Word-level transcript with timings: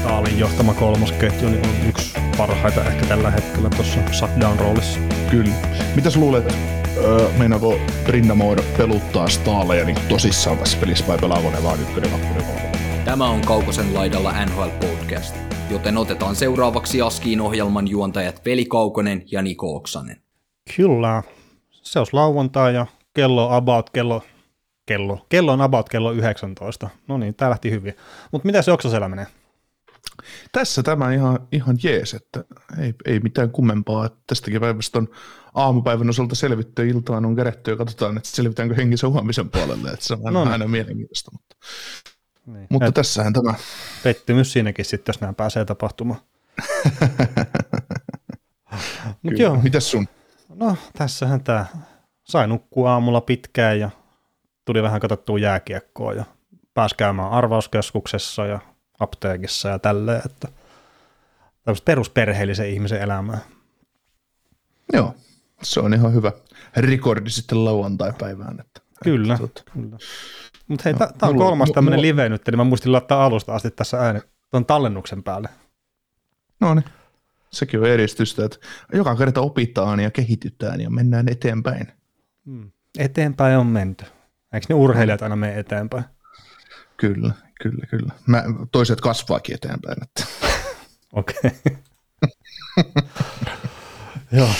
Staalin 0.00 0.38
johtama 0.38 0.74
kolmosketju 0.74 1.48
niin 1.48 1.66
on 1.66 1.88
yksi 1.88 2.18
parhaita 2.36 2.84
ehkä 2.84 3.06
tällä 3.06 3.30
hetkellä 3.30 3.70
tuossa 3.70 4.00
shutdown 4.12 4.58
roolissa. 4.58 5.00
Kyllä. 5.30 5.54
Mitäs 5.96 6.16
luulet, 6.16 6.56
öö, 6.96 7.28
meinaako 7.38 7.80
Rinnamoida 8.06 8.62
peluttaa 8.76 9.28
Staaleja 9.28 9.84
niin 9.84 9.98
tosissaan 10.08 10.58
tässä 10.58 10.78
pelissä 10.78 11.06
vai 11.06 11.18
pelaako 11.18 11.50
ne 11.50 11.62
vaan 11.62 11.80
ykkönen, 11.80 12.10
kakkonen? 12.10 12.44
Tämä 13.04 13.28
on 13.28 13.40
Kaukosen 13.40 13.94
laidalla 13.94 14.44
NHL 14.44 14.68
Podcast, 14.80 15.36
joten 15.70 15.96
otetaan 15.96 16.36
seuraavaksi 16.36 17.02
Askiin 17.02 17.40
ohjelman 17.40 17.88
juontajat 17.88 18.44
Veli 18.44 18.64
Kaukonen 18.64 19.22
ja 19.32 19.42
Niko 19.42 19.76
Oksanen. 19.76 20.16
Kyllä. 20.76 21.22
Se 21.70 21.98
olisi 21.98 22.12
lauantai 22.12 22.74
ja 22.74 22.86
kello 23.14 23.52
about 23.52 23.90
kello, 23.90 24.22
kello, 24.86 25.26
kello 25.28 25.52
on 25.52 25.60
about 25.60 25.88
kello 25.88 26.12
19. 26.12 26.88
No 27.08 27.18
niin, 27.18 27.34
tää 27.34 27.50
lähti 27.50 27.70
hyvin. 27.70 27.94
Mutta 28.32 28.46
mitä 28.46 28.62
se 28.62 28.72
Oksasella 28.72 29.08
menee? 29.08 29.26
Tässä 30.52 30.82
tämä 30.82 31.12
ihan, 31.12 31.38
ihan 31.52 31.76
jees, 31.82 32.14
että 32.14 32.44
ei, 32.78 32.94
ei 33.04 33.20
mitään 33.20 33.50
kummempaa. 33.50 34.06
Että 34.06 34.18
tästäkin 34.26 34.60
päivästä 34.60 34.98
on 34.98 35.08
aamupäivän 35.54 36.10
osalta 36.10 36.34
selvitty, 36.34 36.88
iltaan 36.88 37.24
on 37.24 37.36
kerätty 37.36 37.70
ja 37.70 37.76
katsotaan, 37.76 38.16
että 38.16 38.28
selvitäänkö 38.28 38.74
henkisen 38.74 39.10
huomisen 39.10 39.50
puolelle. 39.50 39.90
Että 39.90 40.04
se 40.06 40.14
on 40.14 40.20
No 40.20 40.26
aina, 40.26 40.40
niin. 40.40 40.52
aina 40.52 40.68
mielenkiintoista. 40.68 41.30
Mutta, 41.32 41.56
Niin. 42.46 42.66
mutta 42.70 42.86
Et 42.86 42.94
tässähän 42.94 43.32
tämä. 43.32 43.54
pettymys 44.02 44.52
siinäkin 44.52 44.84
sitten, 44.84 45.12
jos 45.12 45.20
nämä 45.20 45.32
pääsee 45.32 45.64
tapahtumaan. 45.64 46.20
Mut 49.22 49.38
joo, 49.38 49.56
Mitäs 49.62 49.90
sun? 49.90 50.08
no 50.54 50.76
tässähän 50.98 51.44
tämä 51.44 51.66
sai 52.24 52.48
nukkua 52.48 52.92
aamulla 52.92 53.20
pitkään 53.20 53.80
ja 53.80 53.90
tuli 54.64 54.82
vähän 54.82 55.00
katsottua 55.00 55.38
jääkiekkoa 55.38 56.12
ja 56.12 56.24
pääsi 56.74 56.94
käymään 56.96 57.30
arvauskeskuksessa 57.30 58.46
ja 58.46 58.58
apteekissa 58.98 59.68
ja 59.68 59.78
tälleen, 59.78 60.22
että 60.26 60.48
tämmöistä 61.64 61.84
perusperheellisen 61.84 62.70
ihmisen 62.70 63.00
elämää. 63.00 63.38
Joo, 64.92 65.14
se 65.62 65.80
on 65.80 65.94
ihan 65.94 66.14
hyvä 66.14 66.32
rekordi 66.76 67.30
sitten 67.30 67.64
lauantai-päivään. 67.64 68.60
Että, 68.60 68.80
Kyllä, 69.04 69.34
Että, 69.34 69.46
tota, 69.46 69.62
kyllä. 69.72 69.98
Mutta 70.68 70.82
hei, 70.84 70.94
tämä 70.94 71.10
on 71.22 71.34
mulla- 71.34 71.44
kolmas 71.44 71.70
tämmöinen 71.74 72.02
live 72.02 72.28
nyt, 72.28 72.42
niin 72.46 72.56
mä 72.56 72.64
muistin 72.64 72.92
laittaa 72.92 73.24
alusta 73.24 73.54
asti 73.54 73.70
tässä 73.70 73.98
ääni 73.98 74.20
tuon 74.50 74.66
tallennuksen 74.66 75.22
päälle. 75.22 75.48
no 76.60 76.74
niin, 76.74 76.84
sekin 77.50 77.80
on 77.80 77.88
edistystä, 77.88 78.44
että 78.44 78.58
joka 78.92 79.16
kerta 79.16 79.40
opitaan 79.40 80.00
ja 80.00 80.10
kehitytään 80.10 80.80
ja 80.80 80.90
mennään 80.90 81.28
eteenpäin. 81.28 81.86
Hmm. 82.46 82.70
Eteenpäin 82.98 83.58
on 83.58 83.66
menty. 83.66 84.04
Eikö 84.52 84.66
ne 84.68 84.74
urheilijat 84.74 85.22
aina 85.22 85.36
mene 85.36 85.58
eteenpäin? 85.58 86.04
Kyllä, 86.96 87.32
kyllä, 87.62 87.86
kyllä. 87.86 88.12
Mä, 88.26 88.44
toiset 88.72 89.00
kasvaakin 89.00 89.54
eteenpäin. 89.54 89.96
Että. 90.02 90.24
Okei. 91.12 91.50
Joo. 94.32 94.50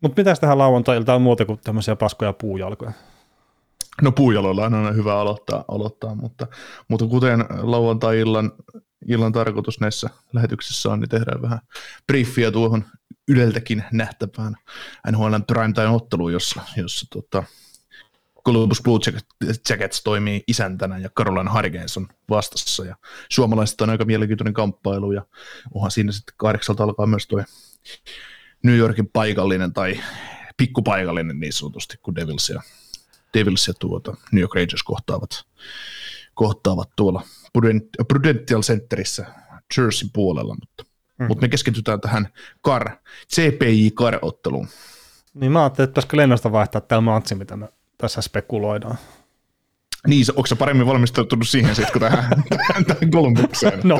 Mutta 0.00 0.20
mitäs 0.20 0.40
tähän 0.40 0.58
lauantai 0.58 1.04
on 1.08 1.22
muuta 1.22 1.44
kuin 1.44 1.60
tämmöisiä 1.64 1.96
paskoja 1.96 2.32
puujalkoja? 2.32 2.92
No 4.02 4.12
puujaloilla 4.12 4.64
on 4.64 4.74
aina 4.74 4.92
hyvä 4.92 5.20
aloittaa, 5.20 5.64
aloittaa 5.68 6.14
mutta, 6.14 6.46
mutta 6.88 7.06
kuten 7.06 7.44
lauantai-illan 7.62 8.52
illan 9.08 9.32
tarkoitus 9.32 9.80
näissä 9.80 10.10
lähetyksissä 10.32 10.88
on, 10.92 11.00
niin 11.00 11.08
tehdään 11.08 11.42
vähän 11.42 11.58
briefiä 12.06 12.50
tuohon 12.50 12.84
Yleltäkin 13.28 13.84
nähtävään 13.92 14.56
NHLn 15.10 15.44
primetime-otteluun, 15.46 16.32
jossa, 16.32 16.62
jossa 16.76 17.06
tota, 17.12 17.44
Columbus 18.46 18.82
Blue 18.82 18.98
Jackets- 19.68 20.00
toimii 20.04 20.44
isäntänä 20.46 20.98
ja 20.98 21.10
Carolina 21.10 21.52
Hurricanes 21.52 21.96
on 21.96 22.08
vastassa 22.30 22.84
ja 22.84 22.96
suomalaiset 23.28 23.80
on 23.80 23.90
aika 23.90 24.04
mielenkiintoinen 24.04 24.54
kamppailu 24.54 25.12
ja 25.12 25.26
onhan 25.74 25.90
siinä 25.90 26.12
sitten 26.12 26.34
kahdeksalta 26.36 26.84
alkaa 26.84 27.06
myös 27.06 27.26
tuo 27.26 27.42
New 28.62 28.76
Yorkin 28.76 29.10
paikallinen 29.12 29.72
tai 29.72 30.00
pikkupaikallinen 30.56 31.40
niin 31.40 31.52
sanotusti, 31.52 31.96
kun 32.02 32.14
Devils 32.14 32.48
ja 32.48 32.62
Devils 33.34 33.68
ja 33.68 33.74
tuota 33.74 34.16
New 34.32 34.40
York 34.40 34.54
Rangers 34.54 34.82
kohtaavat, 34.82 35.30
kohtaavat 36.34 36.90
tuolla 36.96 37.22
Prudent- 37.58 38.04
Prudential 38.08 38.62
Centerissä 38.62 39.26
Jerseyn 39.76 40.10
puolella, 40.12 40.54
mutta, 40.54 40.84
mm. 41.18 41.26
mutta 41.26 41.42
me 41.42 41.48
keskitytään 41.48 42.00
tähän 42.00 42.28
CAR, 42.64 42.90
CPI 43.34 43.90
CAR-otteluun. 43.90 44.68
Niin 45.34 45.52
mä 45.52 45.62
ajattelin, 45.62 45.84
että 45.84 45.92
pitäisikö 45.92 46.16
lennosta 46.16 46.52
vaihtaa 46.52 46.80
tämä 46.80 47.00
matsi, 47.00 47.34
mitä 47.34 47.56
me 47.56 47.68
tässä 48.00 48.22
spekuloidaan. 48.22 48.96
Niin, 50.06 50.24
onko 50.36 50.46
se 50.46 50.54
paremmin 50.54 50.86
valmistautunut 50.86 51.48
siihen 51.48 51.74
sitten, 51.74 51.92
kun 51.92 52.00
tähän, 52.00 52.24
tähän, 52.66 52.84
tähän 52.84 53.10
Kolumbukseen? 53.10 53.80
No, 53.84 53.98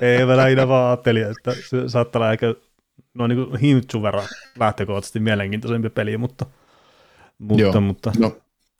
ei 0.00 0.26
mä 0.26 0.36
lähinnä 0.36 0.68
vaan 0.68 0.86
ajattelin, 0.86 1.30
että 1.30 1.54
se 1.68 1.88
saattaa 1.88 2.20
olla 2.20 2.28
aika 2.28 2.54
no 3.14 3.26
niin 3.26 3.48
kuin 3.48 3.60
hintsun 3.60 4.02
verran 4.02 4.28
lähtökohtaisesti 4.58 5.20
mielenkiintoisempi 5.20 5.90
peli, 5.90 6.16
mutta, 6.16 6.46
mutta, 7.38 7.62
Joo. 7.62 7.80
mutta 7.80 8.12
No, 8.18 8.36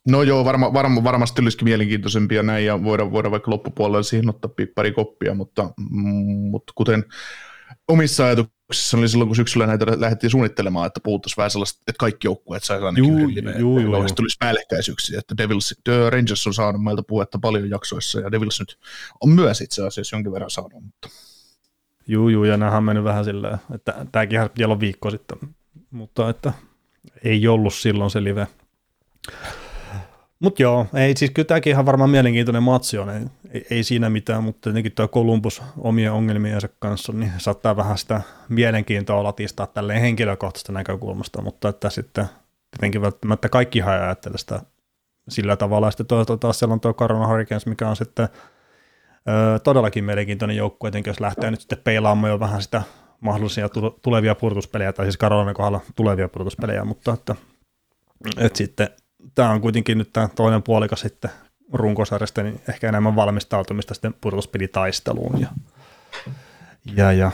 no 0.08 0.22
joo, 0.22 0.44
varma, 0.44 0.72
varma, 0.72 1.04
varmasti 1.04 1.42
olisikin 1.42 1.64
mielenkiintoisempia 1.64 2.42
näin, 2.42 2.66
ja 2.66 2.84
voidaan, 2.84 3.12
voidaan 3.12 3.32
vaikka 3.32 3.50
loppupuolella 3.50 4.02
siihen 4.02 4.28
ottaa 4.28 4.50
pari 4.74 4.92
koppia, 4.92 5.34
mutta, 5.34 5.70
mutta 6.50 6.72
kuten 6.76 7.04
omissa 7.88 8.24
ajatuksissa 8.24 8.57
oli 8.96 9.08
silloin, 9.08 9.28
kun 9.28 9.36
syksyllä 9.36 9.66
näitä 9.66 9.86
lähdettiin 9.96 10.30
suunnittelemaan, 10.30 10.86
että 10.86 11.00
puhuttaisiin 11.00 11.36
vähän 11.36 11.50
sellaista, 11.50 11.80
että 11.88 11.98
kaikki 11.98 12.26
joukkueet 12.26 12.64
saisi 12.64 12.84
ainakin 12.84 13.04
Juu, 13.04 13.16
yhden 13.18 13.34
liveen, 13.34 13.60
juu, 13.60 13.78
juu, 13.80 13.96
juu. 13.96 14.06
tulisi 14.16 14.36
päällekkäisyyksiä, 14.40 15.18
että 15.18 15.36
Devils, 15.36 15.74
The 15.84 16.10
Rangers 16.10 16.46
on 16.46 16.54
saanut 16.54 16.84
meiltä 16.84 17.02
puhetta 17.02 17.38
paljon 17.38 17.70
jaksoissa, 17.70 18.20
ja 18.20 18.32
Devils 18.32 18.60
nyt 18.60 18.78
on 19.20 19.30
myös 19.30 19.60
itse 19.60 19.86
asiassa 19.86 20.16
jonkin 20.16 20.32
verran 20.32 20.50
saanut, 20.50 20.82
mutta 20.84 21.08
Juu, 22.10 22.28
juu, 22.28 22.44
ja 22.44 22.56
nämähän 22.56 22.78
on 22.78 22.84
mennyt 22.84 23.04
vähän 23.04 23.24
silleen, 23.24 23.58
että 23.74 24.06
tämäkin 24.12 24.40
piti 24.40 24.64
olla 24.64 24.80
viikko 24.80 25.10
sitten, 25.10 25.38
mutta 25.90 26.28
että 26.30 26.52
ei 27.24 27.48
ollut 27.48 27.74
silloin 27.74 28.10
se 28.10 28.24
live. 28.24 28.46
Mutta 30.40 30.62
joo, 30.62 30.86
ei, 30.94 31.16
siis 31.16 31.30
kyllä 31.30 31.46
tämäkin 31.46 31.70
ihan 31.70 31.86
varmaan 31.86 32.10
mielenkiintoinen 32.10 32.62
matsi 32.62 32.98
on, 32.98 33.10
ei, 33.10 33.22
ei, 33.50 33.66
ei 33.70 33.82
siinä 33.82 34.10
mitään, 34.10 34.44
mutta 34.44 34.60
tietenkin 34.60 34.92
tuo 34.92 35.08
Columbus 35.08 35.62
omien 35.78 36.12
ongelmiensa 36.12 36.68
kanssa, 36.78 37.12
niin 37.12 37.32
saattaa 37.38 37.76
vähän 37.76 37.98
sitä 37.98 38.20
mielenkiintoa 38.48 39.22
latistaa 39.22 39.66
tälleen 39.66 40.00
henkilökohtaisesta 40.00 40.72
näkökulmasta, 40.72 41.42
mutta 41.42 41.68
että 41.68 41.90
sitten 41.90 42.26
tietenkin 42.70 43.02
välttämättä 43.02 43.48
kaikki 43.48 43.82
ajattele 43.82 44.38
sitä 44.38 44.60
sillä 45.28 45.56
tavalla, 45.56 45.86
ja 45.86 45.90
sitten 45.90 46.06
toisaalta 46.06 46.36
taas 46.40 46.58
siellä 46.58 46.72
on 46.72 46.80
tuo 46.80 46.94
Carolina 46.94 47.28
Hurricanes, 47.28 47.66
mikä 47.66 47.88
on 47.88 47.96
sitten 47.96 48.28
Öö, 49.28 49.58
todellakin 49.58 50.04
mielenkiintoinen 50.04 50.56
joukkue, 50.56 50.88
etenkin 50.88 51.10
jos 51.10 51.20
lähtee 51.20 51.50
nyt 51.50 51.60
sitten 51.60 51.78
peilaamaan 51.84 52.30
jo 52.30 52.40
vähän 52.40 52.62
sitä 52.62 52.82
mahdollisia 53.20 53.68
tu- 53.68 53.98
tulevia 54.02 54.34
purtuspelejä, 54.34 54.92
tai 54.92 55.06
siis 55.06 55.16
Karolainen 55.16 55.54
kohdalla 55.54 55.80
tulevia 55.96 56.28
purtuspelejä, 56.28 56.84
mutta 56.84 57.12
että, 57.12 57.34
että 58.38 58.58
sitten 58.58 58.88
tämä 59.34 59.50
on 59.50 59.60
kuitenkin 59.60 59.98
nyt 59.98 60.12
tämä 60.12 60.28
toinen 60.34 60.62
puolikas 60.62 61.00
sitten 61.00 61.30
runkosarjasta, 61.72 62.42
niin 62.42 62.60
ehkä 62.68 62.88
enemmän 62.88 63.16
valmistautumista 63.16 63.94
sitten 63.94 64.14
purtuspelitaisteluun. 64.20 65.40
Ja, 65.40 65.48
ja, 66.94 67.12
ja 67.12 67.30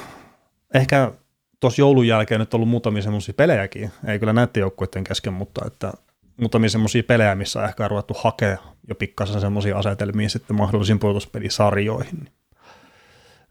ehkä 0.75 1.13
tuossa 1.61 1.83
joulun 1.83 2.07
jälkeen 2.07 2.41
nyt 2.41 2.55
on 2.55 2.59
ollut 2.59 2.69
muutamia 2.69 3.03
semmoisia 3.03 3.35
pelejäkin, 3.35 3.91
ei 4.07 4.19
kyllä 4.19 4.33
näiden 4.33 4.61
joukkueiden 4.61 5.05
kesken, 5.05 5.33
mutta 5.33 5.65
että 5.67 5.93
muutamia 6.37 6.71
semmoisia 6.71 7.03
pelejä, 7.03 7.35
missä 7.35 7.61
on 7.61 7.69
ehkä 7.69 7.89
ruvettu 7.89 8.15
hakea 8.19 8.59
jo 8.89 8.95
pikkasen 8.95 9.41
semmoisia 9.41 9.79
asetelmia 9.79 10.29
sitten 10.29 10.57
mahdollisiin 10.57 10.99
puolustuspelisarjoihin. 10.99 12.29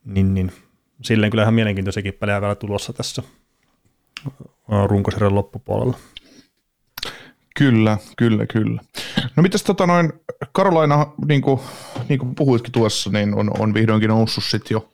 Niin, 0.06 0.34
niin, 0.34 0.52
silleen 1.02 1.32
kyllä 1.32 1.44
ihan 1.44 1.54
mielenkiintoisiakin 1.54 2.14
pelejä 2.14 2.42
vielä 2.42 2.56
tulossa 2.56 2.94
tässä 2.94 3.24
runkosarjan 4.86 5.36
loppupuolella. 5.36 5.98
Kyllä, 7.58 7.98
kyllä, 8.18 8.46
kyllä. 8.46 8.82
No 9.36 9.44
mitäs 9.44 9.64
tota 9.64 9.88
noin, 9.88 10.14
Carolina, 10.56 11.08
niin 11.28 11.42
kuin, 11.42 11.60
niin 12.10 12.20
kuin 12.20 12.36
puhuitkin 12.36 12.72
tuossa, 12.72 13.10
niin 13.10 13.34
on, 13.36 13.52
on 13.60 13.74
vihdoinkin 13.74 14.08
noussut 14.08 14.44
sitten 14.44 14.76
jo 14.76 14.94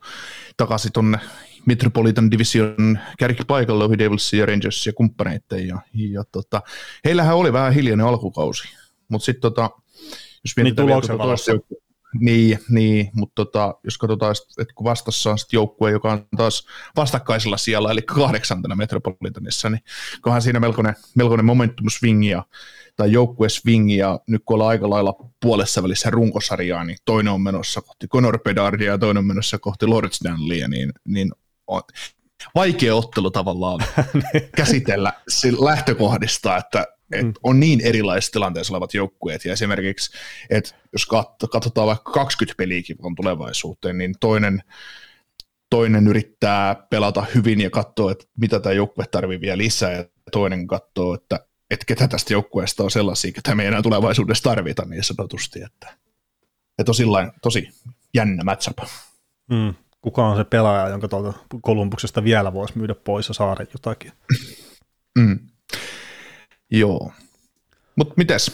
takaisin 0.57 0.91
tonne 0.91 1.19
Metropolitan 1.65 2.31
Division 2.31 2.99
kärkipaikalle 3.19 3.83
ohi 3.83 3.97
Devils 3.97 4.33
ja 4.33 4.45
Rangers 4.45 4.87
ja 4.87 4.93
kumppaneitten. 4.93 5.67
Ja, 5.67 5.79
ja 5.93 6.23
tota, 6.31 6.61
heillähän 7.05 7.35
oli 7.35 7.53
vähän 7.53 7.73
hiljainen 7.73 8.05
alkukausi, 8.05 8.67
mutta 9.09 9.25
sitten 9.25 9.41
tota, 9.41 9.61
jos 9.61 10.55
Niin 10.55 10.63
mietitään 10.63 10.87
vielä 10.87 11.01
tuloksen 11.01 11.17
tuota 11.17 11.27
toista 11.27 11.88
Niin, 12.13 12.59
niin 12.69 13.09
mutta 13.13 13.35
tota, 13.35 13.75
jos 13.83 13.97
katsotaan, 13.97 14.35
että 14.59 14.73
kun 14.73 14.83
vastassa 14.83 15.31
on 15.31 15.39
sitten 15.39 15.57
joukkue, 15.57 15.91
joka 15.91 16.11
on 16.11 16.27
taas 16.37 16.65
vastakkaisella 16.95 17.57
siellä, 17.57 17.91
eli 17.91 18.01
kahdeksantena 18.01 18.75
Metropolitanissa, 18.75 19.69
niin 19.69 19.81
kohan 20.21 20.41
siinä 20.41 20.59
melkoinen, 20.59 20.95
melkoinen 21.15 21.45
momentum 21.45 21.89
swingi 21.89 22.27
ja, 22.27 22.43
tai 22.95 23.11
joukkue 23.11 23.49
swingi, 23.49 23.97
ja 23.97 24.19
nyt 24.27 24.41
kun 24.45 24.53
ollaan 24.53 24.69
aika 24.69 24.89
lailla 24.89 25.15
puolessa 25.41 25.83
välissä 25.83 26.09
runkosarjaa, 26.09 26.83
niin 26.83 26.97
toinen 27.05 27.33
on 27.33 27.41
menossa 27.41 27.81
kohti 27.81 28.07
Conor 28.07 28.39
Pedardia 28.39 28.91
ja 28.91 28.97
toinen 28.97 29.19
on 29.19 29.25
menossa 29.25 29.59
kohti 29.59 29.85
Lord 29.85 30.11
Stanleya, 30.11 30.67
niin, 30.67 30.91
niin 31.05 31.31
on, 31.67 31.81
vaikea 32.55 32.95
ottelu 32.95 33.31
tavallaan 33.31 33.79
käsitellä 34.57 35.13
lähtökohdista, 35.59 36.57
että 36.57 36.87
et 37.11 37.25
mm. 37.25 37.33
on 37.43 37.59
niin 37.59 37.81
erilaisissa 37.81 38.31
tilanteissa 38.31 38.73
olevat 38.73 38.93
joukkueet, 38.93 39.45
ja 39.45 39.53
esimerkiksi, 39.53 40.17
että 40.49 40.75
jos 40.93 41.07
katsotaan 41.51 41.87
vaikka 41.87 42.11
20 42.11 42.57
peliäkin 42.57 42.97
on 42.99 43.15
tulevaisuuteen, 43.15 43.97
niin 43.97 44.15
toinen, 44.19 44.63
toinen 45.69 46.07
yrittää 46.07 46.75
pelata 46.75 47.25
hyvin 47.35 47.61
ja 47.61 47.69
katsoa, 47.69 48.11
että 48.11 48.25
mitä 48.37 48.59
tämä 48.59 48.73
joukkue 48.73 49.05
tarvii 49.11 49.41
vielä 49.41 49.57
lisää, 49.57 49.91
ja 49.91 50.05
toinen 50.31 50.67
katsoo, 50.67 51.13
että, 51.13 51.39
että 51.71 51.85
ketä 51.85 52.07
tästä 52.07 52.33
joukkueesta 52.33 52.83
on 52.83 52.91
sellaisia, 52.91 53.31
ketä 53.31 53.55
me 53.55 53.63
ei 53.63 53.67
enää 53.67 53.81
tulevaisuudessa 53.81 54.43
tarvita 54.43 54.85
niin 54.85 55.03
sanotusti, 55.03 55.61
että, 55.63 55.97
että 56.79 56.91
on 56.91 56.95
sillain, 56.95 57.31
tosi 57.41 57.69
jännä 58.13 58.43
matchup. 58.43 58.77
Mm. 59.49 59.73
Kuka 60.01 60.27
on 60.27 60.37
se 60.37 60.43
pelaaja, 60.43 60.87
jonka 60.87 61.07
tuolta 61.07 61.33
Kolumbuksesta 61.61 62.23
vielä 62.23 62.53
voisi 62.53 62.77
myydä 62.77 62.95
pois 62.95 63.27
ja 63.27 63.33
saada 63.33 63.65
jotakin? 63.73 64.11
Mm. 65.19 65.39
Joo. 66.71 67.11
Mutta 67.95 68.13
mites? 68.17 68.51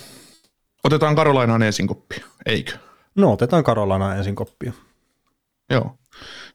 Otetaan 0.84 1.16
Karolainaan 1.16 1.64
ensin 1.64 1.88
koppia, 1.88 2.26
eikö? 2.46 2.78
No, 3.16 3.32
otetaan 3.32 3.64
Karolainaan 3.64 4.18
ensin 4.18 4.36
koppia. 4.36 4.74
Joo. 5.70 5.84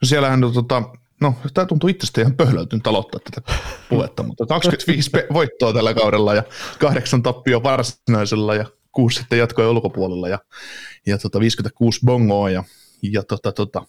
No 0.02 0.06
siellähän, 0.06 0.40
tota, 0.54 0.82
no 1.20 1.34
tämä 1.54 1.66
tuntuu 1.66 1.88
itsestä 1.88 2.20
ihan 2.20 2.34
pöhlältynyt 2.34 2.86
aloittaa 2.86 3.20
tätä 3.20 3.52
puhetta, 3.88 4.22
mutta 4.22 4.46
25 4.46 5.10
voittoa 5.32 5.72
tällä 5.72 5.94
kaudella 5.94 6.34
ja 6.34 6.42
kahdeksan 6.78 7.22
tappio 7.22 7.62
varsinaisella 7.62 8.54
ja 8.54 8.64
kuusi 8.92 9.18
sitten 9.18 9.38
jatkoi 9.38 9.66
ulkopuolella 9.66 10.28
ja, 10.28 10.38
ja 11.06 11.18
tota 11.18 11.40
56 11.40 12.00
bongoa 12.06 12.50
ja, 12.50 12.64
ja 13.02 13.22
tota, 13.22 13.52
tota, 13.52 13.86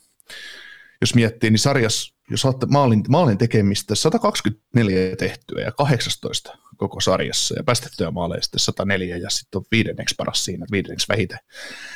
jos 1.01 1.15
miettii, 1.15 1.49
niin 1.49 1.59
sarjas, 1.59 2.13
jos 2.29 2.45
olette 2.45 2.65
maalin, 2.65 3.03
maalin 3.09 3.37
tekemistä 3.37 3.95
124 3.95 5.15
tehtyä 5.15 5.61
ja 5.61 5.71
18 5.71 6.57
koko 6.81 6.99
sarjassa 6.99 7.55
ja 7.57 7.63
päästettyä 7.63 8.11
maaleja 8.11 8.41
sitten 8.41 8.59
104 8.59 9.17
ja 9.17 9.29
sitten 9.29 9.59
on 9.59 9.65
viidenneksi 9.71 10.15
paras 10.17 10.45
siinä, 10.45 10.65
viidenneksi 10.71 11.07
vähiten. 11.09 11.39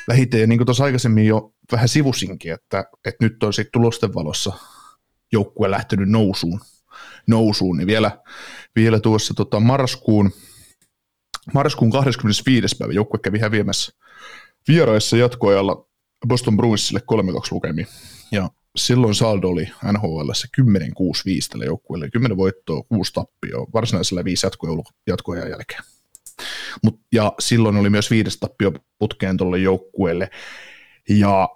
vähiten. 0.08 0.40
Ja 0.40 0.46
niin 0.46 0.58
kuin 0.58 0.66
tuossa 0.66 0.84
aikaisemmin 0.84 1.26
jo 1.26 1.54
vähän 1.72 1.88
sivusinkin, 1.88 2.52
että, 2.52 2.84
että 3.04 3.24
nyt 3.24 3.42
on 3.42 3.52
sitten 3.52 3.72
tulosten 3.72 4.14
valossa 4.14 4.52
joukkue 5.32 5.70
lähtenyt 5.70 6.08
nousuun, 6.08 6.60
nousuun 7.26 7.76
niin 7.76 7.86
vielä, 7.86 8.18
vielä 8.76 9.00
tuossa 9.00 9.34
tota 9.34 9.60
marraskuun, 9.60 10.32
marraskuun 11.54 11.90
25. 11.90 12.76
päivä 12.76 12.92
joukkue 12.92 13.20
kävi 13.20 13.38
häviämässä 13.38 13.92
vieraissa 14.68 15.16
jatkoajalla 15.16 15.88
Boston 16.28 16.56
Bruinsille 16.56 17.00
3-2 17.00 17.02
lukemiin. 17.50 17.88
Ja 18.32 18.50
silloin 18.76 19.14
saldo 19.14 19.48
oli 19.48 19.68
NHL 19.92 20.30
10-6-5 20.60 20.64
tällä 21.50 21.64
joukkueelle, 21.64 22.10
10 22.10 22.36
voittoa, 22.36 22.82
6 22.88 23.12
tappioa, 23.12 23.66
varsinaisella 23.74 24.24
5 24.24 24.46
jatkoja 24.46 24.82
jatkoajan 25.06 25.50
jälkeen. 25.50 25.82
Mut, 26.82 27.00
ja 27.12 27.32
silloin 27.40 27.76
oli 27.76 27.90
myös 27.90 28.10
viides 28.10 28.36
tappio 28.36 28.72
putkeen 28.98 29.36
tuolle 29.36 29.58
joukkueelle, 29.58 30.30
ja 31.08 31.48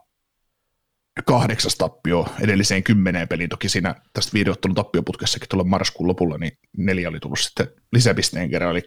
kahdeksas 1.26 1.76
tappio 1.76 2.26
edelliseen 2.40 2.82
kymmeneen 2.82 3.28
peliin. 3.28 3.49
Toki 3.49 3.69
siinä 3.69 3.94
tästä 4.12 4.32
viideottelun 4.34 4.75
tappioputkessakin 4.75 5.49
tuolla 5.49 5.64
marraskuun 5.64 6.08
lopulla, 6.08 6.38
niin 6.38 6.52
neljä 6.76 7.08
oli 7.08 7.20
tullut 7.20 7.38
sitten 7.38 7.69
lisäpisteen 7.93 8.50
kerran, 8.50 8.70
eli 8.70 8.82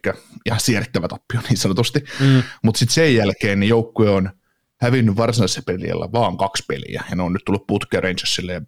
ihan 0.45 0.59
siirrettävä 0.59 1.07
tappio 1.07 1.41
niin 1.49 1.57
sanotusti. 1.57 1.99
Mm. 2.19 2.43
Mutta 2.63 2.79
sitten 2.79 2.93
sen 2.93 3.15
jälkeen 3.15 3.59
niin 3.59 3.69
joukkue 3.69 4.09
on– 4.09 4.29
hävinnyt 4.83 5.17
varsinaisessa 5.17 5.61
peliällä 5.65 6.11
vaan 6.11 6.37
kaksi 6.37 6.63
peliä, 6.67 7.03
ja 7.09 7.15
ne 7.15 7.23
on 7.23 7.33
nyt 7.33 7.45
tullut 7.45 7.67
putkeen 7.67 8.03
Rangersille 8.03 8.53
ja 8.53 8.61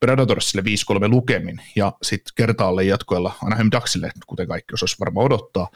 Predatorsille 0.00 0.62
5-3 1.06 1.08
lukemin, 1.08 1.60
ja 1.76 1.92
sitten 2.02 2.32
kertaalle 2.36 2.84
jatkoilla 2.84 3.34
Anaheim 3.44 3.68
Ducksille, 3.72 4.10
kuten 4.26 4.48
kaikki 4.48 4.74
osaisi 4.74 4.96
varmaan 5.00 5.26
odottaa, 5.26 5.68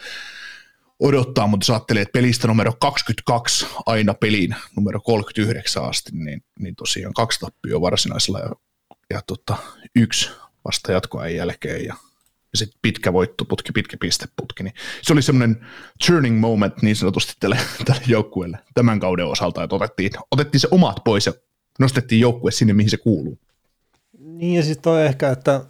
odottaa, 1.00 1.46
mutta 1.46 1.64
jos 1.64 1.70
ajattelee, 1.70 2.02
että 2.02 2.12
pelistä 2.12 2.48
numero 2.48 2.72
22 2.80 3.66
aina 3.86 4.14
peliin 4.14 4.56
numero 4.76 5.00
39 5.00 5.84
asti, 5.84 6.10
niin, 6.14 6.44
niin 6.58 6.76
tosiaan 6.76 7.14
kaksi 7.14 7.40
tappioa 7.40 7.80
varsinaisella 7.80 8.38
ja, 8.38 8.50
ja 9.10 9.20
tota, 9.26 9.56
yksi 9.96 10.30
vasta 10.64 10.92
jatkoajan 10.92 11.36
jälkeen, 11.36 11.84
ja 11.84 11.94
ja 12.52 12.58
sitten 12.58 12.78
pitkä 12.82 13.12
voittoputki, 13.12 13.72
pitkä 13.72 13.96
pisteputki, 14.00 14.62
niin 14.62 14.74
se 15.02 15.12
oli 15.12 15.22
semmoinen 15.22 15.66
turning 16.06 16.40
moment 16.40 16.82
niin 16.82 16.96
sanotusti 16.96 17.32
tälle, 17.40 17.58
tälle 17.84 18.02
joukkueelle 18.06 18.58
tämän 18.74 19.00
kauden 19.00 19.26
osalta, 19.26 19.62
että 19.62 19.76
otettiin, 19.76 20.10
otettiin 20.30 20.60
se 20.60 20.68
omat 20.70 21.04
pois 21.04 21.26
ja 21.26 21.32
nostettiin 21.78 22.20
joukkue 22.20 22.50
sinne, 22.50 22.72
mihin 22.72 22.90
se 22.90 22.96
kuuluu. 22.96 23.38
Niin 24.18 24.54
ja 24.54 24.62
sitten 24.62 24.92
on 24.92 25.00
ehkä, 25.00 25.30
että 25.30 25.64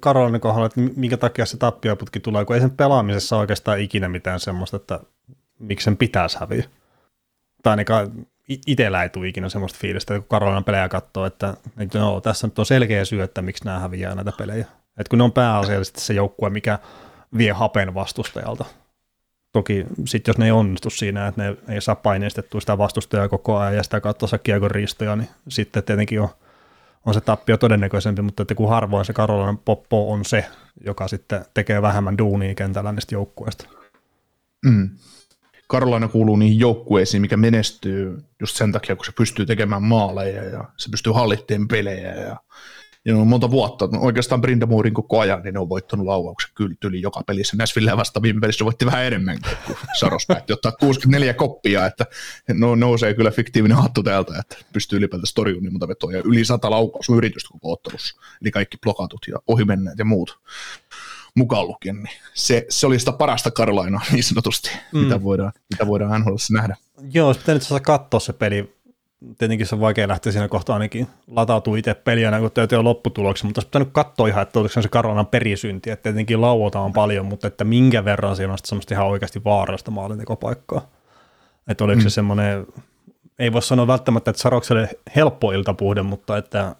Karolainen 0.00 0.40
kohdalla, 0.40 0.66
että 0.66 0.80
minkä 0.96 1.16
takia 1.16 1.46
se 1.46 1.56
tappioputki 1.56 2.20
tulee, 2.20 2.44
kun 2.44 2.56
ei 2.56 2.60
sen 2.60 2.70
pelaamisessa 2.70 3.36
oikeastaan 3.36 3.80
ikinä 3.80 4.08
mitään 4.08 4.40
semmoista, 4.40 4.76
että 4.76 5.00
miksi 5.58 5.84
sen 5.84 5.96
pitäisi 5.96 6.38
häviä. 6.40 6.64
Tai 7.62 7.70
ainakaan 7.70 8.26
itsellä 8.48 9.02
ei 9.02 9.08
tule 9.08 9.28
ikinä 9.28 9.48
semmoista 9.48 9.78
fiilistä, 9.78 10.14
kun 10.14 10.28
Karolainen 10.28 10.64
pelejä 10.64 10.88
katsoo, 10.88 11.26
että, 11.26 11.54
että 11.78 11.98
no, 11.98 12.20
tässä 12.20 12.46
nyt 12.46 12.58
on 12.58 12.66
selkeä 12.66 13.04
syy, 13.04 13.22
että 13.22 13.42
miksi 13.42 13.64
nämä 13.64 13.78
häviää 13.78 14.14
näitä 14.14 14.32
pelejä. 14.38 14.66
Et 14.98 15.08
kun 15.08 15.18
ne 15.18 15.24
on 15.24 15.32
pääasiallisesti 15.32 16.00
se 16.00 16.14
joukkue, 16.14 16.50
mikä 16.50 16.78
vie 17.38 17.52
hapen 17.52 17.94
vastustajalta. 17.94 18.64
Toki 19.52 19.86
sitten 20.06 20.32
jos 20.32 20.38
ne 20.38 20.44
ei 20.44 20.50
onnistu 20.50 20.90
siinä, 20.90 21.26
että 21.26 21.42
ne 21.42 21.56
ei 21.68 21.80
saa 21.80 21.94
paineistettua 21.94 22.60
sitä 22.60 22.78
vastustajaa 22.78 23.28
koko 23.28 23.58
ajan 23.58 23.76
ja 23.76 23.82
sitä 23.82 24.00
kautta 24.00 24.26
saa 24.26 24.38
kiekon 24.38 24.70
riistoja, 24.70 25.16
niin 25.16 25.28
sitten 25.48 25.82
tietenkin 25.82 26.20
on, 26.20 26.28
on 27.06 27.14
se 27.14 27.20
tappio 27.20 27.56
todennäköisempi, 27.56 28.22
mutta 28.22 28.42
että 28.42 28.54
kun 28.54 28.68
harvoin 28.68 29.04
se 29.04 29.12
Karolainen 29.12 29.58
poppo 29.58 30.12
on 30.12 30.24
se, 30.24 30.44
joka 30.84 31.08
sitten 31.08 31.44
tekee 31.54 31.82
vähemmän 31.82 32.18
duunia 32.18 32.54
kentällä 32.54 32.92
niistä 32.92 33.14
joukkueista. 33.14 33.68
Mm. 34.66 34.90
Karolainen 35.68 36.10
kuuluu 36.10 36.36
niihin 36.36 36.58
joukkueisiin, 36.58 37.20
mikä 37.20 37.36
menestyy 37.36 38.24
just 38.40 38.56
sen 38.56 38.72
takia, 38.72 38.96
kun 38.96 39.04
se 39.04 39.12
pystyy 39.12 39.46
tekemään 39.46 39.82
maaleja 39.82 40.44
ja 40.44 40.64
se 40.76 40.90
pystyy 40.90 41.12
hallitteen 41.12 41.68
pelejä 41.68 42.14
ja 42.14 42.36
ja 43.06 43.16
on 43.16 43.26
monta 43.26 43.50
vuotta, 43.50 43.88
oikeastaan 43.98 44.40
Brindamourin 44.40 44.94
koko 44.94 45.20
ajan, 45.20 45.42
niin 45.42 45.54
ne 45.54 45.60
on 45.60 45.68
voittanut 45.68 46.06
lauauksen 46.06 46.50
kyllä 46.54 46.74
tyli 46.80 47.02
joka 47.02 47.22
pelissä. 47.26 47.56
Näsville 47.56 47.96
vasta 47.96 48.22
viime 48.22 48.40
pelissä 48.40 48.64
voitti 48.64 48.86
vähän 48.86 49.04
enemmän 49.04 49.38
kuin 49.66 49.78
Saros 49.98 50.26
päätti 50.26 50.52
ottaa 50.52 50.72
64 50.72 51.34
koppia, 51.34 51.86
että 51.86 52.06
no, 52.54 52.74
nousee 52.74 53.14
kyllä 53.14 53.30
fiktiivinen 53.30 53.76
hattu 53.76 54.02
täältä, 54.02 54.38
että 54.40 54.56
pystyy 54.72 54.98
ylipäätään 54.98 55.26
torjumaan 55.34 55.62
niin 55.62 55.72
monta 55.72 55.88
vetoja. 55.88 56.22
Yli 56.24 56.44
sata 56.44 56.70
laukausyritystä 56.70 57.48
koko 57.52 57.72
ottelussa, 57.72 58.16
eli 58.42 58.50
kaikki 58.50 58.78
blokatut 58.82 59.26
ja 59.28 59.38
ohimenneet 59.46 59.98
ja 59.98 60.04
muut 60.04 60.38
mukaan 61.34 61.66
lukien, 61.68 61.96
niin 61.96 62.16
se, 62.34 62.66
se 62.68 62.86
oli 62.86 62.98
sitä 62.98 63.12
parasta 63.12 63.50
Karolainoa 63.50 64.00
niin 64.12 64.24
sanotusti, 64.24 64.70
mm. 64.92 64.98
mitä 64.98 65.22
voidaan, 65.22 65.52
mitä 65.70 65.86
voidaan 65.86 66.20
NHL 66.20 66.34
nähdä. 66.50 66.76
Joo, 67.12 67.26
olisi 67.26 67.40
pitänyt 67.40 67.62
katsoa 67.82 68.20
se 68.20 68.32
peli 68.32 68.75
tietenkin 69.38 69.66
se 69.66 69.74
on 69.74 69.80
vaikea 69.80 70.08
lähteä 70.08 70.32
siinä 70.32 70.48
kohtaa 70.48 70.74
ainakin 70.74 71.06
latautua 71.26 71.76
itse 71.76 71.94
peliä, 71.94 72.40
kun 72.40 72.50
täytyy 72.50 72.78
olla 72.78 72.88
lopputuloksia, 72.88 73.46
mutta 73.46 73.58
olisi 73.58 73.68
pitänyt 73.68 73.88
katsoa 73.92 74.28
ihan, 74.28 74.42
että 74.42 74.58
oliko 74.60 74.80
se 74.82 74.88
Karolan 74.88 75.26
perisynti, 75.26 75.90
että 75.90 76.02
tietenkin 76.02 76.40
lauotaan 76.40 76.92
paljon, 76.92 77.26
mutta 77.26 77.46
että 77.46 77.64
minkä 77.64 78.04
verran 78.04 78.36
siinä 78.36 78.52
on 78.52 78.58
semmoista 78.64 78.94
ihan 78.94 79.06
oikeasti 79.06 79.44
vaarallista 79.44 79.90
maalintekopaikkaa. 79.90 80.88
Että 81.68 81.84
oliko 81.84 81.98
mm. 81.98 82.02
se 82.02 82.10
semmoinen, 82.10 82.66
ei 83.38 83.52
voi 83.52 83.62
sanoa 83.62 83.86
välttämättä, 83.86 84.30
että 84.30 84.42
Sarokselle 84.42 84.88
helppo 85.16 85.52
iltapuhde, 85.52 86.02
mutta 86.02 86.36
että 86.36 86.76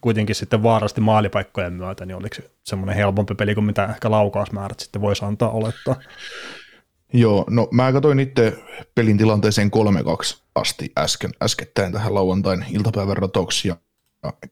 kuitenkin 0.00 0.34
sitten 0.34 0.62
vaarasti 0.62 1.00
maalipaikkojen 1.00 1.72
myötä, 1.72 2.06
niin 2.06 2.16
oliko 2.16 2.34
se 2.34 2.50
semmoinen 2.64 2.96
helpompi 2.96 3.34
peli 3.34 3.54
kuin 3.54 3.64
mitä 3.64 3.84
ehkä 3.84 4.10
laukausmäärät 4.10 4.80
sitten 4.80 5.02
voisi 5.02 5.24
antaa 5.24 5.50
olettaa. 5.50 5.96
Joo, 7.16 7.44
no 7.50 7.68
mä 7.70 7.92
katsoin 7.92 8.20
itse 8.20 8.62
pelin 8.94 9.18
tilanteeseen 9.18 9.70
3-2 10.34 10.42
asti 10.54 10.92
äsken, 10.98 11.30
äskettäin 11.42 11.92
tähän 11.92 12.14
lauantain 12.14 12.64
iltapäivän 12.70 13.16
ratoksi 13.16 13.68
ja 13.68 13.76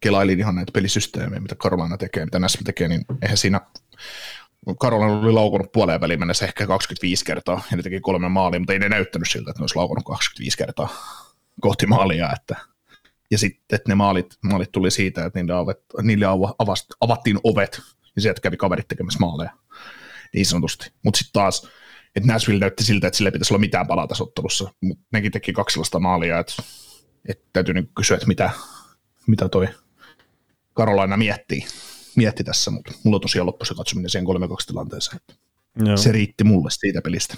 kelailin 0.00 0.38
ihan 0.38 0.54
näitä 0.54 0.72
pelisysteemejä, 0.72 1.40
mitä 1.40 1.54
Karolina 1.54 1.96
tekee, 1.96 2.24
mitä 2.24 2.38
Näsvä 2.38 2.60
tekee, 2.64 2.88
niin 2.88 3.04
eihän 3.22 3.36
siinä 3.36 3.60
Karolina 4.78 5.18
oli 5.18 5.32
laukunut 5.32 5.72
puoleen 5.72 6.00
väliin 6.00 6.18
mennessä 6.18 6.44
ehkä 6.44 6.66
25 6.66 7.24
kertaa, 7.24 7.62
ja 7.70 7.76
ne 7.76 7.82
teki 7.82 8.00
kolme 8.00 8.28
maalia, 8.28 8.60
mutta 8.60 8.72
ei 8.72 8.78
ne 8.78 8.88
näyttänyt 8.88 9.30
siltä, 9.30 9.50
että 9.50 9.60
ne 9.60 9.62
olisi 9.62 9.76
laukunut 9.76 10.04
25 10.04 10.58
kertaa 10.58 10.88
kohti 11.60 11.86
maalia, 11.86 12.32
että 12.32 12.56
ja 13.30 13.38
sitten 13.38 13.76
että 13.76 13.90
ne 13.90 13.94
maalit, 13.94 14.38
maalit 14.42 14.72
tuli 14.72 14.90
siitä, 14.90 15.24
että 15.24 15.38
niille, 15.38 15.54
avet, 15.54 15.78
niille 16.02 16.26
avast, 16.58 16.86
avattiin 17.00 17.38
ovet, 17.44 17.80
ja 18.16 18.22
sieltä 18.22 18.40
kävi 18.40 18.56
kaverit 18.56 18.88
tekemässä 18.88 19.20
maaleja, 19.20 19.50
niin 20.34 20.46
sanotusti. 20.46 20.92
Mutta 21.02 21.18
sitten 21.18 21.32
taas 21.32 21.68
että 22.16 22.32
Nashville 22.32 22.60
näytti 22.60 22.84
siltä, 22.84 23.06
että 23.06 23.16
sille 23.16 23.30
pitäisi 23.30 23.54
olla 23.54 23.60
mitään 23.60 23.86
palaa 23.86 24.06
tässä 24.06 24.24
ottelussa, 24.24 24.70
mutta 24.80 25.04
nekin 25.12 25.32
teki 25.32 25.52
kaksi 25.52 25.74
sellaista 25.74 26.00
maalia, 26.00 26.38
että, 26.38 26.62
että 27.28 27.44
täytyy 27.52 27.74
niin 27.74 27.90
kysyä, 27.96 28.14
että 28.14 28.26
mitä, 28.26 28.50
mitä 29.26 29.48
toi 29.48 29.68
Karolaina 30.74 31.16
miettii, 31.16 31.66
mietti 32.16 32.44
tässä, 32.44 32.70
mutta 32.70 32.92
mulla 33.04 33.16
on 33.16 33.20
tosiaan 33.20 33.46
loppu 33.46 33.64
se 33.64 33.74
katsominen 33.74 34.10
siihen 34.10 34.26
3-2 34.26 34.30
tilanteeseen. 34.66 35.20
Joo. 35.84 35.96
Se 35.96 36.12
riitti 36.12 36.44
mulle 36.44 36.70
siitä 36.70 37.02
pelistä. 37.02 37.34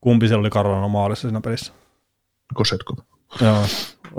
Kumpi 0.00 0.28
se 0.28 0.34
oli 0.34 0.50
Karolaina 0.50 0.88
maalissa 0.88 1.28
siinä 1.28 1.40
pelissä? 1.40 1.72
Kosetkov. 2.54 2.98
Joo, 3.40 3.66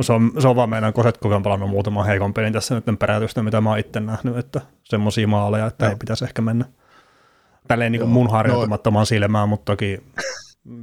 se 0.02 0.14
on, 0.14 0.32
se 0.40 0.48
on 0.48 0.56
vaan 0.56 0.70
meidän 0.70 0.94
Kosetkov 0.94 1.32
on 1.32 1.44
pelannut 1.44 1.70
muutaman 1.70 2.06
heikon 2.06 2.34
pelin 2.34 2.54
tässä 2.54 2.76
nyt 2.76 3.00
perätystä, 3.00 3.44
mitä 3.44 3.62
mä 3.62 3.70
oon 3.70 3.80
itse 3.80 4.00
nähnyt, 4.00 4.38
että 4.38 4.62
semmoisia 4.84 5.28
maaleja, 5.28 5.66
että 5.66 5.86
Joo. 5.86 5.92
ei 5.92 5.98
pitäisi 5.98 6.26
ehkä 6.26 6.42
mennä 6.42 6.66
tälleen 7.68 7.92
niin 7.92 8.00
kuin 8.00 8.12
mun 8.12 8.32
harjoitumattoman 8.32 9.02
no. 9.02 9.06
silmään, 9.06 9.50
mutta 9.50 9.72
toki 9.72 10.04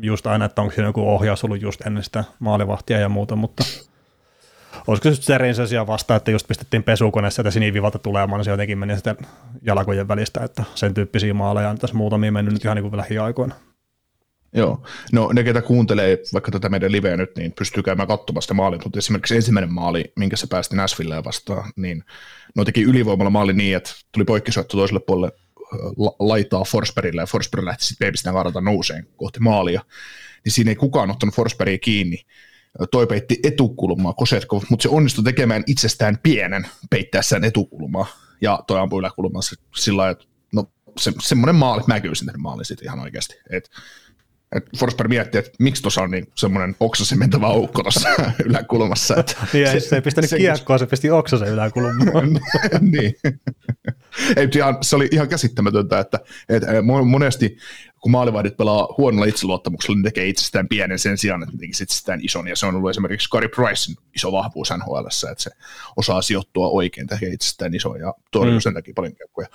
just 0.02 0.26
aina, 0.26 0.44
että 0.44 0.62
onko 0.62 0.74
siinä 0.74 0.88
joku 0.88 1.08
ohjaus 1.08 1.44
ollut 1.44 1.62
just 1.62 1.80
ennen 1.86 2.04
sitä 2.04 2.24
maalivahtia 2.38 2.98
ja 2.98 3.08
muuta, 3.08 3.36
mutta 3.36 3.64
olisiko 4.86 5.10
se 5.10 5.22
Serin 5.22 5.54
se 5.54 5.86
vasta, 5.86 6.16
että 6.16 6.30
just 6.30 6.48
pistettiin 6.48 6.82
pesukone 6.82 7.30
sieltä 7.30 7.50
sinivivalta 7.50 7.98
tulemaan, 7.98 8.38
niin 8.38 8.44
se 8.44 8.50
jotenkin 8.50 8.78
meni 8.78 8.94
sitten 8.94 9.16
jalkojen 9.62 10.08
välistä, 10.08 10.44
että 10.44 10.64
sen 10.74 10.94
tyyppisiä 10.94 11.34
maaleja 11.34 11.70
on 11.70 11.78
tässä 11.78 11.96
muutamia 11.96 12.32
mennyt 12.32 12.54
nyt 12.54 12.64
ihan 12.64 12.76
niin 12.76 12.90
kuin 12.90 12.96
lähiaikoina. 12.96 13.54
Joo, 14.52 14.82
no 15.12 15.30
ne, 15.32 15.42
ketä 15.44 15.62
kuuntelee 15.62 16.18
vaikka 16.32 16.50
tätä 16.50 16.68
meidän 16.68 16.92
liveä 16.92 17.16
nyt, 17.16 17.36
niin 17.36 17.52
pystyy 17.52 17.82
käymään 17.82 18.08
katsomaan 18.08 18.42
sitä 18.42 18.54
maalia, 18.54 18.80
mutta 18.84 18.98
esimerkiksi 18.98 19.36
ensimmäinen 19.36 19.72
maali, 19.72 20.12
minkä 20.16 20.36
se 20.36 20.46
päästi 20.46 20.76
Nashvilleen 20.76 21.24
vastaan, 21.24 21.72
niin 21.76 22.04
no 22.56 22.64
teki 22.64 22.82
ylivoimalla 22.82 23.30
maali 23.30 23.52
niin, 23.52 23.76
että 23.76 23.90
tuli 24.12 24.24
poikkisyöttö 24.24 24.76
toiselle 24.76 25.00
puolelle 25.00 25.32
laitaa 26.18 26.64
Forsbergille 26.64 27.22
ja 27.22 27.26
Forsberg 27.26 27.64
lähti 27.64 27.84
sitten 27.84 28.06
Babystään 28.08 28.36
karata 28.36 28.60
nouseen 28.60 29.06
kohti 29.16 29.40
maalia, 29.40 29.82
niin 30.44 30.52
siinä 30.52 30.70
ei 30.70 30.76
kukaan 30.76 31.10
ottanut 31.10 31.34
Forsbergia 31.34 31.78
kiinni. 31.78 32.24
Toi 32.90 33.06
peitti 33.06 33.38
etukulmaa 33.44 34.12
Kosetkov, 34.12 34.62
mutta 34.70 34.82
se 34.82 34.88
onnistui 34.88 35.24
tekemään 35.24 35.64
itsestään 35.66 36.18
pienen 36.22 36.66
peittäessään 36.90 37.44
etukulmaa 37.44 38.06
ja 38.40 38.58
toi 38.66 38.80
ampui 38.80 39.00
yläkulmaa 39.00 39.42
sillä 39.76 39.96
lailla, 39.96 40.12
että 40.12 40.24
no 40.52 40.72
se, 40.98 41.12
semmoinen 41.22 41.54
maali, 41.54 41.82
mä 41.86 42.00
kyllä 42.00 42.14
sinne 42.14 42.32
maalin 42.38 42.64
sitten 42.64 42.84
ihan 42.84 43.00
oikeasti. 43.00 43.34
Et 43.50 43.70
et 44.56 44.64
Forsberg 44.78 45.08
miettii, 45.08 45.38
että 45.38 45.50
miksi 45.58 45.82
tuossa 45.82 46.02
on 46.02 46.10
niin 46.10 46.26
semmoinen 46.34 46.76
oksasen 46.80 47.18
mentävä 47.18 47.46
aukko 47.46 47.82
tuossa 47.82 48.08
yläkulmassa. 48.46 49.16
Että 49.16 49.36
niin, 49.52 49.68
se, 49.68 49.80
se 49.80 49.96
ei 49.96 50.02
pistänyt 50.02 50.30
se, 50.30 50.38
kiekkoa, 50.38 50.78
se 50.78 50.86
pisti 50.86 51.10
oksasen 51.10 51.48
yläkulmaan. 51.48 52.40
niin. 52.92 53.14
ei, 54.36 54.48
ihan, 54.56 54.78
se 54.80 54.96
oli 54.96 55.08
ihan 55.10 55.28
käsittämätöntä, 55.28 55.98
että, 55.98 56.20
että 56.48 56.66
monesti 57.04 57.56
kun 58.00 58.12
maalivahdit 58.12 58.56
pelaa 58.56 58.88
huonolla 58.98 59.26
itseluottamuksella, 59.26 59.96
niin 59.96 60.04
tekee 60.04 60.28
itsestään 60.28 60.68
pienen 60.68 60.98
sen 60.98 61.18
sijaan, 61.18 61.42
että 61.42 61.54
ne 61.56 61.60
tekisi 61.60 61.82
itsestään 61.82 62.20
ison, 62.22 62.48
ja 62.48 62.56
se 62.56 62.66
on 62.66 62.74
ollut 62.74 62.90
esimerkiksi 62.90 63.28
Gary 63.30 63.48
Pricein 63.48 63.96
iso 64.16 64.32
vahvuus 64.32 64.70
NHL, 64.70 65.06
että 65.30 65.42
se 65.42 65.50
osaa 65.96 66.22
sijoittua 66.22 66.68
oikein, 66.68 67.06
tekee 67.06 67.28
itsestään 67.28 67.74
iso, 67.74 67.96
ja 67.96 68.14
torjuu 68.30 68.54
mm. 68.54 68.60
sen 68.60 68.74
takia 68.74 68.94
paljon 68.96 69.14
kiekkoja. 69.14 69.48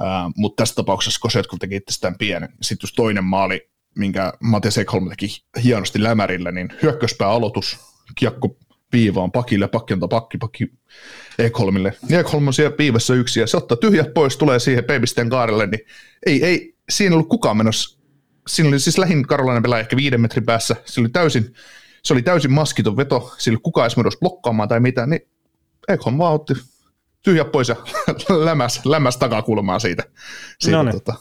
Uh, 0.00 0.32
mutta 0.36 0.62
tässä 0.62 0.74
tapauksessa 0.74 1.20
Kosetkov 1.20 1.58
teki 1.58 1.76
itsestään 1.76 2.18
pienen. 2.18 2.48
Sitten 2.60 2.84
just 2.84 2.96
toinen 2.96 3.24
maali, 3.24 3.69
minkä 3.96 4.32
Matias 4.40 4.78
Ekholm 4.78 5.08
teki 5.08 5.44
hienosti 5.64 6.02
lämärillä, 6.02 6.52
niin 6.52 6.68
hyökköspää 6.82 7.28
aloitus, 7.28 7.78
kiekko 8.14 8.56
viivaan 8.92 9.32
pakille, 9.32 9.68
pakki 9.68 9.94
antaa 9.94 10.08
pakki, 10.08 10.38
pakki 10.38 10.72
Ekholmille. 11.38 11.94
Ekholm 12.10 12.46
on 12.46 12.54
siellä 12.54 12.76
viivassa 12.78 13.14
yksi 13.14 13.40
ja 13.40 13.46
se 13.46 13.56
ottaa 13.56 13.76
tyhjät 13.76 14.14
pois, 14.14 14.36
tulee 14.36 14.58
siihen 14.58 14.84
Babysteen 14.84 15.30
kaarelle, 15.30 15.66
niin 15.66 15.80
ei, 16.26 16.44
ei 16.44 16.74
siinä 16.90 17.14
ollut 17.14 17.28
kukaan 17.28 17.56
menossa. 17.56 18.00
Siinä 18.48 18.68
oli 18.68 18.80
siis 18.80 18.98
lähin 18.98 19.26
Karolainen 19.26 19.62
pelaaja 19.62 19.80
ehkä 19.80 19.96
viiden 19.96 20.20
metrin 20.20 20.46
päässä, 20.46 20.76
se 20.84 21.00
oli 21.00 21.08
täysin, 21.08 21.54
se 22.02 22.12
oli 22.12 22.22
täysin 22.22 22.52
maskiton 22.52 22.96
veto, 22.96 23.34
sillä 23.38 23.56
ei 23.56 23.60
kukaan 23.62 23.90
edes 24.00 24.18
blokkaamaan 24.20 24.68
tai 24.68 24.80
mitään, 24.80 25.10
niin 25.10 25.20
Ekholm 25.88 26.18
vaan 26.18 26.34
otti 26.34 26.54
tyhjät 27.22 27.52
pois 27.52 27.68
ja 27.68 27.76
lämäs, 28.44 28.80
lämäs 28.84 29.16
takakulmaa 29.16 29.78
siitä. 29.78 30.02
siitä 30.58 30.84
tota, 30.92 31.14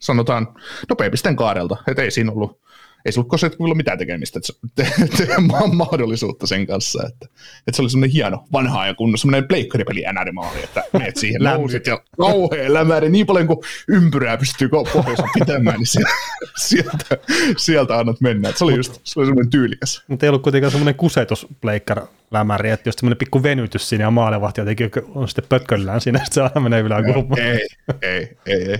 sanotaan 0.00 0.48
nopeapisten 0.88 1.36
kaarelta, 1.36 1.76
että 1.88 2.02
ei 2.02 2.10
siinä 2.10 2.32
ollut, 2.32 2.60
ei 3.04 3.12
se 3.12 3.20
ollut 3.20 3.56
kyllä 3.56 3.74
mitään 3.74 3.98
tekemistä, 3.98 4.38
että 4.38 4.68
te, 4.74 5.06
te, 5.16 5.26
te, 5.26 5.34
mahdollisuutta 5.72 6.46
sen 6.46 6.66
kanssa, 6.66 7.02
että, 7.08 7.26
että 7.66 7.76
se 7.76 7.82
oli 7.82 7.90
semmoinen 7.90 8.12
hieno 8.12 8.44
vanha 8.52 8.86
ja 8.86 8.94
kunnon 8.94 9.18
semmoinen 9.18 9.48
pleikkaripeli 9.48 10.04
NR-maali, 10.12 10.64
että 10.64 10.82
menet 10.92 11.16
siihen 11.16 11.42
nousit 11.42 11.86
ja 11.86 12.00
kauhean 12.18 12.74
lämäri, 12.74 13.08
niin 13.08 13.26
paljon 13.26 13.46
kuin 13.46 13.58
ympyrää 13.88 14.36
pystyy 14.36 14.68
pohjoissa 14.68 15.26
pitämään, 15.34 15.78
niin 15.78 15.86
sieltä, 15.86 16.10
sieltä, 16.56 17.18
sieltä 17.56 17.98
annat 17.98 18.20
mennä, 18.20 18.48
että 18.48 18.58
se 18.58 18.64
oli 18.64 18.76
just 18.76 19.00
se 19.04 19.20
oli 19.20 19.26
semmoinen 19.26 19.50
tyylikäs. 19.50 20.02
Mutta 20.08 20.26
ei 20.26 20.28
ollut 20.28 20.42
kuitenkaan 20.42 20.70
semmoinen 20.70 20.94
kusetus 20.94 21.46
pleikkar 21.60 22.06
lämäri, 22.30 22.70
että 22.70 22.88
jos 22.88 22.94
semmoinen 22.94 23.18
pikku 23.18 23.42
venytys 23.42 23.88
siinä 23.88 24.04
ja 24.04 24.10
maalevahti 24.10 24.60
jotenkin 24.60 24.90
on 25.14 25.28
sitten 25.28 25.44
pötköllään 25.48 26.00
siinä, 26.00 26.18
että 26.22 26.34
se 26.34 26.42
aina 26.42 26.60
menee 26.60 26.80
yläkulmaan. 26.80 27.40
Ei, 27.40 27.66
ei, 28.02 28.36
ei, 28.46 28.70
ei. 28.70 28.78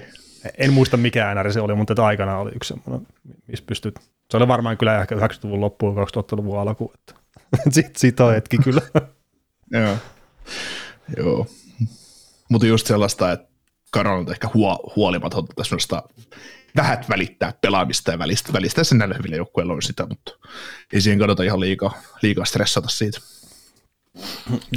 En 0.59 0.73
muista 0.73 0.97
mikä 0.97 1.35
NR 1.35 1.53
se 1.53 1.61
oli, 1.61 1.75
mutta 1.75 1.93
että 1.93 2.05
aikana 2.05 2.39
oli 2.39 2.51
yksi 2.55 2.75
semmoinen, 2.75 3.07
missä 3.47 3.65
pystyt. 3.67 3.95
Se 4.31 4.37
oli 4.37 4.49
varmaan 4.49 4.79
kyllä 4.79 5.01
ehkä 5.01 5.15
90-luvun 5.15 5.61
loppuun, 5.61 5.97
2000-luvun 5.97 6.59
alku. 6.61 6.93
Että 6.95 7.15
sit, 7.75 7.97
sit 7.97 8.21
on 8.21 8.35
hetki 8.35 8.59
kyllä. 8.59 8.83
Joo. 9.81 9.97
Joo. 11.17 11.47
Mutta 12.49 12.67
just 12.67 12.87
sellaista, 12.87 13.33
että 13.33 13.51
Karon 13.91 14.19
on 14.19 14.31
ehkä 14.31 14.49
huo, 14.55 14.93
huolimatonta 14.97 15.53
tämmöistä 15.55 16.03
vähät 16.77 17.09
välittää 17.09 17.53
pelaamista 17.61 18.11
ja 18.11 18.19
välistä, 18.19 18.53
välistä 18.53 18.85
sen 18.85 18.99
näillä 18.99 19.15
hyvillä 19.15 19.37
joukkueilla 19.37 19.73
on 19.73 19.83
sitä, 19.83 20.07
mutta 20.07 20.33
ei 20.93 21.01
siihen 21.01 21.19
kannata 21.19 21.43
ihan 21.43 21.61
liikaa, 21.61 21.93
liikaa 22.23 22.45
stressata 22.45 22.89
siitä. 22.89 23.19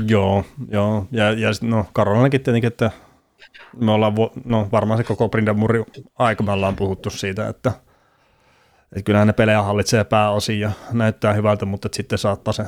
Joo, 0.08 0.46
joo. 0.70 1.08
Ja, 1.12 1.32
ja 1.32 1.50
no 1.62 1.86
Karolainenkin 1.94 2.42
tietenkin, 2.42 2.68
että 2.68 2.92
me 3.78 3.92
ollaan, 3.92 4.14
no 4.46 4.68
varmaan 4.72 4.98
se 4.98 5.04
koko 5.04 5.30
Brindamuri 5.30 5.84
aika 6.16 6.44
me 6.44 6.52
ollaan 6.52 6.76
puhuttu 6.76 7.10
siitä, 7.10 7.48
että, 7.48 7.72
että 8.84 9.04
kyllähän 9.06 9.28
ne 9.28 9.34
pelejä 9.34 9.62
hallitsee 9.62 10.04
pääosin 10.04 10.60
ja 10.60 10.72
näyttää 10.92 11.34
hyvältä, 11.34 11.66
mutta 11.66 11.90
sitten 11.92 12.18
saattaa 12.18 12.54
se 12.54 12.66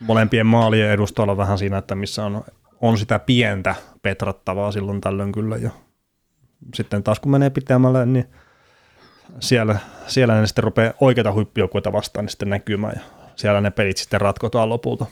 molempien 0.00 0.46
maalien 0.46 0.90
edusta 0.90 1.22
olla 1.22 1.36
vähän 1.36 1.58
siinä, 1.58 1.78
että 1.78 1.94
missä 1.94 2.24
on, 2.24 2.44
on 2.80 2.98
sitä 2.98 3.18
pientä 3.18 3.74
petrattavaa 4.02 4.72
silloin 4.72 5.00
tällöin 5.00 5.32
kyllä 5.32 5.56
ja 5.56 5.70
sitten 6.74 7.02
taas 7.02 7.20
kun 7.20 7.32
menee 7.32 7.50
pitämällä, 7.50 8.06
niin 8.06 8.24
siellä, 9.40 9.78
siellä 10.06 10.40
ne 10.40 10.46
sitten 10.46 10.64
rupeaa 10.64 10.92
oikeita 11.00 11.32
huippujoukkueita 11.32 11.92
vastaan 11.92 12.24
niin 12.24 12.30
sitten 12.30 12.50
näkymään 12.50 12.92
ja 12.96 13.02
siellä 13.36 13.60
ne 13.60 13.70
pelit 13.70 13.96
sitten 13.96 14.20
ratkotaan 14.20 14.68
lopulta. 14.68 15.06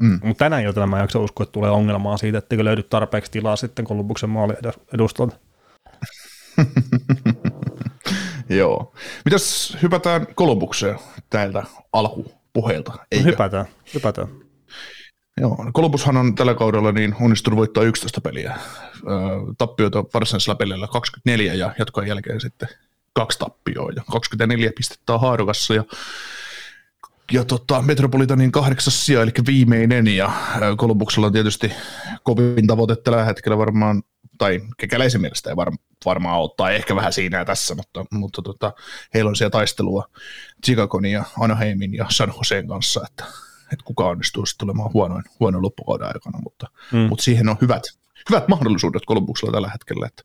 Mm. 0.00 0.20
Mutta 0.22 0.44
tänä 0.44 0.60
iltana 0.60 0.86
mä 0.86 0.96
en 0.96 1.00
jaksa 1.00 1.18
uskoa, 1.18 1.44
että 1.44 1.52
tulee 1.52 1.70
ongelmaa 1.70 2.16
siitä, 2.16 2.38
etteikö 2.38 2.64
löydy 2.64 2.82
tarpeeksi 2.82 3.30
tilaa 3.30 3.56
sitten 3.56 3.84
Kolumbuksen 3.84 4.30
maali 4.30 4.54
edustalta. 4.94 5.36
Joo. 8.48 8.94
Mitäs 9.24 9.76
hypätään 9.82 10.26
Kolumbukseen 10.34 10.98
täältä 11.30 11.62
alkupuheelta? 11.92 12.92
No, 12.92 13.22
hypätään, 13.24 13.66
hypätään. 13.94 14.28
Joo, 15.40 15.66
Kolumbushan 15.72 16.16
on 16.16 16.34
tällä 16.34 16.54
kaudella 16.54 16.92
niin 16.92 17.14
onnistunut 17.20 17.56
voittaa 17.56 17.84
11 17.84 18.20
peliä. 18.20 18.58
Tappioita 19.58 20.04
varsinaisella 20.14 20.54
pelillä 20.54 20.86
24 20.86 21.54
ja 21.54 21.74
jatkojen 21.78 22.08
jälkeen 22.08 22.40
sitten 22.40 22.68
kaksi 23.12 23.38
tappioa 23.38 23.92
ja 23.96 24.02
24 24.10 24.70
pistettä 24.76 25.14
on 25.14 25.20
haarukassa 25.20 25.74
ja 25.74 25.84
ja 27.32 27.44
tota, 27.44 27.82
Metropolitanin 27.82 28.52
kahdeksas 28.52 29.06
sija, 29.06 29.22
eli 29.22 29.30
viimeinen, 29.46 30.06
ja 30.06 30.32
Kolumbuksella 30.76 31.26
on 31.26 31.32
tietysti 31.32 31.72
kovin 32.22 32.66
tavoite 32.66 32.96
tällä 32.96 33.24
hetkellä 33.24 33.58
varmaan, 33.58 34.02
tai 34.38 34.60
kekäläisen 34.76 35.20
mielestä 35.20 35.50
ei 35.50 35.56
varma, 35.56 35.76
varmaan 36.04 36.40
ottaa, 36.40 36.70
ehkä 36.70 36.96
vähän 36.96 37.12
siinä 37.12 37.38
ja 37.38 37.44
tässä, 37.44 37.74
mutta, 37.74 38.04
mutta 38.10 38.42
tota, 38.42 38.72
heillä 39.14 39.28
on 39.28 39.36
siellä 39.36 39.50
taistelua 39.50 40.08
Chicagon 40.64 41.06
ja 41.06 41.24
Anaheimin 41.40 41.94
ja 41.94 42.06
San 42.08 42.32
Joseen 42.36 42.68
kanssa, 42.68 43.00
että, 43.10 43.24
että 43.72 43.84
kuka 43.84 44.04
onnistuu 44.04 44.46
sitten 44.46 44.66
tulemaan 44.66 44.92
huonoin, 44.92 45.24
huonoin 45.40 45.62
loppukauden 45.62 46.06
aikana, 46.06 46.38
mutta, 46.42 46.66
mm. 46.92 46.98
mutta 46.98 47.24
siihen 47.24 47.48
on 47.48 47.56
hyvät, 47.60 47.82
hyvät 48.30 48.48
mahdollisuudet 48.48 49.02
Kolumbuksella 49.06 49.52
tällä 49.52 49.70
hetkellä, 49.70 50.06
että 50.06 50.22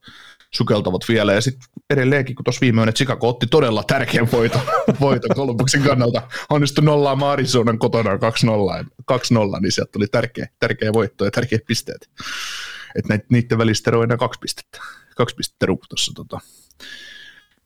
sukeltavat 0.53 1.01
vielä. 1.09 1.33
Ja 1.33 1.41
sitten 1.41 1.69
edelleenkin, 1.89 2.35
kun 2.35 2.43
tuossa 2.43 2.61
viimeinen 2.61 2.93
Chicago 2.93 3.29
otti 3.29 3.47
todella 3.47 3.83
tärkeän 3.83 4.31
voiton, 4.31 4.61
voiton 5.01 5.35
Columbuksen 5.35 5.81
kannalta, 5.81 6.21
onnistui 6.49 6.83
nollaamaan 6.83 7.31
Arizonan 7.31 7.79
kotona 7.79 8.15
2-0, 8.15 8.17
2-0 8.17 9.61
niin 9.61 9.71
sieltä 9.71 9.91
tuli 9.91 10.07
tärkeä, 10.07 10.47
tärkeä 10.59 10.93
voitto 10.93 11.25
ja 11.25 11.31
tärkeät 11.31 11.65
pisteet. 11.67 12.09
Että 12.95 13.19
niiden 13.29 13.57
välistä 13.57 13.97
on 13.97 14.03
enää 14.03 14.17
kaksi 14.17 14.39
pistettä, 14.39 14.79
kaksi 15.15 15.35
pistettä 15.35 15.65
tuossa 15.65 16.11
tota, 16.15 16.39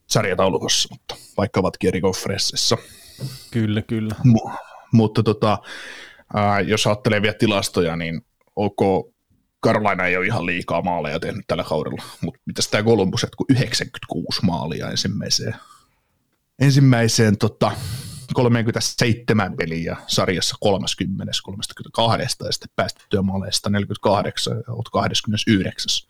sarjataulukossa, 0.07 0.89
mutta 0.91 1.15
vaikka 1.37 1.59
ovatkin 1.59 1.87
eri 1.87 2.01
konferenssissa. 2.01 2.77
Kyllä, 3.51 3.81
kyllä. 3.81 4.15
M- 4.23 4.57
mutta 4.91 5.23
tota, 5.23 5.57
ää, 6.33 6.59
jos 6.59 6.87
ajattelee 6.87 7.21
vielä 7.21 7.33
tilastoja, 7.33 7.95
niin 7.95 8.21
OK 8.55 9.12
Carolina 9.63 10.05
ei 10.05 10.17
ole 10.17 10.25
ihan 10.25 10.45
liikaa 10.45 10.81
maaleja 10.81 11.19
tehnyt 11.19 11.47
tällä 11.47 11.63
kaudella, 11.63 12.03
mutta 12.21 12.41
mitäs 12.45 12.67
tämä 12.67 12.83
Columbus, 12.83 13.23
että 13.23 13.37
kun 13.37 13.45
96 13.49 14.39
maalia 14.43 14.89
ensimmäiseen, 14.89 15.55
ensimmäiseen 16.59 17.37
tota, 17.37 17.71
37 18.33 19.55
peliä 19.55 19.97
sarjassa 20.07 20.55
30, 20.59 21.31
32 21.43 22.37
ja 22.45 22.51
sitten 22.51 22.69
päästettyä 22.75 23.21
maaleista 23.21 23.69
48 23.69 24.57
ja 24.57 24.63
29. 24.91 26.09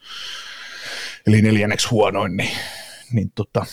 Eli 1.27 1.41
neljänneksi 1.41 1.88
huonoin, 1.88 2.38
niin, 2.38 2.57
niin 3.12 3.31
tota, 3.36 3.65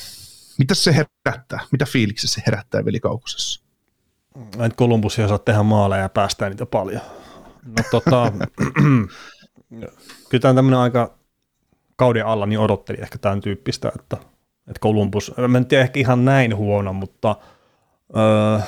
mitä 0.58 0.74
se 0.74 0.94
herättää? 0.94 1.60
Mitä 1.72 1.84
fiiliksi 1.84 2.28
se 2.28 2.42
herättää 2.46 2.84
velikaukosessa? 2.84 3.62
Että 4.36 4.76
Columbus 4.76 5.18
ei 5.18 5.24
osaa 5.24 5.38
tehdä 5.38 5.62
maaleja 5.62 6.02
ja 6.02 6.08
päästää 6.08 6.48
niitä 6.48 6.66
paljon. 6.66 7.02
No 7.66 7.84
tota, 7.90 8.32
kyllä 10.28 10.40
tämä 10.40 10.54
tämmöinen 10.54 10.80
aika 10.80 11.14
kauden 11.96 12.26
alla 12.26 12.46
niin 12.46 12.58
odotteli 12.58 12.98
ehkä 13.00 13.18
tämän 13.18 13.40
tyyppistä, 13.40 13.92
että, 13.98 14.16
että 14.68 14.80
Columbus, 14.80 15.32
mä 15.48 15.58
en 15.58 15.66
tiedä 15.66 15.84
ehkä 15.84 16.00
ihan 16.00 16.24
näin 16.24 16.56
huono, 16.56 16.92
mutta 16.92 17.36
öö, 18.16 18.60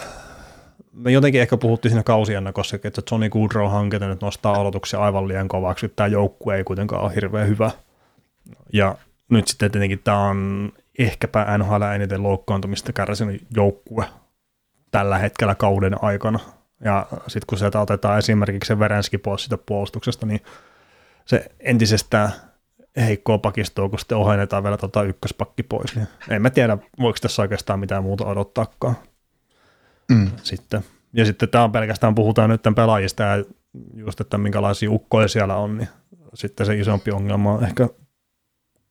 me 0.93 1.11
jotenkin 1.11 1.41
ehkä 1.41 1.57
puhuttiin 1.57 1.93
siinä 1.93 2.03
kausiennakossa, 2.03 2.77
että 2.85 3.03
Johnny 3.11 3.29
Goodrow-hanke 3.29 3.99
nyt 3.99 4.21
nostaa 4.21 4.55
aloituksia 4.55 5.01
aivan 5.01 5.29
liian 5.29 5.49
kovaksi, 5.49 5.87
että 5.87 5.97
tämä 5.97 6.07
joukkue 6.07 6.57
ei 6.57 6.65
kuitenkaan 6.65 7.03
ole 7.03 7.15
hirveän 7.15 7.49
hyvä. 7.49 7.71
Ja 8.73 8.95
nyt 9.31 9.49
sitten 9.49 9.71
tietenkin 9.71 10.01
tämä 10.05 10.29
on 10.29 10.73
ehkäpä 10.99 11.59
NHL 11.59 11.83
eniten 11.83 12.23
loukkaantumista 12.23 12.93
kärsinyt 12.93 13.43
joukkue 13.55 14.05
tällä 14.91 15.19
hetkellä 15.19 15.55
kauden 15.55 16.05
aikana. 16.05 16.39
Ja 16.85 17.07
sitten 17.23 17.47
kun 17.47 17.59
sieltä 17.59 17.81
otetaan 17.81 18.19
esimerkiksi 18.19 18.69
se 18.69 18.79
Verenski 18.79 19.19
pois 19.19 19.43
siitä 19.43 19.59
puolustuksesta, 19.67 20.27
niin 20.27 20.41
se 21.25 21.47
entisestään 21.61 22.33
heikkoa 22.97 23.39
pakistoa, 23.39 23.89
kun 23.89 23.99
sitten 23.99 24.19
ohennetaan 24.19 24.63
vielä 24.63 24.77
tota 24.77 25.03
ykköspakki 25.03 25.63
pois. 25.63 25.97
Niin 25.97 26.09
en 26.31 26.43
mä 26.43 26.51
tiedä, 26.51 26.79
voiko 27.01 27.19
tässä 27.21 27.43
oikeastaan 27.43 27.81
mitään 27.81 28.03
muuta 28.03 28.27
odottaakaan. 28.27 28.97
Mm. 30.09 30.31
Sitten. 30.43 30.85
Ja 31.13 31.25
sitten 31.25 31.49
tämä 31.49 31.65
on 31.65 31.73
pelkästään, 31.73 32.15
puhutaan 32.15 32.51
nyt 32.51 32.63
pelaajista 32.77 33.23
ja 33.23 33.45
just, 33.95 34.21
että 34.21 34.39
minkälaisia 34.39 34.91
ukkoja 34.91 35.29
siellä 35.29 35.57
on, 35.57 35.79
niin 35.79 35.89
sitten 36.35 36.67
se 36.67 36.79
isompi 36.79 37.11
ongelma 37.11 37.53
on 37.53 37.65
ehkä 37.65 37.89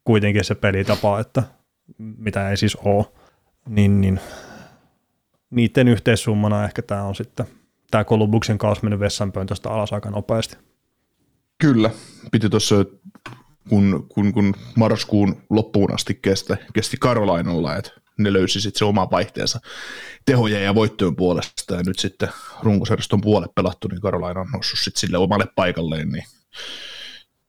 kuitenkin 0.04 0.44
se 0.44 0.56
pelitapa, 0.56 1.20
että 1.20 1.44
mitä 1.98 2.50
ei 2.50 2.58
siis 2.58 2.76
ole, 2.76 3.06
niin, 3.68 4.02
niin 4.02 4.20
niiden 5.50 5.88
yhteissummana 5.88 6.64
ehkä 6.64 6.82
tämä 6.82 7.04
on 7.04 7.16
sitten, 7.16 7.46
tämä 7.92 8.04
Columbuksen 8.04 8.58
kaus 8.58 8.84
mennyt 8.84 9.00
vessanpöntöstä 9.00 9.70
alas 9.70 9.94
aika 9.94 10.10
nopeasti. 10.10 10.58
Kyllä, 11.62 11.90
piti 12.32 12.50
tuossa, 12.50 12.76
kun, 13.70 14.08
kun, 14.14 14.34
kun 14.34 14.54
marraskuun 14.76 15.42
loppuun 15.50 15.94
asti 15.94 16.20
kesti, 16.22 16.54
kesti 16.74 16.98
Karolainalla, 17.00 17.76
että 17.76 17.92
ne 18.18 18.34
löysi 18.34 18.62
sitten 18.62 18.80
se 18.80 18.86
oma 18.86 19.12
vaihteensa 19.12 19.60
tehoja 20.26 20.60
ja 20.60 20.76
voittojen 20.76 21.16
puolesta, 21.16 21.76
ja 21.76 21.84
nyt 21.86 22.00
sitten 22.00 22.30
runkosarjaston 22.64 23.22
puolet 23.22 23.56
pelattu, 23.56 23.88
niin 23.88 24.02
Karolaina 24.02 24.42
on 24.42 24.48
noussut 24.54 24.80
sitten 24.80 25.00
sille 25.00 25.18
omalle 25.18 25.46
paikalleen, 25.56 26.10
niin 26.10 26.24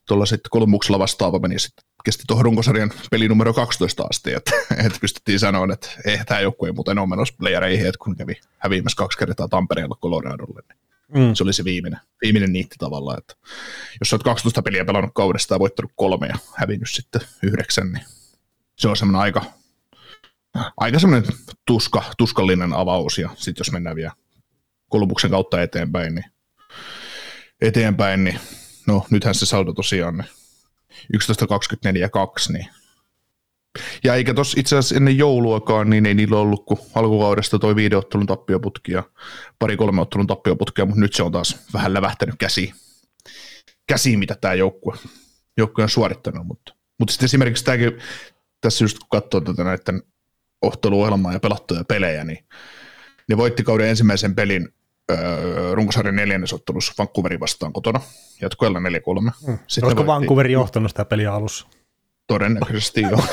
tuolla 0.09 0.27
sitten 0.27 0.51
kolmuksella 0.51 0.99
vastaava 0.99 1.39
meni 1.39 1.59
sitten 1.59 1.85
kesti 2.05 2.25
tuohon 2.27 2.45
runkosarjan 2.45 2.91
peli 3.11 3.29
numero 3.29 3.55
12 3.55 4.07
asti, 4.11 4.33
että, 4.33 4.51
että 4.87 4.99
pystyttiin 5.01 5.39
sanoa, 5.39 5.67
että 5.73 5.89
ei 6.05 6.19
tämä 6.27 6.41
joku 6.41 6.67
ei 6.67 6.73
muuten 6.73 6.99
ole 6.99 7.09
menossa 7.09 7.35
playereihin, 7.39 7.93
kun 8.03 8.17
kävi 8.17 8.35
häviämässä 8.59 8.97
kaksi 8.97 9.19
kertaa 9.19 9.49
Tampereella 9.49 9.99
Coloradolle, 10.03 10.63
niin 10.69 10.92
mm. 11.15 11.35
se 11.35 11.43
oli 11.43 11.53
se 11.53 11.65
viimeinen, 11.65 12.01
viimeinen 12.23 12.53
niitti 12.53 12.77
tavallaan, 12.79 13.19
että 13.19 13.35
jos 14.01 14.13
olet 14.13 14.23
12 14.23 14.63
peliä 14.63 14.85
pelannut 14.85 15.15
kaudesta 15.15 15.55
ja 15.55 15.59
voittanut 15.59 15.93
kolme 15.97 16.27
ja 16.27 16.39
hävinnyt 16.57 16.91
sitten 16.91 17.21
yhdeksän, 17.43 17.93
niin 17.93 18.05
se 18.79 18.89
on 18.89 18.97
semmoinen 18.97 19.23
aika, 19.23 19.45
aika 20.77 20.99
semmoinen 20.99 21.33
tuska, 21.67 22.05
tuskallinen 22.19 22.73
avaus, 22.73 23.19
ja 23.19 23.29
sitten 23.37 23.61
jos 23.61 23.73
mennään 23.73 23.97
vielä 23.97 24.13
Kolumbuksen 24.89 25.31
kautta 25.31 25.63
eteenpäin, 25.63 26.15
niin 26.15 26.25
eteenpäin, 27.61 28.25
niin 28.25 28.39
no 28.87 29.07
nythän 29.11 29.35
se 29.35 29.47
saldo 29.47 29.73
tosiaan 29.73 30.17
niin 30.17 30.29
11.24 31.17 31.99
ja 31.99 32.09
2, 32.09 32.53
niin 32.53 32.67
ja 34.05 34.15
eikä 34.15 34.35
tuossa 34.35 34.61
itse 34.61 34.77
asiassa 34.77 34.97
ennen 34.97 35.19
jouluakaan, 35.19 35.91
niin 35.91 36.07
ei 36.07 36.15
niillä 36.15 36.39
ollut 36.39 36.67
kuin 36.67 36.81
alkukaudesta 36.95 37.59
toi 37.59 37.77
viideottelun 37.77 38.27
tappioputki 38.27 38.93
ja 38.93 39.03
pari-kolme 39.59 40.01
ottelun 40.01 40.27
tappioputkia, 40.27 40.85
mutta 40.85 41.01
nyt 41.01 41.15
se 41.15 41.23
on 41.23 41.33
taas 41.33 41.57
vähän 41.75 41.95
lävähtänyt 41.95 42.35
käsi, 42.39 42.73
käsi 43.87 44.17
mitä 44.17 44.37
tämä 44.41 44.55
joukkue, 44.55 44.97
joukkue 45.57 45.83
on 45.85 45.91
suorittanut. 45.91 46.47
Mutta, 46.47 46.75
mutta 46.99 47.13
sitten 47.13 47.25
esimerkiksi 47.25 47.65
tämäkin, 47.65 47.99
tässä 48.61 48.85
just 48.85 48.99
kun 48.99 49.09
katsoo 49.09 49.41
tätä 49.41 49.65
näiden 49.65 50.03
otteluohjelmaa 50.63 51.33
ja 51.33 51.41
pelattuja 51.41 51.85
pelejä, 51.85 52.25
niin 52.25 52.45
ne 53.29 53.37
voitti 53.37 53.63
kauden 53.63 53.89
ensimmäisen 53.89 54.35
pelin 54.35 54.69
öö, 55.11 55.75
runkosarjan 55.75 56.17
neljännesottelussa 56.17 56.95
Vancouverin 56.99 57.41
vastaan 57.41 57.73
kotona, 57.73 58.01
jatkoilla 58.41 58.79
4-3. 58.79 58.83
Mm. 58.83 59.59
Olisiko 59.63 59.87
voitti... 59.87 60.07
Vancouver 60.07 60.51
johtanut 60.51 60.91
sitä 60.91 61.05
peliä 61.05 61.35
alussa? 61.35 61.67
Todennäköisesti 62.33 63.01
joo. 63.03 63.25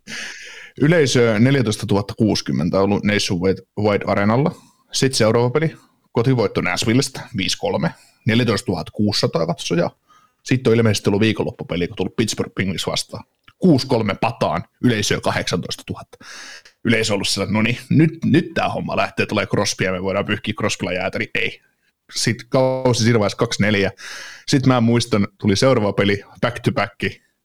Yleisö 0.80 1.38
14 1.38 1.86
060 2.16 2.80
ollut 2.80 3.04
Nationwide 3.04 4.04
Arenalla. 4.06 4.54
Sitten 4.92 5.18
seuraava 5.18 5.50
peli, 5.50 5.76
kotivoitto 6.12 6.60
Nashvillestä 6.60 7.20
5-3, 7.86 7.90
14 8.26 8.72
600 8.92 9.46
katsoja. 9.46 9.90
Sitten 10.42 10.70
on 10.70 10.76
ilmeisesti 10.76 11.10
ollut 11.10 11.20
viikonloppupeli, 11.20 11.88
kun 11.88 11.96
tullut 11.96 12.16
Pittsburgh 12.16 12.54
Penguins 12.54 12.86
vastaan. 12.86 13.24
6-3 13.66 13.68
pataan, 14.20 14.64
yleisö 14.84 15.20
18 15.20 15.82
000. 15.90 16.02
Yleisö 16.84 17.12
on 17.12 17.14
ollut 17.14 17.28
sellainen, 17.28 17.54
no 17.54 17.62
niin, 17.62 17.78
nyt, 17.88 18.10
nyt 18.24 18.54
tämä 18.54 18.68
homma 18.68 18.96
lähtee, 18.96 19.26
tulee 19.26 19.46
Crosbya, 19.46 19.92
me 19.92 20.02
voidaan 20.02 20.26
pyyhkiä 20.26 20.54
Crosbylla 20.58 20.92
jäätäri. 20.92 21.30
Ei. 21.34 21.60
Sitten 22.14 22.46
kausi 22.48 23.02
siinä 23.02 23.18
vaiheessa 23.18 23.44
2-4. 23.90 24.02
Sitten 24.48 24.72
mä 24.72 24.80
muistan, 24.80 25.28
tuli 25.38 25.56
seuraava 25.56 25.92
peli, 25.92 26.22
back 26.40 26.60
to 26.60 26.72
back, 26.72 26.94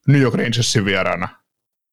New 0.08 0.22
York 0.22 0.36
Rangersin 0.36 0.86
vieraana. 0.86 1.28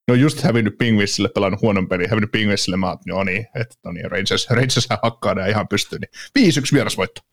Ne 0.09 0.13
on 0.13 0.21
just 0.21 0.43
hävinnyt 0.43 0.79
Penguinsille, 0.79 1.29
pelannut 1.29 1.63
huonon 1.63 1.89
pelin, 1.89 2.11
hävinnyt 2.11 2.33
Penguinsille, 2.33 2.77
mä 2.77 2.97
no 3.07 3.25
niin, 3.25 3.47
että 3.55 3.75
no 3.85 3.93
niin, 3.93 4.11
Rangers, 4.11 4.51
Rangers 4.51 4.89
hakkaa 5.03 5.35
ne 5.35 5.51
ihan 5.51 5.69
pystyy, 5.69 5.99
niin 5.99 6.11
5-1 6.63 6.73
vierasvoitto. 6.73 7.21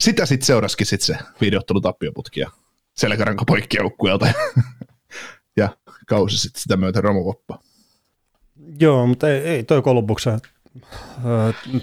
Sitä 0.00 0.26
sitten 0.26 0.46
seuraskin 0.46 0.86
sit 0.86 1.00
se 1.00 1.16
videottelu 1.40 1.80
tappioputki 1.80 2.40
ja 2.40 2.50
selkäranka 2.96 3.44
poikki 3.44 3.76
joukkueelta 3.76 4.26
ja 5.56 5.68
kausi 6.06 6.38
sitten 6.38 6.62
sitä 6.62 6.76
myötä 6.76 7.00
romukoppa. 7.00 7.58
Joo, 8.80 9.06
mutta 9.06 9.28
ei, 9.28 9.38
ei 9.38 9.64
toi 9.64 9.82
Kolumbuksen 9.82 10.40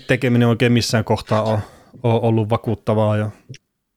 tekeminen 0.07 0.47
oikein 0.47 0.71
missään 0.71 1.03
kohtaa 1.03 1.43
ole, 1.43 1.59
ole 2.03 2.21
ollut 2.21 2.49
vakuuttavaa 2.49 3.17
ja 3.17 3.29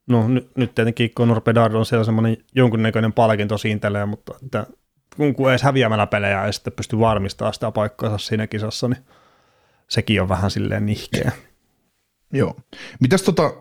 No 0.06 0.28
nyt, 0.28 0.56
nyt 0.56 0.74
tietenkin 0.74 1.10
Conor 1.10 1.40
Bedard 1.40 1.74
on 1.74 1.86
siellä 1.86 2.04
semmoinen 2.04 2.36
jonkunnäköinen 2.54 3.12
palkinto 3.12 3.58
siintelee, 3.58 4.06
mutta 4.06 4.34
että 4.44 4.66
kun, 5.16 5.34
kun 5.34 5.50
edes 5.50 5.62
häviämällä 5.62 6.06
pelejä 6.06 6.44
ei 6.44 6.52
sitten 6.52 6.72
pysty 6.72 6.98
varmistamaan 6.98 7.54
sitä 7.54 7.70
paikkaansa 7.70 8.18
siinä 8.18 8.46
kisassa, 8.46 8.88
niin 8.88 9.04
sekin 9.88 10.22
on 10.22 10.28
vähän 10.28 10.50
silleen 10.50 10.86
nihkeä. 10.86 11.32
Joo. 12.32 12.56
Mitäs 13.00 13.22
tota, 13.22 13.52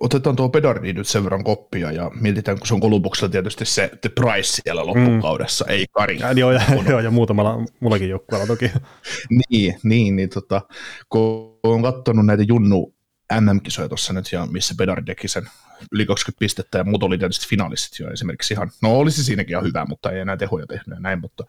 otetaan 0.00 0.36
tuo 0.36 0.48
Pedardi 0.48 0.92
nyt 0.92 1.08
sen 1.08 1.24
verran 1.24 1.44
koppia 1.44 1.92
ja 1.92 2.10
mietitään, 2.20 2.58
kun 2.58 2.66
se 2.66 2.74
on 2.74 2.80
Kolumbuksella 2.80 3.32
tietysti 3.32 3.64
se 3.64 3.90
The 4.00 4.08
Price 4.08 4.62
siellä 4.62 4.86
loppukaudessa, 4.86 5.64
mm. 5.64 5.70
ei 5.70 5.86
Kari. 5.92 6.18
Ja, 6.18 6.32
joo, 6.32 6.52
ja, 6.52 6.60
joo, 6.88 7.00
ja 7.00 7.10
muutamalla 7.10 7.64
mullakin 7.80 8.08
joukkueella 8.08 8.46
toki. 8.46 8.70
niin, 9.50 9.74
niin, 9.82 10.16
niin 10.16 10.28
tota, 10.28 10.62
kun 11.08 11.58
on 11.62 11.82
katsonut 11.82 12.26
näitä 12.26 12.42
Junnu 12.48 12.94
MM-kisoja 13.40 13.88
tuossa 13.88 14.12
nyt, 14.12 14.32
ja 14.32 14.46
missä 14.46 14.74
Bedard 14.78 15.04
teki 15.04 15.28
sen 15.28 15.48
yli 15.92 16.06
20 16.06 16.38
pistettä, 16.38 16.78
ja 16.78 16.84
muut 16.84 17.02
oli 17.02 17.18
tietysti 17.18 17.48
finalistit 17.48 17.98
jo 17.98 18.10
esimerkiksi 18.10 18.54
ihan, 18.54 18.70
no 18.82 18.98
olisi 18.98 19.24
siinäkin 19.24 19.50
ihan 19.50 19.64
hyvä, 19.64 19.84
mutta 19.88 20.10
ei 20.10 20.20
enää 20.20 20.36
tehoja 20.36 20.66
tehnyt 20.66 20.96
ja 20.96 21.00
näin, 21.00 21.20
mutta, 21.20 21.44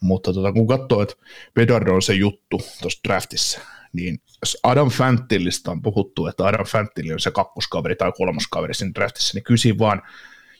mutta 0.00 0.32
tota, 0.32 0.52
kun 0.52 0.66
katsoo, 0.66 1.02
että 1.02 1.14
Bedard 1.54 1.88
on 1.88 2.02
se 2.02 2.14
juttu 2.14 2.60
tuossa 2.80 3.00
draftissa, 3.08 3.60
niin 3.92 4.20
jos 4.42 4.58
Adam 4.62 4.90
Fantillista 4.90 5.70
on 5.70 5.82
puhuttu, 5.82 6.26
että 6.26 6.44
Adam 6.44 6.66
Fantilli 6.66 7.12
on 7.12 7.20
se 7.20 7.30
kakkoskaveri 7.30 7.96
tai 7.96 8.12
kolmoskaveri 8.18 8.74
siinä 8.74 8.94
draftissa, 8.94 9.36
niin 9.36 9.44
kysi 9.44 9.78
vaan, 9.78 10.02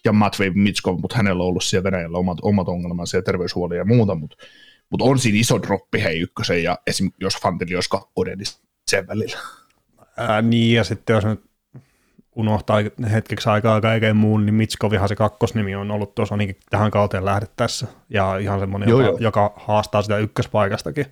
ja 0.04 0.12
Matvei 0.12 0.50
Mitskov, 0.50 0.98
mutta 1.00 1.16
hänellä 1.16 1.42
on 1.42 1.48
ollut 1.48 1.64
siellä 1.64 1.84
Venäjällä 1.84 2.18
omat, 2.18 2.38
omat 2.42 2.68
ongelmansa 2.68 3.16
ja 3.16 3.22
terveyshuolia 3.22 3.78
ja 3.78 3.84
muuta, 3.84 4.14
mutta, 4.14 4.36
mutta 4.90 5.04
on 5.04 5.18
siinä 5.18 5.38
iso 5.38 5.62
droppi 5.62 6.02
hei 6.02 6.20
ykkösen, 6.20 6.62
ja 6.62 6.78
esim. 6.86 7.10
jos 7.20 7.36
Fantilli 7.42 7.74
olisi 7.74 7.90
kakkonen, 7.90 8.38
niin 8.38 8.46
sen 8.90 9.06
välillä. 9.06 9.38
Ää, 10.16 10.42
niin, 10.42 10.76
ja 10.76 10.84
sitten 10.84 11.14
jos 11.14 11.24
nyt 11.24 11.44
unohtaa 12.36 12.76
hetkeksi 13.12 13.48
aikaa 13.48 13.80
kaiken 13.80 14.16
muun, 14.16 14.46
niin 14.46 14.54
Mitskovihan 14.54 15.08
se 15.08 15.16
kakkosnimi 15.16 15.74
on 15.74 15.90
ollut 15.90 16.14
tuossa 16.14 16.34
ainakin 16.34 16.56
tähän 16.70 16.90
kauteen 16.90 17.24
lähdettäessä, 17.24 17.86
ja 18.10 18.38
ihan 18.38 18.60
semmoinen, 18.60 18.88
joo, 18.88 19.00
joka, 19.00 19.10
joo. 19.10 19.18
joka 19.20 19.52
haastaa 19.56 20.02
sitä 20.02 20.18
ykköspaikastakin. 20.18 21.06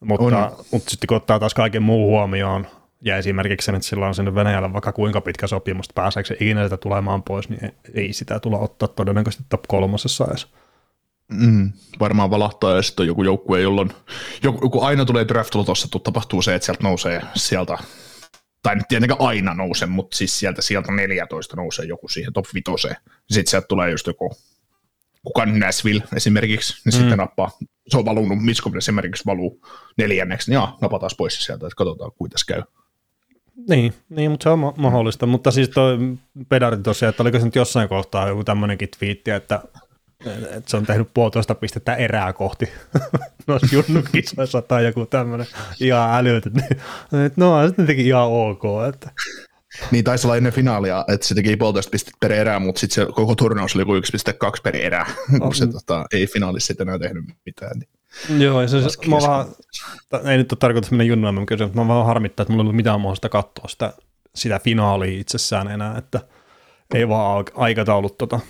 Mutta, 0.00 0.52
mutta 0.72 0.90
sitten 0.90 1.06
kun 1.06 1.16
ottaa 1.16 1.38
taas 1.38 1.54
kaiken 1.54 1.82
muun 1.82 2.10
huomioon, 2.10 2.66
Ja 3.00 3.16
esimerkiksi 3.16 3.66
sen, 3.66 3.74
että 3.74 3.88
sillä 3.88 4.06
on 4.06 4.14
sinne 4.14 4.34
Venäjällä 4.34 4.72
vaikka 4.72 4.92
kuinka 4.92 5.20
pitkä 5.20 5.46
sopimus, 5.46 5.86
pääseekö 5.94 6.26
se 6.26 6.34
ikinä 6.34 6.64
sitä 6.64 6.76
tulemaan 6.76 7.22
pois, 7.22 7.48
niin 7.48 7.72
ei 7.94 8.12
sitä 8.12 8.40
tulla 8.40 8.58
ottaa 8.58 8.88
todennäköisesti 8.88 9.44
top 9.48 9.62
kolmosessa 9.68 10.24
edes. 10.28 10.46
Mm, 11.32 11.72
varmaan 12.00 12.30
valahtaa 12.30 12.76
ja 12.76 12.82
sitten 12.82 13.02
on 13.04 13.06
joku 13.06 13.22
joukkue, 13.22 13.60
jolloin 13.60 13.90
joku, 14.42 14.58
joku 14.62 14.82
aina 14.82 15.04
tulee 15.04 15.28
draft 15.28 15.50
tuossa, 15.50 15.98
tapahtuu 16.04 16.42
se, 16.42 16.54
että 16.54 16.66
sieltä 16.66 16.82
nousee 16.82 17.22
sieltä, 17.34 17.78
tai 18.68 18.76
nyt 18.76 18.88
tietenkään 18.88 19.20
aina 19.20 19.54
nouse, 19.54 19.86
mutta 19.86 20.16
siis 20.16 20.38
sieltä, 20.38 20.62
sieltä 20.62 20.92
14 20.92 21.56
nousee 21.56 21.84
joku 21.84 22.08
siihen 22.08 22.32
top 22.32 22.44
5. 22.54 22.94
Sitten 23.30 23.50
sieltä 23.50 23.66
tulee 23.66 23.90
just 23.90 24.06
joku, 24.06 24.36
kuka 25.22 25.46
Nashville 25.46 26.02
esimerkiksi, 26.16 26.72
niin 26.72 26.94
mm. 26.94 26.98
sitten 26.98 27.18
nappaa, 27.18 27.50
se 27.88 27.98
on 27.98 28.04
valunut, 28.04 28.44
Mitskov 28.44 28.74
esimerkiksi 28.74 29.26
valuu 29.26 29.60
neljänneksi, 29.98 30.50
niin 30.50 30.54
jaa, 30.54 30.78
napataan 30.80 31.10
pois 31.18 31.44
sieltä, 31.44 31.66
että 31.66 31.76
katsotaan, 31.76 32.12
kuinka 32.18 32.32
tässä 32.32 32.54
käy. 32.54 32.62
Niin, 33.68 33.94
niin, 34.08 34.30
mutta 34.30 34.44
se 34.44 34.48
on 34.48 34.58
ma- 34.58 34.74
mahdollista. 34.76 35.26
Mutta 35.26 35.50
siis 35.50 35.68
toi 35.68 35.98
pedari 36.48 36.76
tosiaan, 36.76 37.10
että 37.10 37.22
oliko 37.22 37.38
se 37.38 37.44
nyt 37.44 37.54
jossain 37.54 37.88
kohtaa 37.88 38.28
joku 38.28 38.44
tämmöinenkin 38.44 38.88
twiitti, 38.98 39.30
että, 39.30 39.62
että 40.26 40.70
se 40.70 40.76
on 40.76 40.86
tehnyt 40.86 41.08
puolitoista 41.14 41.54
pistettä 41.54 41.94
erää 41.94 42.32
kohti 42.32 42.68
noissa 43.46 43.76
junnukisoissa 43.76 44.62
tai 44.62 44.84
joku 44.84 45.06
tämmöinen 45.06 45.46
ihan 45.80 46.18
älyt, 46.18 46.46
että, 46.46 46.64
että 47.26 47.32
no 47.36 47.66
sitten 47.66 47.86
teki 47.86 48.06
ihan 48.06 48.28
ok. 48.28 48.62
Että. 48.88 49.10
Niin 49.90 50.04
taisi 50.04 50.26
olla 50.26 50.36
ennen 50.36 50.52
finaalia, 50.52 51.04
että 51.08 51.26
se 51.26 51.34
teki 51.34 51.56
puolitoista 51.56 51.90
pistettä 51.90 52.18
per 52.20 52.32
erää, 52.32 52.58
mutta 52.58 52.80
sitten 52.80 53.06
se 53.06 53.12
koko 53.12 53.34
turnaus 53.34 53.76
oli 53.76 53.84
kuin 53.84 54.02
1,2 54.02 54.50
per 54.62 54.76
erää, 54.76 55.06
kun 55.42 55.54
se 55.54 55.66
tota, 55.66 56.04
ei 56.12 56.26
finaalissa 56.26 56.66
sitten 56.66 56.88
enää 56.88 56.98
tehnyt 56.98 57.24
mitään. 57.46 57.78
Niin. 57.78 57.88
Joo, 58.42 58.62
ja 58.62 58.68
se, 58.68 58.82
se 58.82 58.88
mä 59.08 59.16
vähän, 59.16 59.46
ei 60.30 60.36
nyt 60.36 60.52
ole 60.52 60.58
tarkoitus 60.58 60.90
mennä 60.90 61.04
junnoimaan 61.04 61.46
kysyä, 61.46 61.66
mutta 61.66 61.80
mä 61.80 61.88
vaan 61.88 62.06
harmittaa, 62.06 62.42
että 62.42 62.52
mulla 62.52 62.62
ei 62.62 62.64
ollut 62.64 62.76
mitään 62.76 63.00
mahdollista 63.00 63.28
katsoa 63.28 63.68
sitä, 63.68 63.92
sitä 64.34 64.58
finaalia 64.58 65.20
itsessään 65.20 65.68
enää, 65.68 65.98
että 65.98 66.20
ei 66.94 67.08
vaan 67.08 67.44
aikataulut 67.54 68.18
tota, 68.18 68.40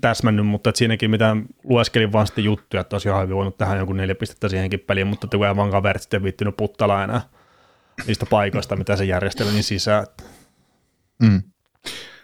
täsmännyt, 0.00 0.46
mutta 0.46 0.70
että 0.70 0.78
siinäkin 0.78 1.10
mitä 1.10 1.36
lueskelin 1.64 2.12
vaan 2.12 2.26
sitten 2.26 2.44
juttuja, 2.44 2.80
että 2.80 2.94
olisi 2.96 3.08
ihan 3.08 3.30
voinut 3.30 3.58
tähän 3.58 3.78
jonkun 3.78 3.96
neljä 3.96 4.14
pistettä 4.14 4.48
siihenkin 4.48 4.80
peliin, 4.80 5.06
mutta 5.06 5.26
että 5.26 5.36
kun 5.36 5.46
ei 5.46 5.56
vaan 5.56 5.70
kaverit 5.70 6.02
sitten 6.02 6.22
viittynyt 6.22 6.56
puttala 6.56 7.04
enää 7.04 7.20
niistä 8.06 8.26
paikoista, 8.26 8.76
mitä 8.76 8.96
se 8.96 9.04
järjesteli 9.04 9.50
niin 9.50 9.64
sisään. 9.64 10.06
Mm. 11.22 11.42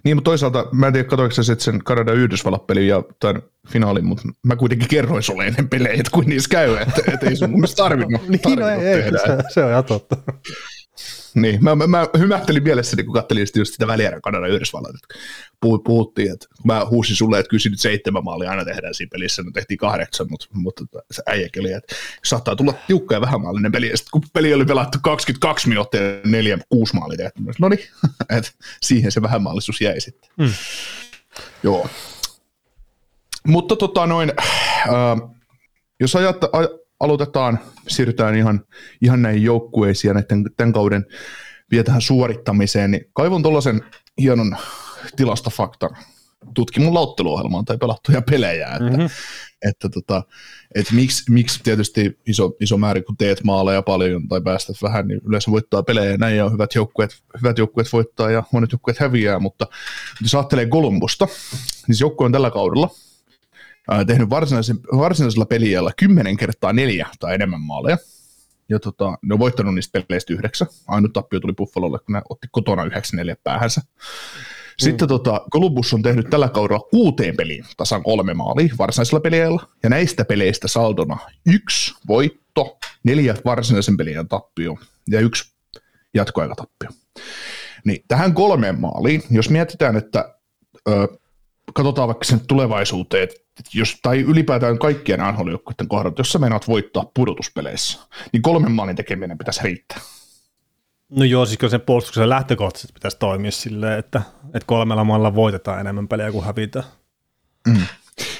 Niin, 0.04 0.16
mutta 0.16 0.28
toisaalta, 0.28 0.66
mä 0.72 0.86
en 0.86 0.92
tiedä, 0.92 1.08
katoiko 1.08 1.34
sä 1.34 1.54
sen 1.58 1.84
Kanada 1.84 2.12
Yhdysvallat 2.12 2.66
pelin 2.66 2.88
ja 2.88 3.02
tämän 3.20 3.42
finaalin, 3.68 4.04
mutta 4.04 4.28
mä 4.46 4.56
kuitenkin 4.56 4.88
kerroin 4.88 5.22
sulle 5.22 5.46
ennen 5.46 5.68
pelejä, 5.68 5.92
että 5.94 6.10
kuin 6.12 6.28
niissä 6.28 6.48
käy, 6.48 6.76
että, 6.76 7.02
että 7.12 7.26
ei 7.26 7.36
sun 7.36 7.50
mun 7.50 7.60
mielestä 7.60 7.82
tarvinnut, 7.82 8.22
niin, 8.28 8.58
no, 8.58 8.68
ei, 8.68 9.02
tehdä. 9.02 9.18
Se, 9.18 9.38
se 9.48 9.64
on 9.64 9.70
ihan 9.70 9.84
totta. 9.84 10.16
Niin, 11.34 11.64
mä, 11.64 11.74
mä, 11.74 11.86
mä 11.86 12.06
hymähtelin 12.18 12.62
mielessäni, 12.62 13.04
kun 13.04 13.14
katselin 13.14 13.46
just 13.56 13.72
sitä 13.72 13.86
välierä 13.86 14.20
Kanada 14.20 14.46
Yhdysvallat. 14.46 14.96
Puhuttiin, 15.60 16.32
että 16.32 16.46
mä 16.64 16.86
huusin 16.90 17.16
sulle, 17.16 17.38
että 17.38 17.50
kyllä 17.50 17.70
nyt 17.70 17.80
seitsemän 17.80 18.24
maalia 18.24 18.50
aina 18.50 18.64
tehdään 18.64 18.94
siinä 18.94 19.10
pelissä, 19.12 19.42
no 19.42 19.50
tehtiin 19.50 19.78
kahdeksan, 19.78 20.26
mutta, 20.30 20.46
mutta 20.52 20.84
se 21.10 21.22
äijäkin 21.26 21.60
oli, 21.60 21.72
että 21.72 21.94
saattaa 22.24 22.56
tulla 22.56 22.74
tiukka 22.86 23.14
ja 23.14 23.20
vähämaallinen 23.20 23.72
peli, 23.72 23.90
ja 23.90 23.96
sitten 23.96 24.10
kun 24.10 24.22
peli 24.32 24.54
oli 24.54 24.64
pelattu 24.64 24.98
22 25.02 25.68
minuuttia 25.68 26.00
neljä, 26.24 26.58
kuusi 26.68 26.94
maalia 26.94 27.16
tehty, 27.16 27.40
no 27.58 27.68
niin, 27.68 27.88
että 28.38 28.50
siihen 28.82 29.12
se 29.12 29.22
vähämaallisuus 29.22 29.80
jäi 29.80 30.00
sitten. 30.00 30.30
Mm. 30.36 30.52
Joo. 31.62 31.88
Mutta 33.46 33.76
tota 33.76 34.06
noin, 34.06 34.32
äh, 34.38 35.30
jos 36.00 36.16
ajat, 36.16 36.36
aloitetaan, 37.02 37.58
siirrytään 37.88 38.34
ihan, 38.34 38.64
ihan 39.02 39.22
näihin 39.22 39.42
joukkueisiin 39.42 40.08
ja 40.08 40.14
näiden, 40.14 40.44
tämän 40.56 40.72
kauden 40.72 41.06
vielä 41.70 41.84
tähän 41.84 42.00
suorittamiseen, 42.00 42.90
niin 42.90 43.04
kaivon 43.12 43.42
tuollaisen 43.42 43.80
hienon 44.20 44.56
tilastofaktan. 45.16 45.96
Tutkimun 46.54 46.94
lautteluohjelmaan 46.94 47.64
tai 47.64 47.78
pelattuja 47.78 48.22
pelejä, 48.22 48.66
että, 48.66 48.90
mm-hmm. 48.90 49.08
että, 49.68 49.88
tota, 49.88 50.22
että 50.74 50.94
miksi, 50.94 51.32
miksi 51.32 51.60
tietysti 51.62 52.18
iso, 52.26 52.52
iso 52.60 52.78
määrä, 52.78 53.02
kun 53.02 53.16
teet 53.16 53.44
maaleja 53.44 53.82
paljon 53.82 54.28
tai 54.28 54.40
päästät 54.40 54.76
vähän, 54.82 55.08
niin 55.08 55.20
yleensä 55.26 55.50
voittaa 55.50 55.82
pelejä 55.82 56.10
ja 56.10 56.16
näin 56.16 56.44
on 56.44 56.52
hyvät 56.52 56.74
joukkueet, 56.74 57.22
hyvät 57.42 57.58
joukkueet 57.58 57.92
voittaa 57.92 58.30
ja 58.30 58.42
monet 58.52 58.72
joukkueet 58.72 58.98
häviää, 58.98 59.38
mutta 59.38 59.66
jos 60.22 60.34
ajattelee 60.34 60.66
Kolumbusta, 60.66 61.28
niin 61.88 61.96
se 61.96 62.04
joukkue 62.04 62.24
on 62.24 62.32
tällä 62.32 62.50
kaudella 62.50 62.90
tehnyt 64.06 64.30
varsinaisella 64.30 65.46
peliajalla 65.46 65.90
10 65.96 66.36
kertaa 66.36 66.72
neljä 66.72 67.08
tai 67.20 67.34
enemmän 67.34 67.60
maaleja. 67.60 67.98
Ja 68.68 68.78
tota, 68.78 69.18
ne 69.22 69.32
on 69.34 69.38
voittanut 69.38 69.74
niistä 69.74 70.02
peleistä 70.08 70.32
yhdeksän. 70.32 70.68
Ainut 70.88 71.12
tappio 71.12 71.40
tuli 71.40 71.52
Buffalolle, 71.52 71.98
kun 71.98 72.12
ne 72.12 72.22
otti 72.30 72.48
kotona 72.52 72.84
9-4 72.84 72.88
päähänsä. 73.44 73.80
Sitten 74.78 75.06
mm. 75.06 75.08
tota, 75.08 75.40
Columbus 75.52 75.94
on 75.94 76.02
tehnyt 76.02 76.30
tällä 76.30 76.48
kaudella 76.48 76.86
kuuteen 76.90 77.36
peliin 77.36 77.64
tasan 77.76 78.02
kolme 78.02 78.34
maalia 78.34 78.74
varsinaisella 78.78 79.20
peliajalla. 79.20 79.68
Ja 79.82 79.88
näistä 79.88 80.24
peleistä 80.24 80.68
saldona 80.68 81.18
yksi 81.46 81.94
voitto, 82.08 82.78
neljä 83.04 83.34
varsinaisen 83.44 83.96
pelin 83.96 84.28
tappio 84.28 84.78
ja 85.08 85.20
yksi 85.20 85.52
jatkoaikatappio. 86.14 86.90
Niin 87.84 88.04
tähän 88.08 88.34
kolmeen 88.34 88.80
maaliin, 88.80 89.22
jos 89.30 89.50
mietitään, 89.50 89.96
että 89.96 90.34
ö, 90.88 91.08
katsotaan 91.74 92.08
vaikka 92.08 92.24
sen 92.24 92.46
tulevaisuuteen, 92.46 93.22
että 93.22 93.40
jos, 93.74 93.98
tai 94.02 94.20
ylipäätään 94.20 94.78
kaikkien 94.78 95.20
nhl 95.20 95.56
kohdalla, 95.88 96.14
jos 96.18 96.32
sä 96.32 96.38
meinaat 96.38 96.68
voittaa 96.68 97.10
pudotuspeleissä, 97.14 97.98
niin 98.32 98.42
kolmen 98.42 98.72
maalin 98.72 98.96
tekeminen 98.96 99.38
pitäisi 99.38 99.60
riittää. 99.62 100.00
No 101.10 101.24
joo, 101.24 101.46
siis 101.46 101.58
kyllä 101.58 101.70
sen 101.70 101.80
puolustuksen 101.80 102.28
lähtökohtaisesti 102.28 102.92
pitäisi 102.92 103.18
toimia 103.18 103.50
silleen, 103.50 103.98
että, 103.98 104.22
että 104.44 104.66
kolmella 104.66 105.04
maalla 105.04 105.34
voitetaan 105.34 105.80
enemmän 105.80 106.08
pelejä 106.08 106.32
kuin 106.32 106.44
hävitään. 106.44 106.84
Mm. 107.68 107.86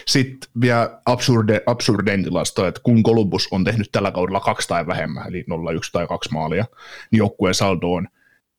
Sitten 0.07 0.51
vielä 0.61 1.01
absurde, 1.07 1.63
absurdein 1.67 2.25
tilasto, 2.25 2.67
että 2.67 2.81
kun 2.85 3.03
Columbus 3.03 3.49
on 3.51 3.65
tehnyt 3.65 3.89
tällä 3.93 4.11
kaudella 4.11 4.41
kaksi 4.41 4.69
tai 4.69 4.87
vähemmän, 4.87 5.29
eli 5.29 5.45
0, 5.49 5.73
1 5.73 5.93
tai 5.93 6.07
2 6.07 6.33
maalia, 6.33 6.65
niin 7.11 7.19
joukkueen 7.19 7.55
saldo 7.55 7.87
on 7.87 8.09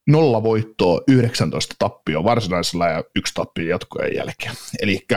nolla 0.07 0.43
voittoa, 0.43 1.01
19 1.07 1.75
tappio 1.79 2.23
varsinaisella 2.23 2.87
ja 2.87 3.03
yksi 3.15 3.33
tappio 3.33 3.69
jatkojen 3.69 4.15
jälkeen. 4.15 4.53
Eli 4.81 5.07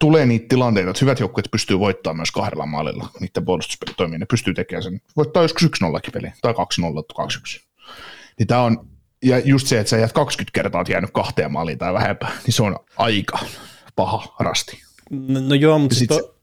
tulee 0.00 0.26
niitä 0.26 0.46
tilanteita, 0.48 0.90
että 0.90 1.00
hyvät 1.00 1.20
joukkueet 1.20 1.50
pystyy 1.50 1.78
voittamaan 1.78 2.16
myös 2.16 2.30
kahdella 2.30 2.66
maalilla, 2.66 3.08
niiden 3.20 3.44
puolustuspeli 3.44 3.94
toimii, 3.96 4.18
ne 4.18 4.26
pystyy 4.26 4.54
tekemään 4.54 4.82
sen. 4.82 5.00
Voittaa 5.16 5.42
joskus 5.42 5.62
1 5.62 5.84
0 5.84 6.00
peli, 6.12 6.32
tai 6.42 6.52
2-0, 6.52 6.56
2-1. 7.56 7.66
Niin 8.38 8.46
tämä 8.46 8.62
on, 8.62 8.88
ja 9.22 9.38
just 9.38 9.66
se, 9.66 9.80
että 9.80 9.90
sä 9.90 9.98
jäät 9.98 10.12
20 10.12 10.54
kertaa 10.54 10.84
jäänyt 10.88 11.10
kahteen 11.10 11.52
maaliin 11.52 11.78
tai 11.78 11.92
vähempää, 11.92 12.30
niin 12.46 12.54
se 12.54 12.62
on 12.62 12.76
aika 12.96 13.38
paha 13.96 14.36
rasti. 14.40 14.82
No, 15.10 15.40
no 15.40 15.54
joo, 15.54 15.78
mutta 15.78 15.96
sitten 15.96 16.18
to, 16.18 16.37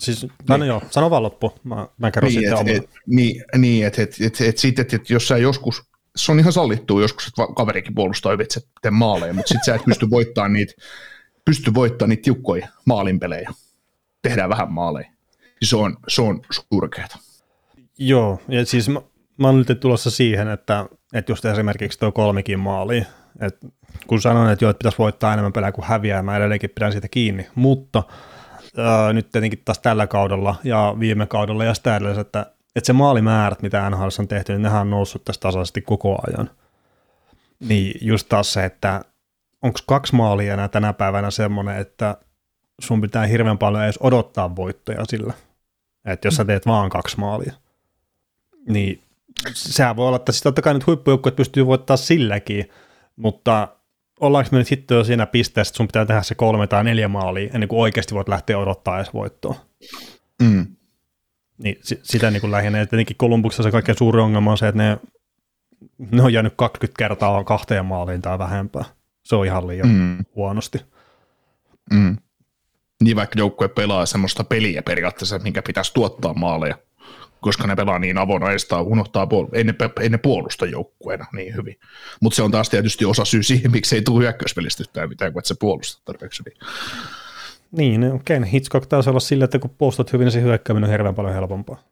siis, 0.00 0.22
niin. 0.22 0.32
no 0.48 0.64
joo, 0.64 0.82
sano 0.90 1.10
vaan 1.10 1.22
loppu, 1.22 1.52
mä, 1.64 1.88
mä 1.98 2.10
kerron 2.10 2.32
niin, 2.32 2.50
sitten 2.50 2.68
et, 2.68 2.82
et, 2.84 2.90
Niin, 3.06 3.44
niin 3.56 3.86
että 3.86 4.02
et, 4.02 4.16
et, 4.20 4.40
et, 4.40 4.64
et, 4.64 4.78
et, 4.78 4.94
et, 4.94 5.10
jos 5.10 5.28
sä 5.28 5.38
joskus, 5.38 5.82
se 6.16 6.32
on 6.32 6.40
ihan 6.40 6.52
sallittua 6.52 7.00
joskus, 7.00 7.26
että 7.26 7.42
kaverikin 7.56 7.94
puolustaa 7.94 8.32
ylitse 8.32 8.60
maaleja, 8.90 9.34
mutta 9.34 9.48
sitten 9.48 9.64
sä 9.64 9.74
et 9.74 9.84
pysty 9.84 10.10
voittamaan 10.10 10.52
niitä 10.52 10.74
pysty 11.48 11.74
voittamaan 11.74 12.08
niitä 12.08 12.22
tiukkoja 12.22 12.68
maalinpelejä. 12.84 13.50
Tehdään 14.22 14.48
vähän 14.48 14.72
maaleja. 14.72 15.10
Se 15.62 15.76
on, 15.76 15.96
se 16.08 16.22
on 16.22 16.42
surkeata. 16.50 17.18
Joo, 17.98 18.40
ja 18.48 18.66
siis 18.66 18.88
mä, 18.88 19.00
mä 19.36 19.48
olen 19.48 19.64
nyt 19.68 19.80
tulossa 19.80 20.10
siihen, 20.10 20.48
että, 20.48 20.86
että 21.14 21.32
just 21.32 21.44
esimerkiksi 21.44 21.98
tuo 21.98 22.12
kolmikin 22.12 22.60
maali, 22.60 23.06
että 23.40 23.66
kun 24.06 24.20
sanoin, 24.20 24.50
että 24.50 24.64
joo, 24.64 24.70
että 24.70 24.78
pitäisi 24.78 24.98
voittaa 24.98 25.32
enemmän 25.32 25.52
pelejä 25.52 25.72
kuin 25.72 25.84
häviää, 25.84 26.22
mä 26.22 26.36
edelleenkin 26.36 26.70
pidän 26.70 26.92
siitä 26.92 27.08
kiinni, 27.08 27.46
mutta 27.54 28.02
ää, 28.76 29.12
nyt 29.12 29.30
tietenkin 29.30 29.62
taas 29.64 29.78
tällä 29.78 30.06
kaudella 30.06 30.54
ja 30.64 30.96
viime 31.00 31.26
kaudella 31.26 31.64
ja 31.64 31.74
sitä 31.74 31.96
edelleen, 31.96 32.20
että, 32.20 32.46
että 32.76 32.86
se 32.86 32.92
maalimäärät, 32.92 33.62
mitä 33.62 33.90
NHL 33.90 34.08
on 34.18 34.28
tehty, 34.28 34.52
niin 34.52 34.62
nehän 34.62 34.80
on 34.80 34.90
noussut 34.90 35.24
tästä 35.24 35.42
tasaisesti 35.42 35.82
koko 35.82 36.18
ajan. 36.26 36.50
Niin 37.60 37.98
just 38.00 38.28
taas 38.28 38.52
se, 38.52 38.64
että 38.64 39.04
onko 39.62 39.78
kaksi 39.86 40.14
maalia 40.14 40.54
enää 40.54 40.68
tänä 40.68 40.92
päivänä 40.92 41.30
semmoinen, 41.30 41.76
että 41.76 42.16
sun 42.80 43.00
pitää 43.00 43.26
hirveän 43.26 43.58
paljon 43.58 43.84
edes 43.84 43.98
odottaa 44.00 44.56
voittoja 44.56 45.04
sillä. 45.04 45.32
Että 46.04 46.26
jos 46.26 46.36
sä 46.36 46.44
teet 46.44 46.66
vaan 46.66 46.90
kaksi 46.90 47.18
maalia, 47.18 47.52
niin 48.68 49.02
sehän 49.54 49.96
voi 49.96 50.06
olla, 50.06 50.16
että 50.16 50.32
siis 50.32 50.42
totta 50.42 50.62
kai 50.62 50.74
nyt 50.74 50.86
huippujoukkueet 50.86 51.36
pystyy 51.36 51.66
voittaa 51.66 51.96
silläkin, 51.96 52.70
mutta 53.16 53.68
ollaanko 54.20 54.48
me 54.52 54.58
nyt 54.58 54.70
hitto 54.70 54.94
jo 54.94 55.04
siinä 55.04 55.26
pisteessä, 55.26 55.70
että 55.70 55.76
sun 55.76 55.86
pitää 55.86 56.06
tehdä 56.06 56.22
se 56.22 56.34
kolme 56.34 56.66
tai 56.66 56.84
neljä 56.84 57.08
maalia 57.08 57.50
ennen 57.54 57.68
kuin 57.68 57.80
oikeasti 57.80 58.14
voit 58.14 58.28
lähteä 58.28 58.58
odottaa 58.58 58.96
edes 58.96 59.14
voittoa. 59.14 59.54
Mm. 60.42 60.66
Niin 61.58 61.76
sitä 61.82 62.30
niin 62.30 62.40
kuin 62.40 62.50
lähinnä, 62.50 62.80
että 62.80 62.90
tietenkin 62.90 63.16
Kolumbuksessa 63.16 63.62
se 63.62 63.70
kaikkein 63.70 63.98
suuri 63.98 64.20
ongelma 64.20 64.50
on 64.50 64.58
se, 64.58 64.68
että 64.68 64.82
ne, 64.82 64.98
ne 65.98 66.22
on 66.22 66.32
jäänyt 66.32 66.54
20 66.56 66.98
kertaa 66.98 67.44
kahteen 67.44 67.84
maaliin 67.84 68.22
tai 68.22 68.38
vähempää. 68.38 68.84
Se 69.24 69.36
on 69.36 69.46
ihan 69.46 69.66
liian 69.66 69.88
mm. 69.88 70.24
huonosti. 70.34 70.78
Mm. 71.92 72.16
Niin 73.04 73.16
vaikka 73.16 73.38
joukkue 73.38 73.68
pelaa 73.68 74.06
semmoista 74.06 74.44
peliä 74.44 74.82
periaatteessa, 74.82 75.38
minkä 75.38 75.62
pitäisi 75.62 75.94
tuottaa 75.94 76.34
maaleja 76.34 76.78
koska 77.40 77.66
ne 77.66 77.76
pelaa 77.76 77.98
niin 77.98 78.18
avonaista, 78.18 78.82
unohtaa, 78.82 79.24
puol- 79.24 79.48
ei, 79.52 79.64
ne, 79.64 79.74
ei 80.00 80.08
ne 80.08 80.18
puolusta 80.18 80.66
joukkueena 80.66 81.26
niin 81.32 81.56
hyvin. 81.56 81.76
Mutta 82.20 82.36
se 82.36 82.42
on 82.42 82.50
taas 82.50 82.68
tietysti 82.68 83.04
osa 83.04 83.24
syy 83.24 83.42
siihen, 83.42 83.70
miksi 83.70 83.94
ei 83.94 84.02
tule 84.02 84.22
hyökkäyspelistä 84.22 84.82
yhtään 84.82 85.08
mitään, 85.08 85.32
kun 85.32 85.40
et 85.40 85.46
se 85.46 85.54
puolusta 85.60 86.02
tarpeeksi 86.04 86.42
hyvin. 86.44 86.58
Niin, 87.72 88.12
okei, 88.12 88.36
okay. 88.36 88.50
Hitchcock 88.52 88.86
taisi 88.86 89.10
olla 89.10 89.20
sillä, 89.20 89.44
että 89.44 89.58
kun 89.58 89.70
postat 89.78 90.12
hyvin, 90.12 90.24
niin 90.24 90.32
se 90.32 90.42
hyökkääminen 90.42 90.88
on 90.88 90.92
hirveän 90.92 91.14
paljon 91.14 91.34
helpompaa. 91.34 91.82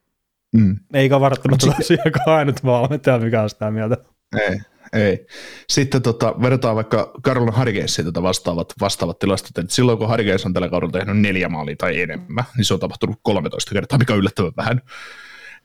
Mm. 0.56 0.76
Eikä 0.94 1.20
välttämättä 1.20 1.66
tosiaankaan 1.76 2.38
ainut 2.38 2.64
valmentaja, 2.64 3.18
mikä 3.18 3.42
on 3.42 3.50
sitä 3.50 3.70
mieltä. 3.70 3.96
Ei, 4.40 4.60
ei. 4.92 5.26
Sitten 5.68 6.02
tota, 6.02 6.34
verrataan 6.42 6.76
vaikka 6.76 7.12
Carolina 7.22 7.58
Hurricanesia 7.58 8.04
tätä 8.04 8.22
vastaavat, 8.22 8.72
vastaavat 8.80 9.18
tilastot, 9.18 9.58
että 9.58 9.74
silloin 9.74 9.98
kun 9.98 10.08
Hurricanes 10.08 10.46
on 10.46 10.52
tällä 10.52 10.68
kaudella 10.68 10.92
tehnyt 10.92 11.18
neljä 11.18 11.48
maalia 11.48 11.76
tai 11.78 12.00
enemmän, 12.00 12.44
niin 12.56 12.64
se 12.64 12.74
on 12.74 12.80
tapahtunut 12.80 13.18
13 13.22 13.74
kertaa, 13.74 13.98
mikä 13.98 14.12
on 14.12 14.18
yllättävän 14.18 14.52
vähän. 14.56 14.80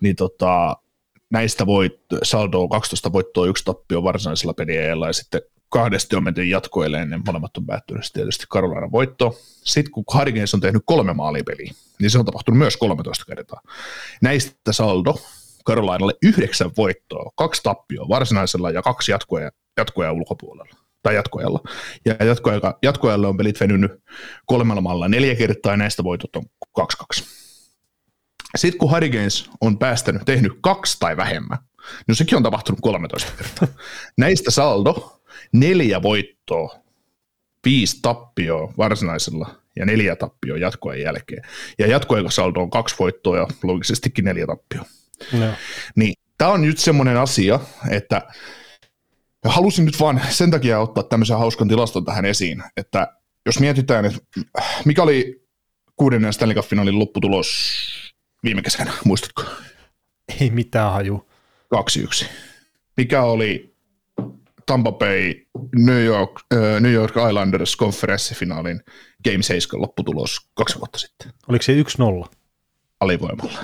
Niin 0.01 0.15
tota, 0.15 0.77
näistä 1.29 1.65
voit, 1.65 1.99
saldo 2.23 2.61
on 2.61 2.69
12 2.69 3.13
voittoa, 3.13 3.47
yksi 3.47 3.65
tappio 3.65 4.03
varsinaisella 4.03 4.53
peliajalla 4.53 5.07
ja 5.07 5.13
sitten 5.13 5.41
kahdesti 5.69 6.15
on 6.15 6.23
menty 6.23 6.43
jatkoille 6.43 7.01
ennen 7.01 7.21
molemmat 7.25 7.57
on 7.57 7.65
päättynyt 7.65 8.09
tietysti 8.13 8.45
Carolina 8.53 8.91
voitto. 8.91 9.39
Sitten 9.63 9.91
kun 9.91 10.03
Hurricanes 10.13 10.53
on 10.53 10.61
tehnyt 10.61 10.83
kolme 10.85 11.13
maalipeliä, 11.13 11.73
niin 11.99 12.11
se 12.11 12.19
on 12.19 12.25
tapahtunut 12.25 12.57
myös 12.57 12.77
13 12.77 13.25
kertaa. 13.25 13.61
Näistä 14.21 14.71
saldo 14.71 15.15
Carolinalle 15.67 16.13
yhdeksän 16.23 16.71
voittoa, 16.77 17.31
kaksi 17.35 17.63
tappioa 17.63 18.09
varsinaisella 18.09 18.71
ja 18.71 18.81
kaksi 18.81 19.11
jatkoja, 19.11 19.51
jatkoja 19.77 20.11
ulkopuolella 20.11 20.75
tai 21.03 21.15
jatkoajalla. 21.15 21.59
Ja 22.05 22.25
jatkoajalla, 22.25 22.77
jatkoajalla 22.83 23.27
on 23.27 23.37
pelit 23.37 23.59
venynyt 23.59 23.91
kolmella 24.45 24.81
maalla 24.81 25.07
neljä 25.07 25.35
kertaa 25.35 25.73
ja 25.73 25.77
näistä 25.77 26.03
voitot 26.03 26.35
on 26.35 26.43
2-2. 26.79 27.40
Sitten 28.55 28.79
kun 28.79 28.91
Hurricanes 28.91 29.49
on 29.61 29.77
päästänyt, 29.77 30.21
tehnyt 30.25 30.51
kaksi 30.61 30.97
tai 30.99 31.17
vähemmän, 31.17 31.57
niin 32.07 32.15
sekin 32.15 32.35
on 32.35 32.43
tapahtunut 32.43 32.81
13 32.81 33.31
kertaa. 33.37 33.67
Näistä 34.17 34.51
saldo 34.51 35.21
neljä 35.51 36.01
voittoa, 36.01 36.75
viisi 37.65 37.99
tappioa 38.01 38.73
varsinaisella 38.77 39.55
ja 39.75 39.85
neljä 39.85 40.15
tappioa 40.15 40.57
jatkojen 40.57 41.01
jälkeen. 41.01 41.43
Ja 41.79 41.87
jatkojen 41.87 42.31
saldo 42.31 42.59
on 42.59 42.69
kaksi 42.69 42.95
voittoa 42.99 43.37
ja 43.37 43.47
logisestikin 43.63 44.25
neljä 44.25 44.47
tappioa. 44.47 44.85
No. 45.33 45.53
Niin 45.95 46.13
tämä 46.37 46.51
on 46.51 46.61
nyt 46.61 46.77
semmoinen 46.77 47.17
asia, 47.17 47.59
että 47.89 48.21
halusin 49.45 49.85
nyt 49.85 49.99
vaan 49.99 50.21
sen 50.29 50.51
takia 50.51 50.79
ottaa 50.79 51.03
tämmöisen 51.03 51.37
hauskan 51.37 51.67
tilaston 51.67 52.05
tähän 52.05 52.25
esiin, 52.25 52.63
että 52.77 53.07
jos 53.45 53.59
mietitään, 53.59 54.05
että 54.05 54.19
mikä 54.85 55.03
oli 55.03 55.41
kuudennen 55.95 56.33
Stanley 56.33 56.55
Cup-finaalin 56.55 56.99
lopputulos 56.99 57.47
viime 58.43 58.61
kesänä, 58.61 58.91
muistatko? 59.05 59.43
Ei 60.41 60.49
mitään 60.49 60.91
haju. 60.91 61.27
2-1. 62.23 62.25
Mikä 62.97 63.23
oli 63.23 63.75
Tampa 64.65 64.91
Bay 64.91 65.33
New 65.75 66.03
York, 66.03 66.31
äh, 66.53 66.81
New 66.81 66.91
York 66.91 67.13
Islanders 67.29 67.75
konferenssifinaalin 67.75 68.81
Game 69.23 69.43
7 69.43 69.81
lopputulos 69.81 70.49
kaksi 70.53 70.79
vuotta 70.79 70.99
sitten? 70.99 71.33
Oliko 71.47 71.63
se 71.63 71.81
1-0? 71.81 72.29
Alivoimalla. 72.99 73.59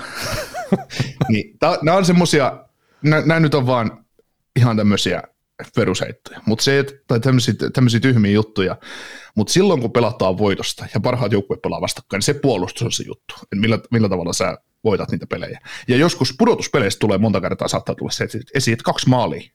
niin, 1.28 1.58
nämä 1.82 1.96
on 1.96 2.04
semmosia, 2.04 2.64
nämä 3.02 3.40
nyt 3.40 3.54
on 3.54 3.66
vaan 3.66 4.04
ihan 4.56 4.76
tämmöisiä 4.76 5.22
perusheittoja, 5.74 6.40
mutta 6.46 6.64
se, 6.64 6.84
tai 7.06 7.20
tämmöisiä, 7.20 7.54
tämmöisiä 7.72 8.00
tyhmiä 8.00 8.32
juttuja, 8.32 8.76
mutta 9.34 9.52
silloin 9.52 9.80
kun 9.80 9.92
pelataan 9.92 10.38
voitosta 10.38 10.86
ja 10.94 11.00
parhaat 11.00 11.32
joukkueet 11.32 11.62
pelaa 11.62 11.80
vastakkain, 11.80 12.18
niin 12.18 12.22
se 12.22 12.34
puolustus 12.34 12.82
on 12.82 12.92
se 12.92 13.04
juttu, 13.06 13.34
että 13.42 13.56
millä, 13.56 13.78
millä 13.90 14.08
tavalla 14.08 14.32
sä 14.32 14.58
voitat 14.84 15.10
niitä 15.10 15.26
pelejä. 15.26 15.60
Ja 15.88 15.96
joskus 15.96 16.34
pudotuspeleissä 16.38 16.98
tulee 16.98 17.18
monta 17.18 17.40
kertaa, 17.40 17.68
saattaa 17.68 17.94
tulla 17.94 18.10
se, 18.10 18.24
että 18.24 18.38
esiin 18.54 18.76
kaksi 18.84 19.08
maalia, 19.08 19.50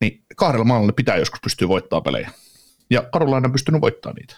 niin 0.00 0.24
kahdella 0.36 0.64
maalilla 0.64 0.92
pitää 0.92 1.16
joskus 1.16 1.40
pystyä 1.40 1.68
voittamaan 1.68 2.02
pelejä. 2.02 2.30
Ja 2.90 3.02
Karolainen 3.12 3.48
on 3.48 3.52
pystynyt 3.52 3.80
voittamaan 3.80 4.16
niitä. 4.16 4.36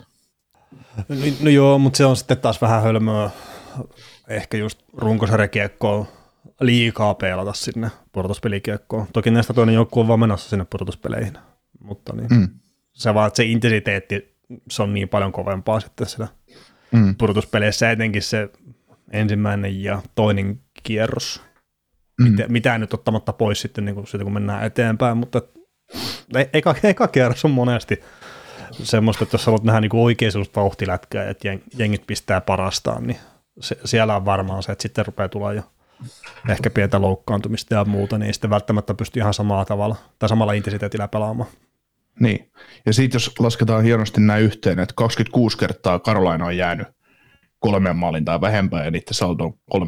No, 1.09 1.17
no 1.41 1.51
joo, 1.51 1.79
mutta 1.79 1.97
se 1.97 2.05
on 2.05 2.17
sitten 2.17 2.39
taas 2.39 2.61
vähän 2.61 2.83
hölmöä 2.83 3.31
ehkä 4.29 4.57
just 4.57 4.83
runkosarjakiekkoon 4.97 6.09
liikaa 6.61 7.15
pelata 7.15 7.53
sinne 7.53 7.91
pudotuspelikiekkoon. 8.13 9.07
Toki 9.13 9.31
näistä 9.31 9.55
toinen 9.55 9.75
joukkue 9.75 10.01
on 10.01 10.09
vaan 10.09 10.21
menossa 10.21 10.51
sinne 10.51 10.67
pudotuspeleihin, 10.71 11.39
mutta 11.81 12.13
niin. 12.17 12.29
Mm. 12.31 12.49
se 12.93 13.15
vaan, 13.15 13.27
että 13.27 13.37
se 13.37 13.45
intensiteetti, 13.45 14.37
se 14.71 14.83
on 14.83 14.95
niin 14.95 15.09
paljon 15.09 15.33
kovempaa 15.33 15.81
sitten 15.81 16.07
siellä 16.07 16.29
mm. 16.93 17.15
pudotuspeleissä, 17.17 17.91
etenkin 17.91 18.23
se 18.23 18.49
ensimmäinen 19.11 19.83
ja 19.83 20.03
toinen 20.15 20.61
kierros. 20.83 21.43
Mm. 22.21 22.31
Mitä, 22.31 22.49
mitään 22.49 22.81
nyt 22.81 22.95
ottamatta 22.95 23.33
pois 23.33 23.61
sitten, 23.61 23.85
niin 23.85 23.95
kun, 23.95 24.07
sitten 24.07 24.25
kun 24.25 24.33
mennään 24.33 24.65
eteenpäin, 24.65 25.17
mutta 25.17 25.43
e- 26.35 26.51
eka, 26.53 26.75
eka 26.83 27.09
kierros 27.09 27.45
on 27.45 27.51
monesti 27.51 28.01
semmoista, 28.73 29.25
että 29.25 29.35
jos 29.35 29.47
haluat 29.47 29.65
nähdä 29.65 29.81
niin 29.81 29.91
oikein 29.93 30.33
sellaista 30.33 30.61
vauhtilätkää, 30.61 31.31
että 31.31 31.49
jengit 31.77 32.07
pistää 32.07 32.41
parastaan, 32.41 33.07
niin 33.07 33.19
se, 33.61 33.79
siellä 33.85 34.17
on 34.17 34.25
varmaan 34.25 34.63
se, 34.63 34.73
että 34.73 34.83
sitten 34.83 35.07
rupeaa 35.07 35.29
tulla 35.29 35.53
jo 35.53 35.63
ehkä 36.49 36.71
pientä 36.71 37.01
loukkaantumista 37.01 37.75
ja 37.75 37.85
muuta, 37.85 38.19
niin 38.19 38.35
sitten 38.35 38.51
välttämättä 38.51 38.95
pysty 38.95 39.21
ihan 39.21 39.35
samalla 39.35 39.65
tavalla 39.65 39.97
tai 40.19 40.29
samalla 40.29 40.53
intensiteetillä 40.53 41.09
pelaamaan. 41.09 41.51
Niin, 42.21 42.51
ja 42.87 42.93
sitten 42.93 43.17
jos 43.17 43.35
lasketaan 43.39 43.85
hienosti 43.85 44.21
näin 44.21 44.45
yhteen, 44.45 44.79
että 44.79 44.95
26 44.97 45.59
kertaa 45.59 45.99
Karolaina 45.99 46.47
on 46.47 46.57
jäänyt 46.57 46.87
kolmen 47.61 47.97
maalin 47.97 48.25
tai 48.25 48.41
vähempää, 48.41 48.85
ja 48.85 48.91
niiden 48.91 49.15
saldo 49.15 49.45
on 49.71 49.85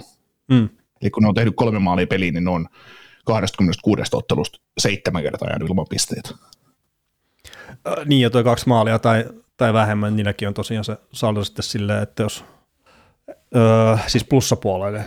13-7-6. 0.00 0.04
Mm. 0.50 0.68
Eli 1.02 1.10
kun 1.10 1.22
ne 1.22 1.28
on 1.28 1.34
tehnyt 1.34 1.54
kolme 1.56 1.78
maalia 1.78 2.06
peliin, 2.06 2.34
niin 2.34 2.44
ne 2.44 2.50
on 2.50 2.68
26 3.24 4.02
ottelusta 4.12 4.60
seitsemän 4.78 5.22
kertaa 5.22 5.48
jäänyt 5.48 5.68
ilman 5.68 5.86
pisteitä. 5.90 6.30
Äh, 7.68 8.06
niin, 8.06 8.20
ja 8.20 8.30
tuo 8.30 8.44
kaksi 8.44 8.68
maalia 8.68 8.98
tai, 8.98 9.24
tai 9.56 9.72
vähemmän, 9.72 10.16
niilläkin 10.16 10.48
on 10.48 10.54
tosiaan 10.54 10.84
se 10.84 10.96
saldo 11.12 11.44
sitten 11.44 11.62
silleen, 11.62 12.02
että 12.02 12.22
jos 12.22 12.44
öö, 13.56 13.96
siis 14.06 14.24
plussapuolelle, 14.24 15.04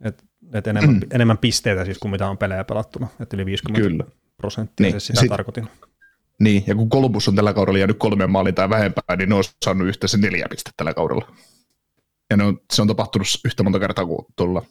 että 0.00 0.24
et 0.52 0.66
enemmän, 0.66 0.94
mm. 0.94 1.00
enemmän 1.10 1.38
pisteitä 1.38 1.84
siis 1.84 1.98
kuin 1.98 2.10
mitä 2.10 2.28
on 2.28 2.38
pelejä 2.38 2.64
pelattuna, 2.64 3.08
että 3.20 3.36
yli 3.36 3.46
50 3.46 3.88
Kyllä. 3.88 4.04
prosenttia, 4.36 4.84
niin. 4.84 4.92
siis 4.92 5.06
sitä 5.06 5.20
Sit, 5.20 5.28
tarkoitin. 5.28 5.68
Niin, 6.40 6.64
ja 6.66 6.74
kun 6.74 6.88
Kolubus 6.88 7.28
on 7.28 7.36
tällä 7.36 7.54
kaudella 7.54 7.78
jäänyt 7.78 7.98
kolme 7.98 8.26
maalia 8.26 8.52
tai 8.52 8.70
vähempää, 8.70 9.16
niin 9.16 9.28
ne 9.28 9.34
on 9.34 9.44
saanut 9.64 9.88
yhteensä 9.88 10.18
neljä 10.18 10.46
pistettä 10.50 10.72
tällä 10.76 10.94
kaudella. 10.94 11.32
Ja 12.30 12.36
ne 12.36 12.44
on, 12.44 12.60
se 12.72 12.82
on 12.82 12.88
tapahtunut 12.88 13.26
yhtä 13.44 13.62
monta 13.62 13.78
kertaa 13.78 14.06
kuin 14.06 14.26
tuolla 14.36 14.62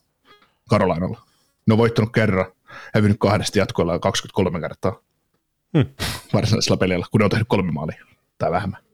Karolainalla. 0.70 1.22
Ne 1.68 1.74
on 1.74 1.78
voittanut 1.78 2.12
kerran, 2.14 2.46
hävinnyt 2.94 3.20
kahdesti 3.20 3.60
jatkoilla 3.60 4.00
23 4.00 4.60
kertaa 4.60 5.00
hmm. 5.78 5.86
varsinaisella 6.34 6.78
pelillä, 6.78 7.06
kun 7.12 7.20
ne 7.20 7.26
on 7.26 7.30
tehnyt 7.30 7.48
kolme 7.48 7.72
maalia 7.72 8.06
tai 8.38 8.52
vähemmän. 8.52 8.86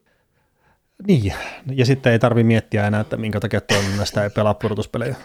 Niin, 1.06 1.34
ja 1.74 1.86
sitten 1.86 2.12
ei 2.12 2.18
tarvi 2.18 2.44
miettiä 2.44 2.86
enää, 2.86 3.00
että 3.00 3.16
minkä 3.16 3.40
takia 3.40 3.60
toiminnasta 3.60 4.24
ei 4.24 4.30
pelaa 4.30 4.54
pudotuspelejä. 4.54 5.16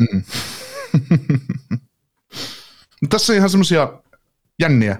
Mm. 0.00 0.22
Tässä 3.10 3.32
on 3.32 3.36
ihan 3.36 3.50
semmoisia 3.50 4.02
jänniä, 4.58 4.96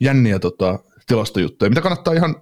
jänniä 0.00 0.38
tota, 0.38 0.78
tilastojuttuja, 1.06 1.68
mitä 1.68 1.80
kannattaa 1.80 2.14
ihan, 2.14 2.36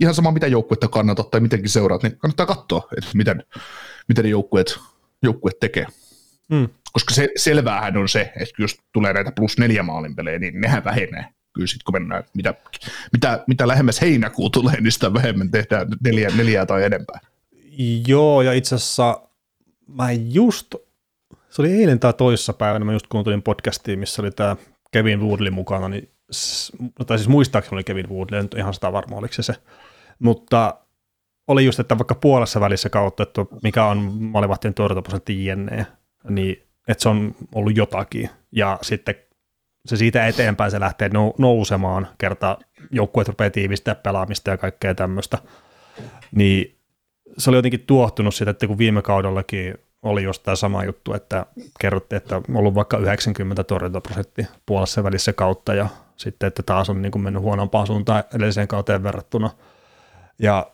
ihan 0.00 0.14
sama 0.14 0.30
mitä 0.30 0.46
joukkuetta 0.46 0.88
kannattaa 0.88 1.24
tai 1.24 1.40
mitenkin 1.40 1.70
seuraat, 1.70 2.02
niin 2.02 2.18
kannattaa 2.18 2.46
katsoa, 2.46 2.88
että 2.98 3.10
miten, 3.14 3.44
miten 4.08 4.24
ne 4.24 4.30
joukkueet, 4.30 4.78
joukkueet 5.22 5.60
tekee. 5.60 5.86
Mm. 6.50 6.68
Koska 6.92 7.14
se, 7.14 7.28
selväähän 7.36 7.96
on 7.96 8.08
se, 8.08 8.20
että 8.20 8.62
jos 8.62 8.76
tulee 8.92 9.12
näitä 9.12 9.32
plus 9.36 9.58
neljä 9.58 9.82
maalin 9.82 10.16
pelejä, 10.16 10.38
niin 10.38 10.60
nehän 10.60 10.84
vähenee 10.84 11.24
kyllä 11.52 11.66
sitten 11.66 11.84
kun 11.84 11.94
mennään, 11.94 12.24
mitä, 12.34 12.54
mitä, 13.12 13.44
mitä 13.46 13.68
lähemmäs 13.68 14.00
heinäkuu 14.00 14.50
tulee, 14.50 14.80
niin 14.80 14.92
sitä 14.92 15.14
vähemmän 15.14 15.50
tehdään 15.50 15.88
neljä, 16.04 16.30
neljää 16.36 16.66
tai 16.66 16.84
enempää. 16.84 17.20
Joo, 18.06 18.42
ja 18.42 18.52
itse 18.52 18.74
asiassa 18.74 19.28
mä 19.88 20.12
just, 20.12 20.74
se 21.50 21.62
oli 21.62 21.72
eilen 21.72 22.00
tai 22.00 22.12
toissa 22.12 22.52
päivänä, 22.52 22.84
mä 22.84 22.92
just 22.92 23.06
kuuntelin 23.06 23.42
podcastiin, 23.42 23.98
missä 23.98 24.22
oli 24.22 24.30
tämä 24.30 24.56
Kevin 24.90 25.20
Woodley 25.20 25.50
mukana, 25.50 25.88
niin, 25.88 26.10
tai 27.06 27.18
siis 27.18 27.28
muistaakseni 27.28 27.74
oli 27.76 27.84
Kevin 27.84 28.08
Woodley, 28.08 28.40
en 28.40 28.48
ihan 28.56 28.74
sitä 28.74 28.92
varma 28.92 29.16
oliko 29.16 29.34
se 29.34 29.42
se, 29.42 29.54
mutta 30.18 30.78
oli 31.48 31.64
just, 31.64 31.80
että 31.80 31.98
vaikka 31.98 32.14
puolessa 32.14 32.60
välissä 32.60 32.88
kautta, 32.88 33.22
että 33.22 33.46
mikä 33.62 33.84
on 33.84 33.98
maalivahtien 34.20 34.74
torjuntaprosentti 34.74 35.46
jne, 35.46 35.86
niin 36.28 36.62
että 36.88 37.02
se 37.02 37.08
on 37.08 37.34
ollut 37.54 37.76
jotakin, 37.76 38.30
ja 38.52 38.78
sitten 38.82 39.14
se 39.86 39.96
siitä 39.96 40.26
eteenpäin 40.26 40.70
se 40.70 40.80
lähtee 40.80 41.10
nousemaan, 41.38 42.08
kerta 42.18 42.58
joukkueet 42.90 43.28
rupeaa 43.28 43.50
tiivistää 43.50 43.94
pelaamista 43.94 44.50
ja 44.50 44.58
kaikkea 44.58 44.94
tämmöistä, 44.94 45.38
niin 46.34 46.78
se 47.38 47.50
oli 47.50 47.58
jotenkin 47.58 47.86
tuohtunut 47.86 48.34
siitä, 48.34 48.50
että 48.50 48.66
kun 48.66 48.78
viime 48.78 49.02
kaudellakin 49.02 49.74
oli 50.02 50.22
just 50.22 50.42
tämä 50.42 50.56
sama 50.56 50.84
juttu, 50.84 51.14
että 51.14 51.46
kerrottiin, 51.80 52.16
että 52.16 52.36
on 52.36 52.56
ollut 52.56 52.74
vaikka 52.74 52.98
90 52.98 53.64
torjuntaprosentti 53.64 54.46
puolessa 54.66 55.04
välissä 55.04 55.32
kautta 55.32 55.74
ja 55.74 55.88
sitten, 56.22 56.46
että 56.46 56.62
taas 56.62 56.90
on 56.90 57.02
niin 57.02 57.12
kuin 57.12 57.22
mennyt 57.22 57.42
huonompaan 57.42 57.86
suuntaan 57.86 58.24
edelliseen 58.34 58.68
kauteen 58.68 59.02
verrattuna. 59.02 59.50
Ja 60.38 60.72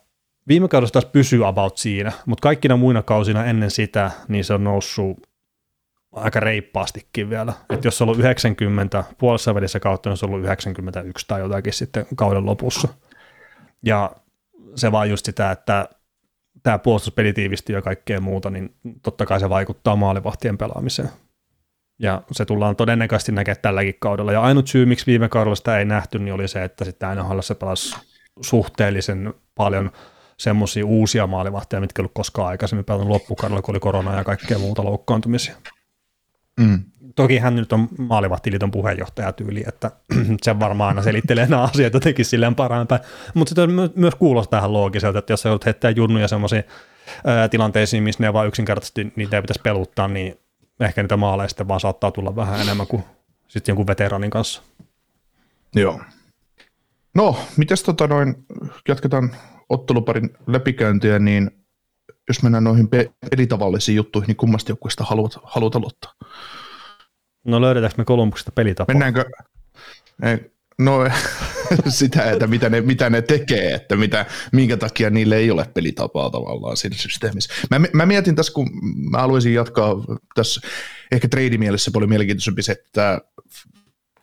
viime 0.48 0.68
kaudessa 0.68 0.92
taas 0.92 1.04
pysyy 1.04 1.48
about 1.48 1.76
siinä, 1.76 2.12
mutta 2.26 2.42
kaikkina 2.42 2.76
muina 2.76 3.02
kausina 3.02 3.44
ennen 3.44 3.70
sitä, 3.70 4.11
niin 4.28 4.44
se 4.44 4.54
on 4.54 4.64
noussut 4.64 5.28
aika 6.12 6.40
reippaastikin 6.40 7.30
vielä. 7.30 7.52
Että 7.70 7.87
jos 7.87 7.98
se 7.98 8.04
on 8.04 8.08
ollut 8.08 8.20
90 8.20 9.04
puolessa 9.18 9.54
välissä 9.54 9.80
kautta, 9.80 10.11
niin 10.11 10.16
se 10.16 10.26
on 10.26 10.30
ollut 10.30 10.44
91 10.44 11.26
tai 11.28 11.40
jotakin 11.40 11.72
sitten 11.72 12.06
kauden 12.16 12.46
lopussa. 12.46 12.88
Ja 13.82 14.11
se 14.74 14.92
vaan 14.92 15.11
just 15.11 15.26
sitä, 15.26 15.50
että 15.50 15.88
tämä 16.62 16.78
puolustuspeli 16.78 17.32
tiivistyy 17.32 17.76
ja 17.76 17.82
kaikkea 17.82 18.20
muuta, 18.20 18.50
niin 18.50 18.74
totta 19.02 19.26
kai 19.26 19.40
se 19.40 19.48
vaikuttaa 19.48 19.96
maalivahtien 19.96 20.58
pelaamiseen. 20.58 21.08
Ja 21.98 22.22
se 22.32 22.44
tullaan 22.44 22.76
todennäköisesti 22.76 23.32
näkemään 23.32 23.62
tälläkin 23.62 23.94
kaudella. 24.00 24.32
Ja 24.32 24.42
ainut 24.42 24.68
syy, 24.68 24.87
miksi 24.87 25.06
viime 25.06 25.28
kaudella 25.28 25.56
sitä 25.56 25.78
ei 25.78 25.84
nähty, 25.84 26.18
niin 26.18 26.34
oli 26.34 26.48
se, 26.48 26.64
että 26.64 26.84
sitten 26.84 27.16
NHL 27.16 27.40
se 27.40 27.54
pelasi 27.54 27.96
suhteellisen 28.40 29.34
paljon 29.54 29.90
semmoisia 30.37 30.87
uusia 30.87 31.26
maalivahtia, 31.26 31.80
mitkä 31.80 32.00
ei 32.00 32.02
ollut 32.02 32.14
koskaan 32.14 32.48
aikaisemmin 32.48 32.84
pelannut 32.84 33.08
loppukaudella, 33.08 33.62
kun 33.62 33.72
oli 33.72 33.80
korona 33.80 34.16
ja 34.16 34.24
kaikkea 34.24 34.58
muuta 34.58 34.84
loukkaantumisia. 34.84 35.54
Mm. 36.61 36.82
Toki 37.16 37.38
hän 37.38 37.56
nyt 37.56 37.72
on 37.72 37.88
maalivahtiliiton 37.98 38.70
puheenjohtaja 38.70 39.32
tyyli, 39.32 39.64
että 39.68 39.90
se 40.42 40.61
varmaan 40.61 40.88
aina 40.88 41.02
selittelee 41.02 41.46
nämä 41.46 41.62
asiat 41.62 41.94
jotenkin 41.94 42.24
silleen 42.24 42.54
parempään. 42.54 43.00
Mutta 43.34 43.48
sitten 43.48 43.90
myös 43.94 44.14
kuulostaa 44.14 44.61
tähän 44.61 44.72
loogiselta, 44.72 45.18
että 45.18 45.32
jos 45.32 45.42
sä 45.42 45.48
joudut 45.48 45.64
heittää 45.64 45.90
junnuja 45.90 46.28
semmoisiin 46.28 46.64
tilanteisiin, 47.50 48.02
missä 48.02 48.22
ne 48.22 48.32
vaan 48.32 48.48
yksinkertaisesti 48.48 49.12
niitä 49.16 49.37
ei 49.37 49.42
pitäisi 49.42 49.61
peluttaa, 49.62 50.08
niin 50.08 50.38
ehkä 50.80 51.02
niitä 51.02 51.16
maaleja 51.16 51.48
sitten 51.48 51.68
vaan 51.68 51.80
saattaa 51.80 52.10
tulla 52.10 52.36
vähän 52.36 52.60
enemmän 52.60 52.86
kuin 52.86 53.04
sitten 53.48 53.72
jonkun 53.72 53.86
veteraanin 53.86 54.30
kanssa. 54.30 54.62
Joo. 55.74 56.00
No, 57.14 57.38
mites 57.56 57.82
tota 57.82 58.06
noin, 58.06 58.46
jatketaan 58.88 59.36
otteluparin 59.68 60.30
läpikäyntiä, 60.46 61.18
niin 61.18 61.50
jos 62.28 62.42
mennään 62.42 62.64
noihin 62.64 62.88
pelitavallisiin 63.30 63.96
juttuihin, 63.96 64.26
niin 64.26 64.36
kummasta 64.36 64.70
joukkueesta 64.70 65.04
haluat, 65.04 65.38
haluat 65.42 65.76
aloittaa? 65.76 66.12
No 67.44 67.60
löydetäänkö 67.60 67.94
me 67.98 68.04
Kolumbuksesta 68.04 68.52
pelitapaa? 68.52 68.94
Mennäänkö? 68.94 69.24
No 70.78 70.98
sitä, 71.88 72.30
että 72.30 72.46
mitä 72.46 72.68
ne, 72.68 72.80
mitä 72.80 73.10
ne 73.10 73.22
tekee, 73.22 73.74
että 73.74 73.96
mitä, 73.96 74.26
minkä 74.52 74.76
takia 74.76 75.10
niille 75.10 75.36
ei 75.36 75.50
ole 75.50 75.66
pelitapaa 75.74 76.30
tavallaan 76.30 76.76
siinä 76.76 76.96
systeemissä. 76.96 77.54
Mä, 77.70 77.80
mä 77.92 78.06
mietin 78.06 78.36
tässä, 78.36 78.52
kun 78.52 78.70
mä 79.10 79.18
haluaisin 79.18 79.54
jatkaa 79.54 79.94
tässä 80.34 80.60
ehkä 81.12 81.28
treidimielessä 81.28 81.90
paljon 81.90 82.08
mielenkiintoisempi 82.08 82.62
se, 82.62 82.72
että 82.72 83.20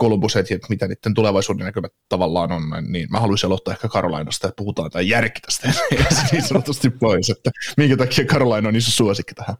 Columbus, 0.01 0.35
että 0.35 0.55
mitä 0.69 0.87
niiden 0.87 1.13
tulevaisuuden 1.13 1.65
näkymät 1.65 1.93
tavallaan 2.09 2.51
on, 2.51 2.63
niin 2.87 3.07
mä 3.11 3.19
haluaisin 3.19 3.47
aloittaa 3.47 3.73
ehkä 3.73 3.87
Karolainasta, 3.87 4.47
että 4.47 4.57
puhutaan 4.57 4.91
tämä 4.91 5.01
järki 5.01 5.41
tästä 5.41 5.71
niin 6.31 6.47
sanotusti 6.47 6.89
pois, 6.89 7.29
että 7.29 7.51
minkä 7.77 7.97
takia 7.97 8.25
Karolaina 8.25 8.69
on 8.69 8.75
iso 8.75 8.91
suosikki 8.91 9.33
tähän 9.33 9.55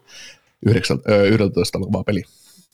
11 0.66 1.80
luvaa 1.80 2.04
peliin. 2.04 2.26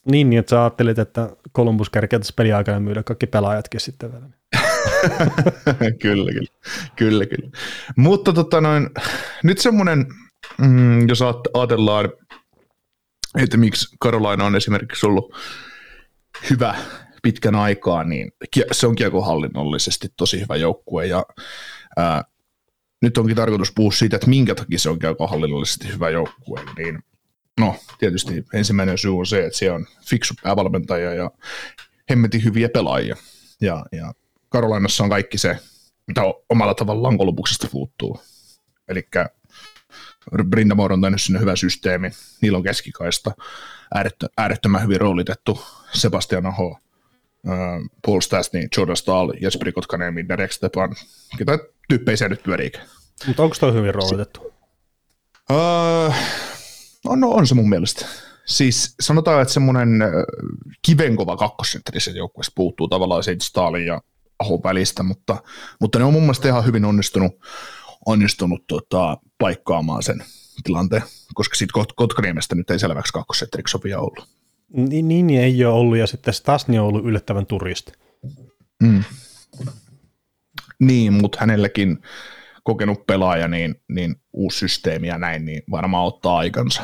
Niin, 0.05 0.29
niin, 0.29 0.39
että 0.39 0.49
sä 0.49 0.61
ajattelit, 0.61 0.99
että 0.99 1.29
Columbus 1.55 1.89
kärkeä 1.89 2.19
tässä 2.19 2.33
peliaikana 2.37 2.79
myydä 2.79 3.03
kaikki 3.03 3.27
pelaajatkin 3.27 3.79
sitten 3.79 4.11
vielä. 4.11 4.25
kyllä, 6.01 6.31
kyllä, 6.31 6.51
kyllä, 6.95 7.25
kyllä. 7.25 7.49
Mutta 7.95 8.33
tota 8.33 8.61
noin, 8.61 8.89
nyt 9.43 9.57
semmoinen, 9.57 10.05
mm, 10.57 11.07
jos 11.07 11.21
ajatellaan, 11.53 12.09
että 13.39 13.57
miksi 13.57 13.95
Carolina 14.03 14.45
on 14.45 14.55
esimerkiksi 14.55 15.05
ollut 15.05 15.35
hyvä 16.49 16.75
pitkän 17.23 17.55
aikaa, 17.55 18.03
niin 18.03 18.31
se 18.71 18.87
on 18.87 18.95
kiekohallinnollisesti 18.95 20.07
tosi 20.17 20.41
hyvä 20.41 20.55
joukkue 20.55 21.05
ja 21.05 21.25
ää, 21.97 22.23
nyt 23.01 23.17
onkin 23.17 23.35
tarkoitus 23.35 23.71
puhua 23.75 23.91
siitä, 23.91 24.15
että 24.15 24.29
minkä 24.29 24.55
takia 24.55 24.79
se 24.79 24.89
on 24.89 24.99
kiekohallinnollisesti 24.99 25.93
hyvä 25.93 26.09
joukkue, 26.09 26.61
niin 26.77 27.03
no 27.62 27.76
tietysti 28.00 28.45
ensimmäinen 28.54 28.97
syy 28.97 29.17
on 29.17 29.26
se, 29.26 29.45
että 29.45 29.58
se 29.58 29.71
on 29.71 29.88
fiksu 30.06 30.34
päävalmentaja 30.43 31.13
ja 31.13 31.32
hemmetin 32.10 32.43
hyviä 32.43 32.69
pelaajia 32.69 33.15
ja, 33.62 33.86
ja 33.91 34.13
Karolainassa 34.50 35.04
on 35.04 35.10
kaikki 35.10 35.38
se, 35.38 35.58
mitä 36.08 36.21
omalla 36.50 36.74
tavallaan 36.74 37.17
kolubuksesta 37.17 37.67
puuttuu. 37.71 38.21
Eli 38.88 39.08
Brindamore 40.50 40.93
on 40.93 41.02
tehnyt 41.02 41.21
sinne 41.21 41.39
hyvä 41.39 41.56
systeemi, 41.56 42.12
niillä 42.41 42.58
on 42.58 42.63
keskikaista, 42.63 43.32
äärettömän 44.38 44.84
hyvin 44.84 45.02
roolitettu 45.02 45.62
Sebastian 45.93 46.45
Aho, 46.45 46.80
Paul 48.06 48.21
Stastny, 48.21 48.67
Jordan 48.78 48.97
Stahl, 48.97 49.32
Jesperi 49.41 49.71
Kotkaniemi, 49.71 50.28
Derek 50.28 50.52
Stepan, 50.52 50.95
ketä 51.38 51.60
tyyppejä 51.89 52.30
nyt 52.30 52.43
pyörii. 52.43 52.71
Mutta 53.28 53.43
onko 53.43 53.56
toi 53.60 53.74
hyvin 53.74 53.95
roolitettu? 53.95 54.54
Uh, 55.52 56.15
no, 57.15 57.28
no, 57.28 57.30
on 57.30 57.47
se 57.47 57.56
mun 57.56 57.69
mielestä. 57.69 58.06
Siis 58.45 58.95
sanotaan, 59.00 59.41
että 59.41 59.54
semmoinen 59.54 59.89
kivenkova 60.82 61.38
kakkosentteri 61.38 62.00
sen 62.00 62.15
joukkueesta 62.15 62.52
puuttuu 62.56 62.88
tavallaan 62.88 63.24
siitä 63.24 63.45
Stalin 63.45 63.86
ja 63.86 64.02
Aho 64.39 64.60
välistä, 64.63 65.04
mutta, 65.04 65.43
mutta 65.80 66.00
ne 66.00 66.06
on 66.06 66.13
mun 66.13 66.21
mielestä 66.21 66.47
ihan 66.47 66.65
hyvin 66.65 66.86
onnistunut, 66.86 67.32
onnistunut 68.06 68.67
tota, 68.67 69.17
paikkaamaan 69.38 70.04
sen 70.04 70.24
tilanteen, 70.63 71.04
koska 71.34 71.56
siitä 71.56 71.80
Kot- 71.80 71.93
Kotkaniemestä 71.95 72.56
nyt 72.56 72.69
ei 72.69 72.80
selväksi 72.80 73.13
kakkosentteriksi 73.13 73.71
sopia 73.71 74.00
ollut. 74.00 74.30
Niin, 74.74 75.08
niin, 75.08 75.30
ei 75.30 75.65
ole 75.65 75.74
ollut, 75.74 75.97
ja 75.97 76.08
sitten 76.08 76.34
Stasni 76.34 76.80
on 76.80 76.86
ollut 76.86 77.06
yllättävän 77.06 77.45
turisti. 77.45 77.91
Mm. 78.84 79.04
Niin, 80.80 81.13
mutta 81.13 81.38
hänelläkin 81.41 82.02
kokenut 82.63 83.08
pelaaja, 83.08 83.47
niin, 83.47 83.82
niin 83.88 84.15
uusi 84.34 84.60
systeemi 84.60 85.08
ja 85.08 85.17
näin, 85.17 85.45
niin 85.45 85.63
varmaan 85.71 86.06
ottaa 86.06 86.38
aikansa 86.38 86.84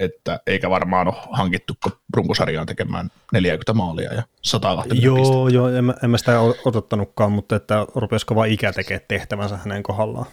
että 0.00 0.40
eikä 0.46 0.70
varmaan 0.70 1.08
ole 1.08 1.16
hankittu 1.32 1.74
runkosarjaan 2.16 2.66
tekemään 2.66 3.10
40 3.32 3.72
maalia 3.72 4.14
ja 4.14 4.22
120 4.42 5.06
Joo, 5.06 5.16
pistettä. 5.16 5.54
joo 5.54 5.68
en, 5.68 5.84
mä, 5.84 5.94
en 6.04 6.10
mä 6.10 6.18
sitä 6.18 6.40
odottanutkaan, 6.40 7.32
mutta 7.32 7.56
että 7.56 7.86
rupesiko 7.94 8.34
vaan 8.34 8.48
ikä 8.48 8.72
tekemään 8.72 9.04
tehtävänsä 9.08 9.56
hänen 9.56 9.82
kohdallaan. 9.82 10.26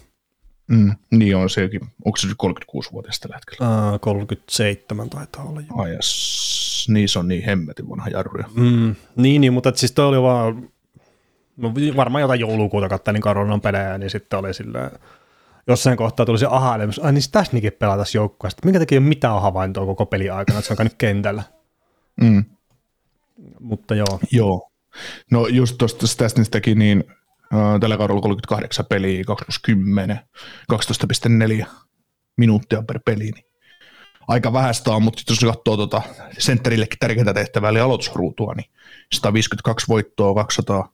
Mm, 0.66 0.92
niin 1.10 1.36
on 1.36 1.50
sekin. 1.50 1.80
Onko 2.04 2.16
se 2.16 2.26
nyt 2.26 2.36
36-vuotias 2.42 3.20
tällä 3.20 3.36
hetkellä? 3.36 3.92
Uh, 3.92 4.00
37 4.00 5.10
taitaa 5.10 5.44
olla. 5.44 5.60
Jo. 5.60 5.82
Ai 5.82 5.94
jas, 5.94 6.86
niin 6.88 7.08
se 7.08 7.18
on 7.18 7.28
niin 7.28 7.44
hemmetin 7.44 7.88
vanha 7.88 8.08
jarruja. 8.08 8.48
Mm, 8.54 8.94
niin, 9.16 9.40
niin, 9.40 9.52
mutta 9.52 9.72
siis 9.74 9.92
toi 9.92 10.06
oli 10.06 10.22
vaan, 10.22 10.68
no 11.56 11.74
varmaan 11.96 12.22
jotain 12.22 12.40
joulukuuta 12.40 12.88
kattelin 12.88 13.22
Karonan 13.22 13.60
pelejä, 13.60 13.98
niin 13.98 14.10
sitten 14.10 14.38
oli 14.38 14.54
silleen, 14.54 14.90
jossain 15.66 15.96
kohtaa 15.96 16.26
tuli 16.26 16.38
se 16.38 16.46
aha 16.50 16.72
ai 16.72 17.12
niin 17.12 17.22
tässä 17.32 17.52
niinkin 17.52 17.72
pelaa 17.72 17.96
tässä 17.96 18.18
joukkueessa. 18.18 18.58
Minkä 18.64 18.78
takia 18.78 18.96
ei 18.96 18.98
ole 18.98 19.08
mitään 19.08 19.42
havaintoa 19.42 19.86
koko 19.86 20.06
peli 20.06 20.30
aikana, 20.30 20.58
että 20.58 20.66
se 20.66 20.72
on 20.72 20.76
käynyt 20.76 20.94
kentällä. 20.98 21.42
Mm. 22.20 22.44
Mutta 23.60 23.94
joo. 23.94 24.20
Joo. 24.32 24.70
No 25.30 25.46
just 25.46 25.78
tuosta 25.78 26.06
Stasnistakin, 26.06 26.78
niin 26.78 27.04
äh, 27.54 27.80
tällä 27.80 27.96
kaudella 27.96 28.20
38 28.20 28.86
peliä, 28.86 29.24
2 29.24 29.44
plus 29.44 29.58
10, 29.58 30.20
12,4 30.72 31.66
minuuttia 32.36 32.82
per 32.82 33.00
peli. 33.04 33.30
Niin 33.30 33.44
aika 34.28 34.52
vähäistä 34.52 34.90
on, 34.90 35.02
mutta 35.02 35.22
jos 35.28 35.40
katsoo 35.40 35.76
tuota 35.76 36.02
sentterillekin 36.38 36.98
tärkeintä 36.98 37.34
tehtävää, 37.34 37.70
eli 37.70 37.80
aloitusruutua, 37.80 38.54
niin 38.54 38.70
152 39.12 39.88
voittoa, 39.88 40.34
200 40.34 40.92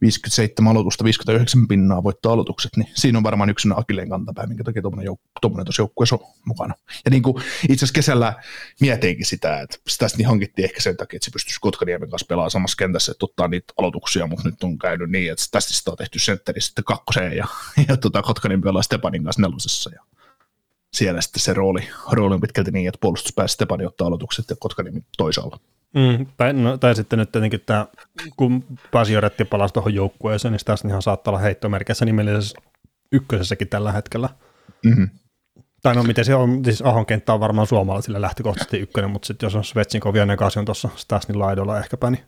57 0.00 0.70
aloitusta, 0.70 1.04
59 1.04 1.68
pinnaa 1.68 2.02
voittaa 2.02 2.32
aloitukset, 2.32 2.76
niin 2.76 2.88
siinä 2.94 3.18
on 3.18 3.24
varmaan 3.24 3.50
yksi 3.50 3.68
akilleen 3.76 4.08
kantapää, 4.08 4.46
minkä 4.46 4.64
takia 4.64 4.82
tuommoinen 4.82 5.12
jouk- 5.12 5.64
tuossa 5.64 5.82
joukkueessa 5.82 6.16
on 6.16 6.32
mukana. 6.44 6.74
Ja 7.04 7.10
niin 7.10 7.22
kuin 7.22 7.36
itse 7.62 7.74
asiassa 7.74 7.92
kesällä 7.92 8.34
mietinkin 8.80 9.26
sitä, 9.26 9.60
että 9.60 9.78
sitä 9.88 10.06
niin 10.16 10.28
hankittiin 10.28 10.64
ehkä 10.64 10.80
sen 10.80 10.96
takia, 10.96 11.16
että 11.16 11.24
se 11.24 11.30
pystyisi 11.30 11.60
Kotkaniemen 11.60 12.10
kanssa 12.10 12.26
pelaamaan 12.26 12.50
samassa 12.50 12.76
kentässä, 12.76 13.12
että 13.12 13.26
ottaa 13.26 13.48
niitä 13.48 13.74
aloituksia, 13.76 14.26
mutta 14.26 14.48
nyt 14.48 14.64
on 14.64 14.78
käynyt 14.78 15.10
niin, 15.10 15.32
että 15.32 15.44
tästä 15.50 15.74
sitä 15.74 15.90
on 15.90 15.96
tehty 15.96 16.18
sentteri 16.18 16.60
sitten 16.60 16.84
kakkoseen 16.84 17.36
ja, 17.36 17.46
ja 17.88 17.96
tota, 17.96 18.22
Kotkaniemi 18.22 18.62
pelaa 18.62 18.82
Stepanin 18.82 19.24
kanssa 19.24 19.42
nelosessa 19.42 19.90
ja 19.94 20.02
siellä 20.92 21.20
sitten 21.20 21.40
se 21.40 21.54
rooli, 21.54 21.88
rooli 22.12 22.34
on 22.34 22.40
pitkälti 22.40 22.70
niin, 22.70 22.88
että 22.88 22.98
puolustuspäässä 23.00 23.54
Stepani 23.54 23.86
ottaa 23.86 24.06
aloitukset 24.06 24.50
ja 24.50 24.56
Kotkaniemi 24.58 25.00
toisaalla. 25.16 25.60
Mm, 25.94 26.26
tai, 26.36 26.52
no, 26.52 26.78
tai 26.78 26.94
sitten 26.94 27.18
nyt 27.18 27.32
tietenkin 27.32 27.60
tämä, 27.66 27.86
kun 28.36 28.64
Pasioretti 28.92 29.44
palasi 29.44 29.74
tuohon 29.74 29.94
joukkueeseen, 29.94 30.52
niin 30.52 30.60
tässä 30.64 30.88
ihan 30.88 31.02
saattaa 31.02 31.30
olla 31.30 31.40
heittomerkissä 31.40 32.04
nimellisessä 32.04 32.58
ykkösessäkin 33.12 33.68
tällä 33.68 33.92
hetkellä. 33.92 34.28
Mm-hmm. 34.84 35.08
Tai 35.82 35.94
no 35.94 36.02
miten 36.02 36.24
se 36.24 36.34
on, 36.34 36.64
siis 36.64 36.82
Ahon 36.82 37.06
kenttä 37.06 37.32
on 37.32 37.40
varmaan 37.40 37.66
suomalaisille 37.66 38.20
lähtökohtaisesti 38.20 38.78
ykkönen, 38.78 39.10
mutta 39.10 39.26
sitten 39.26 39.46
jos 39.46 39.54
on 39.54 39.64
Svetsinkov 39.64 40.14
ja 40.14 40.26
Negas 40.26 40.56
on 40.56 40.64
tuossa 40.64 40.88
Stasnin 40.96 41.38
laidolla 41.38 41.78
ehkäpä, 41.78 42.10
niin 42.10 42.22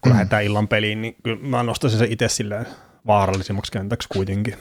kun 0.00 0.12
mm. 0.12 0.16
lähdetään 0.16 0.44
illan 0.44 0.68
peliin, 0.68 1.02
niin 1.02 1.16
kyllä 1.22 1.42
mä 1.42 1.62
nostaisin 1.62 1.98
se 1.98 2.06
itse 2.10 2.28
silleen 2.28 2.66
vaarallisimmaksi 3.06 3.72
kentäksi 3.72 4.08
kuitenkin. 4.08 4.54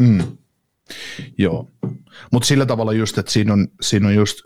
Mm. 0.00 0.38
Joo, 1.38 1.70
mutta 2.32 2.46
sillä 2.46 2.66
tavalla 2.66 2.92
just, 2.92 3.18
että 3.18 3.32
siinä 3.32 3.52
on, 3.52 3.68
siinä 3.80 4.08
on 4.08 4.14
just 4.14 4.38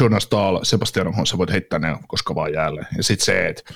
Jonas 0.00 0.28
Dahl, 0.30 0.58
Sebastian 0.62 1.08
Ohon, 1.08 1.26
sä 1.26 1.38
voit 1.38 1.52
heittää 1.52 1.78
ne 1.78 1.96
koska 2.08 2.34
vaan 2.34 2.52
jäälle. 2.52 2.86
Ja 2.96 3.02
sitten 3.02 3.24
se, 3.24 3.46
että 3.46 3.74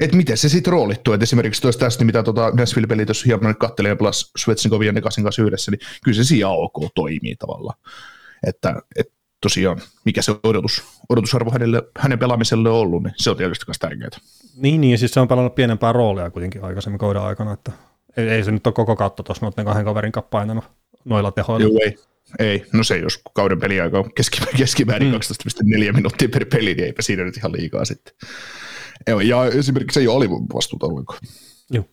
et 0.00 0.14
miten 0.14 0.36
se 0.36 0.48
sitten 0.48 0.72
roolittuu, 0.72 1.14
että 1.14 1.24
esimerkiksi 1.24 1.62
tuossa 1.62 1.80
tästä, 1.80 2.04
mitä 2.04 2.22
tuota 2.22 2.50
Nashville-peli 2.50 3.06
tuossa 3.06 3.24
hieman 3.26 3.56
kattelee 3.56 3.96
plus 3.96 4.32
Svetsnikovin 4.38 4.86
ja 4.86 4.92
Nekasin 4.92 5.24
kanssa 5.24 5.42
yhdessä, 5.42 5.70
niin 5.70 5.80
kyllä 6.04 6.16
se 6.16 6.24
siinä 6.24 6.48
ok 6.48 6.76
toimii 6.94 7.36
tavallaan. 7.36 7.78
Että 8.46 8.82
et, 8.96 9.12
tosiaan, 9.40 9.80
mikä 10.04 10.22
se 10.22 10.34
odotus, 10.42 10.82
odotusarvo 11.08 11.50
hänelle, 11.50 11.82
hänen 11.98 12.18
pelaamiselle 12.18 12.68
on 12.68 12.74
ollut, 12.74 13.02
niin 13.02 13.14
se 13.16 13.30
on 13.30 13.36
tietysti 13.36 13.64
myös 13.66 13.78
tärkeää. 13.78 14.10
Niin, 14.56 14.80
niin, 14.80 14.98
siis 14.98 15.12
se 15.12 15.20
on 15.20 15.28
pelannut 15.28 15.54
pienempää 15.54 15.92
roolia 15.92 16.30
kuitenkin 16.30 16.64
aikaisemmin 16.64 16.98
kauden 16.98 17.22
aikana, 17.22 17.52
että 17.52 17.72
ei, 18.16 18.28
ei 18.28 18.44
se 18.44 18.50
nyt 18.50 18.66
ole 18.66 18.74
koko 18.74 18.96
katto 18.96 19.22
tuossa 19.22 19.46
noiden 19.46 19.64
kahden 19.64 19.84
kaverin 19.84 20.12
painanut 20.30 20.64
noilla 21.08 21.32
tehoilla. 21.32 21.66
Joo, 21.66 21.78
ei. 21.84 21.96
Ei, 22.38 22.64
no 22.72 22.84
se 22.84 22.98
jos 22.98 23.20
kauden 23.34 23.60
peliaika 23.60 23.98
on 23.98 24.10
keskimäärin 24.56 25.08
mm. 25.08 25.14
12,4 25.86 25.92
minuuttia 25.92 26.28
per 26.28 26.46
peli, 26.52 26.74
niin 26.74 26.84
eipä 26.84 27.02
siinä 27.02 27.24
nyt 27.24 27.36
ihan 27.36 27.52
liikaa 27.52 27.84
sitten. 27.84 28.14
Ja 29.26 29.46
esimerkiksi 29.46 29.94
se 29.94 30.00
ei 30.00 30.08
ole 30.08 30.16
alivastuuta 30.16 30.86
ollenkaan. 30.86 31.20
Joo. 31.70 31.84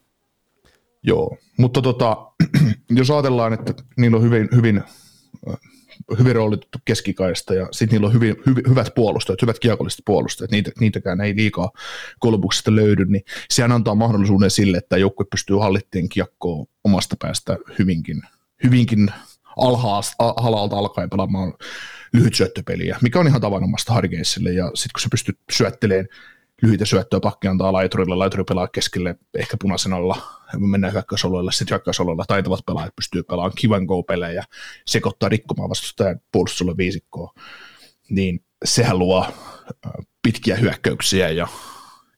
Joo, 1.04 1.38
mutta 1.58 1.82
tota, 1.82 2.18
jos 2.90 3.12
ajatellaan, 3.12 3.54
että 3.54 3.74
niillä 3.98 4.18
on 4.18 4.24
hyvin, 4.24 4.50
hyvin, 4.56 4.84
hyvin 6.20 6.36
roolitettu 6.36 6.78
keskikaista 6.86 7.54
ja 7.54 7.68
sitten 7.72 7.96
niillä 7.96 8.08
on 8.08 8.14
hyvin, 8.14 8.36
hy, 8.46 8.54
hyvät 8.70 8.96
puolustajat, 8.96 9.42
hyvät 9.42 9.60
kiekolliset 9.60 10.02
puolustajat, 10.06 10.52
niitä, 10.52 10.72
niitäkään 10.80 11.22
ei 11.22 11.36
liikaa 11.36 11.72
kolmuksesta 12.20 12.76
löydy, 12.76 13.06
niin 13.06 13.24
sehän 13.50 13.72
antaa 13.72 13.96
mahdollisuuden 13.96 14.52
sille, 14.52 14.78
että 14.78 14.98
joukkue 14.98 15.26
pystyy 15.32 15.58
hallittien 15.58 16.10
kiekkoa 16.10 16.66
omasta 16.84 17.16
päästä 17.20 17.58
hyvinkin, 17.80 18.22
hyvinkin 18.64 19.14
alhaalta 19.58 20.78
alkaen 20.78 21.10
pelaamaan 21.10 21.54
lyhyt 22.14 22.36
syöttöpeliä, 22.36 22.98
mikä 23.02 23.20
on 23.20 23.28
ihan 23.28 23.42
tavanomaista 23.42 23.94
Hargeisille, 23.94 24.52
ja 24.52 24.72
sitten 24.74 24.92
kun 24.94 25.02
se 25.02 25.10
pystyy 25.12 25.38
syöttelemään 25.52 26.08
lyhyitä 26.62 26.86
syöttöä, 26.86 27.20
pakki 27.20 27.48
antaa 27.48 27.74
laiturille, 27.74 28.16
laituri 28.16 28.44
pelaa 28.44 28.68
keskelle, 28.68 29.16
ehkä 29.38 29.58
punaisen 29.62 29.94
alla, 29.94 30.18
mennään 30.58 30.94
hyökkäysoloille, 30.94 31.52
sitten 31.52 31.76
hyökkäysoloilla 31.76 32.26
taitavat 32.28 32.66
pelaajat 32.66 32.96
pystyy 32.96 33.24
pelaamaan 33.24 33.56
kivan 33.56 33.86
go-pelejä, 33.86 34.44
sekoittaa 34.88 35.30
rikkomaan 35.30 35.70
vastustajan 35.70 36.20
puolustusolle 36.32 36.78
viisikkoa, 36.78 37.34
niin 38.10 38.46
sehän 38.66 39.00
luo 39.00 39.26
pitkiä 40.24 40.56
hyökkäyksiä 40.56 41.30
ja, 41.30 41.48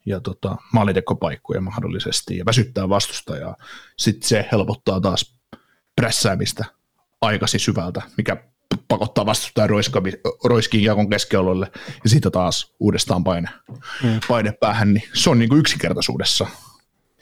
ja 0.06 0.20
tota, 0.20 0.56
maalintekopaikkoja 0.74 1.62
mahdollisesti 1.62 2.38
ja 2.38 2.46
väsyttää 2.46 2.90
vastustajaa. 2.90 3.56
Sitten 3.98 4.30
se 4.30 4.46
helpottaa 4.52 5.02
taas 5.02 5.37
prässäämistä 5.98 6.66
aikasi 7.22 7.60
syvältä, 7.60 8.02
mikä 8.18 8.38
pakottaa 8.88 9.26
vastustajan 9.26 9.70
roiskiin 10.44 10.84
jakon 10.84 11.10
keskiololle 11.10 11.72
ja 12.04 12.10
siitä 12.10 12.32
taas 12.32 12.76
uudestaan 12.80 13.24
paine, 13.24 13.50
mm. 14.04 14.20
paine 14.28 14.52
päähän, 14.52 14.94
niin 14.94 15.04
se 15.14 15.30
on 15.30 15.40
niin 15.40 15.50
kuin 15.50 15.60
yksinkertaisuudessa 15.60 16.48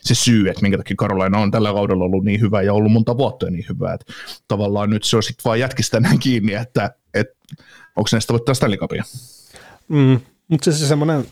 se 0.06 0.16
syy, 0.16 0.50
että 0.50 0.62
minkä 0.62 0.78
takia 0.78 0.96
Karolaina 0.96 1.40
on 1.40 1.52
tällä 1.52 1.74
kaudella 1.74 2.04
ollut 2.04 2.24
niin 2.24 2.42
hyvä 2.42 2.62
ja 2.62 2.74
ollut 2.74 2.92
monta 2.92 3.18
vuotta 3.18 3.50
niin 3.50 3.66
hyvä, 3.70 3.94
että 3.94 4.14
tavallaan 4.48 4.90
nyt 4.90 5.04
se 5.04 5.18
on 5.18 5.24
sitten 5.24 5.44
vaan 5.46 5.60
jätkistä 5.60 6.00
näin 6.00 6.20
kiinni, 6.20 6.54
että, 6.54 6.92
että 7.14 7.36
onko 7.96 8.10
näistä 8.12 8.34
voittaa 8.34 8.56
Stanley 8.56 8.78
Cupia. 8.78 9.04
Mm, 9.88 10.20
mutta 10.48 10.72
se, 10.72 10.78
se 10.78 10.88
semmoinen 10.88 11.26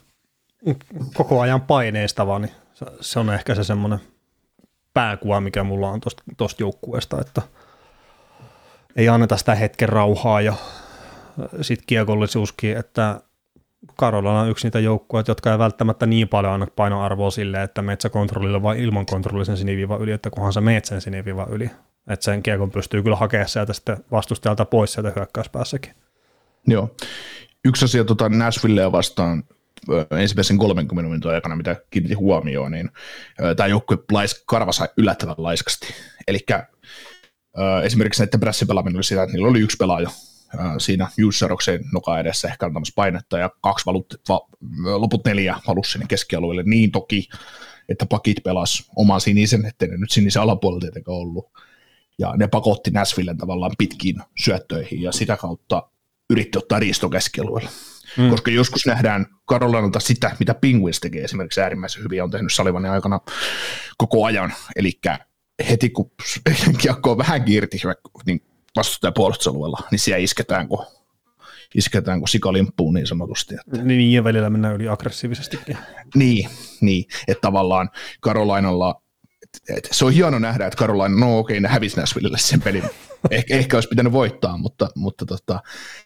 koko 1.14 1.42
ajan 1.42 1.62
paineistava, 1.62 2.40
niin 2.40 2.52
se 3.02 3.20
on 3.20 3.34
ehkä 3.34 3.56
se 3.56 3.64
semmoinen 3.64 4.00
pääkuva, 4.94 5.42
mikä 5.42 5.64
mulla 5.64 5.90
on 5.90 6.02
tuosta 6.38 6.64
joukkueesta, 6.64 7.22
että– 7.22 7.42
ei 8.96 9.10
anneta 9.10 9.38
sitä 9.38 9.56
hetken 9.56 9.90
rauhaa 9.90 10.42
ja 10.42 10.54
sitten 11.62 11.86
kiekollisuuskin, 11.88 12.78
että 12.78 13.22
Karolana 13.96 14.42
on 14.42 14.50
yksi 14.50 14.68
niitä 14.68 14.80
joukkueita, 14.80 15.32
jotka 15.32 15.52
ei 15.52 15.58
välttämättä 15.58 16.06
niin 16.06 16.28
paljon 16.28 16.54
anna 16.54 16.68
painoarvoa 16.76 17.32
sille, 17.32 17.64
että 17.64 17.82
metsäkontrollilla 17.82 18.62
vai 18.62 18.84
ilman 18.84 19.06
kontrollisen 19.06 19.58
siniviivan 19.58 20.02
yli, 20.02 20.12
että 20.12 20.30
kunhan 20.30 20.54
sä 20.54 20.62
meet 20.62 20.86
sen 20.86 21.02
yli. 21.50 21.70
Että 22.08 22.24
sen 22.24 22.44
kiekon 22.44 22.72
pystyy 22.72 23.04
kyllä 23.04 23.16
hakemaan 23.16 23.50
sieltä 23.50 23.74
sitten 23.74 23.98
vastustajalta 24.12 24.66
pois 24.66 24.94
sieltä 24.94 25.12
hyökkäyspäässäkin. 25.16 25.94
Joo. 26.68 26.96
Yksi 27.66 27.86
asia 27.86 28.04
tota 28.04 28.30
Nashvillea 28.30 28.92
vastaan 28.92 29.44
ensimmäisen 30.20 30.58
30 30.58 31.04
minuutin 31.04 31.32
aikana, 31.32 31.56
mitä 31.56 31.76
kiinnitin 31.90 32.18
huomioon, 32.18 32.72
niin 32.72 32.90
tämä 33.58 33.68
joukkue 33.68 33.98
lais, 34.12 34.44
karvasa 34.46 34.88
yllättävän 34.98 35.36
laiskasti. 35.38 35.88
Eli 36.28 36.40
esimerkiksi 37.84 38.24
näiden 38.24 38.40
prässipelaaminen 38.40 38.98
oli 38.98 39.04
sitä, 39.04 39.24
että 39.24 39.34
niillä 39.34 39.48
oli 39.48 39.60
yksi 39.60 39.78
pelaaja 39.78 40.10
siinä 40.78 41.08
Jusseroksen 41.18 41.84
noka 41.94 42.20
edessä 42.20 42.48
ehkä 42.48 42.66
antamassa 42.66 42.94
painetta 42.96 43.38
ja 43.38 43.50
kaksi 43.62 43.86
valut, 43.86 44.22
va, 44.30 44.48
loput 44.84 45.26
neljä 45.26 45.56
valusi 45.68 45.92
sinne 45.92 46.06
keskialueelle 46.10 46.64
niin 46.66 46.92
toki, 46.92 47.28
että 47.90 48.06
pakit 48.06 48.44
pelas 48.44 48.90
oman 48.96 49.22
sinisen, 49.22 49.66
ettei 49.66 49.88
ne 49.88 49.98
nyt 49.98 50.12
sinisen 50.12 50.42
alapuolella 50.42 50.82
tietenkään 50.82 51.18
ollut. 51.18 51.52
Ja 52.20 52.34
ne 52.38 52.48
pakotti 52.48 52.92
Näsvillen 52.92 53.38
tavallaan 53.38 53.72
pitkiin 53.78 54.16
syöttöihin 54.44 55.02
ja 55.02 55.12
sitä 55.12 55.38
kautta 55.38 55.90
yritti 56.30 56.58
ottaa 56.58 56.80
riisto 56.80 57.10
keskialueelle. 57.10 57.70
Mm. 58.18 58.30
Koska 58.30 58.52
joskus 58.52 58.86
nähdään 58.86 59.26
Karolanalta 59.46 60.00
sitä, 60.00 60.36
mitä 60.40 60.54
Penguins 60.54 61.00
tekee 61.00 61.24
esimerkiksi 61.24 61.62
äärimmäisen 61.62 62.04
hyvin 62.04 62.24
on 62.24 62.32
tehnyt 62.32 62.54
Salivanin 62.54 62.92
aikana 62.92 63.20
koko 63.98 64.26
ajan. 64.26 64.54
Eli 64.76 64.92
heti 65.70 65.90
kun 65.90 66.12
kiekko 66.82 67.12
on 67.12 67.18
vähän 67.18 67.44
irti 67.48 67.78
niin 68.26 68.42
vastustajan 68.76 69.14
puolustusalueella, 69.14 69.80
niin 69.92 70.00
siellä 70.00 70.18
isketään 70.18 70.68
kun, 70.68 70.86
isketään 71.76 72.20
kun 72.20 72.28
sikalimppuun 72.28 72.94
niin 72.94 73.08
sanotusti. 73.08 73.56
Että. 73.56 73.84
Niin, 73.84 74.14
ja 74.14 74.24
välillä 74.24 74.50
mennään 74.50 74.76
yli 74.76 74.88
aggressiivisestikin. 74.88 75.78
Niin, 76.16 76.50
niin 76.82 77.06
että 77.28 77.42
tavallaan 77.42 77.90
Karolainalla, 78.22 79.03
et, 79.70 79.88
se 79.92 80.06
on 80.06 80.14
hieno 80.14 80.40
nähdä, 80.40 80.66
että 80.66 80.78
Karolaina, 80.78 81.20
no 81.20 81.40
okei, 81.40 81.60
ne 81.60 81.68
hävisi 81.68 82.00
Nashvillelle 82.00 82.38
sen 82.38 82.62
pelin. 82.62 82.84
ehkä, 83.32 83.56
ehkä 83.56 83.78
olisi 83.78 83.90
pitänyt 83.90 84.14
voittaa, 84.14 84.58
mutta, 84.58 84.90
mutta 84.96 85.26
tota, 85.26 85.60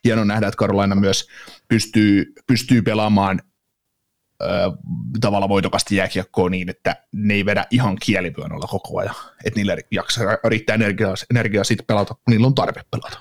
hieno 0.03 0.23
nähdä, 0.23 0.47
että 0.47 0.57
Karolaina 0.57 0.95
myös 0.95 1.27
pystyy, 1.67 2.33
pystyy 2.47 2.81
pelaamaan 2.81 3.41
tavalla 5.21 5.49
voitokasti 5.49 5.95
jääkiekkoa 5.95 6.49
niin, 6.49 6.69
että 6.69 6.95
ne 7.13 7.33
ei 7.33 7.45
vedä 7.45 7.65
ihan 7.71 7.97
kielivyönolla 8.05 8.67
koko 8.67 8.99
ajan. 8.99 9.15
Että 9.45 9.59
niille 9.59 9.77
jaksaa 9.91 10.37
riittää 10.43 10.73
energiaa, 10.73 11.15
energiaa 11.31 11.63
siitä 11.63 11.83
pelata, 11.87 12.13
kun 12.13 12.21
niillä 12.27 12.47
on 12.47 12.55
tarve 12.55 12.83
pelata. 12.91 13.19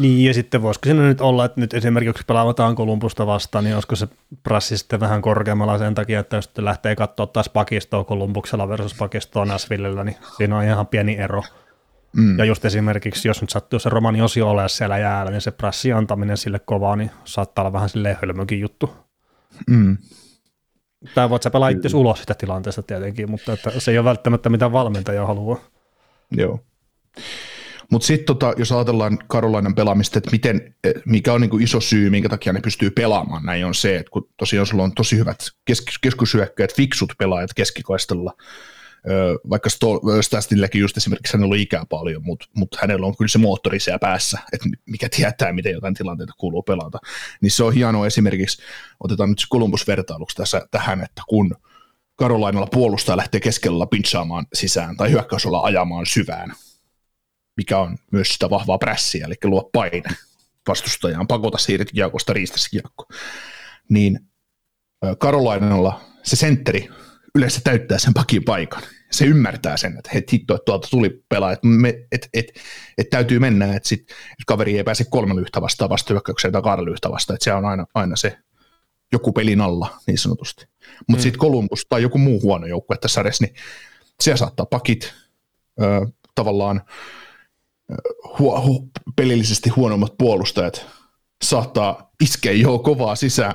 Niin, 0.00 0.24
ja 0.24 0.34
sitten 0.34 0.62
voisiko 0.62 0.86
siinä 0.86 1.02
nyt 1.02 1.20
olla, 1.20 1.44
että 1.44 1.60
nyt 1.60 1.74
esimerkiksi 1.74 2.24
pelaavataan 2.26 2.74
Kolumbusta 2.74 3.26
vastaan, 3.26 3.64
niin 3.64 3.74
olisiko 3.74 3.96
se 3.96 4.08
prassi 4.42 4.78
sitten 4.78 5.00
vähän 5.00 5.22
korkeammalla 5.22 5.78
sen 5.78 5.94
takia, 5.94 6.20
että 6.20 6.36
jos 6.36 6.50
lähtee 6.58 6.96
katsoa 6.96 7.26
taas 7.26 7.48
pakistoa 7.48 8.04
Kolumbuksella 8.04 8.68
versus 8.68 8.94
pakistoa 8.94 9.44
Näsvillellä, 9.44 10.04
niin 10.04 10.16
siinä 10.36 10.56
on 10.56 10.64
ihan 10.64 10.86
pieni 10.86 11.16
ero. 11.16 11.42
Mm. 12.16 12.38
Ja 12.38 12.44
just 12.44 12.64
esimerkiksi, 12.64 13.28
jos 13.28 13.40
nyt 13.40 13.50
sattuu 13.50 13.78
se 13.78 13.88
romani 13.88 14.22
osio 14.22 14.50
olemaan 14.50 14.68
siellä 14.68 14.98
jäällä, 14.98 15.32
niin 15.32 15.40
se 15.40 15.50
prassi 15.50 15.92
antaminen 15.92 16.36
sille 16.36 16.58
kovaa, 16.58 16.96
niin 16.96 17.10
saattaa 17.24 17.62
olla 17.62 17.72
vähän 17.72 17.88
silleen 17.88 18.18
hölmökin 18.22 18.60
juttu. 18.60 18.90
Mm. 19.70 19.96
Tai 21.14 21.30
voit 21.30 21.42
sä 21.42 21.50
pelaa 21.50 21.68
itse 21.68 21.96
ulos 21.96 22.20
sitä 22.20 22.34
tilanteesta 22.34 22.82
tietenkin, 22.82 23.30
mutta 23.30 23.52
että 23.52 23.80
se 23.80 23.90
ei 23.90 23.98
ole 23.98 24.04
välttämättä 24.04 24.48
mitä 24.48 24.72
valmentaja 24.72 25.26
haluaa. 25.26 25.58
Joo. 26.30 26.60
Mutta 27.90 28.06
sitten 28.06 28.26
tota, 28.26 28.54
jos 28.56 28.72
ajatellaan 28.72 29.18
Karolainan 29.28 29.74
pelaamista, 29.74 30.18
että 30.18 30.30
miten, 30.30 30.74
eh, 30.84 30.92
mikä 31.06 31.32
on 31.32 31.40
niinku 31.40 31.58
iso 31.58 31.80
syy, 31.80 32.10
minkä 32.10 32.28
takia 32.28 32.52
ne 32.52 32.60
pystyy 32.60 32.90
pelaamaan 32.90 33.46
näin, 33.46 33.66
on 33.66 33.74
se, 33.74 33.96
että 33.96 34.10
kun 34.10 34.28
tosiaan 34.36 34.66
sulla 34.66 34.82
on 34.82 34.94
tosi 34.94 35.16
hyvät 35.18 35.38
keskusyökkäjät, 36.00 36.76
fiksut 36.76 37.12
pelaajat 37.18 37.54
keskikoistella, 37.54 38.34
vaikka 39.50 39.70
Stastinillekin 40.20 40.80
just 40.80 40.96
esimerkiksi 40.96 41.32
hänellä 41.32 41.52
on 41.52 41.58
ikää 41.58 41.84
paljon, 41.88 42.22
mutta, 42.24 42.46
mutta 42.56 42.78
hänellä 42.80 43.06
on 43.06 43.16
kyllä 43.16 43.28
se 43.28 43.38
moottori 43.38 43.80
siellä 43.80 43.98
päässä, 43.98 44.38
että 44.52 44.68
mikä 44.86 45.08
tietää, 45.08 45.52
miten 45.52 45.72
jotain 45.72 45.94
tilanteita 45.94 46.32
kuuluu 46.38 46.62
pelata. 46.62 46.98
Niin 47.40 47.50
se 47.50 47.64
on 47.64 47.74
hieno 47.74 48.06
esimerkiksi, 48.06 48.62
otetaan 49.00 49.30
nyt 49.30 49.38
se 49.38 49.46
Columbus-vertailuksi 49.52 50.36
tässä, 50.36 50.66
tähän, 50.70 51.02
että 51.02 51.22
kun 51.28 51.54
Karolainalla 52.16 52.68
puolustaja 52.72 53.16
lähtee 53.16 53.40
keskellä 53.40 53.86
pinchaamaan 53.86 54.46
sisään 54.54 54.96
tai 54.96 55.10
hyökkäysolla 55.10 55.60
ajamaan 55.60 56.06
syvään, 56.06 56.52
mikä 57.56 57.78
on 57.78 57.96
myös 58.12 58.28
sitä 58.28 58.50
vahvaa 58.50 58.78
prässiä, 58.78 59.26
eli 59.26 59.34
luo 59.44 59.70
paine 59.72 60.10
vastustajaan, 60.68 61.26
pakota 61.26 61.58
siirret 61.58 61.92
kiekosta 61.92 62.32
riistässä 62.32 62.70
kiekko, 62.70 63.08
niin 63.88 64.20
Karolainalla 65.18 66.00
se 66.22 66.36
sentteri 66.36 66.88
yleensä 67.34 67.60
täyttää 67.64 67.98
sen 67.98 68.14
pakin 68.14 68.44
paikan 68.44 68.82
se 69.10 69.24
ymmärtää 69.24 69.76
sen, 69.76 69.98
että 69.98 70.10
heti 70.14 70.32
hitto, 70.32 70.54
että 70.54 70.64
tuolta 70.64 70.88
tuli 70.90 71.24
pelaa, 71.28 71.52
että 71.52 71.68
et, 71.88 71.96
et, 72.12 72.28
et, 72.34 72.60
et 72.98 73.10
täytyy 73.10 73.38
mennä, 73.38 73.76
että, 73.76 73.88
sit, 73.88 74.00
että 74.00 74.44
kaveri 74.46 74.76
ei 74.76 74.84
pääse 74.84 75.04
kolme 75.10 75.36
lyhtä 75.36 75.60
vastaan 75.60 75.90
vastahyökkäykseen 75.90 76.52
tai 76.52 76.62
kahden 76.62 76.84
lyhtä 76.84 77.10
vastaan, 77.10 77.34
että 77.34 77.44
se 77.44 77.52
on 77.52 77.64
aina, 77.64 77.86
aina 77.94 78.16
se 78.16 78.38
joku 79.12 79.32
pelin 79.32 79.60
alla 79.60 79.98
niin 80.06 80.18
sanotusti. 80.18 80.66
Mutta 81.08 81.20
mm. 81.20 81.22
sitten 81.22 81.40
Columbus 81.40 81.86
tai 81.88 82.02
joku 82.02 82.18
muu 82.18 82.42
huono 82.42 82.66
joukkue 82.66 82.96
tässä 82.96 83.14
sarjassa, 83.14 83.44
niin 83.44 83.54
siellä 84.20 84.36
saattaa 84.36 84.66
pakit 84.66 85.14
ö, 85.80 86.06
tavallaan 86.34 86.82
hu- 88.38 88.60
hu- 88.66 88.90
pelillisesti 89.16 89.70
huonommat 89.70 90.14
puolustajat 90.18 90.86
saattaa 91.44 92.10
iskeä 92.22 92.52
jo 92.52 92.78
kovaa 92.78 93.16
sisään 93.16 93.54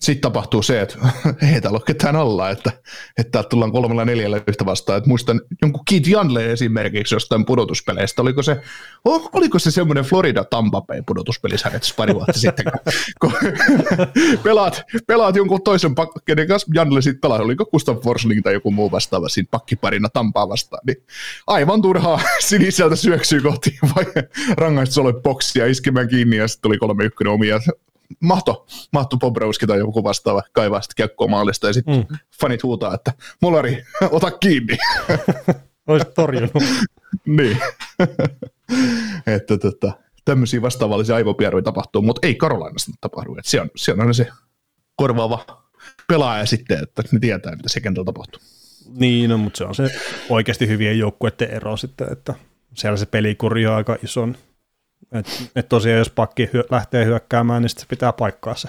sitten 0.00 0.20
tapahtuu 0.20 0.62
se, 0.62 0.80
että 0.80 0.98
ei 1.54 1.60
täällä 1.60 1.76
ole 1.76 1.82
ketään 1.86 2.16
alla, 2.16 2.50
että, 2.50 2.72
että 3.18 3.30
täältä 3.30 3.48
tullaan 3.48 3.72
kolmella 3.72 4.04
neljällä 4.04 4.40
yhtä 4.46 4.66
vastaan. 4.66 4.98
Että 4.98 5.08
muistan 5.08 5.40
jonkun 5.62 5.84
Keith 5.90 6.08
Janle 6.08 6.52
esimerkiksi 6.52 7.14
jostain 7.14 7.44
pudotuspeleistä. 7.44 8.22
Oliko 8.22 8.42
se, 8.42 8.60
oh, 9.04 9.30
oliko 9.32 9.58
se 9.58 9.70
semmoinen 9.70 10.04
Florida 10.04 10.44
Tampa 10.44 10.80
Bay 10.80 11.02
pudotuspelissä 11.06 11.68
hänet 11.68 11.94
pari 11.96 12.14
vuotta 12.14 12.32
sitten, 12.40 12.64
kun, 13.20 13.32
pelaat, 14.44 14.82
pelaat 15.06 15.36
jonkun 15.36 15.62
toisen 15.62 15.94
kenen 16.24 16.48
kanssa 16.48 16.70
Janle 16.74 17.02
sitten 17.02 17.20
pelaa, 17.20 17.38
oliko 17.38 17.66
Gustav 17.66 17.96
Forsling 17.98 18.42
tai 18.42 18.52
joku 18.52 18.70
muu 18.70 18.90
vastaava 18.90 19.28
siinä 19.28 19.48
pakkiparina 19.50 20.08
Tampaa 20.08 20.48
vastaan, 20.48 20.82
niin 20.86 21.02
aivan 21.46 21.82
turhaa 21.82 22.20
siniseltä 22.38 22.96
syöksyy 22.96 23.40
kohti 23.40 23.78
vai 23.96 24.04
rangaistus 24.56 25.04
boksia 25.22 25.66
iskemään 25.66 26.08
kiinni 26.08 26.36
ja 26.36 26.48
sitten 26.48 26.62
tuli 26.62 26.78
kolme 26.78 27.04
ykkönen 27.04 27.32
omia 27.32 27.60
mahto, 28.20 28.66
mahto 28.92 29.16
Bobrovski 29.16 29.66
tai 29.66 29.78
joku 29.78 30.04
vastaava 30.04 30.42
kaivaa 30.52 30.80
sitten 30.80 30.96
kiekkoa 30.96 31.28
maalista 31.28 31.66
ja 31.66 31.72
sitten 31.72 32.06
mm. 32.10 32.16
fanit 32.40 32.62
huutaa, 32.62 32.94
että 32.94 33.12
Molari, 33.42 33.84
ota 34.10 34.30
kiinni. 34.30 34.78
Olisi 35.88 36.06
torjunut. 36.14 36.52
niin. 37.36 37.58
että 39.26 39.58
tota, 39.58 39.92
tämmöisiä 40.24 40.62
vastaavallisia 40.62 41.14
aivopieruja 41.14 41.62
tapahtuu, 41.62 42.02
mutta 42.02 42.26
ei 42.26 42.34
Karolainasta 42.34 42.92
tapahdu. 43.00 43.36
Että 43.38 43.50
siellä, 43.50 43.64
on, 43.64 43.70
siellä 43.76 44.04
on 44.04 44.14
se 44.14 44.28
korvaava 44.96 45.62
pelaaja 46.08 46.46
sitten, 46.46 46.82
että 46.82 47.02
ne 47.12 47.18
tietää, 47.18 47.56
mitä 47.56 47.68
se 47.68 47.80
kentällä 47.80 48.04
tapahtuu. 48.04 48.40
Niin, 48.94 49.30
no, 49.30 49.38
mutta 49.38 49.58
se 49.58 49.64
on 49.64 49.74
se 49.74 49.90
oikeasti 50.28 50.68
hyvien 50.68 50.98
joukkueiden 50.98 51.50
ero 51.50 51.76
sitten, 51.76 52.12
että 52.12 52.34
siellä 52.74 52.96
se 52.96 53.06
pelikuri 53.06 53.66
on 53.66 53.74
aika 53.74 53.96
iso. 54.02 54.28
Että 55.12 55.32
et 55.56 55.68
tosiaan 55.68 55.98
jos 55.98 56.10
pakki 56.10 56.50
hyö, 56.52 56.64
lähtee 56.70 57.04
hyökkäämään, 57.04 57.62
niin 57.62 57.70
sitten 57.70 57.82
se 57.82 57.88
pitää 57.88 58.12
paikkaa 58.12 58.54
se. 58.54 58.68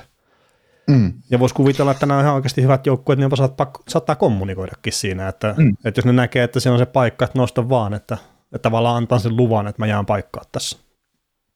Mm. 0.88 1.14
Ja 1.30 1.40
voisi 1.40 1.56
kuvitella, 1.56 1.92
että 1.92 2.06
nämä 2.06 2.18
on 2.18 2.24
ihan 2.24 2.36
oikeasti 2.36 2.62
hyvät 2.62 2.86
joukkueet, 2.86 3.20
niin 3.20 3.38
saat, 3.38 3.54
saattaa 3.88 4.16
kommunikoidakin 4.16 4.94
siinä, 4.94 5.28
että, 5.28 5.56
mm. 5.58 5.76
että 5.86 6.00
jos 6.00 6.06
ne 6.06 6.14
näkee, 6.14 6.44
että 6.44 6.60
se 6.60 6.70
on 6.70 6.78
se 6.78 6.86
paikka, 6.86 7.26
että 7.26 7.40
nosta 7.40 7.70
vaan, 7.70 7.94
että, 7.94 8.18
että 8.44 8.60
tavallaan 8.60 8.98
antaa 8.98 9.20
sen 9.20 9.38
luvan, 9.38 9.68
että 9.68 9.82
mä 9.82 9.88
jään 9.88 10.06
paikkaa 10.06 10.44
tässä. 10.52 10.80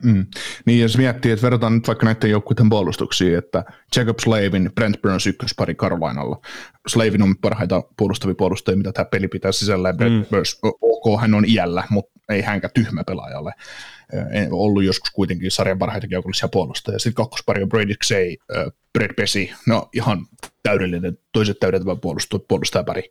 Mm. 0.04 0.26
Niin 0.66 0.82
jos 0.82 0.98
miettii, 0.98 1.32
että 1.32 1.44
verrataan 1.44 1.76
nyt 1.76 1.88
vaikka 1.88 2.06
näiden 2.06 2.30
joukkueiden 2.30 2.70
puolustuksiin, 2.70 3.38
että 3.38 3.64
Jacob 3.96 4.20
Slavin, 4.20 4.72
Brent 4.76 5.02
Burns 5.02 5.28
ykköspari 5.28 5.76
Carolinalla. 5.76 6.40
Slavin 6.88 7.22
on 7.22 7.38
parhaita 7.38 7.84
puolustavia 7.98 8.36
puolustajia, 8.36 8.78
mitä 8.78 8.92
tämä 8.92 9.06
peli 9.06 9.28
pitää 9.28 9.52
sisällä, 9.52 9.92
mm. 9.92 10.26
Burns, 10.30 10.60
ok, 10.82 11.22
hän 11.22 11.34
on 11.34 11.46
iällä, 11.48 11.84
mutta 11.90 12.12
ei 12.30 12.42
hänkään 12.42 12.72
tyhmä 12.74 13.04
pelaaja 13.04 13.40
ole 13.40 13.54
ollut 14.52 14.84
joskus 14.84 15.12
kuitenkin 15.12 15.52
sarjan 15.52 15.80
parhaita 15.80 16.08
kiekollisia 16.08 16.48
puolustajia. 16.48 17.00
Sitten 17.00 17.24
kakkospari 17.24 17.64
on 17.64 17.70
Brady 17.70 17.94
Xay, 18.06 18.36
Brad 18.94 19.14
Pesi, 19.14 19.52
no 19.68 19.90
ihan 19.94 20.26
täydellinen, 20.64 21.18
toiset 21.32 21.60
täydentävä 21.60 21.96
puolustajapari. 22.48 23.04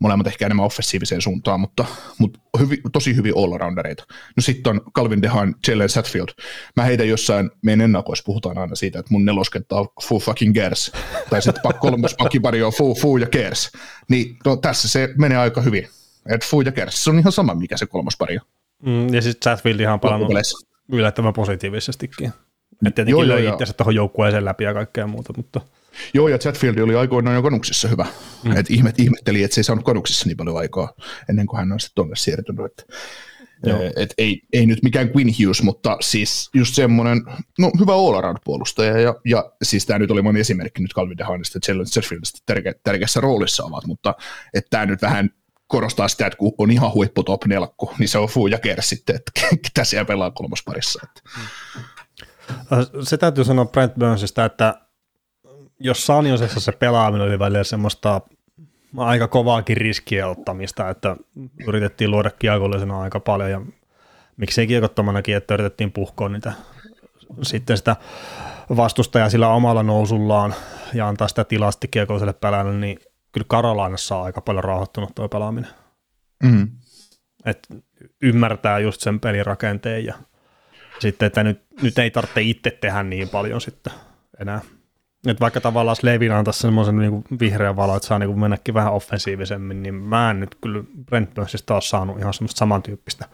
Molemmat 0.00 0.26
ehkä 0.26 0.46
enemmän 0.46 0.66
offensiiviseen 0.66 1.22
suuntaan, 1.22 1.60
mutta, 1.60 1.84
mutta 2.18 2.38
hyvi, 2.58 2.76
tosi 2.92 3.16
hyvin 3.16 3.32
all-roundereita. 3.36 4.04
No 4.36 4.40
sitten 4.40 4.70
on 4.70 4.80
Calvin 4.96 5.22
Dehan, 5.22 5.54
Jalen 5.68 5.88
Satfield. 5.88 6.28
Mä 6.76 6.84
heitä 6.84 7.04
jossain, 7.04 7.50
meidän 7.62 7.80
ennakoissa 7.80 8.24
puhutaan 8.26 8.58
aina 8.58 8.74
siitä, 8.74 8.98
että 8.98 9.12
mun 9.12 9.24
neloskenttä 9.24 9.74
on 9.74 9.88
Foo 10.02 10.18
fucking 10.18 10.54
Gers, 10.54 10.92
tai 11.30 11.42
sitten 11.42 11.72
kolmas 11.80 12.14
pakkipari 12.18 12.62
on 12.62 12.72
Foo, 12.72 12.94
Foo 12.94 13.16
ja 13.16 13.26
Gers. 13.26 13.72
Niin 14.08 14.36
no, 14.44 14.56
tässä 14.56 14.88
se 14.88 15.08
menee 15.18 15.38
aika 15.38 15.60
hyvin. 15.60 15.88
Et 16.28 16.44
Foo 16.44 16.60
ja 16.60 16.72
Gers, 16.72 17.04
se 17.04 17.10
on 17.10 17.18
ihan 17.18 17.32
sama, 17.32 17.54
mikä 17.54 17.76
se 17.76 17.86
kolmospari 17.86 18.38
on. 18.38 18.46
Mm, 18.86 19.14
ja 19.14 19.22
sitten 19.22 19.40
Chatfield 19.40 19.80
on 19.80 20.00
palannut 20.00 20.32
yllättävän 20.92 21.32
positiivisestikin. 21.32 22.32
Että 22.86 22.90
tietenkin 22.94 23.10
joo, 23.10 23.28
löi 23.28 23.48
itse 23.48 23.72
tuohon 23.76 23.94
joukkueeseen 23.94 24.44
läpi 24.44 24.64
ja 24.64 24.74
kaikkea 24.74 25.06
muuta, 25.06 25.32
mutta... 25.36 25.60
Joo, 26.14 26.28
ja 26.28 26.38
Chatfield 26.38 26.78
oli 26.78 26.94
aikoinaan 26.94 27.36
jo 27.36 27.42
konuksissa 27.42 27.88
hyvä. 27.88 28.06
Mm. 28.44 28.56
Et 28.56 28.70
ihmet, 28.70 29.00
ihmetteli, 29.00 29.42
että 29.42 29.54
se 29.54 29.60
ei 29.60 29.64
saanut 29.64 29.84
konuksissa 29.84 30.26
niin 30.26 30.36
paljon 30.36 30.58
aikaa 30.58 30.92
ennen 31.28 31.46
kuin 31.46 31.58
hän 31.58 31.72
on 31.72 31.80
sitten 31.80 31.94
tuonne 31.94 32.16
siirtynyt. 32.16 32.66
Että 32.66 32.84
et 33.96 34.14
ei, 34.18 34.42
ei 34.52 34.66
nyt 34.66 34.82
mikään 34.82 35.10
Quinn 35.16 35.34
Hughes, 35.38 35.62
mutta 35.62 35.96
siis 36.00 36.50
just 36.54 36.74
semmoinen, 36.74 37.22
no 37.58 37.70
hyvä 37.80 37.92
all 37.94 38.34
puolustaja 38.44 39.00
ja, 39.00 39.14
ja 39.24 39.52
siis 39.62 39.86
tämä 39.86 39.98
nyt 39.98 40.10
oli 40.10 40.22
moni 40.22 40.40
esimerkki 40.40 40.82
nyt 40.82 40.94
Calvin 40.94 41.18
DeHaanista 41.18 41.58
ja 41.68 41.74
Chatfieldista 41.84 42.38
tärke, 42.46 42.74
tärkeässä 42.84 43.20
roolissa 43.20 43.64
ovat, 43.64 43.86
mutta 43.86 44.14
että 44.54 44.70
tämä 44.70 44.86
nyt 44.86 45.02
vähän 45.02 45.30
korostaa 45.70 46.08
sitä, 46.08 46.26
että 46.26 46.36
kun 46.36 46.52
on 46.58 46.70
ihan 46.70 46.92
huippu 46.94 47.22
top 47.22 47.44
nelkku, 47.44 47.92
niin 47.98 48.08
se 48.08 48.18
on 48.18 48.28
Fu 48.28 48.46
ja 48.46 48.58
Kers 48.58 48.88
sitten, 48.88 49.16
että 49.16 49.32
ketä 49.62 49.84
siellä 49.84 50.04
pelaa 50.04 50.30
kolmosparissa. 50.30 51.06
Äh, 52.50 52.78
se 53.02 53.16
täytyy 53.16 53.44
sanoa 53.44 53.64
Brent 53.64 53.94
Burnsista, 53.94 54.44
että 54.44 54.74
jos 55.80 56.06
Sanjosessa 56.06 56.60
se 56.60 56.72
pelaaminen 56.72 57.26
oli 57.26 57.38
välillä 57.38 57.64
semmoista 57.64 58.20
aika 58.96 59.28
kovaakin 59.28 59.76
riskiä 59.76 60.28
ottamista, 60.28 60.90
että 60.90 61.16
yritettiin 61.66 62.10
luoda 62.10 62.30
kiekollisena 62.30 63.00
aika 63.00 63.20
paljon 63.20 63.50
ja 63.50 63.60
miksei 64.36 64.66
kiekottomanakin, 64.66 65.36
että 65.36 65.54
yritettiin 65.54 65.92
puhkoa 65.92 66.28
niitä 66.28 66.52
sitten 67.42 67.76
sitä 67.76 67.96
vastustajaa 68.76 69.30
sillä 69.30 69.48
omalla 69.48 69.82
nousullaan 69.82 70.54
ja 70.94 71.08
antaa 71.08 71.28
sitä 71.28 71.44
tilasti 71.44 71.88
kiekolliselle 71.88 72.32
pelaajalle, 72.32 72.74
niin 72.74 72.98
kyllä 73.32 73.46
Karolainassa 73.48 74.16
on 74.16 74.24
aika 74.24 74.40
paljon 74.40 74.64
rauhoittunut 74.64 75.14
tuo 75.14 75.28
pelaaminen. 75.28 75.70
Mm. 76.42 76.68
Et 77.44 77.68
ymmärtää 78.22 78.78
just 78.78 79.00
sen 79.00 79.20
pelirakenteen 79.20 80.04
ja 80.04 80.14
sitten, 80.98 81.26
että 81.26 81.42
nyt, 81.42 81.62
nyt 81.82 81.98
ei 81.98 82.10
tarvitse 82.10 82.42
itse 82.42 82.70
tehdä 82.70 83.02
niin 83.02 83.28
paljon 83.28 83.60
sitten 83.60 83.92
enää. 84.40 84.60
Et 85.26 85.40
vaikka 85.40 85.60
tavallaan 85.60 85.96
Slevin 85.96 86.32
antaisi 86.32 86.60
semmoisen 86.60 86.96
niin 86.96 87.24
vihreän 87.40 87.76
valo, 87.76 87.96
että 87.96 88.08
saa 88.08 88.18
niin 88.18 88.28
kuin 88.28 88.40
mennäkin 88.40 88.74
vähän 88.74 88.92
offensiivisemmin, 88.92 89.82
niin 89.82 89.94
mä 89.94 90.30
en 90.30 90.40
nyt 90.40 90.56
kyllä 90.62 90.84
Brent 91.06 91.34
Burnsista 91.34 91.74
ole 91.74 91.82
saanut 91.82 92.18
ihan 92.18 92.34
semmoista 92.34 92.58
samantyyppistä 92.58 93.24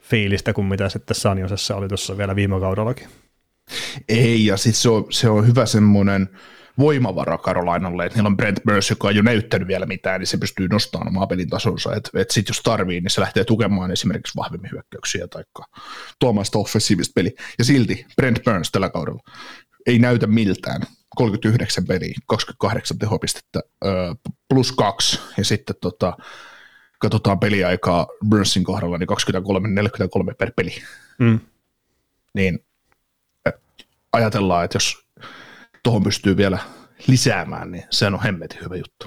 fiilistä 0.00 0.52
kuin 0.52 0.66
mitä 0.66 0.88
sitten 0.88 1.14
Sanjosessa 1.14 1.76
oli 1.76 1.88
tuossa 1.88 2.18
vielä 2.18 2.36
viime 2.36 2.60
kaudellakin. 2.60 3.08
Ei, 4.08 4.46
ja 4.46 4.56
sitten 4.56 4.80
se 4.80 4.88
on, 4.88 5.06
se 5.10 5.28
on 5.28 5.46
hyvä 5.46 5.66
semmoinen, 5.66 6.28
voimavara 6.78 7.38
Karolainalle, 7.38 8.06
että 8.06 8.18
niillä 8.18 8.26
on 8.26 8.36
Brent 8.36 8.60
Burns, 8.64 8.90
joka 8.90 9.08
on 9.08 9.16
jo 9.16 9.22
näyttänyt 9.22 9.68
vielä 9.68 9.86
mitään, 9.86 10.20
niin 10.20 10.26
se 10.26 10.36
pystyy 10.36 10.68
nostamaan 10.68 11.08
omaa 11.08 11.26
pelin 11.26 11.50
tasonsa, 11.50 11.94
että 11.94 12.10
et 12.14 12.30
sitten 12.30 12.52
jos 12.52 12.62
tarvii, 12.62 13.00
niin 13.00 13.10
se 13.10 13.20
lähtee 13.20 13.44
tukemaan 13.44 13.90
esimerkiksi 13.90 14.36
vahvemmin 14.36 14.70
hyökkäyksiä 14.72 15.28
tai 15.28 15.42
tuomaan 16.18 16.44
sitä 16.44 16.58
offensiivista 16.58 17.12
peliä. 17.14 17.32
Ja 17.58 17.64
silti 17.64 18.06
Brent 18.16 18.44
Burns 18.44 18.70
tällä 18.70 18.90
kaudella 18.90 19.22
ei 19.86 19.98
näytä 19.98 20.26
miltään. 20.26 20.82
39 21.16 21.86
peliä, 21.86 22.14
28 22.26 22.98
tehopistettä, 22.98 23.60
plus 24.48 24.72
kaksi, 24.72 25.20
ja 25.38 25.44
sitten 25.44 25.76
tota, 25.80 26.16
katsotaan 26.98 27.40
peliaikaa 27.40 28.06
Burnsin 28.28 28.64
kohdalla, 28.64 28.98
niin 28.98 29.08
23-43 30.30 30.34
per 30.38 30.52
peli. 30.56 30.74
Mm. 31.18 31.40
Niin 32.34 32.58
ajatellaan, 34.12 34.64
että 34.64 34.76
jos 34.76 35.03
tuohon 35.84 36.02
pystyy 36.02 36.36
vielä 36.36 36.58
lisäämään, 37.06 37.70
niin 37.70 37.84
se 37.90 38.06
on 38.06 38.22
hemmetin 38.22 38.60
hyvä 38.64 38.76
juttu. 38.76 39.06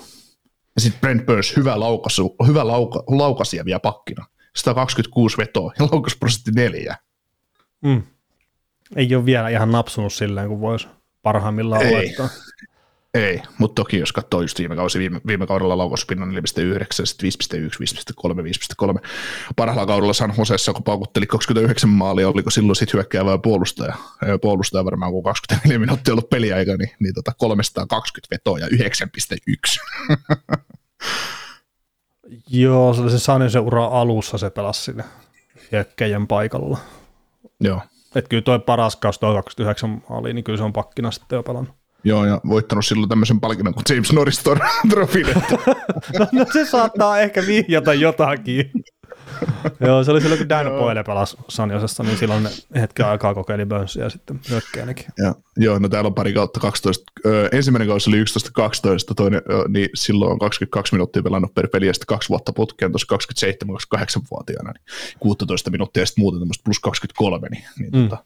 Ja 0.75 0.81
sitten 0.81 1.01
Brent 1.01 1.25
Burns, 1.25 1.55
hyvä, 1.55 1.79
laukasu, 1.79 2.35
hyvä 2.47 2.67
lauka, 2.67 3.03
laukasija 3.07 3.65
vielä 3.65 3.79
pakkina. 3.79 4.25
126 4.55 5.37
vetoa 5.37 5.73
ja 5.79 5.85
laukasprosentti 5.91 6.51
neljä. 6.51 6.95
Mm. 7.81 8.03
Ei 8.95 9.15
ole 9.15 9.25
vielä 9.25 9.49
ihan 9.49 9.71
napsunut 9.71 10.13
silleen, 10.13 10.49
kun 10.49 10.61
voisi 10.61 10.87
parhaimmillaan 11.21 11.85
Ei. 11.85 11.95
olettaa. 11.95 12.29
Ei, 13.17 13.41
mutta 13.57 13.81
toki 13.81 13.99
jos 13.99 14.13
katsoo 14.13 14.41
just 14.41 14.59
viime, 14.59 14.75
kausi, 14.75 14.99
viime, 14.99 15.21
viime 15.27 15.47
kaudella 15.47 15.77
laukauspinnan 15.77 16.29
4,9, 16.29 16.35
sitten 17.03 17.29
5,1, 17.59 17.65
5,3, 18.33 18.93
5,3. 18.93 18.99
Parhaalla 19.55 19.85
kaudella 19.85 20.13
San 20.13 20.33
Josessa, 20.37 20.73
kun 20.73 20.83
paukutteli 20.83 21.25
29 21.27 21.89
maalia, 21.89 22.29
oliko 22.29 22.49
silloin 22.49 22.75
sitten 22.75 22.93
hyökkäävä 22.93 23.37
puolustaja, 23.37 23.95
puolustaja 24.41 24.85
varmaan 24.85 25.11
kun 25.11 25.23
24 25.23 25.79
minuuttia 25.79 26.13
ollut 26.13 26.29
peliaika, 26.29 26.77
niin, 26.77 26.91
niin 26.99 27.13
tota 27.13 27.31
320 27.37 28.35
vetoa 28.35 28.59
ja 28.59 28.67
9,1. 28.67 28.77
Joo, 32.49 32.93
se 32.93 33.01
oli 33.01 33.11
se 33.11 33.19
Sanin 33.19 33.51
se 33.51 33.59
ura 33.59 33.85
alussa, 33.85 34.37
se 34.37 34.49
pelasi 34.49 34.81
sinne 34.81 35.03
hyökkäjän 35.71 36.27
paikalla. 36.27 36.77
Joo. 37.59 37.81
Että 38.15 38.29
kyllä 38.29 38.41
tuo 38.41 38.59
paras 38.59 38.95
kaus, 38.95 39.19
tuo 39.19 39.33
29 39.33 40.03
maali, 40.09 40.33
niin 40.33 40.43
kyllä 40.43 40.57
se 40.57 40.63
on 40.63 40.73
pakkina 40.73 41.11
sitten 41.11 41.35
jo 41.35 41.43
pelannut. 41.43 41.86
Joo, 42.03 42.25
ja 42.25 42.41
voittanut 42.49 42.85
silloin 42.85 43.09
tämmöisen 43.09 43.39
palkinnon 43.39 43.73
kuin 43.73 43.83
James 43.89 44.13
Norris 44.13 44.43
Trofin. 44.89 45.27
no, 46.19 46.27
no, 46.31 46.45
se 46.53 46.65
saattaa 46.65 47.19
ehkä 47.19 47.43
vihjata 47.47 47.93
jotakin. 47.93 48.71
Joo, 49.79 50.03
se 50.03 50.11
oli 50.11 50.21
silloin, 50.21 50.39
kun 50.39 50.49
Dan 50.49 50.65
Boyle 50.65 51.03
pelasi 51.03 51.37
Sanjosessa, 51.49 52.03
niin 52.03 52.17
silloin 52.17 52.43
ne 52.43 52.49
hetken 52.75 53.05
aikaa 53.05 53.33
kokeili 53.33 53.65
Burnsia 53.65 54.03
ja 54.03 54.09
sitten 54.09 54.39
hyökkäänäkin. 54.49 55.05
Ja, 55.17 55.35
joo, 55.57 55.79
no 55.79 55.89
täällä 55.89 56.07
on 56.07 56.13
pari 56.13 56.33
kautta 56.33 56.59
12. 56.59 57.03
Ö, 57.25 57.49
ensimmäinen 57.51 57.87
kausi 57.87 58.09
oli 58.09 58.23
11-12, 58.23 58.23
toinen, 59.15 59.41
ö, 59.51 59.65
niin 59.67 59.89
silloin 59.95 60.31
on 60.31 60.39
22 60.39 60.93
minuuttia 60.95 61.23
pelannut 61.23 61.53
per 61.53 61.67
peli, 61.67 61.87
ja 61.87 61.93
sitten 61.93 62.07
kaksi 62.07 62.29
vuotta 62.29 62.53
putkeen 62.53 62.91
tuossa 62.91 63.15
27-28-vuotiaana, 63.15 64.71
niin 64.71 64.83
16 65.19 65.69
minuuttia 65.69 66.01
ja 66.01 66.07
sitten 66.07 66.21
muuten 66.21 66.41
tämmöistä 66.41 66.63
plus 66.63 66.79
23, 66.79 67.47
niin, 67.49 67.63
niin 67.79 67.91
mm. 67.93 68.09
tota, 68.09 68.23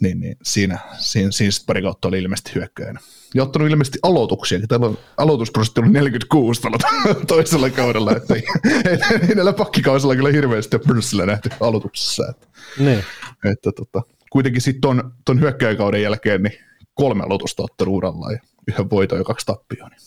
niin, 0.00 0.20
niin 0.20 0.36
siinä, 0.42 0.78
siinä, 0.98 1.30
siinä 1.30 1.50
sitten 1.50 1.66
pari 1.66 1.82
kautta 1.82 2.08
oli 2.08 2.18
ilmeisesti 2.18 2.54
hyökkäjänä. 2.54 3.00
Ja 3.34 3.42
ottanut 3.42 3.70
ilmeisesti 3.70 3.98
aloituksia. 4.02 4.58
Täällä 4.68 4.86
on 4.86 4.98
aloitusprosentti 5.16 5.80
ollut 5.80 5.92
46 5.92 6.62
tällä 6.62 6.78
toisella 7.26 7.70
kaudella, 7.70 8.12
että 8.16 8.34
ei, 8.34 8.42
ei, 8.64 8.98
ei 9.28 9.34
näillä 9.34 9.52
pakkikausilla 9.52 10.16
kyllä 10.16 10.28
hirveästi 10.30 10.78
pörssillä 10.78 11.26
nähty 11.26 11.50
aloituksessa. 11.60 12.24
Että, 12.30 12.46
Niin. 12.78 13.04
että 13.44 13.72
tota, 13.72 14.02
kuitenkin 14.30 14.62
sitten 14.62 14.80
ton, 14.80 15.12
ton 15.24 15.40
hyökkäjäkauden 15.40 16.02
jälkeen 16.02 16.42
niin 16.42 16.58
kolme 16.94 17.24
aloitusta 17.24 17.62
ottanut 17.62 17.94
uralla 17.94 18.32
ja 18.32 18.38
yhden 18.68 18.90
voiton 18.90 19.18
ja 19.18 19.24
kaksi 19.24 19.46
tappioa. 19.46 19.88
Niin. 19.88 20.00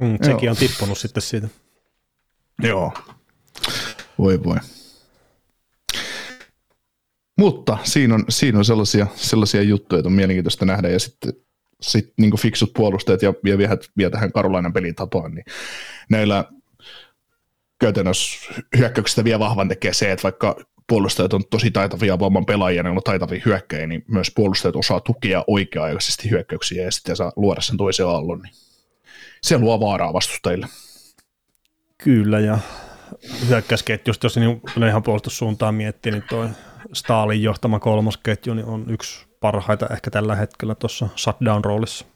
Mm, 0.00 0.18
sekin 0.22 0.50
on 0.50 0.56
tippunut 0.56 0.98
sitten 0.98 1.22
siitä. 1.22 1.48
Joo. 2.62 2.92
Voi 4.18 4.44
voi. 4.44 4.56
Mutta 7.36 7.78
siinä 7.82 8.14
on, 8.14 8.24
siinä 8.28 8.58
on 8.58 8.64
sellaisia, 8.64 9.06
sellaisia 9.14 9.62
juttuja, 9.62 9.98
että 9.98 10.08
on 10.08 10.12
mielenkiintoista 10.12 10.64
nähdä, 10.64 10.88
ja 10.88 10.98
sitten 10.98 11.32
sit 11.80 12.12
niin 12.16 12.36
fiksut 12.36 12.72
puolustajat 12.72 13.22
ja, 13.22 13.34
ja 13.44 13.58
vie, 13.58 13.68
vie 13.96 14.10
tähän 14.10 14.32
Karolainan 14.32 14.72
pelitapaan, 14.72 15.34
niin 15.34 15.44
näillä 16.10 16.44
käytännössä 17.78 18.54
hyökkäyksistä 18.78 19.24
vielä 19.24 19.38
vahvan 19.38 19.68
tekee 19.68 19.92
se, 19.92 20.12
että 20.12 20.22
vaikka 20.22 20.56
puolustajat 20.88 21.32
on 21.32 21.44
tosi 21.50 21.70
taitavia 21.70 22.18
vamman 22.18 22.46
pelaajia, 22.46 22.82
ne 22.82 22.90
on 22.90 23.00
taitavia 23.04 23.42
hyökkäjiä, 23.44 23.86
niin 23.86 24.04
myös 24.08 24.32
puolustajat 24.34 24.76
osaa 24.76 25.00
tukea 25.00 25.44
oikea-aikaisesti 25.46 26.30
hyökkäyksiä 26.30 26.84
ja 26.84 26.90
sitten 26.90 27.16
saa 27.16 27.32
luoda 27.36 27.60
sen 27.60 27.76
toisen 27.76 28.06
aallon, 28.06 28.42
niin 28.42 28.54
se 29.42 29.58
luo 29.58 29.80
vaaraa 29.80 30.12
vastustajille. 30.12 30.66
Kyllä, 31.98 32.40
ja 32.40 32.58
hyökkäysketjusta, 33.48 34.26
jos 34.26 34.36
niin 34.36 34.60
ihan 34.88 35.02
puolustussuuntaan 35.02 35.74
miettii, 35.74 36.12
niin 36.12 36.24
toi 36.28 36.48
Stalin 36.92 37.42
johtama 37.42 37.78
kolmosketju 37.80 38.54
niin 38.54 38.66
on 38.66 38.84
yksi 38.88 39.26
parhaita 39.40 39.86
ehkä 39.86 40.10
tällä 40.10 40.36
hetkellä 40.36 40.74
tuossa 40.74 41.08
shutdown-roolissa. 41.16 42.06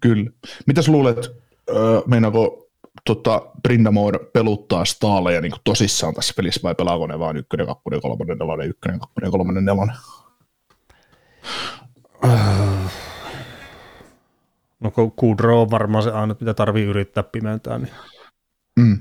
Kyllä. 0.00 0.30
Mitäs 0.66 0.88
luulet, 0.88 1.30
öö, 1.70 2.00
meinaako 2.06 2.68
tota, 3.06 3.42
Brindamore 3.62 4.18
peluttaa 4.18 4.84
staaleja 4.84 5.40
niin 5.40 5.52
tosissaan 5.64 6.14
tässä 6.14 6.34
pelissä 6.36 6.60
vai 6.62 6.74
pelaako 6.74 7.06
ne 7.06 7.18
vaan 7.18 7.36
ykkönen, 7.36 7.66
kakkonen, 7.66 8.00
kolmonen, 8.00 8.38
nelonen, 8.38 8.68
ykkönen, 8.68 9.00
kakkonen, 9.00 9.30
kolmonen, 9.30 9.64
nelonen? 9.64 9.96
No 14.80 14.90
kun 14.90 15.12
Kudro 15.12 15.62
on 15.62 15.70
varmaan 15.70 16.04
se 16.04 16.10
ainut, 16.10 16.40
mitä 16.40 16.54
tarvii 16.54 16.84
yrittää 16.84 17.22
pimentää, 17.22 17.78
niin, 17.78 17.92
Mm. 18.78 18.98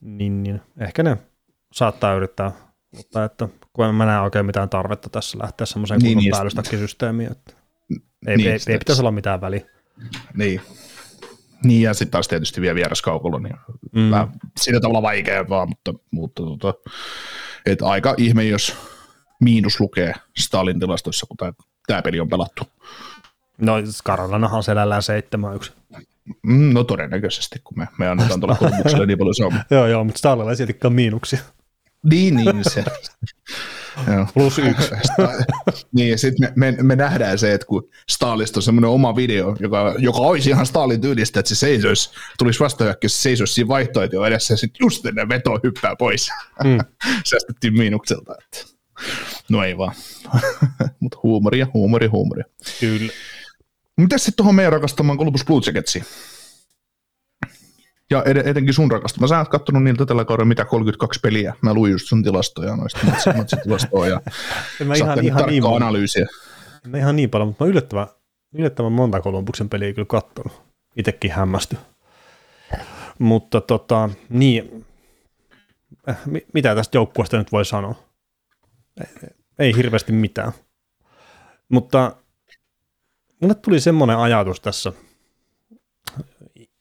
niin, 0.00 0.42
niin 0.42 0.60
ehkä 0.78 1.02
ne 1.02 1.16
saattaa 1.72 2.14
yrittää, 2.14 2.52
mutta 2.96 3.24
että 3.24 3.48
kun 3.72 3.86
en 3.86 3.94
mä 3.94 4.06
näe 4.06 4.20
oikein 4.20 4.46
mitään 4.46 4.68
tarvetta 4.68 5.08
tässä 5.10 5.38
lähteä 5.38 5.66
semmoiseen 5.66 6.00
Niin, 6.00 6.08
kunnon 6.10 6.22
niin, 6.24 6.30
päällystäkkisysteemiin, 6.30 7.32
että 7.32 7.52
ei, 8.26 8.36
Niin, 8.36 8.50
ei, 8.50 8.58
ei 8.68 8.78
pitäisi 8.78 9.02
olla 9.02 9.10
mitään 9.10 9.40
väliä. 9.40 9.60
Niin. 10.34 10.60
Niin, 11.64 11.82
ja 11.82 11.94
sitten 11.94 12.10
taas 12.10 12.28
tietysti 12.28 12.60
vielä 12.60 12.74
vieraskaukolla, 12.74 13.38
niin 13.38 13.56
Mm. 13.92 14.10
vähän 14.10 14.28
sillä 14.60 14.80
tavalla 14.80 15.02
vaikea 15.02 15.48
vaan, 15.48 15.68
mutta, 15.68 15.94
mutta 16.10 16.42
tota, 16.42 16.74
et 17.66 17.82
aika 17.82 18.14
ihme, 18.18 18.44
jos 18.44 18.76
miinus 19.40 19.80
lukee 19.80 20.14
Stalin 20.38 20.80
tilastoissa, 20.80 21.26
kun 21.26 21.54
tämä 21.86 22.02
peli 22.02 22.20
on 22.20 22.28
pelattu. 22.28 22.64
No 23.58 23.74
Karolanahan 24.04 24.62
selällään 24.62 25.02
7-1. 25.62 25.72
Mm, 26.42 26.74
no 26.74 26.84
todennäköisesti, 26.84 27.60
kun 27.64 27.78
me, 27.78 27.88
me 27.98 28.08
annetaan 28.08 28.40
tuolla 28.40 28.56
kolmukselle 28.68 29.06
niin 29.06 29.18
paljon 29.18 29.34
saamaan. 29.34 29.64
Joo, 29.70 29.86
joo, 29.86 30.04
mutta 30.04 30.18
Stalilla 30.18 30.50
ei 30.50 30.56
siltikään 30.56 30.94
miinuksia. 30.94 31.38
Niin, 32.02 32.36
niin, 32.36 32.56
se. 32.70 32.84
Joo. 34.06 34.26
Plus 34.34 34.58
yksi. 34.58 34.90
niin, 35.96 36.10
ja 36.10 36.18
sitten 36.18 36.52
me, 36.56 36.72
me, 36.72 36.82
me, 36.82 36.96
nähdään 36.96 37.38
se, 37.38 37.54
että 37.54 37.66
kun 37.66 37.88
Stalista 38.08 38.58
on 38.58 38.62
semmoinen 38.62 38.90
oma 38.90 39.16
video, 39.16 39.56
joka, 39.60 39.94
joka 39.98 40.18
olisi 40.18 40.50
ihan 40.50 40.66
Stalin 40.66 41.00
tyylistä, 41.00 41.40
että 41.40 41.48
se 41.48 41.54
seisoisi, 41.54 42.10
tulisi 42.38 42.60
vastahyökkäys, 42.60 43.16
se 43.16 43.22
seisoisi 43.22 43.54
siinä 43.54 43.68
vaihtoehtoja 43.68 44.26
edessä, 44.26 44.54
ja 44.54 44.58
sitten 44.58 44.84
just 44.84 45.06
ennen 45.06 45.28
vetoa 45.28 45.60
hyppää 45.62 45.96
pois. 45.96 46.30
Mm. 46.64 46.78
Säästettiin 47.30 47.78
miinukselta. 47.78 48.34
Että. 48.44 48.72
No 49.48 49.64
ei 49.64 49.78
vaan. 49.78 49.94
Mutta 51.00 51.18
huumoria, 51.22 51.66
huumoria, 51.74 52.10
huumoria. 52.10 52.44
Kyllä. 52.80 53.12
Mitäs 53.96 54.24
sitten 54.24 54.36
tuohon 54.36 54.54
meidän 54.54 54.72
rakastamaan 54.72 55.18
Columbus 55.18 55.44
Blue 55.44 55.60
Jacketsiin? 55.66 56.04
Ja 58.12 58.22
ed- 58.22 58.48
etenkin 58.48 58.74
sun 58.74 58.90
rakastama. 58.90 59.26
Sä 59.26 59.38
oot 59.38 59.48
kattonut 59.48 59.82
niiltä 59.84 60.06
tällä 60.06 60.24
kaudella 60.24 60.48
mitä 60.48 60.64
32 60.64 61.20
peliä. 61.22 61.54
Mä 61.60 61.74
luin 61.74 61.92
just 61.92 62.06
sun 62.08 62.22
tilastoja 62.22 62.76
noista 62.76 63.00
matsi- 63.06 63.36
matsitilastoja 63.38 64.20
ja 64.80 64.86
mä 64.86 64.94
ihan, 64.94 65.24
ihan, 65.24 65.46
niin, 65.46 65.62
mon- 65.62 65.76
analyysiä. 65.76 66.26
mä 66.86 66.98
ihan 66.98 67.16
niin 67.16 67.30
paljon, 67.30 67.48
mutta 67.48 67.64
mä 67.64 67.70
yllättävän, 67.70 68.06
yllättävän 68.54 68.92
monta 68.92 69.20
Kolumbuksen 69.20 69.68
peliä 69.68 69.92
kyllä 69.92 70.06
kattonut. 70.06 70.62
Itekin 70.96 71.32
hämmästy. 71.32 71.76
Mutta 73.18 73.60
tota, 73.60 74.10
niin, 74.28 74.86
mi- 76.26 76.46
mitä 76.54 76.74
tästä 76.74 76.96
joukkueesta 76.96 77.38
nyt 77.38 77.52
voi 77.52 77.64
sanoa? 77.64 77.94
Ei, 79.00 79.28
ei 79.58 79.76
hirveästi 79.76 80.12
mitään. 80.12 80.52
Mutta 81.68 82.16
mulle 83.40 83.54
tuli 83.54 83.80
semmoinen 83.80 84.18
ajatus 84.18 84.60
tässä, 84.60 84.92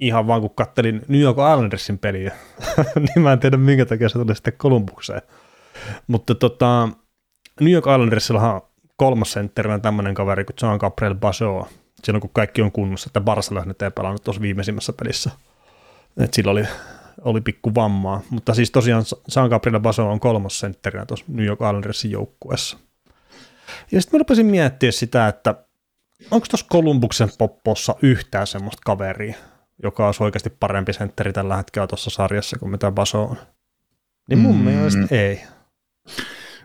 ihan 0.02 0.28
vaan 0.28 0.41
kun 0.41 0.56
kattelin 0.56 1.02
New 1.08 1.22
York 1.22 1.38
Islandersin 1.38 1.97
peliä, 1.99 2.34
niin 2.95 3.22
mä 3.22 3.34
en 3.34 3.39
tiedä 3.39 3.58
minkä 3.58 3.86
takia 3.86 4.10
se 4.10 4.20
tuli 4.20 4.36
sitten 4.36 4.54
Kolumbukseen. 4.58 5.22
Mutta 6.08 6.36
tota, 6.36 6.89
New 7.60 7.72
York 7.74 7.86
Islandersillahan 7.86 8.62
kolmas 8.97 9.32
sentterinä 9.32 9.80
tämmöinen 9.80 10.14
kaveri 10.14 10.45
kuin 10.45 10.56
Jean 10.62 10.78
Gabriel 10.78 11.16
Basoa. 11.16 11.68
Silloin 12.04 12.22
kun 12.22 12.30
kaikki 12.34 12.62
on 12.62 12.72
kunnossa, 12.72 13.10
että 13.10 13.22
Barcelona 13.22 13.66
nyt 13.66 13.82
ei 13.82 13.91
pelannut 13.91 14.24
tuossa 14.24 14.41
viimeisimmässä 14.41 14.93
pelissä. 14.93 15.32
Et 16.18 16.34
sillä 16.34 16.52
oli, 16.52 16.64
oli 17.22 17.41
pikku 17.41 17.76
vammaa. 17.76 18.22
Mutta 18.30 18.54
siis 18.54 18.72
tosiaan 18.72 19.04
Jean 19.36 19.49
Gabriel 19.49 19.80
Baso 19.80 20.10
on 20.10 20.20
kolmas 20.20 20.60
sentterinä 20.60 21.06
tuossa 21.06 21.26
New 21.28 21.45
York 21.45 21.60
Islandersin 21.62 22.12
joukkueessa. 22.12 22.78
Ja 23.91 24.02
sitten 24.02 24.18
mä 24.18 24.20
rupesin 24.20 24.45
miettiä 24.45 24.91
sitä, 24.91 25.28
että 25.28 25.56
onko 26.32 26.47
tuossa 26.49 26.66
Kolumbuksen 26.70 27.30
poppossa 27.38 27.95
yhtään 28.02 28.47
semmoista 28.47 28.82
kaveria, 28.86 29.36
joka 29.84 30.05
olisi 30.05 30.23
oikeasti 30.23 30.49
parempi 30.49 30.93
sentteri 30.93 31.34
tällä 31.34 31.57
hetkellä 31.57 31.88
tuossa 31.88 32.09
sarjassa 32.09 32.59
kuin 32.59 32.71
mitä 32.71 32.91
Baso 32.91 33.23
on. 33.23 33.38
Niin 34.29 34.39
mun 34.39 34.55
Mm. 34.55 34.61
mm. 34.61 34.65
mielestä 34.65 35.07
ei. 35.11 35.41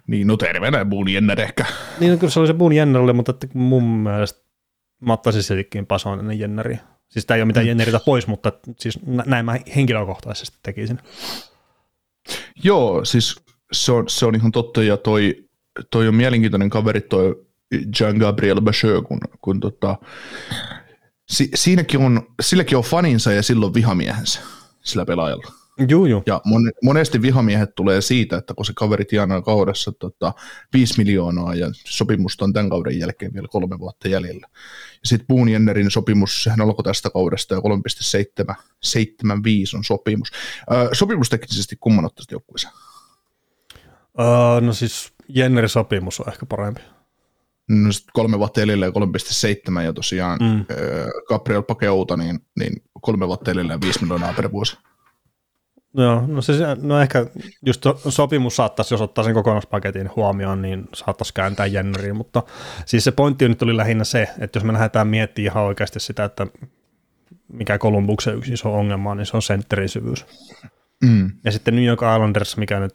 Niin, 0.06 0.26
no 0.26 0.36
terveenä 0.36 0.84
Boone 0.84 1.10
Jenner 1.10 1.40
ehkä. 1.40 1.64
Niin 2.00 2.12
no 2.12 2.18
kyllä 2.18 2.30
se 2.30 2.40
oli 2.40 2.46
se 2.46 2.54
Boone 2.54 2.74
Jennerille, 2.74 3.12
mutta 3.12 3.30
että 3.30 3.48
mun 3.54 3.84
mielestä 3.84 4.40
mä 5.00 5.12
ottaisin 5.12 5.42
siltikin 5.42 5.86
Bason 5.86 6.18
ennen 6.20 6.38
Jenneriä. 6.38 6.78
Siis 7.08 7.26
tämä 7.26 7.36
ei 7.36 7.42
ole 7.42 7.46
mitään 7.46 7.66
Jenneritä 7.66 8.00
pois, 8.06 8.26
mutta 8.26 8.52
siis 8.78 8.98
nä- 9.06 9.24
näin 9.26 9.44
mä 9.44 9.56
henkilökohtaisesti 9.76 10.58
tekisin. 10.62 10.98
Joo, 12.64 13.04
siis 13.04 13.36
se 13.72 13.92
on, 13.92 14.08
se 14.08 14.26
on 14.26 14.34
ihan 14.34 14.52
totta, 14.52 14.82
ja 14.82 14.96
toi, 14.96 15.44
toi 15.90 16.08
on 16.08 16.14
mielenkiintoinen 16.14 16.70
kaveri 16.70 17.00
toi 17.00 17.46
Jean-Gabriel 17.74 18.60
Bacheux, 18.60 19.04
kun, 19.08 19.18
kun 19.40 19.60
tota, 19.60 19.96
si, 21.28 21.48
siinäkin 21.54 22.00
on, 22.00 22.34
silläkin 22.42 22.78
on 22.78 22.84
faninsa 22.84 23.32
ja 23.32 23.42
silloin 23.42 23.74
vihamiehensä 23.74 24.40
sillä 24.82 25.06
pelaajalla. 25.06 25.52
Juu, 25.88 26.06
juu. 26.06 26.22
Ja 26.26 26.40
mon, 26.44 26.72
monesti 26.82 27.22
vihamiehet 27.22 27.74
tulee 27.74 28.00
siitä, 28.00 28.36
että 28.36 28.54
kun 28.54 28.64
se 28.64 28.72
kaveri 28.76 29.04
tienaa 29.04 29.42
kaudessa 29.42 29.92
tota, 29.92 30.32
5 30.72 30.94
miljoonaa 30.98 31.54
ja 31.54 31.70
sopimusta 31.84 32.44
on 32.44 32.52
tämän 32.52 32.70
kauden 32.70 32.98
jälkeen 32.98 33.34
vielä 33.34 33.48
kolme 33.50 33.78
vuotta 33.78 34.08
jäljellä. 34.08 34.46
Ja 34.92 35.00
sitten 35.04 35.26
Boone 35.26 35.50
Jennerin 35.50 35.90
sopimus, 35.90 36.42
sehän 36.44 36.60
alkoi 36.60 36.84
tästä 36.84 37.10
kaudesta 37.10 37.54
ja 37.54 37.60
3,75 37.60 37.64
on 39.76 39.84
sopimus. 39.84 40.30
Ö, 40.72 40.88
sopimus 40.92 41.28
teknisesti 41.28 41.76
kumman 41.80 42.04
ottaisit 42.04 42.30
joukkueeseen? 42.30 42.74
Uh, 44.18 44.60
no 44.60 44.72
siis 44.72 45.12
Jennerin 45.28 45.68
sopimus 45.68 46.20
on 46.20 46.28
ehkä 46.28 46.46
parempi. 46.46 46.80
No 47.68 47.92
sit 47.92 48.06
kolme 48.12 48.38
vuotta 48.38 48.60
ja 48.60 48.66
3,7 48.66 49.82
ja 49.84 49.92
tosiaan 49.92 50.38
Mm. 50.42 50.64
Gabriel 51.28 51.62
Pakeuta, 51.62 52.16
niin, 52.16 52.40
niin 52.58 52.82
kolme 53.00 53.26
vuotta 53.26 53.50
ja 53.50 53.80
5 53.80 54.00
miljoonaa 54.00 54.32
per 54.32 54.52
vuosi. 54.52 54.78
Joo, 55.94 56.24
no, 56.26 56.42
se, 56.42 56.54
no 56.82 57.00
ehkä 57.00 57.26
just 57.66 57.86
sopimus 58.08 58.56
saattaisi, 58.56 58.94
jos 58.94 59.00
ottaa 59.00 59.24
sen 59.24 59.34
kokonaispaketin 59.34 60.10
huomioon, 60.16 60.62
niin 60.62 60.88
saattaisi 60.94 61.34
kääntää 61.34 61.66
Jenneriin, 61.66 62.16
mutta 62.16 62.42
siis 62.86 63.04
se 63.04 63.10
pointti 63.10 63.48
nyt 63.48 63.62
oli 63.62 63.76
lähinnä 63.76 64.04
se, 64.04 64.28
että 64.38 64.56
jos 64.56 64.64
me 64.64 64.72
lähdetään 64.72 65.06
miettimään 65.08 65.52
ihan 65.52 65.64
oikeasti 65.64 66.00
sitä, 66.00 66.24
että 66.24 66.46
mikä 67.52 67.78
Kolumbuksen 67.78 68.34
yksi 68.34 68.52
iso 68.52 68.74
ongelma 68.74 69.10
on, 69.10 69.16
niin 69.16 69.26
se 69.26 69.36
on 69.36 69.42
sentterin 69.42 69.88
syvyys. 69.88 70.26
Mm. 71.04 71.30
Ja 71.44 71.52
sitten 71.52 71.76
New 71.76 71.84
York 71.84 72.00
Islanders, 72.14 72.56
mikä 72.56 72.80
nyt, 72.80 72.94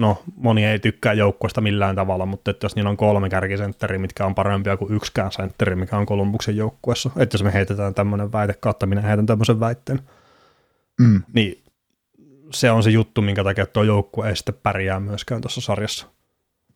no 0.00 0.22
moni 0.36 0.64
ei 0.64 0.78
tykkää 0.78 1.12
joukkueesta 1.12 1.60
millään 1.60 1.96
tavalla, 1.96 2.26
mutta 2.26 2.50
että 2.50 2.64
jos 2.64 2.76
niillä 2.76 2.90
on 2.90 2.96
kolme 2.96 3.28
kärkisentteriä, 3.28 3.98
mitkä 3.98 4.26
on 4.26 4.34
parempia 4.34 4.76
kuin 4.76 4.94
yksikään 4.94 5.32
sentteri, 5.32 5.76
mikä 5.76 5.96
on 5.96 6.06
Kolumbuksen 6.06 6.56
joukkueessa, 6.56 7.10
että 7.16 7.34
jos 7.34 7.42
me 7.42 7.52
heitetään 7.52 7.94
tämmöinen 7.94 8.32
väite, 8.32 8.54
kautta 8.60 8.86
minä 8.86 9.00
heitän 9.00 9.26
tämmöisen 9.26 9.60
väitteen, 9.60 10.00
Mm. 11.00 11.22
niin 11.32 11.62
se 12.54 12.70
on 12.70 12.82
se 12.82 12.90
juttu, 12.90 13.22
minkä 13.22 13.44
takia 13.44 13.66
tuo 13.66 13.82
joukkue 13.82 14.28
ei 14.28 14.36
sitten 14.36 14.54
pärjää 14.62 15.00
myöskään 15.00 15.40
tuossa 15.40 15.60
sarjassa. 15.60 16.06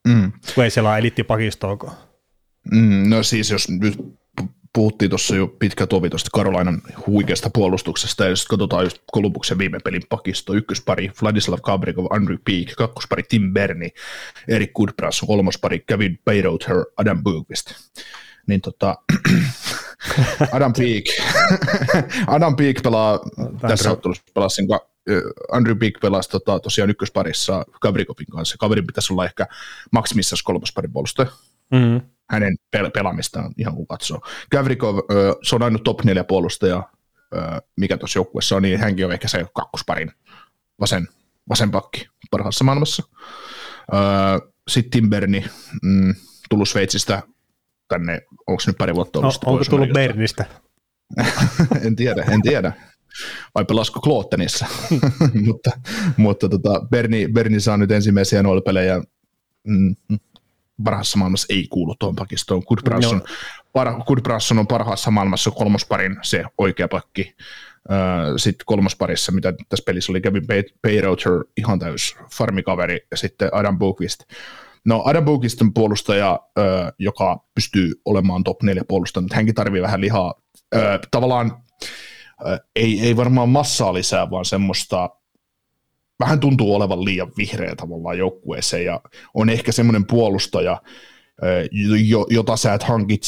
Mm. 0.09 0.33
Kun 0.55 0.64
ei 0.64 0.70
siellä 0.70 0.91
ole 0.91 0.99
elittipakistoakaan. 0.99 1.97
Mm, 2.72 3.11
no 3.11 3.22
siis 3.22 3.51
jos 3.51 3.68
nyt 3.68 3.99
puhuttiin 4.75 5.09
tuossa 5.09 5.37
jo 5.37 5.47
pitkä 5.47 5.87
tovi 5.87 6.11
tuosta 6.11 6.31
Karolainan 6.33 6.83
huikeasta 7.07 7.51
puolustuksesta, 7.55 8.25
ja 8.25 8.31
jos 8.31 8.47
katsotaan 8.47 8.85
just 8.85 8.99
Kolumbuksen 9.12 9.59
viime 9.59 9.79
pelin 9.85 10.03
pakisto, 10.09 10.55
ykköspari 10.55 11.12
Vladislav 11.22 11.59
Kabrikov, 11.62 12.07
Andrew 12.11 12.39
Peak, 12.45 12.77
kakkospari 12.77 13.22
Tim 13.29 13.53
Berni, 13.53 13.91
Erik 14.49 14.72
Goodbrass, 14.72 15.20
kolmospari 15.27 15.85
Kevin 15.87 16.18
Bayroter, 16.25 16.77
Adam 16.97 17.22
Bugvist. 17.22 17.70
Niin 18.47 18.61
tota, 18.61 18.97
Adam 20.57 20.72
Peak, 20.72 21.05
Adam 22.37 22.57
Peak 22.57 22.83
pelaa, 22.83 23.18
Tämän 23.37 23.59
tässä 23.61 23.91
ottelussa 23.91 24.22
pelasi 24.35 24.62
Andrew 25.53 25.79
Peak 25.79 25.95
pelasi 26.01 26.31
tota, 26.31 26.61
tosiaan 26.61 26.91
ykkösparissa 26.91 27.64
Kabrikovin 27.81 28.27
kanssa. 28.27 28.57
Kaverin 28.59 28.87
pitäisi 28.87 29.12
olla 29.12 29.25
ehkä 29.25 29.47
maksimissaan 29.91 30.39
kolmosparin 30.45 30.93
puolustaja. 30.93 31.29
Mm-hmm 31.70 32.13
hänen 32.31 32.57
pel- 32.77 32.91
pelaamistaan 32.95 33.53
ihan 33.59 33.75
kun 33.75 33.87
katsoo. 33.87 34.20
Gavrikov, 34.51 34.99
se 35.43 35.57
on 35.57 35.62
ainut 35.62 35.85
top 35.85 36.05
4 36.05 36.25
puolustaja, 36.25 36.83
mikä 37.77 37.97
tuossa 37.97 38.18
joukkueessa 38.18 38.57
on, 38.57 38.62
niin 38.62 38.81
hänkin 38.81 39.07
on 39.07 39.12
ehkä 39.12 39.29
se 39.29 39.47
kakkosparin 39.55 40.12
vasen, 40.81 41.09
vasen 41.49 41.70
pakki 41.70 42.07
parhaassa 42.31 42.64
maailmassa. 42.64 43.03
Sitten 44.70 44.91
Timberni, 44.91 45.45
mm, 45.83 46.14
tullut 46.51 46.68
Sveitsistä 46.68 47.22
tänne, 47.89 48.22
onko 48.47 48.61
se 48.61 48.70
nyt 48.70 48.79
pari 48.79 48.95
vuotta 48.95 49.18
ollut? 49.18 49.39
No, 49.47 49.53
onko 49.53 49.64
tullut 49.64 49.93
Bernistä? 49.93 50.45
en 51.87 51.97
tiedä, 51.97 52.22
en 52.22 52.43
tiedä. 52.43 52.72
Vai 53.55 53.64
pelasko 53.64 54.01
Klootenissa? 54.01 54.66
mutta 55.47 55.70
mutta 56.16 56.49
tota, 56.49 56.87
Berni, 56.91 57.29
Berni 57.33 57.61
saa 57.61 57.77
nyt 57.77 57.91
ensimmäisiä 57.91 58.43
noilpelejä 58.43 59.03
mm, 59.66 59.97
parhaassa 60.85 61.18
maailmassa 61.18 61.55
ei 61.55 61.66
kuulu 61.70 61.95
tuohon 61.99 62.16
pakistoon. 62.16 62.62
Goodbranson, 62.68 63.18
no. 63.18 63.25
par, 63.72 63.95
Goodbranson 64.07 64.59
on 64.59 64.66
parhaassa 64.66 65.11
maailmassa 65.11 65.51
kolmosparin 65.51 66.16
se 66.22 66.45
oikea 66.59 66.89
pakki. 66.89 67.35
Sitten 68.37 68.64
kolmosparissa, 68.66 69.33
mitä 69.33 69.53
tässä 69.68 69.83
pelissä 69.87 70.12
oli, 70.12 70.20
Kevin 70.20 70.47
Bayroter, 70.83 71.33
ihan 71.57 71.79
täys 71.79 72.16
farmikaveri, 72.33 73.07
ja 73.11 73.16
sitten 73.16 73.49
Adam 73.53 73.79
Bukvist. 73.79 74.20
No 74.85 75.03
Adam 75.05 75.25
Bukvist 75.25 75.62
on 75.62 75.75
puolustaja, 75.75 76.41
joka 76.99 77.45
pystyy 77.55 77.93
olemaan 78.05 78.45
top 78.45 78.62
4 78.62 78.83
puolustaja, 78.89 79.22
mutta 79.22 79.37
hänkin 79.37 79.55
tarvii 79.55 79.83
vähän 79.83 80.01
lihaa. 80.01 80.35
Tavallaan 81.11 81.62
ei, 82.77 83.01
ei 83.01 83.16
varmaan 83.16 83.49
massaa 83.49 83.95
lisää, 83.95 84.31
vaan 84.31 84.45
semmoista 84.45 85.11
vähän 86.20 86.40
tuntuu 86.40 86.74
olevan 86.74 87.04
liian 87.04 87.32
vihreä 87.36 87.76
tavallaan 87.76 88.18
joukkueeseen 88.18 88.84
ja 88.84 89.00
on 89.34 89.50
ehkä 89.50 89.72
semmoinen 89.72 90.06
puolustaja, 90.06 90.82
jota 92.30 92.56
sä 92.56 92.74
et 92.74 92.82
hankit 92.82 93.22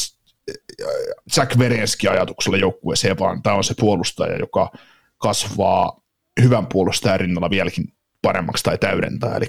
Jack 1.37 1.57
Verenski 1.57 2.07
ajatuksella 2.07 2.57
joukkueeseen, 2.57 3.19
vaan 3.19 3.43
tämä 3.43 3.55
on 3.55 3.63
se 3.63 3.73
puolustaja, 3.79 4.37
joka 4.37 4.71
kasvaa 5.17 6.01
hyvän 6.41 6.67
puolustajan 6.67 7.19
rinnalla 7.19 7.49
vieläkin 7.49 7.85
paremmaksi 8.21 8.63
tai 8.63 8.77
täydentää. 8.77 9.35
Eli 9.35 9.45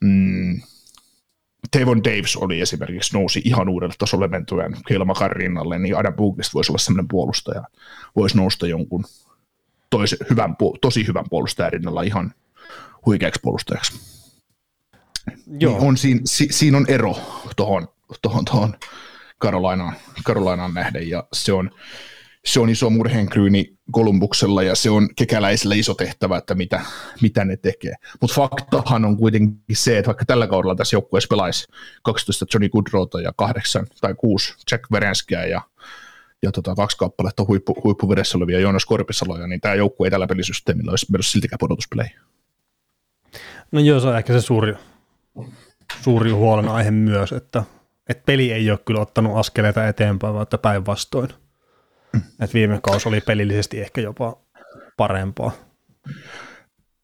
mm, 0.00 0.60
Tevon 1.70 2.04
Davis 2.04 2.36
oli 2.36 2.60
esimerkiksi, 2.60 3.16
nousi 3.16 3.42
ihan 3.44 3.68
uudelle 3.68 3.94
tasolle 3.98 4.28
mentuen 4.28 4.76
Keila 4.88 5.28
rinnalle, 5.28 5.78
niin 5.78 5.96
Adam 5.96 6.14
Boogist 6.14 6.54
voisi 6.54 6.72
olla 6.72 6.78
sellainen 6.78 7.08
puolustaja, 7.08 7.62
voisi 8.16 8.36
nousta 8.36 8.66
jonkun 8.66 9.04
tois, 9.98 10.16
hyvän, 10.30 10.56
tosi 10.80 11.06
hyvän 11.06 11.24
puolustajan 11.30 11.72
rinnalla 11.72 12.02
ihan 12.02 12.34
huikeaksi 13.06 13.40
puolustajaksi. 13.42 14.00
Joo. 15.58 15.72
Niin 15.72 15.88
on, 15.88 15.96
siinä, 15.96 16.20
si, 16.24 16.48
siinä 16.50 16.76
on 16.76 16.84
ero 16.88 17.16
tuohon 17.56 17.88
tohon, 18.22 18.44
tohon 18.44 18.74
Karolainaan, 19.38 19.96
Karolainaan 20.24 20.74
nähden, 20.74 21.08
ja 21.08 21.26
se 21.32 21.52
on, 21.52 21.70
se 22.44 22.60
on 22.60 22.70
iso 22.70 22.90
murheenkryyni 22.90 23.78
Kolumbuksella, 23.90 24.62
ja 24.62 24.74
se 24.74 24.90
on 24.90 25.08
kekäläisellä 25.16 25.74
iso 25.74 25.94
tehtävä, 25.94 26.36
että 26.36 26.54
mitä, 26.54 26.80
mitä 27.20 27.44
ne 27.44 27.56
tekee. 27.56 27.94
Mutta 28.20 28.34
faktahan 28.34 29.04
on 29.04 29.16
kuitenkin 29.16 29.58
se, 29.72 29.98
että 29.98 30.06
vaikka 30.06 30.24
tällä 30.24 30.46
kaudella 30.46 30.74
tässä 30.74 30.96
joukkueessa 30.96 31.28
pelaisi 31.28 31.66
12 32.02 32.46
Johnny 32.54 32.68
Goodrota 32.68 33.20
ja 33.20 33.32
8 33.36 33.86
tai 34.00 34.14
6 34.14 34.54
Jack 34.70 34.84
Verenskia 34.92 35.46
ja 35.46 35.60
ja 36.44 36.52
tota, 36.52 36.74
kaksi 36.74 36.98
kappaletta 36.98 37.44
huippu, 37.48 37.76
huippuvedessä 37.84 38.38
olevia 38.38 38.60
Joonas 38.60 38.86
Korpisaloja, 38.86 39.46
niin 39.46 39.60
tämä 39.60 39.74
joukkue 39.74 40.06
ei 40.06 40.10
tällä 40.10 40.26
pelisysteemillä 40.26 40.90
olisi 40.90 41.06
mennyt 41.12 41.26
siltikään 41.26 41.58
pudotuspeleihin. 41.58 42.16
No 43.72 43.80
joo, 43.80 44.00
se 44.00 44.08
on 44.08 44.16
ehkä 44.16 44.32
se 44.32 44.40
suuri, 44.40 44.74
suuri 46.02 46.30
huolenaihe 46.30 46.90
myös, 46.90 47.32
että, 47.32 47.64
että 48.08 48.22
peli 48.26 48.52
ei 48.52 48.70
ole 48.70 48.78
kyllä 48.78 49.00
ottanut 49.00 49.36
askeleita 49.36 49.88
eteenpäin, 49.88 50.34
vaan 50.34 50.46
päinvastoin. 50.62 51.28
Mm. 52.12 52.22
Että 52.40 52.54
viime 52.54 52.80
kausi 52.82 53.08
oli 53.08 53.20
pelillisesti 53.20 53.80
ehkä 53.80 54.00
jopa 54.00 54.36
parempaa. 54.96 55.50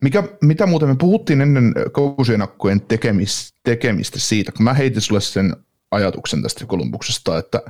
Mikä, 0.02 0.22
mitä 0.42 0.66
muuten 0.66 0.88
me 0.88 0.96
puhuttiin 0.96 1.40
ennen 1.40 1.74
kausienakkojen 1.92 2.80
tekemistä, 2.80 3.58
tekemistä 3.62 4.18
siitä, 4.18 4.52
kun 4.52 4.64
mä 4.64 4.74
heitin 4.74 5.00
sulle 5.00 5.20
sen 5.20 5.56
ajatuksen 5.90 6.42
tästä 6.42 6.66
Kolumbuksesta, 6.66 7.38
että 7.38 7.62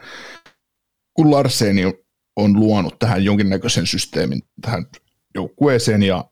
kun 1.20 1.30
Larseni 1.30 1.82
on 2.36 2.60
luonut 2.60 2.98
tähän 2.98 3.24
jonkinnäköisen 3.24 3.86
systeemin 3.86 4.42
tähän 4.60 4.86
joukkueeseen 5.34 6.02
ja 6.02 6.24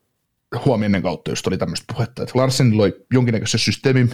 huomioiden 0.65 1.03
kautta 1.03 1.31
just 1.31 1.47
oli 1.47 1.59
tämmöistä 1.59 1.95
puhetta, 1.95 2.23
että 2.23 2.39
Larsen 2.39 2.79
loi 2.79 3.07
jonkinnäköisen 3.13 3.61
systeemin 3.61 4.11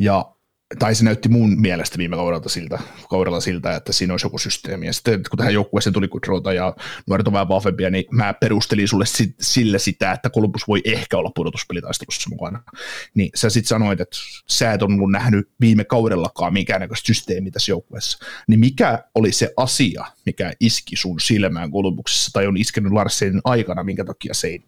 ja 0.00 0.34
tai 0.78 0.94
se 0.94 1.04
näytti 1.04 1.28
mun 1.28 1.60
mielestä 1.60 1.98
viime 1.98 2.16
kaudella 2.16 2.48
siltä, 2.48 2.78
kaudella 3.10 3.40
siltä, 3.40 3.76
että 3.76 3.92
siinä 3.92 4.14
olisi 4.14 4.26
joku 4.26 4.38
systeemi. 4.38 4.86
Ja 4.86 4.92
sitten 4.92 5.22
kun 5.30 5.36
tähän 5.36 5.54
joukkueeseen 5.54 5.94
tuli 5.94 6.08
Kudrota 6.08 6.52
ja 6.52 6.76
nuoret 7.06 7.26
on 7.26 7.32
vähän 7.32 7.48
vahvempia, 7.48 7.90
niin 7.90 8.04
mä 8.10 8.34
perustelin 8.34 8.88
sulle 8.88 9.06
sit, 9.06 9.34
sitä, 9.76 10.12
että 10.12 10.30
Columbus 10.30 10.68
voi 10.68 10.80
ehkä 10.84 11.16
olla 11.16 11.30
pudotuspelitaistelussa 11.34 12.30
mukana. 12.30 12.62
Niin 13.14 13.30
sä 13.34 13.50
sitten 13.50 13.68
sanoit, 13.68 14.00
että 14.00 14.16
sä 14.48 14.72
et 14.72 14.82
ollut 14.82 15.12
nähnyt 15.12 15.50
viime 15.60 15.84
kaudellakaan 15.84 16.52
minkäännäköistä 16.52 17.06
systeemiä 17.06 17.50
tässä 17.50 17.72
joukkueessa. 17.72 18.18
Niin 18.48 18.60
mikä 18.60 19.04
oli 19.14 19.32
se 19.32 19.52
asia, 19.56 20.04
mikä 20.26 20.52
iski 20.60 20.96
sun 20.96 21.20
silmään 21.20 21.72
Columbuksessa 21.72 22.30
tai 22.32 22.46
on 22.46 22.56
iskenyt 22.56 22.92
Larsenin 22.92 23.40
aikana, 23.44 23.84
minkä 23.84 24.04
takia 24.04 24.34
se 24.34 24.46
ei 24.46 24.62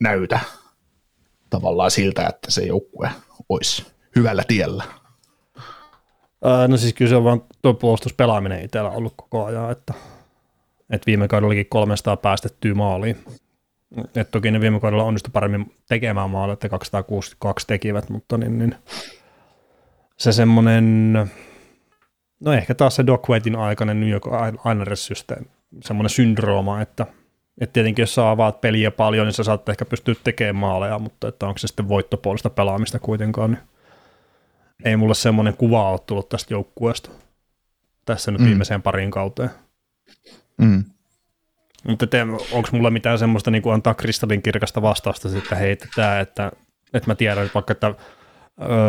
näytä 0.00 0.40
tavallaan 1.50 1.90
siltä, 1.90 2.26
että 2.26 2.50
se 2.50 2.62
joukkue 2.62 3.10
olisi 3.48 3.86
hyvällä 4.16 4.44
tiellä? 4.48 5.01
No 6.68 6.76
siis 6.76 6.94
kyllä 6.94 7.08
se 7.08 7.16
on 7.16 7.24
vaan 7.24 7.42
tuo 7.62 7.74
puolustuspelaaminen 7.74 8.64
itsellä 8.64 8.90
ollut 8.90 9.14
koko 9.16 9.44
ajan, 9.44 9.70
että, 9.70 9.94
että 10.90 11.06
viime 11.06 11.28
kaudella 11.28 11.48
olikin 11.48 11.66
300 11.66 12.16
päästettyä 12.16 12.74
maaliin. 12.74 13.18
Et 14.16 14.30
toki 14.30 14.50
ne 14.50 14.60
viime 14.60 14.80
kaudella 14.80 15.04
onnistui 15.04 15.30
paremmin 15.32 15.74
tekemään 15.88 16.30
maaleja, 16.30 16.52
että 16.52 16.68
262 16.68 17.66
tekivät, 17.66 18.10
mutta 18.10 18.38
niin, 18.38 18.58
niin 18.58 18.74
se 20.16 20.32
semmoinen, 20.32 21.12
no 22.40 22.52
ehkä 22.52 22.74
taas 22.74 22.96
se 22.96 23.06
Dockweightin 23.06 23.56
aikainen 23.56 24.00
New 24.00 24.08
York 24.08 24.24
Islanders-systeemi, 24.26 25.46
semmoinen 25.84 26.10
syndrooma, 26.10 26.80
että, 26.80 27.06
että 27.60 27.72
tietenkin 27.72 28.02
jos 28.02 28.14
sä 28.14 28.30
avaat 28.30 28.60
peliä 28.60 28.90
paljon, 28.90 29.26
niin 29.26 29.34
sä 29.34 29.44
saat 29.44 29.68
ehkä 29.68 29.84
pystyä 29.84 30.14
tekemään 30.24 30.56
maaleja, 30.56 30.98
mutta 30.98 31.28
että 31.28 31.46
onko 31.46 31.58
se 31.58 31.66
sitten 31.66 31.88
voittopuolista 31.88 32.50
pelaamista 32.50 32.98
kuitenkaan, 32.98 33.50
niin 33.50 33.62
ei 34.84 34.96
mulle 34.96 35.14
semmoinen 35.14 35.56
kuva 35.56 35.90
ole 35.90 35.98
tullut 36.06 36.28
tästä 36.28 36.54
joukkueesta 36.54 37.10
tässä 38.04 38.30
nyt 38.30 38.40
mm. 38.40 38.46
viimeiseen 38.46 38.82
pariin 38.82 39.10
kauteen. 39.10 39.50
Mm. 40.58 40.84
Mutta 41.88 42.06
onko 42.52 42.68
mulla 42.72 42.90
mitään 42.90 43.18
semmoista 43.18 43.50
niin 43.50 43.62
kuin 43.62 43.74
antaa 43.74 43.94
kristallinkirkasta 43.94 44.82
vastausta 44.82 45.28
sitten 45.28 45.58
heitetään, 45.58 46.20
että, 46.20 46.52
että 46.94 47.10
mä 47.10 47.14
tiedän, 47.14 47.44
että 47.44 47.54
vaikka 47.54 47.72
että 47.72 47.94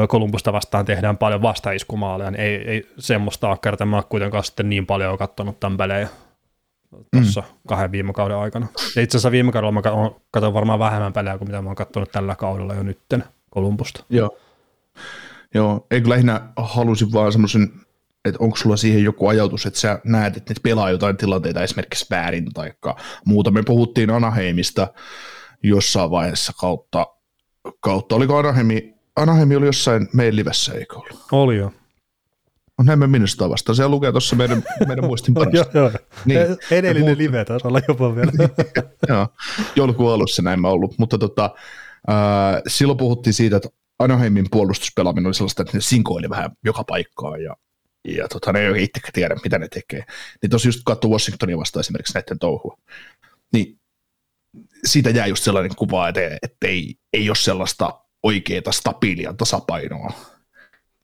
Kolumbusta 0.08 0.54
vastaan 0.54 0.86
tehdään 0.86 1.18
paljon 1.18 1.42
vastaiskumaaleja, 1.42 2.32
niin 2.32 2.42
ei, 2.42 2.56
ei 2.56 2.90
semmoista 3.00 3.50
ole 3.50 3.58
kertaa. 3.62 3.88
Mä 3.88 4.04
kuitenkaan 4.10 4.44
sitten 4.44 4.70
niin 4.70 4.86
paljon 4.86 5.18
katsonut 5.18 5.60
tämän 5.60 5.78
pelejä 5.78 6.08
tuossa 7.12 7.42
mm. 7.42 7.58
kahden 7.68 7.92
viime 7.92 8.14
kauden 8.14 8.38
aikana. 8.38 8.68
Ja 8.96 9.02
itse 9.02 9.18
asiassa 9.18 9.32
viime 9.32 9.52
kaudella 9.52 9.72
mä 9.72 9.82
katson 10.32 10.54
varmaan 10.54 10.80
vähemmän 10.80 11.14
pelejä 11.14 11.38
kuin 11.38 11.48
mitä 11.48 11.62
mä 11.62 11.70
oon 11.70 11.76
katsonut 11.76 12.12
tällä 12.12 12.36
kaudella 12.36 12.74
jo 12.74 12.84
nytten 12.84 13.24
Kolumbusta. 13.50 14.04
Joo. 14.10 14.38
Joo, 15.54 15.88
eikö 15.92 16.10
lähinnä 16.10 16.42
halusin 16.58 17.14
vaan 17.14 17.32
semmoisen, 17.32 17.72
että 18.26 18.44
onko 18.44 18.58
sulla 18.58 18.78
siihen 18.78 19.04
joku 19.04 19.28
ajatus, 19.28 19.66
että 19.66 19.80
sä 19.80 20.00
näet, 20.06 20.38
että 20.38 20.54
ne 20.54 20.60
pelaa 20.64 20.92
jotain 20.92 21.18
tilanteita 21.18 21.64
esimerkiksi 21.64 22.06
väärin 22.10 22.54
tai 22.54 22.74
muuta. 23.26 23.52
Me 23.52 23.64
puhuttiin 23.64 24.10
Anaheimista 24.10 24.88
jossain 25.64 26.12
vaiheessa 26.12 26.54
kautta, 26.60 27.08
kautta. 27.80 28.16
oliko 28.16 28.38
Anaheimi, 28.38 28.94
Anaheimi 29.16 29.56
oli 29.56 29.66
jossain 29.66 30.08
meidän 30.14 30.36
livessä, 30.36 30.74
eikö 30.74 30.96
ollut? 30.96 31.26
Oli 31.32 31.58
jo. 31.58 31.72
On 32.78 32.86
näin 32.86 33.00
me 33.00 33.08
minusta 33.08 33.50
vasta. 33.50 33.74
Se 33.74 33.88
lukee 33.88 34.12
tuossa 34.12 34.36
meidän, 34.36 34.64
meidän 34.88 35.06
muistin 35.06 35.34
parasta. 35.36 35.58
joo, 35.58 35.68
joo. 35.74 35.92
Niin. 36.26 36.40
Edellinen 36.72 37.06
puhut... 37.06 37.18
live 37.18 37.46
taisi 37.46 37.68
olla 37.68 37.82
jopa 37.88 38.16
vielä. 38.16 38.32
joo, 39.10 39.28
joulukuun 39.76 40.14
alussa 40.14 40.42
näin 40.42 40.62
mä 40.62 40.68
ollut. 40.68 40.98
Mutta 40.98 41.18
tota, 41.18 41.50
äh, 42.10 42.62
silloin 42.68 42.98
puhuttiin 42.98 43.34
siitä, 43.34 43.56
että 43.56 43.70
Anaheimin 44.04 44.48
puolustuspelaaminen 44.52 45.28
oli 45.28 45.34
sellaista, 45.34 45.62
että 45.62 45.78
ne 45.78 45.82
sinkoili 45.82 46.30
vähän 46.30 46.52
joka 46.64 46.84
paikkaan 46.84 47.44
ja, 47.44 47.56
ja 48.08 48.28
tota, 48.28 48.54
ne 48.54 48.60
ei 48.60 48.68
oikein 48.68 48.86
itsekään 48.86 49.14
tiedä, 49.14 49.36
mitä 49.44 49.60
ne 49.60 49.68
tekee. 49.68 50.04
Niin 50.42 50.50
tosi 50.50 50.68
just 50.68 50.82
katsoa 50.86 51.12
Washingtonia 51.12 51.58
vastaan 51.58 51.82
esimerkiksi 51.82 52.14
näiden 52.14 52.40
touhua. 52.40 52.78
Niin 53.54 53.80
siitä 54.86 55.10
jää 55.10 55.28
just 55.28 55.44
sellainen 55.44 55.76
kuva, 55.76 56.08
että, 56.08 56.22
että 56.42 56.68
ei, 56.68 56.96
ei 57.14 57.30
ole 57.30 57.36
sellaista 57.36 58.00
oikeaa 58.24 58.72
stabiilia 58.72 59.34
tasapainoa. 59.34 60.14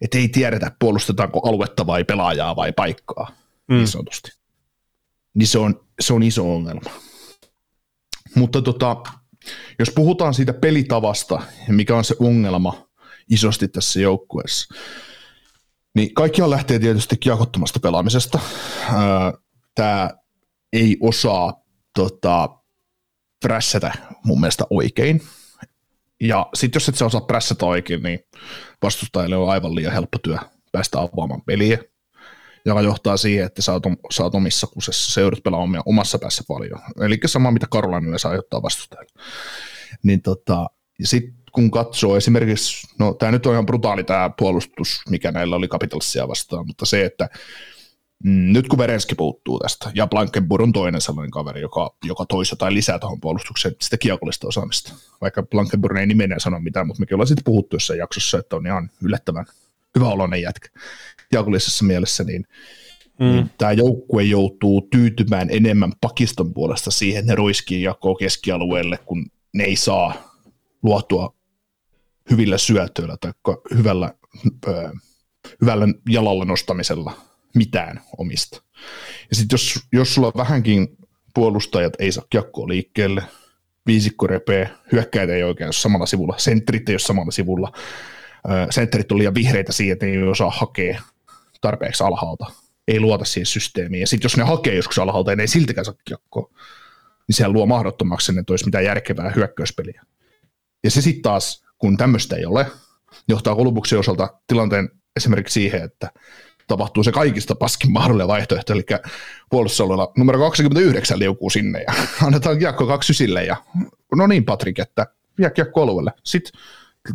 Että 0.01 0.17
ei 0.17 0.27
tiedetä, 0.27 0.71
puolustetaanko 0.79 1.49
aluetta 1.49 1.87
vai 1.87 2.03
pelaajaa 2.03 2.55
vai 2.55 2.73
paikkaa, 2.73 3.31
mm. 3.67 3.75
niin 3.75 3.87
sanotusti. 3.87 4.31
Niin 5.33 5.47
se 5.47 5.59
on, 5.59 5.85
se 5.99 6.13
on 6.13 6.23
iso 6.23 6.53
ongelma. 6.55 6.91
Mutta 8.35 8.61
tota, 8.61 8.95
jos 9.79 9.91
puhutaan 9.95 10.33
siitä 10.33 10.53
pelitavasta, 10.53 11.41
mikä 11.67 11.95
on 11.95 12.03
se 12.03 12.15
ongelma 12.19 12.88
isosti 13.29 13.67
tässä 13.67 13.99
joukkueessa, 13.99 14.75
niin 15.95 16.13
kaikkihan 16.13 16.49
lähtee 16.49 16.79
tietysti 16.79 17.17
kiekottomasta 17.17 17.79
pelaamisesta. 17.79 18.39
Tämä 19.75 20.09
ei 20.73 20.97
osaa 21.01 21.63
tota, 21.95 22.49
prässätä 23.39 23.93
mun 24.23 24.39
mielestä 24.39 24.63
oikein. 24.69 25.21
Ja 26.21 26.49
sitten 26.53 26.79
jos 26.79 26.89
et 26.89 26.95
sä 26.95 27.05
osaa 27.05 27.21
prässätä 27.21 27.65
oikein, 27.65 28.03
niin 28.03 28.19
vastustajille 28.81 29.37
on 29.37 29.49
aivan 29.49 29.75
liian 29.75 29.93
helppo 29.93 30.17
työ 30.17 30.37
päästä 30.71 30.99
avaamaan 30.99 31.41
peliä, 31.41 31.77
joka 32.65 32.81
johtaa 32.81 33.17
siihen, 33.17 33.45
että 33.45 33.61
sä 33.61 33.73
oot, 33.73 33.83
sä 34.11 34.23
oot 34.23 34.35
omissa 34.35 34.67
kusessa, 34.67 35.11
se 35.11 35.21
joudut 35.21 35.43
pelaamaan 35.43 35.83
omassa 35.85 36.19
päässä 36.19 36.43
paljon. 36.47 36.79
Eli 37.01 37.19
sama, 37.25 37.51
mitä 37.51 37.67
Karolainen 37.71 38.19
saa 38.19 38.31
aiheuttaa 38.31 38.61
vastustajille. 38.61 39.11
Niin 40.03 40.21
tota, 40.21 40.69
ja 40.99 41.07
sitten 41.07 41.38
kun 41.59 41.71
katsoo 41.71 42.17
esimerkiksi, 42.17 42.87
no 42.99 43.13
tämä 43.13 43.31
nyt 43.31 43.45
on 43.45 43.53
ihan 43.53 43.65
brutaali 43.65 44.03
tämä 44.03 44.29
puolustus, 44.37 45.01
mikä 45.09 45.31
näillä 45.31 45.55
oli 45.55 45.67
Capitalsia 45.67 46.27
vastaan, 46.27 46.67
mutta 46.67 46.85
se, 46.85 47.05
että 47.05 47.29
Mm, 48.23 48.53
nyt 48.53 48.67
kun 48.67 48.79
Verenski 48.79 49.15
puuttuu 49.15 49.59
tästä, 49.59 49.91
ja 49.95 50.07
Blankenburg 50.07 50.63
on 50.63 50.71
toinen 50.71 51.01
sellainen 51.01 51.31
kaveri, 51.31 51.61
joka, 51.61 51.95
joka 52.03 52.25
toisi 52.25 52.53
jotain 52.53 52.73
lisää 52.73 52.99
tuohon 52.99 53.19
puolustukseen, 53.19 53.75
sitä 53.81 53.97
kiekollista 53.97 54.47
osaamista. 54.47 54.93
Vaikka 55.21 55.43
Blankenburg 55.43 55.97
ei 55.97 56.07
nimenä 56.07 56.39
sano 56.39 56.59
mitään, 56.59 56.87
mutta 56.87 56.99
mekin 56.99 57.15
ollaan 57.15 57.27
sitten 57.27 57.43
puhuttu 57.43 57.75
jossain 57.75 57.99
jaksossa, 57.99 58.37
että 58.37 58.55
on 58.55 58.67
ihan 58.67 58.89
yllättävän 59.03 59.45
hyvä 59.95 60.09
oloinen 60.09 60.41
jätkä 60.41 60.69
kiekollisessa 61.29 61.85
mielessä, 61.85 62.23
niin, 62.23 62.45
mm. 63.19 63.25
niin 63.25 63.49
tämä 63.57 63.71
joukkue 63.71 64.23
joutuu 64.23 64.87
tyytymään 64.91 65.47
enemmän 65.51 65.91
Pakiston 66.01 66.53
puolesta 66.53 66.91
siihen, 66.91 67.19
että 67.19 67.31
ne 67.31 67.35
roiskii 67.35 67.83
jakoa 67.83 68.15
keskialueelle, 68.15 68.99
kun 69.05 69.25
ne 69.53 69.63
ei 69.63 69.75
saa 69.75 70.13
luotua 70.83 71.38
syötöillä 72.57 73.17
tai 73.21 73.31
hyvällä, 73.77 74.13
ö, 74.67 74.89
hyvällä 75.61 75.87
jalalla 76.09 76.45
nostamisella– 76.45 77.13
mitään 77.55 78.01
omista. 78.17 78.61
Ja 79.29 79.35
sitten 79.35 79.53
jos, 79.53 79.79
jos 79.93 80.15
sulla 80.15 80.31
vähänkin 80.37 80.97
puolustajat 81.33 81.93
ei 81.99 82.11
saa 82.11 82.25
kiekkoa 82.29 82.67
liikkeelle, 82.67 83.23
viisikko 83.85 84.27
repee, 84.27 84.69
hyökkäitä 84.91 85.33
ei 85.33 85.43
oikein 85.43 85.67
ole 85.67 85.73
samalla 85.73 86.05
sivulla, 86.05 86.35
sentrit 86.37 86.89
ei 86.89 86.93
ole 86.93 86.99
samalla 86.99 87.31
sivulla, 87.31 87.71
sentrit 88.69 89.11
on 89.11 89.17
liian 89.17 89.33
vihreitä 89.33 89.71
siihen, 89.71 89.93
että 89.93 90.05
ei 90.05 90.23
osaa 90.23 90.49
hakea 90.49 91.01
tarpeeksi 91.61 92.03
alhaalta, 92.03 92.45
ei 92.87 92.99
luota 92.99 93.25
siihen 93.25 93.45
systeemiin. 93.45 94.01
Ja 94.01 94.07
sitten 94.07 94.25
jos 94.25 94.37
ne 94.37 94.43
hakee 94.43 94.75
joskus 94.75 94.99
alhaalta 94.99 95.31
ja 95.31 95.35
ne 95.35 95.43
ei 95.43 95.47
siltikään 95.47 95.85
saa 95.85 95.93
kiekkoa, 96.05 96.49
niin 97.27 97.35
sehän 97.35 97.53
luo 97.53 97.65
mahdottomaksi 97.65 98.39
että 98.39 98.53
olisi 98.53 98.65
mitään 98.65 98.85
järkevää 98.85 99.31
hyökkäyspeliä. 99.35 100.01
Ja 100.83 100.91
se 100.91 101.01
sitten 101.01 101.21
taas, 101.21 101.65
kun 101.79 101.97
tämmöistä 101.97 102.35
ei 102.35 102.45
ole, 102.45 102.67
johtaa 103.27 103.55
Kolumbuksen 103.55 103.99
osalta 103.99 104.39
tilanteen 104.47 104.89
esimerkiksi 105.15 105.53
siihen, 105.53 105.83
että 105.83 106.11
tapahtuu 106.67 107.03
se 107.03 107.11
kaikista 107.11 107.55
paskin 107.55 107.91
mahdollinen 107.91 108.27
vaihtoehto, 108.27 108.73
eli 108.73 108.85
puolustusalueella 109.49 110.11
numero 110.17 110.39
29 110.39 111.19
liukuu 111.19 111.49
sinne 111.49 111.81
ja 111.87 111.93
annetaan 112.25 112.59
kiekko 112.59 112.87
29 112.87 113.45
ja 113.45 113.55
no 114.15 114.27
niin 114.27 114.45
Patrik, 114.45 114.79
että 114.79 115.07
vie 115.37 115.49
kiekko 115.49 115.81
alueelle. 115.81 116.11
Sitten 116.23 116.61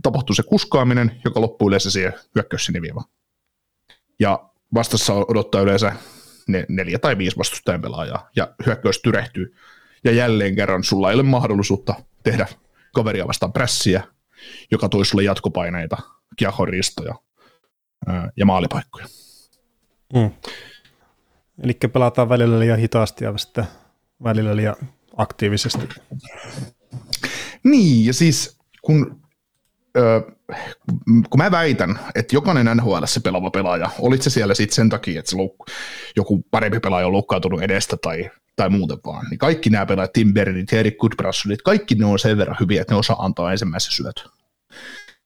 tapahtuu 0.03 0.35
se 0.35 0.43
kuskaaminen, 0.43 1.21
joka 1.25 1.41
loppuu 1.41 1.69
yleensä 1.69 1.91
siihen 1.91 2.12
hyökkäyssiniviivaan. 2.35 3.07
Ja 4.21 4.51
vastassa 4.75 5.15
odottaa 5.15 5.61
yleensä 5.61 5.93
ne 6.49 6.67
neljä 6.69 6.99
tai 6.99 7.19
viisi 7.19 7.39
vastustajan 7.39 7.81
pelaajaa 7.81 8.31
ja 8.37 8.55
hyökkäys 8.67 9.03
tyrehtyy. 9.03 9.55
Ja 10.05 10.12
jälleen 10.12 10.55
kerran 10.55 10.85
sulla 10.85 11.11
ei 11.11 11.15
ole 11.15 11.23
mahdollisuutta 11.23 11.95
tehdä 12.23 12.47
kaveria 12.95 13.29
vastaan 13.29 13.53
pressiä, 13.53 14.03
joka 14.70 14.88
toisi 14.88 15.09
sulle 15.09 15.24
jatkopaineita, 15.24 15.97
kiekon 16.36 16.68
ristoja 16.68 17.14
ja 18.36 18.47
maalipaikkoja. 18.47 19.07
Mm. 20.14 20.30
Eli 21.62 21.74
pelataan 21.92 22.28
välillä 22.28 22.59
liian 22.59 22.78
hitaasti 22.78 23.24
ja 23.24 23.38
sitten 23.38 23.64
välillä 24.24 24.57
liian 24.57 24.76
aktiivisesti. 25.16 25.88
Niin, 27.64 28.07
ja 28.07 28.14
siis 28.14 28.59
kun, 28.82 29.24
ö, 29.97 30.22
kun 31.07 31.38
mä 31.38 31.51
väitän, 31.51 31.99
että 32.14 32.36
jokainen 32.36 32.76
NHL 32.76 33.05
se 33.05 33.20
pelaava 33.20 33.51
pelaaja, 33.51 33.90
olit 33.99 34.22
se 34.22 34.30
siellä 34.30 34.55
sitten 34.55 34.74
sen 34.74 34.88
takia, 34.88 35.18
että 35.18 35.30
se 35.30 35.36
joku 36.16 36.45
parempi 36.51 36.80
pelaaja 36.80 37.07
on 37.07 37.12
loukkaantunut 37.12 37.62
edestä 37.62 37.97
tai, 37.97 38.30
tai 38.57 38.68
muuten 38.70 38.99
vaan, 39.07 39.26
niin 39.30 39.38
kaikki 39.38 39.70
nämä 39.70 39.86
pelaajat, 39.86 40.12
Tim 40.12 40.34
Bernit, 40.34 40.72
Erik 40.72 40.99
Goodbrassonit, 40.99 41.62
kaikki 41.62 41.95
ne 41.95 42.05
on 42.05 42.18
sen 42.18 42.38
verran 42.38 42.57
hyviä, 42.61 42.80
että 42.80 42.95
ne 42.95 42.99
osaa 42.99 43.24
antaa 43.24 43.53
ensimmäisen 43.53 43.92
syöt. 43.92 44.24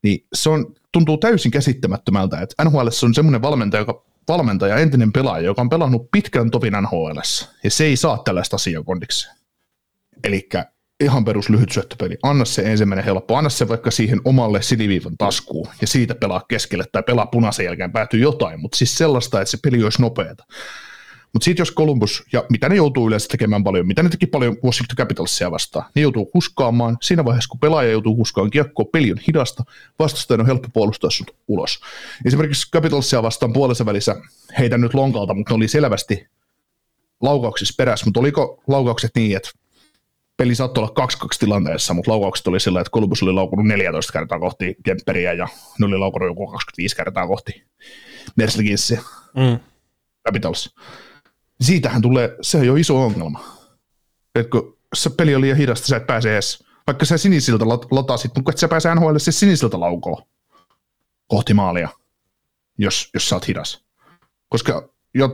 Niin 0.03 0.27
se 0.33 0.51
on, 0.51 0.75
tuntuu 0.93 1.19
täysin 1.19 1.51
käsittämättömältä, 1.51 2.41
että 2.41 2.65
NHL 2.65 2.89
on 3.03 3.15
semmoinen 3.15 3.43
valmentaja, 3.43 3.81
joka 3.81 4.05
valmentaja, 4.29 4.77
entinen 4.77 5.13
pelaaja, 5.13 5.45
joka 5.45 5.63
on 5.63 5.69
pelannut 5.69 6.11
pitkän 6.11 6.51
topin 6.51 6.73
nhl 6.73 7.21
ja 7.65 7.71
se 7.71 7.85
ei 7.85 7.97
saa 7.97 8.19
tällaista 8.19 8.57
asiaa 8.57 8.83
kondikseen. 8.83 9.37
Eli 10.25 10.49
ihan 11.05 11.25
perus 11.25 11.49
lyhyt 11.49 11.73
syöttöpeli. 11.73 12.19
Anna 12.23 12.45
se 12.45 12.63
ensimmäinen 12.63 13.05
helppo, 13.05 13.37
anna 13.37 13.51
se 13.51 13.69
vaikka 13.69 13.91
siihen 13.91 14.21
omalle 14.25 14.63
siniviivan 14.63 15.17
taskuun 15.19 15.69
ja 15.81 15.87
siitä 15.87 16.15
pelaa 16.15 16.45
keskelle 16.49 16.85
tai 16.93 17.03
pelaa 17.03 17.27
punaisen 17.27 17.65
jälkeen 17.65 17.93
päätyy 17.93 18.21
jotain, 18.21 18.61
mutta 18.61 18.79
siis 18.79 18.99
sellaista, 18.99 19.41
että 19.41 19.51
se 19.51 19.59
peli 19.63 19.85
olisi 19.85 20.03
nopeata. 20.03 20.45
Mutta 21.33 21.45
sitten 21.45 21.61
jos 21.61 21.75
Columbus, 21.75 22.25
ja 22.33 22.45
mitä 22.51 22.69
ne 22.69 22.77
joutuu 22.77 23.07
yleensä 23.07 23.29
tekemään 23.29 23.65
paljon, 23.65 23.87
mitä 23.87 24.03
ne 24.03 24.09
teki 24.09 24.27
paljon 24.27 24.57
Washington 24.65 24.97
Capitalsia 24.97 25.51
vastaan, 25.51 25.85
ne 25.95 26.03
joutuu 26.03 26.27
kuskaamaan, 26.27 26.97
siinä 27.03 27.25
vaiheessa 27.25 27.49
kun 27.49 27.61
pelaaja 27.61 27.91
joutuu 27.91 28.17
kuskaamaan 28.17 28.51
kiekkoa, 28.51 28.85
peli 28.93 29.13
on 29.13 29.19
hidasta, 29.29 29.65
vastustajan 29.99 30.41
on 30.41 30.47
helppo 30.47 30.69
puolustaa 30.73 31.11
sut 31.11 31.37
ulos. 31.49 31.81
Esimerkiksi 32.25 32.71
Capitalsia 32.71 33.23
vastaan 33.23 33.53
puolessa 33.53 33.87
välissä 33.87 34.17
heitä 34.59 34.79
nyt 34.79 34.95
lonkalta, 34.95 35.35
mutta 35.35 35.53
ne 35.53 35.57
oli 35.57 35.69
selvästi 35.69 36.27
laukauksissa 37.21 37.75
perässä, 37.77 38.07
mutta 38.07 38.21
oliko 38.21 38.63
laukaukset 38.67 39.11
niin, 39.15 39.37
että 39.37 39.51
peli 40.39 40.55
saattoi 40.55 40.85
olla 40.85 41.09
2-2 41.25 41.29
tilanteessa, 41.39 41.95
mutta 41.95 42.11
laukaukset 42.11 42.47
oli 42.47 42.61
sillä, 42.61 42.81
että 42.81 42.91
Columbus 42.91 43.23
oli 43.23 43.33
laukunut 43.33 43.67
14 43.67 44.13
kertaa 44.13 44.39
kohti 44.39 44.77
Kemperiä 44.85 45.33
ja 45.33 45.49
ne 45.79 45.87
oli 45.87 45.99
laukunut 45.99 46.29
joku 46.29 46.47
25 46.47 46.97
kertaa 46.97 47.27
kohti 47.27 47.65
Mersliginsia. 48.37 49.03
Mm. 49.37 49.59
Capitals 50.27 50.75
siitähän 51.61 52.03
tulee, 52.03 52.37
se 52.41 52.59
on 52.59 52.67
jo 52.67 52.77
iso 52.77 53.03
ongelma. 53.05 53.45
Et 54.35 54.51
kun 54.51 54.79
se 54.95 55.11
peli 55.11 55.35
on 55.35 55.41
liian 55.41 55.57
hidasta, 55.57 55.87
sä 55.87 55.97
et 55.97 56.07
pääse 56.07 56.33
edes, 56.33 56.65
vaikka 56.87 57.05
sä 57.05 57.19
sinisiltä 57.19 57.65
latasit, 57.69 58.31
mutta 58.37 58.51
et 58.51 58.59
sä 58.59 58.69
pääse 58.69 58.95
NHL 58.95 59.19
se 59.19 59.33
sinisiltä 59.33 59.81
laukoon 59.81 60.23
kohti 61.27 61.55
maalia, 61.55 61.89
jos, 62.79 63.11
jos 63.15 63.29
sä 63.29 63.37
oot 63.37 63.49
hidas. 63.49 63.85
Koska 64.49 64.89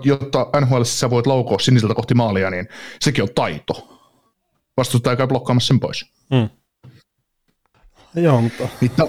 jotta 0.04 0.46
NHL 0.60 0.82
sä 0.82 1.10
voit 1.10 1.26
laukoa 1.26 1.58
sinisiltä 1.58 1.94
kohti 1.94 2.14
maalia, 2.14 2.50
niin 2.50 2.68
sekin 3.00 3.22
on 3.22 3.34
taito. 3.34 3.93
Vastustaja 4.76 5.16
käy 5.16 5.26
blokkaamassa 5.26 5.68
sen 5.68 5.80
pois. 5.80 6.12
Mm. 6.30 6.48
Joo, 8.22 8.40
mutta... 8.40 8.68
Niin, 8.80 8.90
ta, 8.90 9.08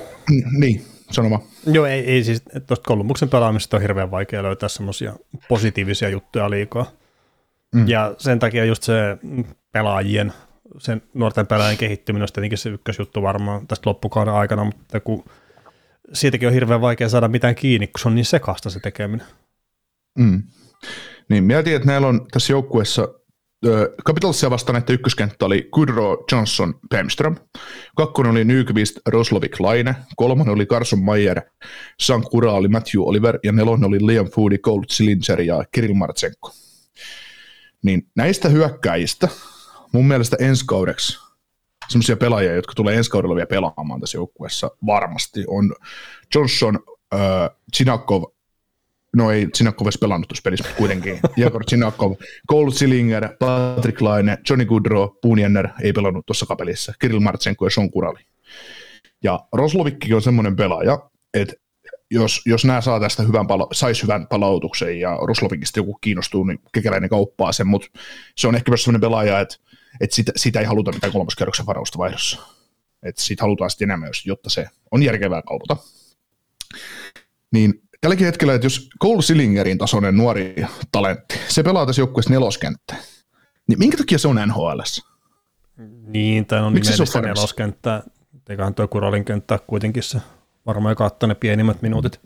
niin 0.60 0.86
sanoma. 1.12 1.40
Joo, 1.66 1.86
ei, 1.86 2.00
ei 2.12 2.24
siis 2.24 2.44
tuosta 2.68 2.88
Kolumbuksen 2.88 3.30
pelaamisesta 3.30 3.78
on 3.78 3.82
hirveän 3.82 4.12
vaikea 4.12 4.44
löytää 4.44 4.70
semmoisia 4.70 5.14
positiivisia 5.50 6.10
juttuja 6.10 6.50
liikaa. 6.50 6.92
Mm. 7.76 7.88
Ja 7.88 8.16
sen 8.18 8.40
takia 8.40 8.66
just 8.66 8.84
se 8.84 8.94
pelaajien, 9.72 10.34
sen 10.78 11.02
nuorten 11.14 11.48
pelaajien 11.48 11.78
kehittyminen 11.78 12.24
on 12.24 12.28
tietenkin 12.34 12.58
se 12.58 12.70
ykkösjuttu 12.70 13.22
varmaan 13.22 13.68
tästä 13.68 13.90
loppukauden 13.90 14.34
aikana, 14.34 14.64
mutta 14.64 15.00
kun 15.00 15.26
siitäkin 16.14 16.48
on 16.48 16.54
hirveän 16.54 16.82
vaikea 16.82 17.10
saada 17.10 17.28
mitään 17.28 17.56
kiinni, 17.56 17.88
kun 17.88 18.00
se 18.00 18.08
on 18.08 18.16
niin 18.16 18.26
sekasta 18.26 18.70
se 18.70 18.80
tekeminen. 18.80 19.28
Mm. 20.20 20.44
Niin, 21.30 21.44
mietin, 21.44 21.76
että 21.76 21.88
näillä 21.88 22.08
on 22.08 22.28
tässä 22.32 22.54
joukkueessa 22.54 23.08
Capitalsia 24.08 24.50
vastaan 24.50 24.74
näiden 24.74 24.94
ykköskenttä 24.94 25.46
oli 25.46 25.68
Kudro 25.72 26.26
Johnson 26.32 26.80
Pemström, 26.90 27.36
kakkonen 27.96 28.32
oli 28.32 28.46
Nyqvist 28.46 28.98
Roslovik 29.08 29.60
Laine, 29.60 29.96
kolmonen 30.16 30.54
oli 30.54 30.66
Carson 30.66 31.04
Mayer, 31.04 31.42
Sankura 32.00 32.54
oli 32.54 32.68
Matthew 32.68 33.02
Oliver 33.02 33.40
ja 33.44 33.52
nelonen 33.52 33.88
oli 33.88 34.06
Liam 34.06 34.28
Foodi, 34.30 34.58
Cold 34.58 34.84
Silinger 34.90 35.42
ja 35.42 35.64
Kirill 35.72 35.94
Martsenko. 35.94 36.52
Niin 37.84 38.08
näistä 38.16 38.50
hyökkäjistä 38.50 39.28
mun 39.92 40.08
mielestä 40.08 40.38
ensi 40.40 40.66
kaudeksi 40.66 41.20
semmoisia 41.90 42.18
pelaajia, 42.18 42.56
jotka 42.56 42.74
tulee 42.76 42.96
ensi 42.96 43.10
kaudella 43.10 43.36
vielä 43.36 43.48
pelaamaan 43.48 44.00
tässä 44.00 44.18
joukkueessa 44.18 44.72
varmasti, 44.86 45.44
on 45.48 45.76
Johnson, 46.36 46.80
äh, 47.14 47.50
Chinakov, 47.76 48.24
no 49.16 49.32
ei 49.32 49.48
Chinakov 49.48 49.88
edes 49.88 49.98
pelannut 49.98 50.28
tuossa 50.28 50.42
pelissä, 50.44 50.64
mutta 50.64 50.78
kuitenkin, 50.78 51.20
Jegor 51.38 51.66
Chinakov, 51.66 52.14
Cole 52.52 52.74
Sillinger, 52.74 53.30
Patrick 53.40 54.02
Laine, 54.02 54.38
Johnny 54.50 54.66
Goodrow, 54.66 55.10
Puunjenner 55.22 55.68
ei 55.82 55.94
pelannut 55.94 56.26
tuossa 56.26 56.46
kapelissa, 56.46 56.94
Kirill 57.00 57.20
Martsenko 57.20 57.66
ja 57.66 57.70
Sean 57.70 57.92
Kurali. 57.92 58.20
Ja 59.24 59.40
Roslovikki 59.54 60.14
on 60.14 60.22
semmoinen 60.22 60.56
pelaaja, 60.56 61.10
että 61.34 61.54
jos, 62.12 62.42
jos 62.46 62.66
nämä 62.66 62.82
saa 62.82 63.00
tästä 63.00 63.24
hyvän 63.24 63.48
pala- 63.48 63.68
saisi 63.72 64.04
hyvän 64.04 64.28
palautuksen 64.28 65.00
ja 65.00 65.18
Roslovikista 65.22 65.80
joku 65.80 65.98
kiinnostuu, 66.02 66.44
niin 66.44 66.60
kekäläinen 66.74 67.10
kauppaa 67.10 67.52
sen, 67.52 67.68
mutta 67.68 67.88
se 68.38 68.48
on 68.48 68.56
ehkä 68.56 68.72
myös 68.72 68.84
semmoinen 68.84 69.02
pelaaja, 69.02 69.40
että, 69.40 69.56
että 70.02 70.16
sitä, 70.16 70.32
sitä, 70.36 70.60
ei 70.60 70.66
haluta 70.66 70.92
mitään 70.92 71.14
kolmoskerroksen 71.14 71.66
varausta 71.66 71.98
vaihdossa. 71.98 72.40
Että 73.04 73.22
siitä 73.22 73.44
halutaan 73.44 73.70
sitten 73.70 73.90
enemmän, 73.90 74.10
jotta 74.26 74.50
se 74.50 74.66
on 74.92 75.04
järkevää 75.04 75.42
kaupata. 75.42 75.78
Niin 77.52 77.74
tälläkin 78.06 78.26
hetkellä, 78.26 78.54
että 78.54 78.66
jos 78.66 78.90
Cole 79.02 79.22
Sillingerin 79.22 79.78
tasoinen 79.78 80.18
nuori 80.18 80.56
talentti, 80.92 81.40
se 81.48 81.64
pelaa 81.64 81.86
tässä 81.86 82.02
joukkueessa 82.02 82.34
neloskenttä, 82.34 82.96
niin 83.68 83.80
minkä 83.80 83.98
takia 83.98 84.18
se 84.18 84.28
on 84.28 84.40
NHL? 84.48 84.80
Niin, 86.08 86.46
tai 86.46 86.60
on 86.60 86.74
nimellistä 86.74 87.22
neloskenttää. 87.22 88.04
Eiköhän 88.50 88.74
tuo 88.74 88.88
Kuralin 88.88 89.26
kenttä 89.26 89.60
kuitenkin 89.68 90.04
se 90.04 90.22
varmaan 90.66 90.92
joka 90.92 91.06
ottaa 91.06 91.28
ne 91.28 91.36
pienimmät 91.36 91.82
minuutit. 91.82 92.22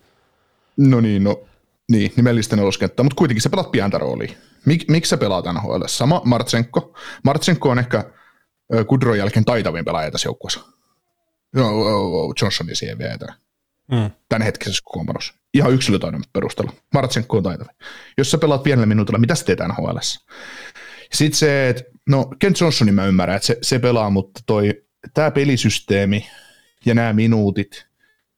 No 0.77 1.01
niin, 1.01 1.23
no 1.23 1.43
niin, 1.91 2.13
nimellistä 2.15 2.55
neloskenttää, 2.55 3.03
mutta 3.03 3.17
kuitenkin 3.17 3.41
se 3.41 3.49
pelaat 3.49 3.71
pientä 3.71 3.97
roolia. 3.97 4.33
Mik, 4.65 4.87
miksi 4.87 5.09
se 5.09 5.17
pelaat 5.17 5.45
NHL? 5.53 5.83
Sama 5.85 6.21
Martsenko. 6.25 6.97
Martsenko 7.23 7.69
on 7.69 7.79
ehkä 7.79 8.03
Kudron 8.87 9.17
jälkeen 9.17 9.45
taitavin 9.45 9.85
pelaaja 9.85 10.11
tässä 10.11 10.27
joukkueessa. 10.27 10.59
No, 11.55 11.71
Johnsonin 12.41 12.75
siihen 12.75 12.97
vielä 12.97 13.35
mm. 13.91 14.11
tämän 14.29 14.45
hetkisessä 14.45 14.81
kokoonpanossa. 14.83 15.38
Ihan 15.53 15.73
yksilötaidon 15.73 16.23
perusteella. 16.33 16.73
Martsenko 16.93 17.37
on 17.37 17.43
taitavin. 17.43 17.75
Jos 18.17 18.31
sä 18.31 18.37
pelaat 18.37 18.63
pienellä 18.63 18.85
minuutilla, 18.85 19.19
mitä 19.19 19.35
sä 19.35 19.45
teet 19.45 19.59
NHL? 19.67 19.97
Sitten 21.13 21.37
se, 21.37 21.69
että 21.69 21.83
no 22.09 22.25
Kent 22.39 22.59
Johnsonin 22.59 22.93
mä 22.93 23.05
ymmärrän, 23.05 23.35
että 23.35 23.45
se, 23.45 23.57
se 23.61 23.79
pelaa, 23.79 24.09
mutta 24.09 24.39
toi, 24.45 24.83
tämä 25.13 25.31
pelisysteemi 25.31 26.27
ja 26.85 26.93
nämä 26.93 27.13
minuutit 27.13 27.87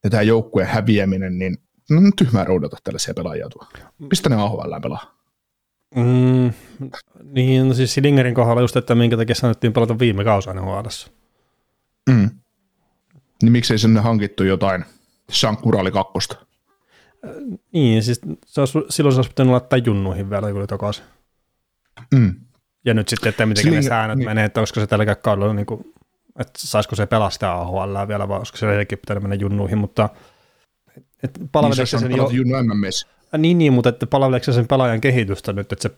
ja 0.04 0.10
tämä 0.10 0.24
joukkueen 0.24 0.70
häviäminen, 0.70 1.40
niin 1.40 1.58
no, 1.90 2.02
tyhmää 2.18 2.44
roudata 2.44 2.78
tällaisia 2.84 3.14
pelaajia 3.14 3.50
tuo. 3.50 3.68
Mistä 4.10 4.30
ne 4.30 4.36
AHL 4.36 4.80
pelaa? 4.82 5.22
Mm, 5.96 6.54
niin, 7.24 7.68
no 7.68 7.74
siis 7.74 7.94
Silingerin 7.94 8.36
kohdalla 8.36 8.62
just, 8.62 8.76
että 8.76 8.96
minkä 8.96 9.18
takia 9.18 9.36
sanottiin 9.36 9.74
pelata 9.74 10.00
viime 10.00 10.24
kausina 10.24 10.62
nhl 10.62 10.88
mm. 12.10 12.30
Niin 13.42 13.52
miksei 13.52 13.78
sinne 13.78 14.00
hankittu 14.00 14.44
jotain 14.44 14.86
Sankurali 15.32 15.92
kakkosta? 15.92 16.51
Niin, 17.74 18.04
siis 18.04 18.22
se 18.46 18.62
olisi, 18.62 18.80
silloin 18.90 19.14
se 19.14 19.20
olisi 19.20 19.30
pitänyt 19.30 19.52
laittaa 19.52 19.80
junnuihin 19.80 20.30
vielä, 20.30 20.48
kun 20.48 20.58
oli 20.58 20.68
takaisin. 20.68 21.04
Mm. 22.16 22.36
Ja 22.86 22.94
nyt 22.94 23.10
sitten, 23.10 23.30
että 23.30 23.46
miten 23.46 23.62
Slinger, 23.62 23.84
ne 23.84 23.90
säännöt 23.90 24.18
niin. 24.18 24.30
menee, 24.30 24.46
että 24.46 24.62
olisiko 24.62 24.80
se 24.80 24.88
tällä 24.88 25.16
kaudella, 25.16 25.54
niin 25.54 25.66
kuin, 25.66 25.94
että 26.40 26.52
saisiko 26.58 26.96
se 26.96 27.06
pelastaa 27.06 27.62
AHL 27.62 28.08
vielä, 28.08 28.28
vai 28.28 28.38
olisiko 28.38 28.58
se 28.58 28.66
edelleenkin 28.66 28.98
pitänyt 28.98 29.24
mennä 29.24 29.36
junnuihin, 29.36 29.78
mutta 29.78 30.10
että 31.24 31.40
palveleeko 31.52 31.80
niin 31.80 31.88
se, 31.88 31.98
sen 32.00 32.18
jo... 32.18 32.30
Junnu 32.30 32.56
MMS. 32.64 33.08
Niin, 33.38 33.58
niin, 33.58 33.74
mutta 33.74 33.90
että 33.90 34.08
palveleeko 34.08 34.44
se 34.44 34.54
sen 34.54 34.68
pelaajan 34.68 35.02
kehitystä 35.02 35.54
nyt, 35.54 35.72
että 35.72 35.90
se 35.90 35.98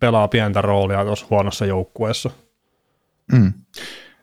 pelaa 0.00 0.28
pientä 0.28 0.62
roolia 0.62 1.04
tuossa 1.04 1.26
huonossa 1.30 1.66
joukkueessa? 1.66 2.30
Mm. 3.32 3.52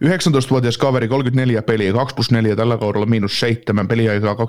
19-vuotias 0.06 0.78
kaveri, 0.78 1.08
34 1.08 1.62
peliä, 1.62 1.94
2 1.94 2.16
plus 2.16 2.32
4 2.32 2.56
tällä 2.56 2.78
kaudella, 2.78 3.06
miinus 3.06 3.40
7, 3.40 3.88
peliaikaa 3.88 4.34
12.50 4.34 4.40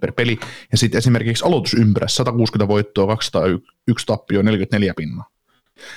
per 0.00 0.12
peli, 0.12 0.38
ja 0.72 0.78
sitten 0.78 0.98
esimerkiksi 0.98 1.44
aloitusympärä, 1.44 2.08
160 2.08 2.68
voittoa, 2.68 3.06
201 3.06 4.06
tappio, 4.06 4.42
44 4.42 4.94
pinnaa. 4.96 5.30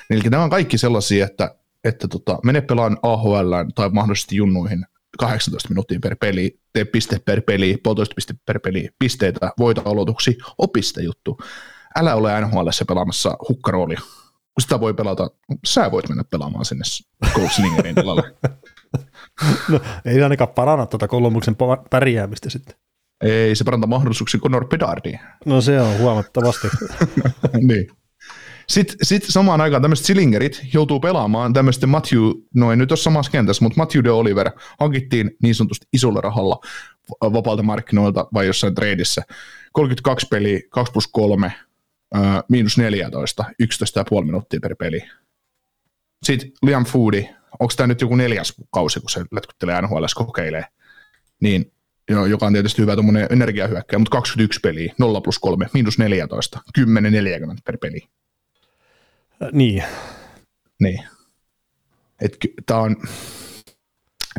Eli 0.10 0.22
nämä 0.30 0.44
on 0.44 0.50
kaikki 0.50 0.78
sellaisia, 0.78 1.26
että, 1.26 1.56
että 1.84 2.08
tota, 2.08 2.40
mene 2.44 2.62
pelaan 2.62 2.98
AHL 3.04 3.54
tai 3.76 3.90
mahdollisesti 3.90 4.36
junnuihin 4.36 4.86
18 5.18 5.70
minuuttia 5.70 6.00
per 6.00 6.16
peli, 6.16 6.60
tee 6.74 6.86
piste 6.86 7.20
per 7.26 7.42
peli, 7.42 7.78
puolitoista 7.84 8.16
piste 8.16 8.34
per 8.46 8.60
peli, 8.60 8.90
pisteitä, 9.00 9.52
voita 9.58 9.82
aloituksi, 9.86 10.38
opiste 10.58 11.02
juttu. 11.02 11.38
Älä 11.96 12.16
ole 12.16 12.42
NHL 12.42 12.68
pelaamassa 12.88 13.38
hukkaroolia. 13.50 14.02
Kun 14.54 14.62
sitä 14.62 14.80
voi 14.80 14.94
pelata, 14.94 15.32
sä 15.66 15.92
voit 15.92 16.10
mennä 16.10 16.24
pelaamaan 16.24 16.66
sinne 16.66 16.84
Goldslingerin 17.34 17.96
tilalle. 18.02 18.36
No, 19.70 19.80
ei 20.06 20.24
ainakaan 20.24 20.50
paranna 20.50 20.86
tuota 20.86 21.08
Kolumbuksen 21.08 21.56
pärjäämistä 21.90 22.50
sitten. 22.50 22.76
Ei, 23.24 23.56
se 23.56 23.64
parantaa 23.64 23.88
mahdollisuuksia 23.88 24.40
Conor 24.40 24.68
Pedardiin. 24.68 25.20
No 25.46 25.62
se 25.62 25.82
on 25.82 25.98
huomattavasti. 25.98 26.68
niin. 27.68 27.88
Sitten 28.70 28.98
sit 29.04 29.24
samaan 29.24 29.62
aikaan 29.62 29.82
tämmöiset 29.82 30.06
silingerit 30.06 30.62
joutuu 30.74 31.00
pelaamaan 31.00 31.54
tämmöisten 31.54 31.90
Matthew, 31.90 32.22
no 32.56 32.72
ei 32.72 32.78
nyt 32.78 32.92
ole 32.92 32.98
samassa 32.98 33.32
kentässä, 33.32 33.64
mutta 33.64 33.78
Matthew 33.78 34.04
de 34.04 34.12
Oliver 34.12 34.52
hankittiin 34.80 35.32
niin 35.44 35.56
sanotusti 35.56 35.88
isolla 35.94 36.22
rahalla 36.22 36.60
vapaalta 37.22 37.64
markkinoilta 37.64 38.28
vai 38.34 38.48
jossain 38.48 38.76
treidissä. 38.76 39.22
32 39.74 40.28
peliä, 40.30 40.60
2 40.70 40.92
plus 40.94 41.08
3, 41.08 41.54
miinus 42.50 42.78
14, 42.78 43.46
11,5 43.64 44.26
minuuttia 44.26 44.60
per 44.60 44.76
peli. 44.76 45.02
Sitten 46.24 46.52
Liam 46.62 46.86
Foodi, 46.86 47.30
onko 47.60 47.74
tämä 47.78 47.88
nyt 47.88 48.02
joku 48.02 48.16
neljäs 48.16 48.54
kausi, 48.72 49.00
kun 49.00 49.10
se 49.10 49.26
lätkuttelee 49.32 49.82
NHL 49.82 50.06
kokeilee, 50.16 50.66
niin 51.42 51.72
joka 52.30 52.46
on 52.46 52.54
tietysti 52.54 52.82
hyvä 52.82 52.94
tuommoinen 52.94 53.28
energiahyökkäjä, 53.30 54.00
mutta 54.00 54.12
21 54.12 54.60
peliä, 54.60 54.94
0 54.98 55.22
plus 55.22 55.40
3, 55.40 55.68
miinus 55.74 55.98
14, 55.98 56.60
10-40 56.80 56.82
per 57.66 57.78
peli. 57.78 58.00
Niin. 59.52 59.84
Niin. 60.80 61.04
Et, 62.22 62.38
tää 62.66 62.78
on, 62.78 62.96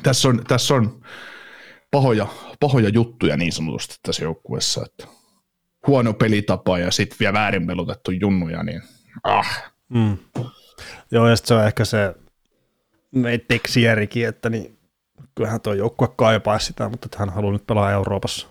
tässä, 0.03 0.29
on, 0.29 0.45
tässä 0.49 0.75
on 0.75 1.05
pahoja, 1.91 2.27
pahoja 2.61 2.89
juttuja 2.89 3.37
niin 3.37 3.53
sanotusti 3.53 3.95
tässä 4.03 4.25
joukkueessa, 4.25 4.87
että 4.87 5.20
huono 5.87 6.15
pelitapa 6.15 6.79
ja 6.79 6.91
sitten 6.91 7.17
vielä 7.21 7.33
väärin 7.33 7.67
pelotettu 7.67 8.11
junnuja, 8.11 8.63
niin 8.63 8.83
ah. 9.25 9.63
Mm. 9.89 10.19
Joo, 11.11 11.29
ja 11.29 11.37
se 11.37 11.55
on 11.55 11.67
ehkä 11.67 11.85
se 11.85 12.15
teksijärikin, 13.49 14.29
että 14.29 14.51
niin, 14.51 14.79
kyllähän 15.35 15.61
tuo 15.61 15.75
joukkue 15.75 16.09
kaipaa 16.17 16.59
sitä, 16.59 16.89
mutta 16.89 17.19
hän 17.19 17.31
haluaa 17.31 17.53
nyt 17.53 17.67
pelaa 17.67 17.93
Euroopassa. 17.93 18.49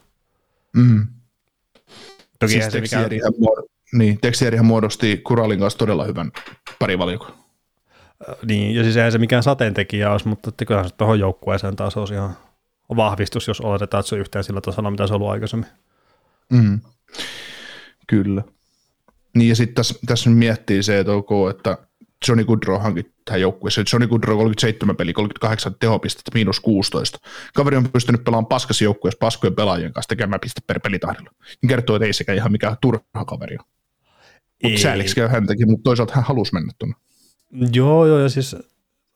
Mm. 0.76 1.08
Toki 2.40 2.52
siis 2.52 2.66
se 2.72 2.82
mikä... 2.82 3.08
Niin, 3.94 4.20
muodosti 4.62 5.18
Kuralin 5.18 5.60
kanssa 5.60 5.80
todella 5.80 6.04
hyvän 6.04 6.32
parivalikon. 6.80 7.34
Niin, 8.46 8.76
ja 8.76 8.84
siis 8.84 8.98
eihän 8.98 9.12
se 9.12 9.18
mikään 9.18 9.44
sateentekijä 9.44 10.12
olisi, 10.12 10.28
mutta 10.28 10.50
että 10.50 10.66
kyllähän 10.66 10.90
se 10.90 10.96
tuohon 10.96 11.20
joukkueeseen 11.20 11.76
taas 11.76 11.98
olisi 11.98 12.14
ihan 12.14 12.38
vahvistus, 12.96 13.48
jos 13.48 13.62
oletetaan, 13.62 14.00
että 14.00 14.10
se 14.10 14.16
on 14.16 14.22
yhteen 14.22 14.44
sillä 14.44 14.62
tasolla, 14.62 14.92
mitä 14.92 15.08
se 15.08 15.14
on 15.14 15.22
ollut 15.22 15.32
aikaisemmin. 15.32 15.70
Mm. 16.50 16.80
Kyllä. 18.08 18.44
Niin 19.36 19.50
ja 19.50 19.56
sitten 19.56 19.76
tässä, 19.76 19.96
tässä 20.06 20.30
miettii 20.30 20.84
se, 20.84 21.00
että 21.00 21.12
ok, 21.12 21.30
että 21.50 21.78
Johnny 22.28 22.46
Goodrow 22.46 22.82
hankki 22.82 23.12
tähän 23.26 23.42
joukkueeseen. 23.42 23.86
Johnny 23.94 24.08
Goodrow 24.08 24.38
37 24.38 24.96
peli, 24.96 25.14
38 25.14 25.76
tehopistettä, 25.80 26.32
miinus 26.34 26.60
16. 26.60 27.20
Kaveri 27.54 27.78
on 27.78 27.90
pystynyt 27.94 28.24
pelaamaan 28.24 28.46
paskassa 28.46 28.84
joukkueessa 28.84 29.18
paskojen 29.20 29.56
pelaajien 29.56 29.94
kanssa 29.94 30.10
tekemään 30.10 30.40
piste 30.40 30.62
per 30.68 30.80
pelitahdilla. 30.80 31.32
Niin 31.62 31.70
kertoo, 31.70 31.96
että 31.96 32.06
ei 32.06 32.14
sekä 32.14 32.34
ihan 32.34 32.52
mikään 32.52 32.78
turha 32.82 33.26
kaveri 33.28 33.58
ole. 33.58 33.66
Mutta 34.64 34.80
sääliksi 34.80 35.16
käy 35.16 35.28
häntäkin, 35.28 35.70
mutta 35.70 35.84
toisaalta 35.84 36.14
hän 36.16 36.24
halusi 36.24 36.54
mennä 36.54 36.74
tuonne. 36.80 36.96
Joo, 37.74 38.06
joo, 38.06 38.20
ja 38.20 38.30
siis 38.30 38.56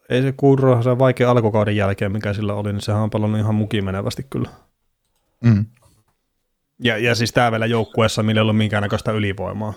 ei 0.10 0.22
se 0.22 0.32
Goodrow, 0.32 0.82
se 0.82 1.00
vaikea 1.00 1.32
alkukauden 1.32 1.76
jälkeen, 1.76 2.12
mikä 2.12 2.34
sillä 2.34 2.54
oli, 2.54 2.74
niin 2.74 2.82
sehän 2.82 3.02
on 3.02 3.10
palannut 3.10 3.40
ihan 3.40 3.56
mukimenevästi 3.56 4.26
kyllä. 4.30 4.50
Mm. 5.44 5.66
Ja, 6.80 6.98
ja 6.98 7.16
siis 7.16 7.32
tämä 7.32 7.52
vielä 7.52 7.66
joukkueessa, 7.66 8.24
millä 8.24 8.40
ei 8.40 8.42
ollut 8.42 8.58
minkäännäköistä 8.58 9.12
ylivoimaa 9.12 9.74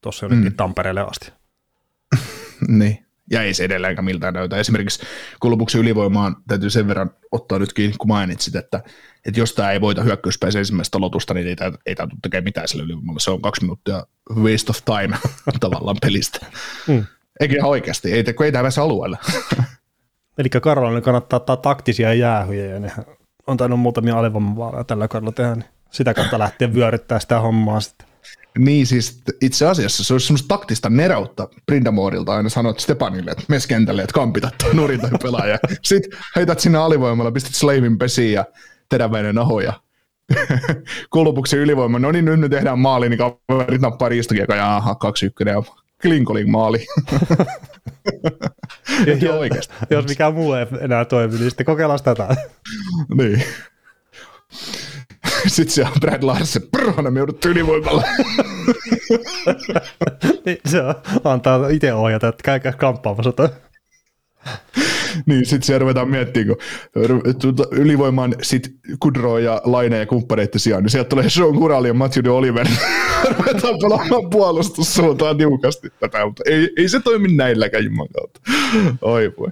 tuossa 0.00 0.26
jonnekin 0.26 0.52
mm. 0.52 0.56
Tampereelle 0.56 1.00
asti. 1.00 1.32
niin, 2.68 3.06
ja 3.30 3.42
ei 3.42 3.54
se 3.54 3.64
edelleenkään 3.64 4.04
miltään 4.04 4.34
näytä. 4.34 4.56
Esimerkiksi 4.56 5.02
Kolubuksen 5.40 5.80
ylivoimaan 5.80 6.36
täytyy 6.48 6.70
sen 6.70 6.88
verran 6.88 7.10
ottaa 7.32 7.58
nyt 7.58 7.72
kiinni, 7.72 7.96
kun 7.96 8.08
mainitsit, 8.08 8.56
että, 8.56 8.82
että 9.26 9.40
jos 9.40 9.52
tämä 9.52 9.70
ei 9.70 9.80
voita 9.80 10.02
hyökkäyspäässä 10.02 10.58
ensimmäistä 10.58 10.98
aloitusta, 10.98 11.34
niin 11.34 11.46
ei 11.46 11.56
tämä, 11.56 11.72
ei 11.86 11.94
tämä 11.94 12.06
tule 12.06 12.18
tekemään 12.22 12.44
mitään 12.44 12.68
sille 12.68 12.82
ylivoimalle. 12.84 13.20
Se 13.20 13.30
on 13.30 13.42
kaksi 13.42 13.62
minuuttia 13.62 14.06
waste 14.34 14.70
of 14.70 14.78
time 14.84 15.18
tavallaan 15.60 15.96
pelistä. 16.00 16.46
Mm. 16.88 17.04
Eikä 17.40 17.56
ihan 17.56 17.70
oikeasti, 17.70 18.12
ei, 18.12 18.24
kun 18.24 18.46
ei 18.46 18.52
tämä 18.52 18.62
pääse 18.62 18.80
alueelle. 18.80 19.18
Eli 20.38 20.48
Karolainen 20.48 21.02
kannattaa 21.02 21.36
ottaa 21.36 21.56
taktisia 21.56 22.14
jäähyjä, 22.14 22.66
ja 22.66 22.80
ne 22.80 22.92
on 23.46 23.56
tainnut 23.56 23.80
muutamia 23.80 24.18
alivoimavaaleja 24.18 24.84
tällä 24.84 25.08
kaudella 25.08 25.32
tehdä, 25.32 25.54
niin 25.54 25.68
sitä 25.90 26.14
kautta 26.14 26.38
lähteä 26.38 26.74
vyöryttää 26.74 27.18
sitä 27.18 27.40
hommaa 27.40 27.80
sitten. 27.80 28.06
Niin 28.58 28.86
siis 28.86 29.22
itse 29.40 29.66
asiassa 29.66 30.04
se 30.04 30.14
olisi 30.14 30.26
semmoista 30.26 30.48
taktista 30.48 30.90
neroutta 30.90 31.48
Brindamoorilta 31.66 32.34
aina 32.34 32.48
sanot 32.48 32.80
Stepanille, 32.80 33.30
että 33.30 33.44
mes 33.48 33.66
kentälle, 33.66 34.02
että 34.02 34.14
kampita 34.14 34.50
tuo 34.62 34.72
nurin 34.72 35.00
tai 35.00 35.10
pelaaja. 35.22 35.58
Sitten 35.82 36.18
heität 36.36 36.60
sinne 36.60 36.78
alivoimalla, 36.78 37.32
pistät 37.32 37.54
Slavin 37.54 37.98
pesiin 37.98 38.32
ja 38.32 38.44
teräväinen 38.88 39.38
ahoja. 39.38 39.72
Kulupuksen 41.10 41.58
ylivoima, 41.58 41.98
no 41.98 42.12
niin 42.12 42.24
nyt 42.24 42.40
me 42.40 42.48
tehdään 42.48 42.78
maali, 42.78 43.08
niin 43.08 43.18
kaverit 43.18 43.80
nappaa 43.80 44.08
riistokiekko 44.08 44.54
ja 44.54 44.76
aha, 44.76 44.96
2-1 45.44 45.48
ja 45.48 45.62
klinkolin 46.02 46.50
maali. 46.50 46.86
ja 49.22 49.32
oikeasti. 49.32 49.74
Jos 49.90 50.06
mikään 50.08 50.34
muu 50.34 50.54
ei 50.54 50.66
enää 50.80 51.04
toimi, 51.04 51.38
niin 51.38 51.50
sitten 51.50 51.66
kokeillaan 51.66 52.00
tätä. 52.04 52.36
niin. 53.14 53.44
Sitten 55.46 55.74
se 55.74 55.84
on 55.84 55.92
Brad 56.00 56.22
Larsen, 56.22 56.62
prrhana, 56.72 57.10
me 57.10 57.20
joudut 57.20 57.44
ylivoimalla. 57.44 58.02
niin, 60.46 60.58
se 60.66 60.82
on, 60.82 60.94
antaa 61.24 61.68
itse 61.68 61.94
ohjata, 61.94 62.28
että 62.28 62.42
käykää 62.42 62.72
kamppaamassa 62.72 63.32
toi. 63.32 63.48
niin, 65.26 65.46
sitten 65.46 65.62
se 65.62 65.78
ruvetaan 65.78 66.10
miettimään, 66.10 66.56
kun 66.56 66.58
tuota, 67.40 67.64
ylivoimaan 67.70 68.34
sit 68.42 68.74
Kudro 69.00 69.38
ja 69.38 69.62
Laine 69.64 69.98
ja 69.98 70.06
kumppaneiden 70.06 70.60
sijaan, 70.60 70.82
niin 70.82 70.90
sieltä 70.90 71.08
tulee 71.08 71.30
Sean 71.30 71.54
Kurali 71.54 71.88
ja 71.88 71.94
Matthew 71.94 72.24
de 72.24 72.30
Oliver. 72.30 72.66
ruvetaan 73.38 73.78
pelaamaan 73.82 74.30
puolustussuuntaan 74.30 75.36
niukasti 75.36 75.88
tätä, 76.00 76.26
mutta 76.26 76.42
ei, 76.46 76.70
ei 76.76 76.88
se 76.88 77.00
toimi 77.00 77.32
näilläkään 77.32 77.84
jumman 77.84 78.08
kautta. 78.08 78.40
Oi 79.02 79.32
voi. 79.38 79.48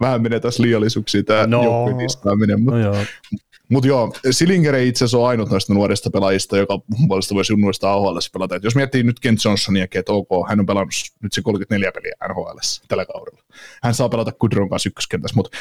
Vähän 0.00 0.22
menee 0.22 0.40
taas 0.40 0.58
liiallisuuksia 0.58 1.22
tämä 1.22 1.46
no. 1.46 1.64
joukkueen 1.64 2.58
mutta, 2.58 2.70
no 2.70 2.78
joo. 2.78 2.96
Mutta 3.68 3.88
joo, 3.88 4.12
Silinger 4.30 4.74
ei 4.74 4.88
itse 4.88 5.04
asiassa 5.04 5.18
ole 5.18 5.28
ainut 5.28 5.50
noista 5.50 5.74
nuorista 5.74 6.10
pelaajista, 6.10 6.56
joka 6.56 6.78
mun 6.98 7.08
puolesta 7.08 7.34
voisi 7.34 7.52
junnuista 7.52 7.92
AHL 7.92 8.18
pelata. 8.32 8.56
Et 8.56 8.64
jos 8.64 8.74
miettii 8.74 9.02
nyt 9.02 9.20
Kent 9.20 9.44
Johnsonia, 9.44 9.86
että 9.94 10.12
ok, 10.12 10.28
hän 10.48 10.60
on 10.60 10.66
pelannut 10.66 10.94
nyt 11.22 11.32
se 11.32 11.42
34 11.42 11.92
peliä 11.92 12.12
NHL 12.28 12.58
tällä 12.88 13.06
kaudella. 13.06 13.42
Hän 13.82 13.94
saa 13.94 14.08
pelata 14.08 14.32
Kudron 14.32 14.68
kanssa 14.68 14.88
ykköskentässä, 14.88 15.36
mutta 15.36 15.58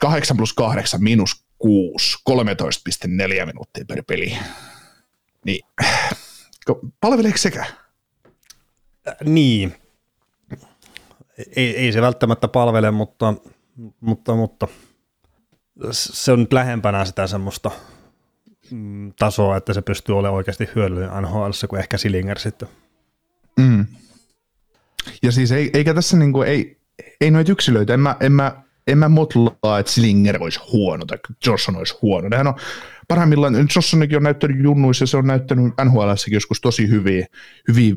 8 0.00 0.36
plus 0.36 0.52
8 0.52 1.02
miinus 1.02 1.44
6, 1.58 2.18
13,4 2.30 3.46
minuuttia 3.46 3.84
per 3.88 4.02
peli. 4.06 4.36
Niin, 5.44 5.66
palveleeko 7.00 7.38
sekä? 7.38 7.66
Niin. 9.24 9.74
Ei, 11.56 11.76
ei 11.76 11.92
se 11.92 12.00
välttämättä 12.00 12.48
palvele, 12.48 12.90
mutta, 12.90 13.34
mutta, 14.00 14.34
mutta 14.34 14.68
se 15.90 16.32
on 16.32 16.40
nyt 16.40 16.52
lähempänä 16.52 17.04
sitä 17.04 17.26
semmoista 17.26 17.70
mm, 18.70 19.12
tasoa, 19.18 19.56
että 19.56 19.72
se 19.72 19.82
pystyy 19.82 20.18
olemaan 20.18 20.34
oikeasti 20.34 20.68
hyödyllinen 20.74 21.22
NHL, 21.22 21.50
kuin 21.68 21.80
ehkä 21.80 21.98
Silinger 21.98 22.38
sitten. 22.38 22.68
Mm. 23.60 23.86
Ja 25.22 25.32
siis 25.32 25.52
ei, 25.52 25.70
eikä 25.74 25.94
tässä 25.94 26.16
niinku, 26.16 26.42
ei, 26.42 26.78
ei 27.20 27.30
noita 27.30 27.52
yksilöitä, 27.52 27.94
en 27.94 28.00
mä, 28.00 28.16
en 28.20 28.32
mä, 28.32 28.62
en 28.86 28.98
mä 28.98 29.08
motlaa, 29.08 29.78
että 29.78 29.92
Silinger 29.92 30.42
olisi 30.42 30.60
huono 30.72 31.04
tai 31.04 31.18
Johnson 31.46 31.76
olisi 31.76 31.94
huono. 32.02 32.28
Nehän 32.28 32.46
on 32.46 32.54
parhaimmillaan, 33.08 33.54
Johnsonikin 33.54 34.16
on 34.16 34.22
näyttänyt 34.22 34.62
junnuissa 34.62 35.06
se 35.06 35.16
on 35.16 35.26
näyttänyt 35.26 35.74
nhl 35.84 36.00
joskus 36.30 36.60
tosi 36.60 36.88
hyviä, 36.88 37.26
hyviä 37.68 37.94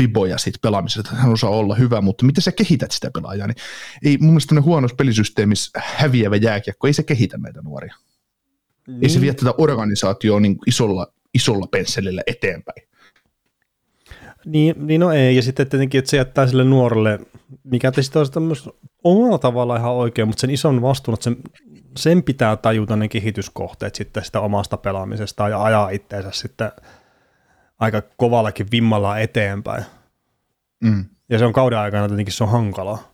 viboja 0.00 0.38
siitä 0.38 0.58
pelaamisesta, 0.62 1.00
että 1.00 1.22
hän 1.22 1.32
osaa 1.32 1.50
olla 1.50 1.74
hyvä, 1.74 2.00
mutta 2.00 2.26
miten 2.26 2.42
sä 2.42 2.52
kehität 2.52 2.90
sitä 2.90 3.10
pelaajaa, 3.14 3.46
niin 3.46 3.56
ei 4.04 4.18
mun 4.20 4.30
mielestä 4.30 4.60
huonossa 4.60 4.96
pelisysteemissä 4.96 5.82
häviävä 5.84 6.36
jääkiekko, 6.36 6.86
ei 6.86 6.92
se 6.92 7.02
kehitä 7.02 7.38
meitä 7.38 7.62
nuoria. 7.62 7.94
Niin. 8.86 8.98
Ei 9.02 9.08
se 9.08 9.20
vie 9.20 9.34
tätä 9.34 9.54
organisaatioa 9.58 10.40
niin 10.40 10.58
isolla, 10.66 11.06
isolla 11.34 11.66
pensselillä 11.66 12.22
eteenpäin. 12.26 12.88
Niin, 14.46 14.74
niin 14.86 15.00
no 15.00 15.12
ei, 15.12 15.36
ja 15.36 15.42
sitten 15.42 15.68
tietenkin, 15.68 15.98
että 15.98 16.10
se 16.10 16.16
jättää 16.16 16.46
sille 16.46 16.64
nuorelle, 16.64 17.20
mikä 17.64 17.92
tietysti 17.92 18.18
olisi 18.18 18.40
myös 18.40 18.68
omalla 19.04 19.38
tavalla 19.38 19.76
ihan 19.76 19.92
oikein, 19.92 20.28
mutta 20.28 20.40
sen 20.40 20.50
ison 20.50 20.82
vastuun, 20.82 21.14
että 21.14 21.24
sen, 21.24 21.36
sen 21.96 22.22
pitää 22.22 22.56
tajuta 22.56 22.96
ne 22.96 23.08
kehityskohteet 23.08 23.94
sitten 23.94 24.24
sitä 24.24 24.40
omasta 24.40 24.76
pelaamisesta 24.76 25.48
ja 25.48 25.62
ajaa 25.62 25.90
itseensä 25.90 26.30
sitten– 26.32 26.72
aika 27.78 28.02
kovallakin 28.16 28.66
vimmalla 28.72 29.18
eteenpäin. 29.18 29.84
Mm. 30.84 31.04
Ja 31.28 31.38
se 31.38 31.44
on 31.44 31.52
kauden 31.52 31.78
aikana 31.78 32.08
tietenkin 32.08 32.34
se 32.34 32.44
on 32.44 32.50
hankalaa. 32.50 33.12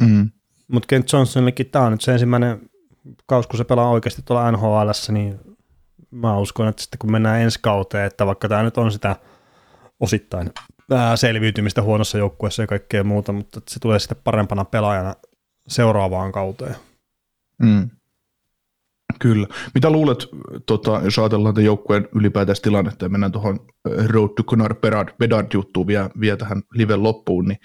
Mm. 0.00 0.30
Mutta 0.68 0.86
Kent 0.86 1.12
Johnsonillekin 1.12 1.70
tämä 1.70 1.84
on 1.84 1.92
nyt 1.92 2.00
se 2.00 2.12
ensimmäinen 2.12 2.70
kaus, 3.26 3.46
kun 3.46 3.58
se 3.58 3.64
pelaa 3.64 3.90
oikeasti 3.90 4.22
tuolla 4.24 4.52
nhl 4.52 4.90
niin 5.12 5.40
mä 6.10 6.38
uskon, 6.38 6.68
että 6.68 6.82
sitten 6.82 6.98
kun 6.98 7.12
mennään 7.12 7.40
ensi 7.40 7.58
kauteen, 7.62 8.06
että 8.06 8.26
vaikka 8.26 8.48
tämä 8.48 8.62
nyt 8.62 8.78
on 8.78 8.92
sitä 8.92 9.16
osittain 10.00 10.52
ää, 10.90 11.16
selviytymistä 11.16 11.82
huonossa 11.82 12.18
joukkueessa 12.18 12.62
ja 12.62 12.66
kaikkea 12.66 13.04
muuta, 13.04 13.32
mutta 13.32 13.60
se 13.68 13.80
tulee 13.80 13.98
sitten 13.98 14.18
parempana 14.24 14.64
pelaajana 14.64 15.14
seuraavaan 15.68 16.32
kauteen. 16.32 16.76
Mm. 17.62 17.90
Kyllä. 19.18 19.46
Mitä 19.74 19.90
luulet, 19.90 20.18
tota, 20.66 21.00
jos 21.04 21.18
ajatellaan 21.18 21.54
tämän 21.54 21.64
joukkueen 21.64 22.08
ylipäätään 22.14 22.56
tilannetta 22.62 23.04
ja 23.04 23.08
mennään 23.08 23.32
tuohon 23.32 23.60
äh, 24.00 24.06
Road 24.06 24.30
to 24.36 24.42
Gunnar 24.42 24.74
Bedard-juttuun 25.18 25.86
vielä, 25.86 26.10
vielä 26.20 26.36
tähän 26.36 26.62
live 26.74 26.96
loppuun, 26.96 27.48
niin, 27.48 27.58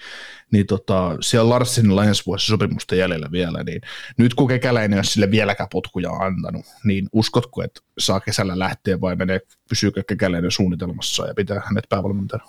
niin 0.52 0.66
tota, 0.66 1.16
siellä 1.20 1.50
Larsenilla 1.50 2.04
ensi 2.04 2.22
vuosi 2.26 2.46
sopimusta 2.46 2.94
jäljellä 2.94 3.28
vielä, 3.32 3.62
niin 3.62 3.80
nyt 4.18 4.34
kun 4.34 4.48
Kekäläinen 4.48 4.98
on 4.98 5.04
sille 5.04 5.30
vieläkään 5.30 5.68
potkuja 5.72 6.10
antanut, 6.10 6.66
niin 6.84 7.08
uskotko, 7.12 7.62
että 7.62 7.80
saa 7.98 8.20
kesällä 8.20 8.58
lähteä 8.58 9.00
vai 9.00 9.16
menee, 9.16 9.40
pysyykö 9.68 10.02
Kekäläinen 10.06 10.50
suunnitelmassa 10.50 11.26
ja 11.26 11.34
pitää 11.34 11.62
hänet 11.64 11.84
päävalmentajana? 11.88 12.44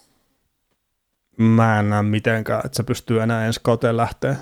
Mä 1.37 1.79
en 1.79 1.89
näe 1.89 2.03
mitenkään, 2.03 2.61
että 2.65 2.75
se 2.75 2.83
pystyy 2.83 3.21
enää 3.21 3.45
ensi 3.45 3.59
kauteen 3.63 3.97
lähteä 3.97 4.35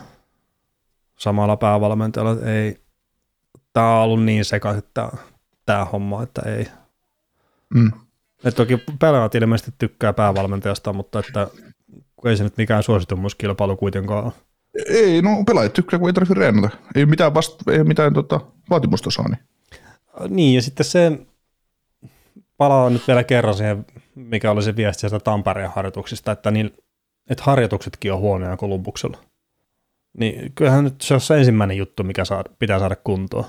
samalla 1.16 1.58
päävalmentajalla. 1.58 2.46
Ei, 2.46 2.83
tämä 3.74 3.98
on 3.98 4.04
ollut 4.04 4.24
niin 4.24 4.46
sekaisin 4.46 4.84
tämä, 4.94 5.10
tämä 5.66 5.86
homma, 5.86 6.24
että 6.24 6.42
ei. 6.46 6.68
Mm. 7.74 7.92
Et 8.44 8.56
toki 8.56 8.78
pelaajat 9.00 9.36
ilmeisesti 9.36 9.72
tykkää 9.78 10.14
päävalmentajasta, 10.14 10.94
mutta 10.94 11.20
että 11.20 11.48
ei 12.26 12.38
se 12.38 12.44
nyt 12.44 12.58
mikään 12.58 12.84
suositumuskilpailu 12.84 13.78
kuitenkaan 13.78 14.32
Ei, 14.90 15.22
no 15.22 15.30
pelaajat 15.48 15.74
tykkää, 15.74 16.00
kun 16.00 16.10
ei 16.10 16.14
tarvitse 16.14 16.34
reenata. 16.34 16.70
Ei 16.96 17.06
mitään, 17.06 17.34
vasta, 17.34 17.72
ei 17.72 17.84
mitään 17.84 18.14
tota, 18.14 18.40
vaatimustasoa. 18.70 19.26
Niin. 19.28 19.40
niin, 20.36 20.56
ja 20.56 20.62
sitten 20.62 20.86
se 20.86 21.20
palaa 22.58 22.90
nyt 22.90 23.08
vielä 23.08 23.24
kerran 23.24 23.56
siihen, 23.56 23.86
mikä 24.16 24.52
oli 24.52 24.64
se 24.64 24.76
viesti 24.76 25.00
sieltä 25.00 25.20
Tampereen 25.20 25.72
harjoituksista, 25.76 26.32
että, 26.32 26.52
niin, 26.52 26.72
että 27.30 27.44
harjoituksetkin 27.44 28.14
on 28.14 28.20
huonoja 28.20 28.58
Kolumbuksella. 28.58 29.18
Niin 30.18 30.52
kyllähän 30.56 30.84
nyt 30.84 31.02
se 31.02 31.14
on 31.14 31.22
se 31.22 31.38
ensimmäinen 31.38 31.78
juttu, 31.78 32.04
mikä 32.04 32.26
saa, 32.26 32.44
pitää 32.60 32.80
saada 32.80 32.96
kuntoon. 32.96 33.46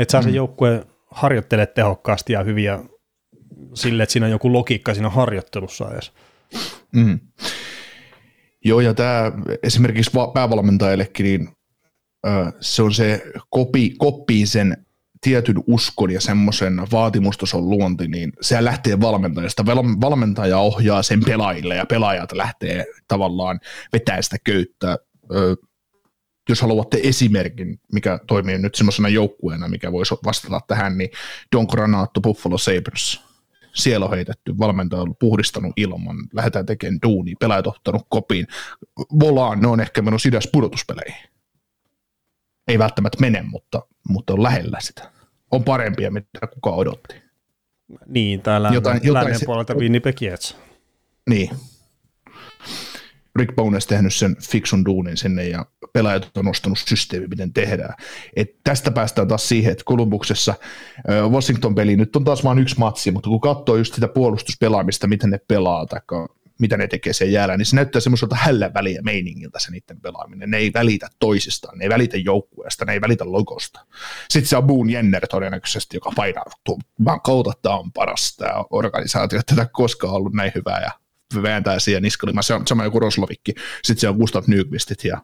Että 0.00 0.12
saa 0.12 0.20
mm. 0.20 0.24
se 0.24 0.30
joukkue 0.30 0.86
harjoittele 1.10 1.66
tehokkaasti 1.66 2.32
ja 2.32 2.42
hyviä 2.42 2.78
sille, 3.74 4.02
että 4.02 4.12
siinä 4.12 4.26
on 4.26 4.32
joku 4.32 4.52
logiikka 4.52 4.94
siinä 4.94 5.10
harjoittelussa 5.10 5.90
edes. 5.92 6.12
Mm. 6.92 7.20
Joo, 8.64 8.80
ja 8.80 8.94
tämä 8.94 9.32
esimerkiksi 9.62 10.10
päävalmentajallekin, 10.34 11.24
niin 11.24 11.48
ö, 12.26 12.52
se 12.60 12.82
on 12.82 12.94
se 12.94 13.22
kopi, 13.50 13.94
koppii 13.98 14.46
sen 14.46 14.86
tietyn 15.20 15.56
uskon 15.66 16.10
ja 16.10 16.20
semmoisen 16.20 16.82
vaatimustason 16.92 17.70
luonti, 17.70 18.08
niin 18.08 18.32
se 18.40 18.64
lähtee 18.64 19.00
valmentajasta. 19.00 19.66
Valmentaja 20.00 20.58
ohjaa 20.58 21.02
sen 21.02 21.20
pelaajille 21.24 21.76
ja 21.76 21.86
pelaajat 21.86 22.32
lähtee 22.32 22.86
tavallaan 23.08 23.60
vetää 23.92 24.22
sitä 24.22 24.36
köyttä 24.44 24.98
jos 26.50 26.62
haluatte 26.62 27.00
esimerkin, 27.02 27.80
mikä 27.92 28.18
toimii 28.26 28.58
nyt 28.58 28.74
semmoisena 28.74 29.08
joukkueena, 29.08 29.68
mikä 29.68 29.92
voisi 29.92 30.14
vastata 30.24 30.60
tähän, 30.68 30.98
niin 30.98 31.10
Don 31.56 31.66
Granato 31.70 32.20
Buffalo 32.20 32.58
Sabres. 32.58 33.20
Siellä 33.74 34.06
on 34.06 34.14
heitetty, 34.14 34.58
valmentaja 34.58 35.02
on 35.02 35.16
puhdistanut 35.20 35.72
ilman, 35.76 36.16
lähdetään 36.32 36.66
tekemään 36.66 36.98
duuni, 37.06 37.34
pelaajat 37.40 37.66
ottanut 37.66 38.06
kopiin. 38.08 38.46
Volaan, 39.20 39.60
ne 39.60 39.66
on 39.66 39.80
ehkä 39.80 40.02
mennyt 40.02 40.22
sidäs 40.22 40.48
pudotuspeleihin. 40.52 41.30
Ei 42.68 42.78
välttämättä 42.78 43.20
mene, 43.20 43.42
mutta, 43.42 43.82
mutta 44.08 44.32
on 44.32 44.42
lähellä 44.42 44.78
sitä. 44.80 45.10
On 45.50 45.64
parempia, 45.64 46.10
mitä 46.10 46.46
kukaan 46.54 46.76
odotti. 46.76 47.14
Niin, 48.06 48.42
täällä 48.42 48.70
jotain, 48.74 49.00
jotain 49.02 49.24
lännen 49.24 49.40
puolelta 49.46 49.74
Winnipeg 49.74 50.22
Jets. 50.22 50.56
Niin, 51.28 51.50
Rick 53.36 53.54
Bones 53.56 53.86
tehnyt 53.86 54.14
sen 54.14 54.36
fiksun 54.50 54.84
duunin 54.84 55.16
sinne 55.16 55.48
ja 55.48 55.66
pelaajat 55.92 56.36
on 56.36 56.44
nostanut 56.44 56.78
systeemi, 56.78 57.26
miten 57.26 57.52
tehdään. 57.52 57.94
Et 58.36 58.48
tästä 58.64 58.90
päästään 58.90 59.28
taas 59.28 59.48
siihen, 59.48 59.72
että 59.72 59.84
Kolumbuksessa 59.84 60.54
Washington-peli 61.30 61.96
nyt 61.96 62.16
on 62.16 62.24
taas 62.24 62.44
vain 62.44 62.58
yksi 62.58 62.78
matsi, 62.78 63.10
mutta 63.10 63.28
kun 63.28 63.40
katsoo 63.40 63.76
just 63.76 63.94
sitä 63.94 64.08
puolustuspelaamista, 64.08 65.06
miten 65.06 65.30
ne 65.30 65.38
pelaa, 65.48 65.86
tai 65.86 66.00
mitä 66.60 66.76
ne 66.76 66.86
tekee 66.86 67.12
sen 67.12 67.32
jäällä, 67.32 67.56
niin 67.56 67.66
se 67.66 67.76
näyttää 67.76 68.00
semmoiselta 68.00 68.36
hällä 68.36 68.74
väliä 68.74 69.02
meiningiltä 69.02 69.58
se 69.58 69.70
niiden 69.70 70.00
pelaaminen. 70.00 70.50
Ne 70.50 70.56
ei 70.56 70.70
välitä 70.74 71.08
toisistaan, 71.18 71.78
ne 71.78 71.84
ei 71.84 71.90
välitä 71.90 72.16
joukkueesta, 72.16 72.84
ne 72.84 72.92
ei 72.92 73.00
välitä 73.00 73.32
logosta. 73.32 73.86
Sitten 74.30 74.48
se 74.48 74.56
on 74.56 74.66
Boone 74.66 74.92
Jenner 74.92 75.26
todennäköisesti, 75.26 75.96
joka 75.96 76.12
painaa, 76.16 76.44
mä 76.98 77.18
kautta, 77.24 77.52
tämä 77.62 77.78
on 77.78 77.92
paras 77.92 78.36
tämä 78.36 78.64
organisaatio, 78.70 79.40
tätä 79.46 79.66
koskaan 79.72 80.14
ollut 80.14 80.32
näin 80.32 80.52
hyvää 80.54 80.80
ja 80.80 80.90
vääntää 81.42 81.78
siihen 81.78 82.02
niskalimaan. 82.02 82.44
Se 82.44 82.54
on 82.54 82.66
sama 82.66 82.84
joku 82.84 83.00
Roslovikki. 83.00 83.54
Sitten 83.84 84.00
se 84.00 84.08
on 84.08 84.16
Gustav 84.16 84.44
Nyqvistit 84.46 85.04
ja 85.04 85.22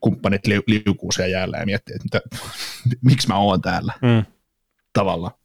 kumppanit 0.00 0.46
li- 0.46 0.62
liukuu 0.66 1.12
siellä 1.12 1.28
jäällä 1.28 1.56
ja 1.56 1.66
miettii, 1.66 1.94
että 1.94 2.04
mitä, 2.04 2.40
miksi 3.10 3.28
mä 3.28 3.38
oon 3.38 3.62
täällä 3.62 3.92
mm. 4.02 4.24
tavalla. 4.92 5.38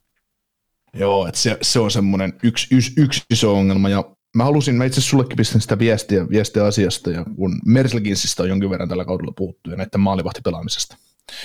Joo, 0.94 1.26
että 1.26 1.40
se, 1.40 1.58
se 1.62 1.78
on 1.78 1.90
semmoinen 1.90 2.32
yksi, 2.42 2.74
yksi, 2.76 2.92
yksi 2.96 3.22
iso 3.30 3.58
ongelma 3.58 3.88
ja 3.88 4.04
mä 4.36 4.44
halusin, 4.44 4.74
mä 4.74 4.84
itse 4.84 5.00
sullekin 5.00 5.36
pistän 5.36 5.60
sitä 5.60 5.78
viestiä, 5.78 6.28
viestiä 6.28 6.64
asiasta, 6.64 7.10
ja 7.10 7.24
kun 7.36 7.60
Merselginsistä 7.66 8.42
on 8.42 8.48
jonkin 8.48 8.70
verran 8.70 8.88
tällä 8.88 9.04
kaudella 9.04 9.32
puhuttu 9.36 9.70
ja 9.70 9.76
näiden 9.76 10.00
maalivahtipelaamisesta. 10.00 10.96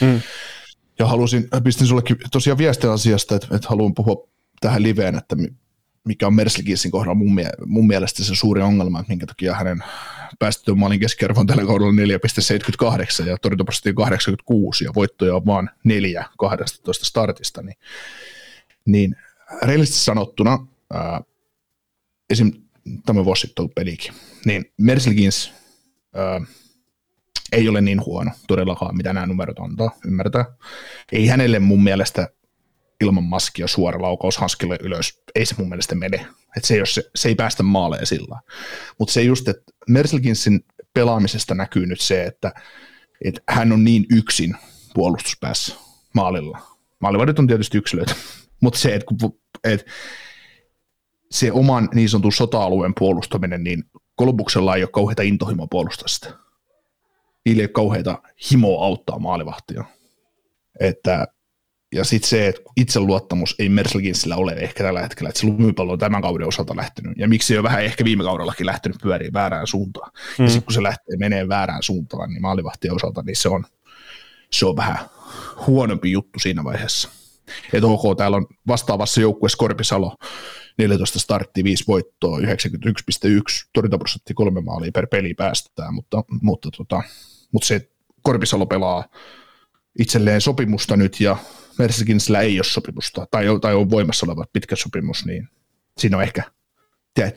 Mm. 0.02 0.22
Ja 1.00 1.08
halusin, 1.08 1.48
pistin 1.64 1.88
sullekin 1.88 2.18
tosiaan 2.32 2.58
viestiä 2.58 2.92
asiasta, 2.92 3.36
että, 3.36 3.56
että 3.56 3.70
haluan 3.70 3.94
puhua 3.94 4.28
tähän 4.62 4.84
liveen, 4.84 5.16
että 5.16 5.36
mikä 6.06 6.28
on 6.28 6.34
Merselginsin 6.34 6.92
kohdalla 6.92 7.16
mun, 7.16 7.40
mun 7.66 7.88
mielestä 7.88 8.24
se 8.24 8.36
suuri 8.36 8.62
ongelma, 8.62 9.00
että 9.00 9.12
minkä 9.12 9.26
takia 9.26 9.56
hänen 9.56 9.84
päästetyn 10.40 10.78
maalin 10.80 11.00
keskiarvo 11.00 11.40
on 11.40 11.48
tällä 11.48 11.66
kaudella 11.66 11.92
4,78 13.24 13.30
ja 13.30 13.38
torjuntaprosentti 13.38 13.90
on 13.90 13.96
86 13.96 14.84
ja 14.84 14.92
voittoja 14.96 15.36
on 15.36 15.46
vaan 15.46 15.70
4 15.84 16.26
12 16.40 17.06
startista, 17.06 17.62
niin, 17.62 17.76
niin 18.86 19.16
reilisesti 19.62 20.00
sanottuna 20.00 20.68
ää, 20.94 21.22
esim. 22.30 22.52
tämä 23.06 23.26
vuosi 23.26 23.42
sitten 23.42 23.62
ollut 23.62 23.76
pelikin, 23.76 24.14
niin 24.46 24.66
Merselgins 24.78 25.54
ää, 26.16 26.42
ei 27.52 27.70
ole 27.70 27.82
niin 27.82 28.06
huono 28.06 28.32
todellakaan, 28.48 28.98
mitä 28.98 29.14
nämä 29.14 29.26
numerot 29.26 29.60
antaa, 29.60 29.92
ymmärtää. 30.06 30.46
Ei 31.12 31.28
hänelle 31.28 31.60
mun 31.60 31.84
mielestä 31.84 32.30
ilman 33.04 33.24
maskia 33.24 33.68
suora 33.68 34.02
laukaus 34.02 34.38
hanskille 34.38 34.78
ylös, 34.82 35.22
ei 35.36 35.46
se 35.46 35.56
mun 35.58 35.70
mielestä 35.70 35.96
mene. 35.96 36.28
Et 36.58 36.66
se, 36.66 36.76
ei 36.76 36.86
se, 36.86 37.04
se 37.16 37.30
ei 37.30 37.36
päästä 37.36 37.64
maaleen 37.64 38.06
sillä. 38.06 38.40
Mutta 39.00 39.14
se 39.14 39.22
just, 39.22 39.48
että 39.48 39.72
Merselginsin 39.90 40.66
pelaamisesta 40.94 41.56
näkyy 41.56 41.86
nyt 41.86 42.02
se, 42.02 42.24
että, 42.24 42.54
että 43.26 43.42
hän 43.50 43.72
on 43.72 43.84
niin 43.84 44.06
yksin 44.12 44.56
puolustuspäässä 44.94 45.76
maalilla. 46.14 46.60
Maalivahdit 47.00 47.40
on 47.40 47.48
tietysti 47.48 47.78
yksilöitä, 47.78 48.16
mutta 48.62 48.80
se, 48.80 48.96
että, 48.96 49.16
että 49.64 49.92
se 51.32 51.52
oman 51.52 51.90
niin 51.94 52.10
sanotun 52.10 52.34
sota-alueen 52.34 52.94
puolustaminen, 53.00 53.64
niin 53.64 53.84
Kolumbuksella 54.16 54.76
ei 54.76 54.84
ole 54.84 54.90
kauheita 54.94 55.22
intohimoa 55.22 55.68
puolustaa 55.72 56.08
sitä. 56.08 56.34
Niillä 57.46 57.62
ei 57.62 57.66
ole 57.66 57.70
kauheita 57.70 58.22
himoa 58.52 58.86
auttaa 58.86 59.20
maalivahtia. 59.20 59.84
Että 60.80 61.28
ja 61.94 62.04
sitten 62.04 62.30
se, 62.30 62.48
että 62.48 62.62
itseluottamus 62.78 63.56
ei 63.60 63.70
Merselginsillä 63.70 64.36
ole 64.36 64.52
ehkä 64.52 64.84
tällä 64.84 65.02
hetkellä, 65.02 65.30
että 65.30 65.42
se 65.42 65.48
lumipallo 65.48 65.94
on 65.94 66.00
tämän 66.00 66.22
kauden 66.22 66.48
osalta 66.48 66.76
lähtenyt. 66.76 67.18
Ja 67.18 67.28
miksi 67.28 67.48
se 67.48 67.58
on 67.58 67.64
vähän 67.64 67.84
ehkä 67.84 68.06
viime 68.06 68.24
kaudellakin 68.24 68.66
lähtenyt 68.66 68.98
pyöriin 69.02 69.34
väärään 69.34 69.68
suuntaan. 69.68 70.12
Mm. 70.40 70.46
Ja 70.46 70.50
sitten 70.50 70.66
kun 70.66 70.74
se 70.74 70.84
lähtee 70.84 71.18
menee 71.18 71.48
väärään 71.48 71.84
suuntaan, 71.84 72.30
niin 72.30 72.42
maalivahtien 72.42 72.96
osalta, 72.96 73.22
niin 73.22 73.36
se 73.36 73.50
on, 73.50 73.66
se 74.52 74.66
on 74.66 74.76
vähän 74.76 74.98
huonompi 75.68 76.12
juttu 76.12 76.40
siinä 76.40 76.64
vaiheessa. 76.64 77.10
Että 77.74 77.88
ok, 77.88 78.18
täällä 78.18 78.38
on 78.38 78.48
vastaavassa 78.68 79.22
joukkueessa 79.22 79.58
Korpisalo, 79.58 80.16
14 80.78 81.20
startti, 81.20 81.64
5 81.64 81.84
voittoa, 81.88 82.40
91,1, 82.40 82.46
torjuntaprosentti 83.74 84.34
kolme 84.34 84.62
maalia 84.62 84.92
per 84.92 85.08
peli 85.08 85.34
päästetään, 85.34 85.94
mutta, 85.94 86.24
mutta, 86.42 86.70
tota, 86.78 87.02
mutta 87.52 87.68
se 87.68 87.90
Korpisalo 88.22 88.66
pelaa 88.66 89.06
itselleen 90.00 90.42
sopimusta 90.42 90.98
nyt 90.98 91.20
ja 91.20 91.38
Mercedekinsillä 91.80 92.42
ei 92.42 92.58
ole 92.58 92.64
sopimusta 92.64 93.28
tai, 93.32 93.46
tai 93.62 93.76
on 93.76 93.90
voimassa 93.90 94.26
oleva 94.26 94.46
pitkä 94.54 94.76
sopimus, 94.76 95.26
niin 95.26 95.48
siinä 95.98 96.18
on 96.18 96.24
ehkä 96.24 96.44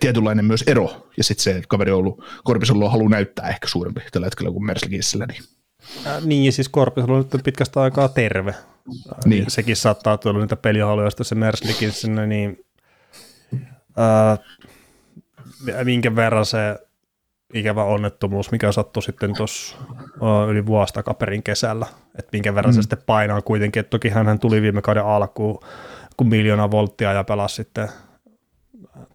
tietynlainen 0.00 0.44
myös 0.44 0.64
ero. 0.66 1.08
Ja 1.16 1.24
sitten 1.24 1.44
se, 1.44 1.50
että 1.50 1.68
kaveri 1.68 1.90
on 1.90 1.98
ollut, 1.98 2.24
Korpisalo 2.44 2.84
on 2.84 2.90
halu 2.90 3.08
näyttää 3.08 3.48
ehkä 3.48 3.68
suurempi 3.68 4.00
tällä 4.12 4.26
hetkellä 4.26 4.50
kuin 4.50 4.66
Mercedekinsillä. 4.66 5.26
Niin. 5.26 5.42
Äh, 6.06 6.24
niin, 6.24 6.52
siis 6.52 6.68
Korpisalo 6.68 7.16
on 7.16 7.28
nyt 7.32 7.44
pitkästä 7.44 7.80
aikaa 7.80 8.08
terve. 8.08 8.54
Niin. 9.24 9.44
Sekin 9.48 9.76
saattaa 9.76 10.18
tulla 10.18 10.40
niitä 10.40 10.56
pelihaluja, 10.56 11.10
se 11.22 11.34
Mercedekinsillä, 11.34 12.26
niin 12.26 12.64
äh, 13.98 14.38
minkä 15.84 16.16
verran 16.16 16.46
se 16.46 16.58
ikävä 17.56 17.84
onnettomuus, 17.84 18.50
mikä 18.52 18.72
sattui 18.72 19.02
sitten 19.02 19.36
tuossa 19.36 19.76
yli 20.48 20.66
vuosi 20.66 20.94
takaperin 20.94 21.42
kesällä, 21.42 21.86
että 22.18 22.30
minkä 22.32 22.54
verran 22.54 22.72
mm. 22.72 22.76
se 22.76 22.82
sitten 22.82 23.02
painaa 23.06 23.42
kuitenkin, 23.42 23.80
että 23.80 23.90
toki 23.90 24.08
hän 24.08 24.38
tuli 24.38 24.62
viime 24.62 24.82
kauden 24.82 25.04
alkuun, 25.04 25.60
kun 26.16 26.28
miljoona 26.28 26.70
volttia 26.70 27.12
ja 27.12 27.24
pelasi 27.24 27.54
sitten 27.54 27.88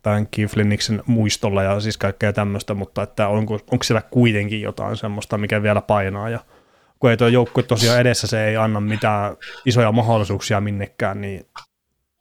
tämän 0.01 0.27
Kifliniksen 0.31 1.03
muistolla 1.05 1.63
ja 1.63 1.79
siis 1.79 1.97
kaikkea 1.97 2.33
tämmöistä, 2.33 2.73
mutta 2.73 3.03
että 3.03 3.27
onko, 3.27 3.53
onko 3.71 3.83
siellä 3.83 4.01
kuitenkin 4.01 4.61
jotain 4.61 4.97
semmoista, 4.97 5.37
mikä 5.37 5.63
vielä 5.63 5.81
painaa. 5.81 6.29
Ja 6.29 6.39
kun 6.99 7.09
ei 7.09 7.17
tuo 7.17 7.27
joukkue 7.27 7.63
tosiaan 7.63 7.99
edessä, 7.99 8.27
se 8.27 8.47
ei 8.47 8.57
anna 8.57 8.79
mitään 8.79 9.37
isoja 9.65 9.91
mahdollisuuksia 9.91 10.61
minnekään, 10.61 11.21
niin, 11.21 11.45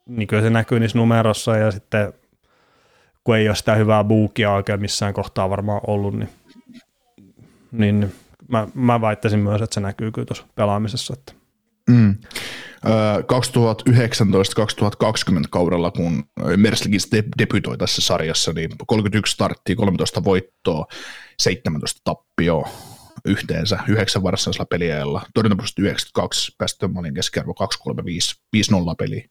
niin 0.07 0.29
kyllä 0.29 0.43
se 0.43 0.51
näkyy 0.51 0.81
niissä 0.81 0.99
numerossa 0.99 1.57
ja 1.57 1.71
sitten 1.71 2.13
kun 3.31 3.37
ei 3.37 3.49
ole 3.49 3.57
sitä 3.57 3.75
hyvää 3.75 4.05
buukia 4.05 4.53
oikein 4.53 4.81
missään 4.81 5.15
kohtaa 5.15 5.51
varmaan 5.51 5.81
ollut, 5.87 6.15
niin, 6.15 6.29
niin 7.73 8.13
mä, 8.49 8.69
mä 8.75 9.01
väittäisin 9.01 9.41
myös, 9.41 9.63
että 9.63 9.75
se 9.75 9.81
näkyy 9.81 10.13
kyllä 10.13 10.27
tuossa 10.27 10.47
pelaamisessa. 10.55 11.15
Että. 11.19 11.33
Mm. 11.91 12.15
2019-2020 15.35 15.45
kaudella, 15.51 15.91
kun 15.91 16.25
Merslikis 16.57 17.09
debytoi 17.39 17.79
tässä 17.79 18.03
sarjassa, 18.03 18.53
niin 18.53 18.71
31 18.87 19.33
starttia, 19.33 19.77
13 19.77 20.25
voittoa, 20.25 20.87
17 21.41 22.01
tappioa 22.05 22.69
yhteensä 23.25 23.79
yhdeksän 23.89 24.23
varsinaisella 24.23 24.67
peliajalla. 24.67 25.23
Torjuntaprosentti 25.35 25.83
92, 25.83 26.55
päästöön 26.59 26.93
maalin 26.93 27.15
keskiarvo 27.15 27.55
235, 27.55 28.37
5-0 28.57 28.95
peli. 28.99 29.25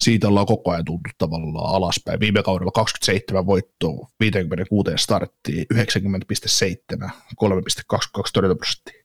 Siitä 0.00 0.28
ollaan 0.28 0.46
koko 0.46 0.70
ajan 0.70 0.84
tultu 0.84 1.10
tavallaan 1.18 1.74
alaspäin. 1.74 2.20
Viime 2.20 2.42
kaudella 2.42 2.72
27 2.72 3.46
voittoa, 3.46 4.08
56 4.20 4.90
starttia, 4.96 5.64
90,7, 5.74 7.10
3,22 7.10 8.30
torjuntaprosenttia. 8.32 9.04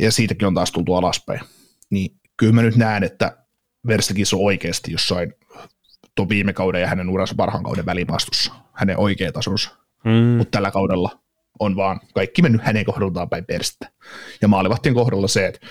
Ja 0.00 0.12
siitäkin 0.12 0.48
on 0.48 0.54
taas 0.54 0.72
tultu 0.72 0.94
alaspäin. 0.94 1.40
Niin 1.90 2.20
kyllä 2.36 2.52
mä 2.52 2.62
nyt 2.62 2.76
näen, 2.76 3.04
että 3.04 3.44
Verstakis 3.86 4.34
on 4.34 4.40
oikeasti 4.40 4.92
jossain 4.92 5.34
tuon 6.14 6.28
viime 6.28 6.52
kauden 6.52 6.80
ja 6.80 6.86
hänen 6.86 7.08
uransa 7.08 7.34
parhaan 7.34 7.64
kauden 7.64 7.86
välivastussa. 7.86 8.52
Hänen 8.72 8.98
oikea 8.98 9.32
tasonsa. 9.32 9.70
Mm. 10.04 10.12
Mutta 10.12 10.50
tällä 10.50 10.70
kaudella 10.70 11.23
on 11.60 11.76
vaan 11.76 12.00
kaikki 12.14 12.42
mennyt 12.42 12.62
hänen 12.62 12.84
kohdaltaan 12.84 13.30
päin 13.30 13.44
perstä. 13.44 13.90
Ja 14.42 14.48
maalivahtien 14.48 14.94
kohdalla 14.94 15.28
se, 15.28 15.46
että 15.46 15.66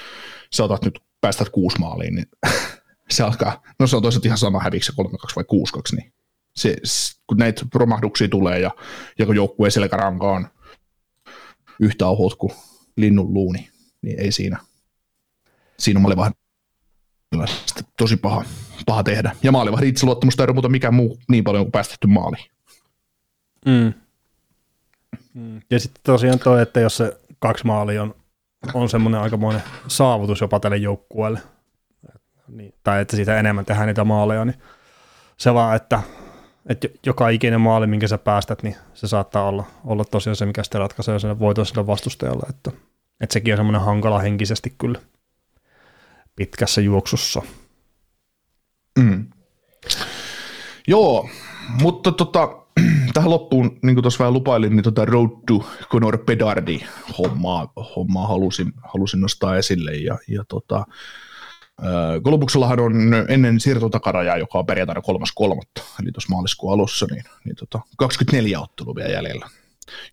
sä 0.53 0.64
otat 0.64 0.85
nyt, 0.85 0.99
päästät 1.22 1.49
kuusi 1.49 1.80
maaliin, 1.80 2.15
niin 2.15 2.26
se 3.11 3.23
alkaa, 3.23 3.61
no 3.80 3.88
se 3.88 3.95
on 3.95 4.01
toisaalta 4.01 4.27
ihan 4.27 4.38
sama 4.38 4.60
häviksi 4.60 4.91
se 4.91 5.01
3-2 5.01 5.05
vai 5.35 5.43
6-2, 5.93 5.95
niin 5.95 6.14
se, 6.55 6.76
kun 7.27 7.38
näitä 7.38 7.65
romahduksia 7.76 8.27
tulee 8.27 8.60
ja, 8.60 8.72
ja 9.19 9.26
kun 9.26 9.35
joukkueen 9.35 9.72
selkäranka 9.72 10.31
on 10.31 10.47
yhtä 11.80 12.07
ohut 12.07 12.35
kuin 12.35 12.51
linnun 12.97 13.34
luuni, 13.34 13.69
niin 14.01 14.19
ei 14.19 14.31
siinä, 14.31 14.57
siinä 15.80 15.97
on 15.97 16.01
maalivahdilla 16.01 17.45
tosi 17.97 18.18
paha, 18.18 18.45
paha 18.85 19.03
tehdä. 19.03 19.35
Ja 19.43 19.51
maalivahdin 19.51 19.89
itseluottamusta 19.89 20.43
ei 20.43 20.45
ole 20.45 20.53
muuta 20.53 20.69
mikään 20.69 20.93
muu 20.93 21.19
niin 21.30 21.43
paljon 21.43 21.65
kuin 21.65 21.72
päästetty 21.72 22.07
maaliin. 22.07 22.51
Mm. 23.65 23.93
Mm. 25.34 25.61
Ja 25.69 25.80
sitten 25.80 26.01
tosiaan 26.03 26.39
toi, 26.39 26.61
että 26.61 26.80
jos 26.80 26.97
se 26.97 27.18
kaksi 27.39 27.65
maalia 27.65 28.03
on, 28.03 28.15
on 28.73 28.89
semmoinen 28.89 29.22
aikamoinen 29.22 29.64
saavutus 29.88 30.41
jopa 30.41 30.60
tälle 30.60 30.77
joukkueelle, 30.77 31.39
niin, 32.47 32.73
tai 32.84 33.01
että 33.01 33.15
siitä 33.15 33.39
enemmän 33.39 33.65
tehdään 33.65 33.88
niitä 33.88 34.03
maaleja, 34.03 34.45
niin 34.45 34.60
se 35.38 35.53
vaan, 35.53 35.76
että, 35.76 36.01
että 36.69 36.88
joka 37.05 37.30
ikinen 37.30 37.61
maali, 37.61 37.88
minkä 37.88 38.07
sä 38.07 38.18
päästät, 38.18 38.64
niin 38.64 38.76
se 38.93 39.07
saattaa 39.07 39.47
olla, 39.47 39.64
olla 39.85 40.05
tosiaan 40.05 40.35
se, 40.35 40.45
mikä 40.45 40.64
sitten 40.64 40.81
ratkaisee 40.81 41.19
sen 41.19 41.39
voiton 41.39 41.65
sille 41.65 41.88
vastustajalle, 41.88 42.45
että, 42.49 42.72
että 43.22 43.34
sekin 43.34 43.53
on 43.53 43.57
semmoinen 43.57 43.81
hankala 43.81 44.19
henkisesti 44.19 44.76
kyllä 44.77 44.99
pitkässä 46.35 46.81
juoksussa. 46.81 47.41
Mm. 48.99 49.27
Joo, 50.88 51.30
mutta 51.81 52.11
tota, 52.11 52.62
tähän 53.13 53.29
loppuun, 53.29 53.79
niin 53.81 53.95
kuin 53.95 54.01
tuossa 54.01 54.19
vähän 54.19 54.33
lupailin, 54.33 54.75
niin 54.75 54.83
tota 54.83 55.05
Road 55.05 55.29
to 55.47 55.65
Conor 55.89 56.17
Pedardi 56.17 56.79
hommaa, 57.17 57.73
hommaa 57.95 58.27
halusin, 58.27 58.73
halusin 58.93 59.21
nostaa 59.21 59.57
esille 59.57 59.95
ja, 59.95 60.17
ja 60.27 60.43
tota, 60.47 60.85
Kolubuksellahan 62.23 62.79
on 62.79 62.93
ennen 63.27 63.59
siirtotakarajaa, 63.59 64.37
joka 64.37 64.59
on 64.59 64.65
perjantaina 64.65 65.01
kolmas 65.01 65.31
kolmatta, 65.31 65.81
eli 66.01 66.11
tuossa 66.11 66.29
maaliskuun 66.29 66.73
alussa, 66.73 67.05
niin, 67.11 67.23
niin 67.45 67.55
tota, 67.55 67.79
24 67.97 68.59
ottelua 68.59 68.95
vielä 68.95 69.09
jäljellä. 69.09 69.49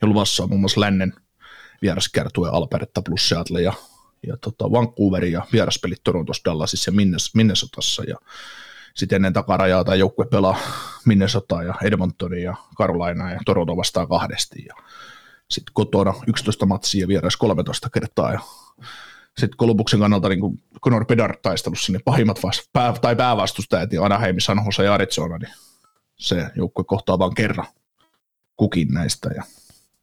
Ja 0.02 0.08
luvassa 0.08 0.42
on 0.42 0.48
muun 0.48 0.60
muassa 0.60 0.80
Lännen 0.80 1.14
vieraskärtue 1.82 2.48
Alberta 2.48 3.02
plus 3.02 3.28
Seattle 3.28 3.62
ja, 3.62 3.72
ja 4.26 4.36
tota 4.36 4.72
Vancouver 4.72 5.24
ja 5.24 5.46
vieraspelit 5.52 6.00
Torontossa, 6.04 6.42
Dallasissa 6.44 6.90
ja 6.90 6.94
Minnesotassa 7.34 8.04
ja 8.04 8.16
sitten 9.00 9.16
ennen 9.16 9.32
takarajaa 9.32 9.84
tämä 9.84 9.94
joukkue 9.94 10.26
pelaa 10.26 10.56
Minnesota 11.06 11.62
ja 11.62 11.74
Edmontonia 11.82 12.44
ja 12.44 12.56
Carolina 12.78 13.32
ja 13.32 13.40
Toronto 13.46 13.76
vastaa 13.76 14.06
kahdesti 14.06 14.64
ja 14.68 14.74
sitten 15.50 15.74
kotona 15.74 16.14
11 16.26 16.66
matsia 16.66 17.08
vieras 17.08 17.36
13 17.36 17.90
kertaa 17.90 18.32
ja 18.32 18.40
sitten 19.38 19.56
Kolubuksen 19.56 20.00
kannalta 20.00 20.28
niin 20.28 20.40
kuin 20.40 20.62
Conor 20.84 21.06
Bedard 21.06 21.36
taistelussa 21.42 21.92
niin 21.92 22.02
pahimmat 22.04 22.42
vast, 22.42 22.62
pää, 22.72 22.92
tai 22.92 23.16
päävastustajat 23.16 23.92
ja 23.92 24.04
Anaheim, 24.04 24.36
San 24.38 24.62
Jose 24.64 24.84
ja 24.84 24.94
Arizona, 24.94 25.38
niin 25.38 25.52
se 26.18 26.50
joukkue 26.56 26.84
kohtaa 26.84 27.18
vain 27.18 27.34
kerran 27.34 27.66
kukin 28.56 28.88
näistä 28.88 29.30
ja 29.36 29.42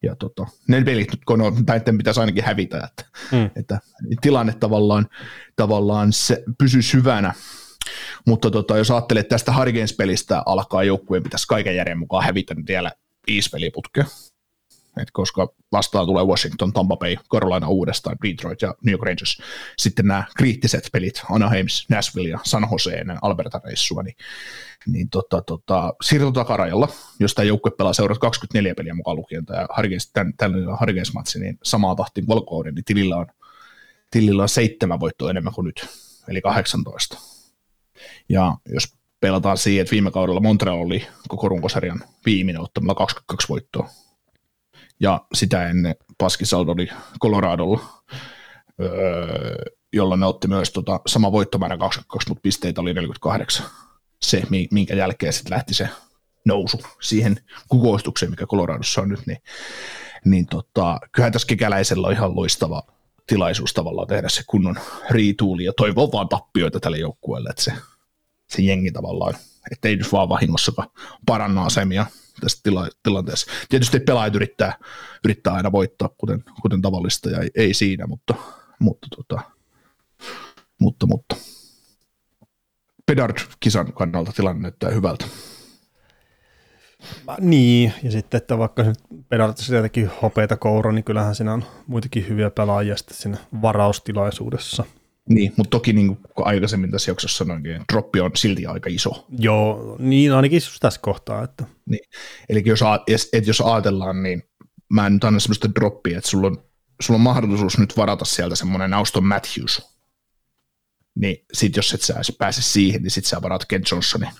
ja 0.02 0.16
tota, 0.16 0.46
ne 0.68 0.84
pelit 0.84 1.12
nyt 1.12 1.24
kun 1.24 1.40
on, 1.40 1.64
näiden 1.66 1.98
pitäisi 1.98 2.20
ainakin 2.20 2.44
hävitä, 2.44 2.76
että, 2.76 3.04
mm. 3.32 3.50
että 3.56 3.80
tilanne 4.20 4.54
tavallaan, 4.60 5.06
tavallaan 5.56 6.12
se 6.12 6.44
pysyy 6.58 6.82
syvänä, 6.82 7.34
mutta 8.26 8.50
tota, 8.50 8.78
jos 8.78 8.90
ajattelee, 8.90 9.20
että 9.20 9.34
tästä 9.34 9.52
Hurricanes-pelistä 9.52 10.42
alkaa 10.46 10.84
joukkueen 10.84 11.22
pitäisi 11.22 11.46
kaiken 11.46 11.76
järjen 11.76 11.98
mukaan 11.98 12.24
hävitä 12.24 12.54
nyt 12.54 12.68
vielä 12.68 12.92
East-peliputkea, 13.28 14.04
et 15.02 15.10
koska 15.12 15.48
vastaan 15.72 16.06
tulee 16.06 16.24
Washington, 16.24 16.72
Tampa 16.72 16.96
Bay, 16.96 17.16
Carolina 17.30 17.68
uudestaan, 17.68 18.16
Detroit 18.22 18.62
ja 18.62 18.74
New 18.84 18.92
York 18.92 19.02
Rangers. 19.02 19.42
Sitten 19.78 20.06
nämä 20.06 20.24
kriittiset 20.36 20.88
pelit, 20.92 21.22
Anaheim, 21.30 21.66
Nashville 21.88 22.28
ja 22.28 22.38
San 22.44 22.66
Jose 22.72 22.90
ennen 22.90 23.18
Alberta-reissua, 23.22 24.02
niin, 24.02 24.16
niin 24.86 25.10
tota, 25.10 25.42
tota, 25.42 25.94
siirto 26.02 26.30
takarajalla, 26.30 26.88
jos 27.20 27.34
tämä 27.34 27.46
joukkue 27.46 27.70
pelaa 27.78 27.92
seurat 27.92 28.18
24 28.18 28.74
peliä 28.74 28.94
mukaan 28.94 29.16
lukien, 29.16 29.46
tämä 29.46 29.66
Hurricanes-matsi, 30.80 31.38
niin 31.40 31.58
samaa 31.62 31.94
tahtiin 31.94 32.28
valkouden, 32.28 32.74
niin 32.74 32.84
tilillä 32.84 33.16
on, 33.16 33.26
tilillä 34.10 34.42
on 34.42 34.48
seitsemän 34.48 35.00
voittoa 35.00 35.30
enemmän 35.30 35.52
kuin 35.52 35.64
nyt, 35.64 35.88
eli 36.28 36.40
18. 36.40 37.27
Ja 38.28 38.56
jos 38.68 38.98
pelataan 39.20 39.58
siihen, 39.58 39.80
että 39.82 39.90
viime 39.92 40.10
kaudella 40.10 40.40
Montreal 40.40 40.78
oli 40.78 41.06
koko 41.28 41.48
runkosarjan 41.48 42.00
viimeinen 42.26 42.62
ottamalla 42.62 42.94
22 42.94 43.48
voittoa, 43.48 43.88
ja 45.00 45.26
sitä 45.34 45.68
ennen 45.68 45.94
Paskisaldo 46.18 46.72
oli 46.72 46.88
Coloradolla, 47.22 47.80
öö, 48.80 49.64
jolla 49.92 50.16
ne 50.16 50.26
otti 50.26 50.48
myös 50.48 50.70
tota, 50.70 51.00
sama 51.06 51.32
voittomäärä 51.32 51.76
22, 51.76 52.28
mutta 52.28 52.42
pisteitä 52.42 52.80
oli 52.80 52.94
48. 52.94 53.66
Se, 54.22 54.42
minkä 54.70 54.94
jälkeen 54.94 55.32
sitten 55.32 55.54
lähti 55.54 55.74
se 55.74 55.88
nousu 56.44 56.80
siihen 57.00 57.36
kukoistukseen, 57.68 58.30
mikä 58.30 58.46
Coloradossa 58.46 59.00
on 59.00 59.08
nyt, 59.08 59.26
niin, 59.26 59.38
niin 60.24 60.46
tota, 60.46 60.98
kyllähän 61.12 61.32
tässä 61.32 61.48
kekäläisellä 61.48 62.06
on 62.06 62.12
ihan 62.12 62.36
loistava 62.36 62.82
tilaisuus 63.26 63.74
tavallaan 63.74 64.08
tehdä 64.08 64.28
se 64.28 64.42
kunnon 64.46 64.76
riituuli 65.10 65.64
ja 65.64 65.72
toivoo 65.76 66.12
vaan 66.12 66.28
tappioita 66.28 66.80
tälle 66.80 66.98
joukkueelle, 66.98 67.50
että 67.50 67.62
se, 67.62 67.72
se 68.50 68.62
jengi 68.62 68.92
tavallaan, 68.92 69.34
ettei 69.72 69.96
nyt 69.96 70.12
vaan 70.12 70.28
vahingossakaan 70.28 70.88
paranna 71.26 71.64
asemia 71.64 72.06
tässä 72.40 72.60
tila- 72.62 72.90
tilanteessa. 73.02 73.50
Tietysti 73.68 74.00
pelaajat 74.00 74.34
yrittää, 74.34 74.78
yrittää 75.24 75.52
aina 75.52 75.72
voittaa, 75.72 76.08
kuten, 76.18 76.44
kuten 76.62 76.82
tavallista, 76.82 77.30
ja 77.30 77.38
ei, 77.40 77.50
ei 77.54 77.74
siinä, 77.74 78.06
mutta, 78.06 78.34
mutta, 78.78 79.06
tota, 79.16 79.40
mutta, 80.80 81.06
mutta 81.06 81.36
Pedard-kisan 83.06 83.92
kannalta 83.92 84.32
tilanne 84.32 84.62
näyttää 84.62 84.90
hyvältä. 84.90 85.24
Niin, 87.40 87.92
ja 88.02 88.10
sitten, 88.10 88.38
että 88.38 88.58
vaikka 88.58 88.84
se 88.84 88.92
Pedard 89.28 89.54
jotenkin 89.74 90.10
hopeita 90.22 90.56
koura, 90.56 90.92
niin 90.92 91.04
kyllähän 91.04 91.34
siinä 91.34 91.52
on 91.52 91.64
muitakin 91.86 92.28
hyviä 92.28 92.50
pelaajia 92.50 92.96
sitten 92.96 93.16
siinä 93.16 93.38
varaustilaisuudessa– 93.62 94.84
niin, 95.28 95.52
mutta 95.56 95.70
toki 95.70 95.92
niin 95.92 96.16
kuin 96.16 96.46
aikaisemmin 96.46 96.90
tässä 96.90 97.10
jaksossa 97.10 97.38
sanoinkin, 97.38 97.72
että 97.72 97.84
droppi 97.92 98.20
on 98.20 98.30
silti 98.34 98.66
aika 98.66 98.90
iso. 98.92 99.26
Joo, 99.38 99.96
niin 99.98 100.32
ainakin 100.32 100.62
tässä 100.80 101.00
kohtaa. 101.00 101.44
Että. 101.44 101.64
Niin. 101.86 102.00
Eli 102.48 102.62
jos, 102.66 102.80
että 103.32 103.50
jos 103.50 103.60
ajatellaan, 103.60 104.22
niin 104.22 104.42
mä 104.88 105.06
en 105.06 105.12
nyt 105.12 105.24
anna 105.24 105.40
sellaista 105.40 105.74
droppia, 105.74 106.18
että 106.18 106.30
sulla 106.30 106.46
on, 106.46 106.64
sulla 107.00 107.18
on 107.18 107.22
mahdollisuus 107.22 107.78
nyt 107.78 107.96
varata 107.96 108.24
sieltä 108.24 108.56
semmoinen 108.56 108.94
Auston 108.94 109.24
Matthews. 109.24 109.98
Niin 111.14 111.44
sit 111.52 111.76
jos 111.76 111.94
et 111.94 112.02
sä 112.02 112.14
pääse 112.38 112.62
siihen, 112.62 113.02
niin 113.02 113.10
sit 113.10 113.24
sä 113.24 113.42
varaat 113.42 113.64
Ken 113.64 113.82
Johnsonin. 113.92 114.30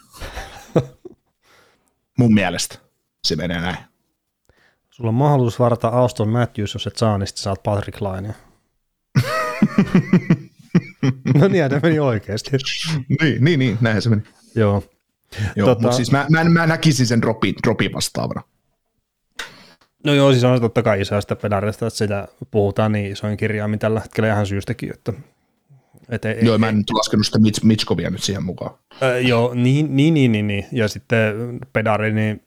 Mun 2.18 2.34
mielestä 2.34 2.78
se 3.24 3.36
menee 3.36 3.60
näin. 3.60 3.76
Sulla 4.90 5.08
on 5.08 5.14
mahdollisuus 5.14 5.60
varata 5.60 5.88
Auston 5.88 6.28
Matthews, 6.28 6.74
jos 6.74 6.86
et 6.86 6.96
saa, 6.96 7.18
niin 7.18 7.26
sit 7.26 7.36
saat 7.36 7.62
Patrick 7.62 8.00
Lainea. 8.00 8.32
no 11.40 11.48
niin, 11.48 11.70
se 11.70 11.80
meni 11.82 11.98
oikeasti. 11.98 12.50
niin, 13.20 13.44
niin, 13.44 13.58
niin, 13.58 13.78
näinhän 13.80 14.02
se 14.02 14.10
meni. 14.10 14.22
Joo. 14.54 14.82
Joo, 15.56 15.68
tota... 15.68 15.82
mutta 15.82 15.96
siis 15.96 16.12
mä, 16.12 16.26
mä, 16.30 16.44
mä 16.44 16.66
näkisin 16.66 17.06
sen 17.06 17.22
dropin, 17.22 17.54
dropin 17.66 17.92
vastaavana. 17.92 18.42
No 20.04 20.14
joo, 20.14 20.32
siis 20.32 20.44
on 20.44 20.60
totta 20.60 20.82
kai 20.82 21.00
isoista 21.00 21.36
pedarista, 21.36 21.86
että 21.86 21.98
sitä 21.98 22.28
puhutaan 22.50 22.92
niin 22.92 23.12
isoin 23.12 23.36
kirjaimin 23.36 23.78
tällä 23.78 24.00
hetkellä 24.00 24.28
ihan 24.28 24.46
syystäkin, 24.46 24.90
että 24.90 25.12
et 26.08 26.24
ei, 26.24 26.38
joo, 26.42 26.54
ei, 26.54 26.58
mä 26.58 26.68
en 26.68 26.76
nyt 26.78 26.90
laskenut 26.90 27.26
sitä 27.26 27.38
Mitch, 27.38 27.64
Mitchkovia 27.64 28.10
nyt 28.10 28.22
siihen 28.22 28.44
mukaan. 28.44 28.74
Äh, 29.02 29.26
joo, 29.26 29.54
niin, 29.54 29.96
niin, 29.96 30.14
niin, 30.14 30.32
niin, 30.32 30.46
niin, 30.46 30.66
ja 30.72 30.88
sitten 30.88 31.58
pedari, 31.72 32.12
niin 32.12 32.42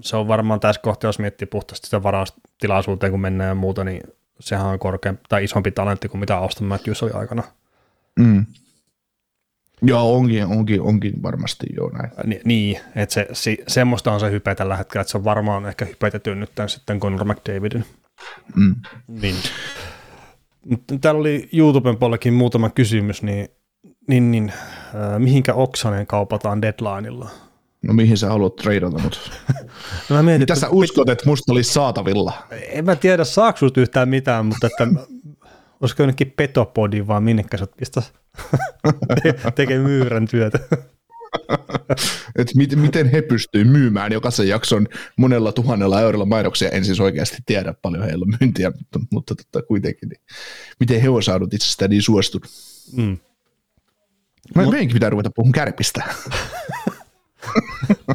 se 0.00 0.16
on 0.16 0.28
varmaan 0.28 0.60
tässä 0.60 0.80
kohtaa, 0.80 1.08
jos 1.08 1.18
miettii 1.18 1.46
puhtaasti 1.46 1.86
sitä 1.86 2.02
varaustilaisuuteen, 2.02 3.12
kun 3.12 3.20
mennään 3.20 3.48
ja 3.48 3.54
muuta, 3.54 3.84
niin 3.84 4.02
sehän 4.40 4.66
on 4.66 4.78
korkeampi 4.78 5.22
tai 5.28 5.44
isompi 5.44 5.70
talentti 5.70 6.08
kuin 6.08 6.20
mitä 6.20 6.36
Auston 6.36 6.68
Matthews 6.68 7.02
oli 7.02 7.12
aikana. 7.12 7.42
Mm. 8.20 8.46
Joo, 9.82 10.16
onkin, 10.16 10.46
onkin, 10.46 10.80
onkin 10.80 11.22
varmasti 11.22 11.66
jo 11.76 11.88
näin. 11.88 12.10
Ni, 12.24 12.40
niin, 12.44 12.80
että 12.96 13.14
se, 13.14 13.28
se, 13.32 13.56
semmoista 13.68 14.12
on 14.12 14.20
se 14.20 14.30
hype 14.30 14.54
tällä 14.54 14.76
hetkellä, 14.76 15.00
että 15.00 15.10
se 15.10 15.18
on 15.18 15.24
varmaan 15.24 15.66
ehkä 15.66 15.84
hypetetty 15.84 16.34
nyt 16.34 16.50
tämän 16.54 16.68
sitten 16.68 17.00
Conor 17.00 17.24
McDavidin. 17.24 17.84
Mm. 18.56 18.74
Niin. 19.08 19.36
Täällä 21.00 21.20
oli 21.20 21.48
YouTuben 21.52 21.96
puolellakin 21.96 22.34
muutama 22.34 22.70
kysymys, 22.70 23.22
niin, 23.22 23.48
niin, 24.08 24.30
niin 24.30 24.52
äh, 24.94 25.18
mihinkä 25.18 25.54
Oksanen 25.54 26.06
kaupataan 26.06 26.62
deadlineilla? 26.62 27.30
No 27.82 27.94
mihin 27.94 28.18
sä 28.18 28.28
haluat 28.28 28.56
treidata 28.56 28.98
mut? 28.98 29.30
no 30.08 30.16
mä 30.16 30.22
mietin, 30.22 30.42
Mitä 30.42 30.54
sä 30.54 30.68
uskot, 30.68 31.08
että 31.08 31.28
musta 31.28 31.52
olisi 31.52 31.72
saatavilla? 31.72 32.32
En 32.50 32.84
mä 32.84 32.96
tiedä, 32.96 33.24
saako 33.24 33.58
yhtään 33.76 34.08
mitään, 34.08 34.46
mutta 34.46 34.66
että 34.66 34.88
olisiko 35.80 36.02
jonnekin 36.02 36.32
petopodi 36.36 37.06
vaan 37.06 37.22
minnekä 37.22 37.56
sä 37.56 37.66
pistä 37.76 38.02
tekee 39.54 39.78
myyrän 39.78 40.28
työtä. 40.28 40.58
Et 42.36 42.54
miten, 42.54 42.78
miten 42.78 43.10
he 43.10 43.22
pystyvät 43.22 43.68
myymään 43.68 44.12
jokaisen 44.12 44.48
jakson 44.48 44.88
monella 45.16 45.52
tuhannella 45.52 46.00
eurolla 46.00 46.24
mainoksia, 46.24 46.68
en 46.68 46.84
siis 46.84 47.00
oikeasti 47.00 47.38
tiedä 47.46 47.74
paljon 47.82 48.04
heillä 48.04 48.22
on 48.22 48.38
myyntiä, 48.40 48.70
mutta, 48.70 49.00
mutta 49.12 49.34
totta, 49.34 49.62
kuitenkin, 49.62 50.08
niin 50.08 50.20
miten 50.80 51.00
he 51.00 51.08
on 51.08 51.22
saanut 51.22 51.54
itsestään 51.54 51.90
niin 51.90 52.02
suostunut. 52.02 52.50
Mm. 52.92 53.18
Mä 54.54 54.62
Mut... 54.62 54.70
meidänkin 54.70 54.94
pitää 54.94 55.10
ruveta 55.10 55.30
puhumaan 55.34 55.52
kärpistä. 55.52 56.04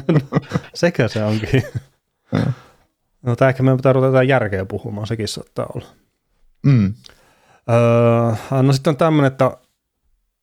no, 0.08 0.20
sekä 0.74 1.08
se 1.08 1.24
onkin. 1.24 1.62
no 3.22 3.36
tämä 3.36 3.48
ehkä 3.48 3.62
meidän 3.62 3.76
pitää 3.76 3.92
ruveta 3.92 4.22
järkeä 4.22 4.64
puhumaan, 4.64 5.06
sekin 5.06 5.28
saattaa 5.28 5.66
olla. 5.74 5.86
Mm. 6.62 6.94
Öö, 7.70 8.62
no 8.62 8.72
sitten 8.72 8.90
on 8.90 8.96
tämmöinen, 8.96 9.32
että 9.32 9.56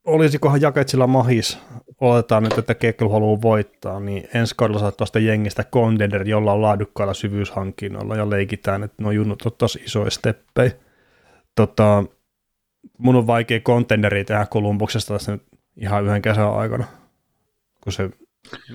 olisikohan 0.04 0.62
Jaketsilla 0.62 1.08
mahis, 1.08 1.60
oletetaan 2.02 2.44
nyt, 2.44 2.58
että 2.58 2.76
Kekkel 2.76 3.10
haluaa 3.10 3.42
voittaa, 3.42 4.00
niin 4.00 4.28
ensi 4.34 4.56
kaudella 4.58 4.80
saattaa 4.80 5.08
sitä 5.08 5.20
jengistä 5.20 5.64
contender, 5.64 6.28
jolla 6.28 6.54
on 6.54 6.62
laadukkailla 6.62 7.14
syvyyshankinnoilla 7.14 8.16
ja 8.16 8.30
leikitään, 8.30 8.84
että 8.84 9.04
no 9.04 9.12
junnut 9.12 9.42
on 9.42 9.52
tosi 9.58 9.80
isoja 9.86 10.12
steppejä. 10.12 10.72
Tota, 11.56 12.04
mun 12.98 13.16
on 13.16 13.28
vaikea 13.28 13.60
contenderi 13.60 14.26
tehdä 14.26 14.46
Kolumbuksesta 14.46 15.14
tässä 15.14 15.32
nyt 15.32 15.44
ihan 15.78 16.06
yhden 16.06 16.22
kesän 16.22 16.54
aikana, 16.54 16.86
kun 17.84 17.94
se, 17.94 18.10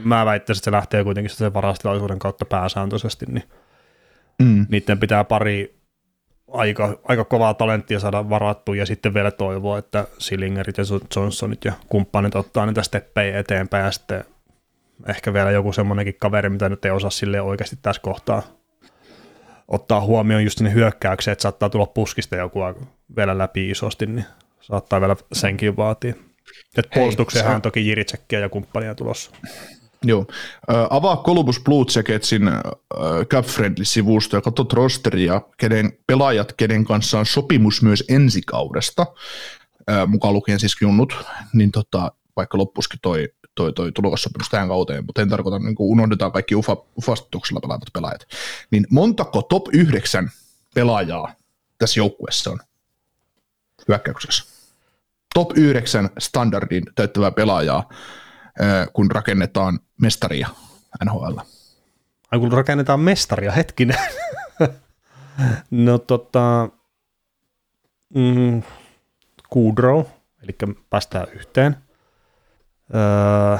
mä 0.04 0.26
väittäisin, 0.26 0.60
että 0.60 0.64
se 0.64 0.72
lähtee 0.72 1.04
kuitenkin 1.04 1.30
sen 1.30 1.54
varastilaisuuden 1.54 2.18
kautta 2.18 2.44
pääsääntöisesti, 2.44 3.26
niin 3.28 3.44
mm. 4.42 4.66
niiden 4.68 4.98
pitää 4.98 5.24
pari 5.24 5.77
aika, 6.52 6.98
aika 7.04 7.24
kovaa 7.24 7.54
talenttia 7.54 8.00
saada 8.00 8.28
varattua 8.30 8.76
ja 8.76 8.86
sitten 8.86 9.14
vielä 9.14 9.30
toivoa, 9.30 9.78
että 9.78 10.06
Sillingerit 10.18 10.78
ja 10.78 10.84
Johnsonit 11.16 11.64
ja 11.64 11.72
kumppanit 11.88 12.34
ottaa 12.34 12.66
niitä 12.66 12.82
steppejä 12.82 13.38
eteenpäin 13.38 13.84
ja 13.84 13.90
sitten 13.90 14.24
ehkä 15.08 15.32
vielä 15.32 15.50
joku 15.50 15.72
semmoinenkin 15.72 16.14
kaveri, 16.18 16.48
mitä 16.48 16.68
nyt 16.68 16.84
ei 16.84 16.90
osaa 16.90 17.10
sille 17.10 17.40
oikeasti 17.40 17.78
tässä 17.82 18.02
kohtaa 18.02 18.42
ottaa 19.68 20.00
huomioon 20.00 20.44
just 20.44 20.58
sinne 20.58 20.72
hyökkäykseen, 20.74 21.32
että 21.32 21.42
saattaa 21.42 21.70
tulla 21.70 21.86
puskista 21.86 22.36
joku 22.36 22.60
vielä 23.16 23.38
läpi 23.38 23.70
isosti, 23.70 24.06
niin 24.06 24.24
saattaa 24.60 25.00
vielä 25.00 25.16
senkin 25.32 25.76
vaatia. 25.76 26.14
Että 26.78 26.90
puolustukseenhan 26.94 27.54
on 27.54 27.62
toki 27.62 27.88
Jiritsekkiä 27.88 28.38
ja 28.38 28.48
kumppania 28.48 28.94
tulossa. 28.94 29.30
Joo. 30.04 30.26
Ö, 30.30 30.86
avaa 30.90 31.16
Columbus 31.16 31.60
Blue 31.60 31.84
Jacketsin 31.96 32.48
äh, 32.48 32.60
Cap 33.28 33.46
Friendly-sivusto 33.46 34.36
ja 34.36 34.40
katsot 34.40 34.72
rosteria, 34.72 35.40
kenen 35.56 35.92
pelaajat, 36.06 36.52
kenen 36.52 36.84
kanssa 36.84 37.18
on 37.18 37.26
sopimus 37.26 37.82
myös 37.82 38.04
ensi 38.08 38.42
kaudesta, 38.42 39.06
ö, 39.90 40.06
mukaan 40.06 40.34
lukien 40.34 40.60
siis 40.60 40.76
junnut, 40.80 41.16
niin 41.52 41.72
tota, 41.72 42.12
vaikka 42.36 42.58
loppuskin 42.58 43.00
toi, 43.02 43.28
toi, 43.54 43.72
toi 43.72 43.92
tulokassopimus 43.92 44.48
tähän 44.48 44.68
kauteen, 44.68 45.06
mutta 45.06 45.22
en 45.22 45.28
tarkoita, 45.28 45.58
niin 45.58 45.74
kun 45.74 45.90
unohdetaan 45.90 46.32
kaikki 46.32 46.54
UFA, 46.54 46.76
ufastuksella 46.98 47.60
pelaavat 47.60 47.92
pelaajat, 47.92 48.26
niin 48.70 48.86
montako 48.90 49.42
top 49.42 49.66
9 49.72 50.30
pelaajaa 50.74 51.32
tässä 51.78 52.00
joukkueessa 52.00 52.50
on 52.50 52.58
hyökkäyksessä? 53.88 54.44
Top 55.34 55.58
9 55.58 56.10
standardin 56.18 56.84
täyttävää 56.94 57.30
pelaajaa, 57.30 57.88
kun 58.92 59.10
rakennetaan 59.10 59.80
mestaria 60.00 60.48
NHL. 61.04 61.38
Ai 62.30 62.38
kun 62.38 62.52
rakennetaan 62.52 63.00
mestaria, 63.00 63.52
hetkinen. 63.52 63.98
no 65.70 65.98
tota, 65.98 66.68
mm, 68.14 68.62
Kudrow, 69.48 70.04
eli 70.42 70.56
päästään 70.90 71.26
yhteen. 71.32 71.76
Öö, 72.94 73.58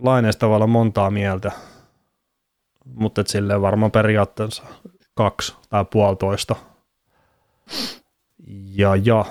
laineesta 0.00 0.40
tavallaan 0.40 0.70
montaa 0.70 1.10
mieltä, 1.10 1.52
mutta 2.84 3.20
et 3.20 3.26
silleen 3.26 3.62
varmaan 3.62 3.90
periaatteessa 3.90 4.62
kaksi 5.14 5.54
tai 5.68 5.84
puolitoista. 5.84 6.56
Ja, 8.76 8.96
ja 8.96 9.24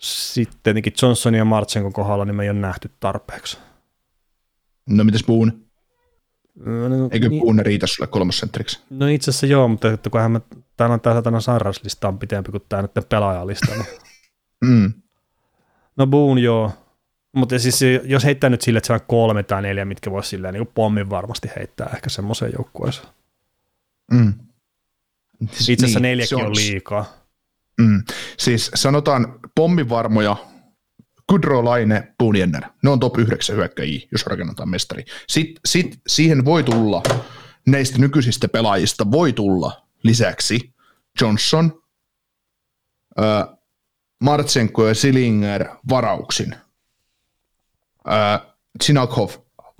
sitten 0.00 0.60
tietenkin 0.62 0.92
Johnson 1.02 1.34
ja 1.34 1.44
Martsenkon 1.44 1.92
kohdalla 1.92 2.24
niin 2.24 2.34
me 2.36 2.42
ei 2.42 2.50
ole 2.50 2.58
nähty 2.58 2.90
tarpeeksi. 3.00 3.58
No 4.88 5.04
mitäs 5.04 5.24
Boone? 5.24 5.52
No, 6.64 7.08
Eikö 7.12 7.28
niin, 7.28 7.42
Boone 7.42 7.62
riitä 7.62 7.86
sulle 7.86 8.06
kolmossentriksi? 8.06 8.80
no 8.90 9.06
itse 9.06 9.30
asiassa 9.30 9.46
joo, 9.46 9.68
mutta 9.68 9.92
että 9.92 10.10
kunhan 10.10 10.30
me, 10.32 10.40
täällä 10.76 10.94
on 10.94 11.00
tämä 11.00 11.14
satana 11.16 11.40
sairauslista 11.40 12.08
on 12.08 12.18
pitempi 12.18 12.50
kuin 12.50 12.62
tämä 12.68 12.82
nyt 12.82 13.08
pelaajalista. 13.08 13.74
Niin. 13.74 13.86
Mm. 14.64 14.92
No 15.96 16.06
Boone 16.06 16.40
joo, 16.40 16.72
mutta 17.32 17.58
siis 17.58 17.80
jos 18.04 18.24
heittää 18.24 18.50
nyt 18.50 18.60
sille, 18.62 18.78
että 18.78 18.86
se 18.86 18.92
on 18.92 19.00
kolme 19.06 19.42
tai 19.42 19.62
neljä, 19.62 19.84
mitkä 19.84 20.10
voisi 20.10 20.28
silleen 20.28 20.54
niin 20.54 20.66
pommin 20.66 21.10
varmasti 21.10 21.48
heittää 21.56 21.90
ehkä 21.94 22.10
semmoiseen 22.10 22.52
joukkueeseen. 22.58 23.08
Mm. 24.12 24.34
Itse 25.42 25.72
asiassa 25.72 25.98
Niin, 26.00 26.02
neljäkin 26.02 26.28
se 26.38 26.44
on 26.44 26.54
liikaa. 26.56 27.04
Mm. 27.80 28.02
Siis 28.38 28.70
sanotaan 28.74 29.40
pommivarmoja, 29.54 30.36
Kudro, 31.26 31.64
Laine, 31.64 32.14
Boone 32.18 32.46
Ne 32.82 32.90
on 32.90 33.00
top 33.00 33.18
9 33.18 33.56
hyökkäjiä, 33.56 34.08
jos 34.12 34.26
rakennetaan 34.26 34.68
mestari. 34.70 35.04
Sitten 35.28 35.60
sit 35.66 36.00
siihen 36.06 36.44
voi 36.44 36.62
tulla, 36.64 37.02
näistä 37.66 37.98
nykyisistä 37.98 38.48
pelaajista 38.48 39.10
voi 39.10 39.32
tulla 39.32 39.86
lisäksi 40.02 40.74
Johnson, 41.20 41.82
äh, 43.20 43.56
Martsenko 44.20 44.88
ja 44.88 44.94
Silinger 44.94 45.68
varauksin, 45.88 46.54
äh, 48.08 48.40
Sinakov 48.82 49.30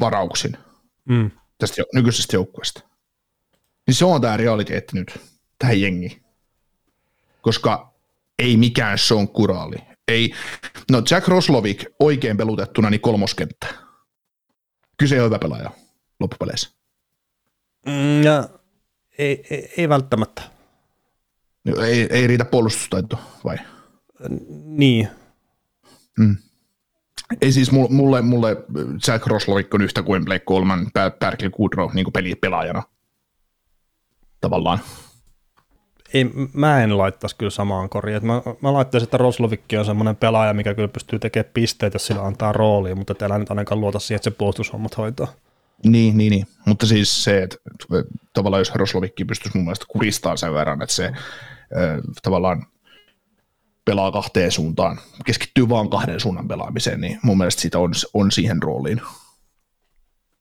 varauksin 0.00 0.56
Mm. 1.04 1.30
tästä 1.58 1.80
jo- 1.80 1.84
nykyisestä 1.94 2.36
joukkueesta. 2.36 2.80
Niin 3.86 3.94
se 3.94 4.04
on 4.04 4.20
tämä 4.20 4.36
realiteetti 4.36 4.96
nyt 4.96 5.20
tähän 5.58 5.80
jengiin. 5.80 6.22
Koska 7.42 7.89
ei 8.40 8.56
mikään 8.56 8.98
Sean 8.98 9.28
Kuraali. 9.28 9.76
Ei, 10.08 10.34
no 10.90 11.02
Jack 11.10 11.28
Roslovik 11.28 11.84
oikein 12.00 12.36
pelutettuna 12.36 12.90
niin 12.90 13.00
kolmoskenttä. 13.00 13.66
Kyse 14.96 15.16
ole 15.16 15.24
hyvä 15.24 15.38
pelaaja 15.38 15.70
loppupeleissä. 16.20 16.70
Mm, 17.86 18.22
ja 18.22 18.48
ei, 19.18 19.44
ei, 19.50 19.72
ei 19.76 19.88
välttämättä. 19.88 20.42
No, 21.64 21.82
Ei, 21.82 22.08
ei 22.10 22.26
riitä 22.26 22.44
puolustustaito, 22.44 23.20
vai? 23.44 23.56
Niin, 24.64 25.08
Ei 27.40 27.52
siis 27.52 27.70
mulle, 27.72 28.22
mulle, 28.22 28.56
Jack 29.06 29.26
Roslovik 29.26 29.74
on 29.74 29.82
yhtä 29.82 30.02
kuin 30.02 30.24
Blake 30.24 30.44
Coleman, 30.44 30.90
Berkeley 31.20 31.50
Goodrow 31.50 31.90
niin 31.94 32.04
kuin 32.04 32.12
peli, 32.12 32.34
pelaajana. 32.34 32.82
Tavallaan. 34.40 34.78
Ei, 36.14 36.30
mä 36.52 36.82
en 36.82 36.98
laittaisi 36.98 37.36
kyllä 37.36 37.50
samaan 37.50 37.88
koriin. 37.88 38.16
Et 38.16 38.22
Mä, 38.22 38.42
mä 38.60 38.72
laittaisin, 38.72 39.04
että 39.06 39.16
Roslovikki 39.16 39.76
on 39.76 39.84
semmoinen 39.84 40.16
pelaaja, 40.16 40.54
mikä 40.54 40.74
kyllä 40.74 40.88
pystyy 40.88 41.18
tekemään 41.18 41.50
pisteitä, 41.54 41.94
jos 41.94 42.06
sillä 42.06 42.22
antaa 42.22 42.52
roolia, 42.52 42.94
mutta 42.94 43.12
et 43.12 43.22
älä 43.22 43.38
nyt 43.38 43.50
ainakaan 43.50 43.80
luota 43.80 43.98
siihen, 43.98 44.16
että 44.16 44.30
se 44.30 44.36
puolustushommat 44.36 44.98
hoitaa. 44.98 45.28
Niin, 45.84 46.18
niin, 46.18 46.30
niin. 46.30 46.46
Mutta 46.66 46.86
siis 46.86 47.24
se, 47.24 47.42
että 47.42 47.56
tavallaan 48.32 48.60
jos 48.60 48.74
Roslovikki 48.74 49.24
pystyisi 49.24 49.56
mun 49.56 49.64
mielestä 49.64 49.86
kuristamaan 49.88 50.38
sen 50.38 50.54
verran, 50.54 50.82
että 50.82 50.94
se 50.94 51.04
äh, 51.06 51.14
tavallaan 52.22 52.66
pelaa 53.84 54.12
kahteen 54.12 54.52
suuntaan, 54.52 55.00
keskittyy 55.24 55.68
vaan 55.68 55.90
kahden 55.90 56.20
suunnan 56.20 56.48
pelaamiseen, 56.48 57.00
niin 57.00 57.18
mun 57.22 57.38
mielestä 57.38 57.62
siitä 57.62 57.78
on, 57.78 57.92
on 58.14 58.32
siihen 58.32 58.62
rooliin. 58.62 59.02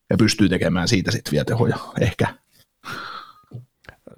Ja 0.09 0.17
pystyy 0.17 0.49
tekemään 0.49 0.87
siitä 0.87 1.11
sitten 1.11 1.31
vielä 1.31 1.45
tehoja, 1.45 1.77
ehkä. 2.01 2.27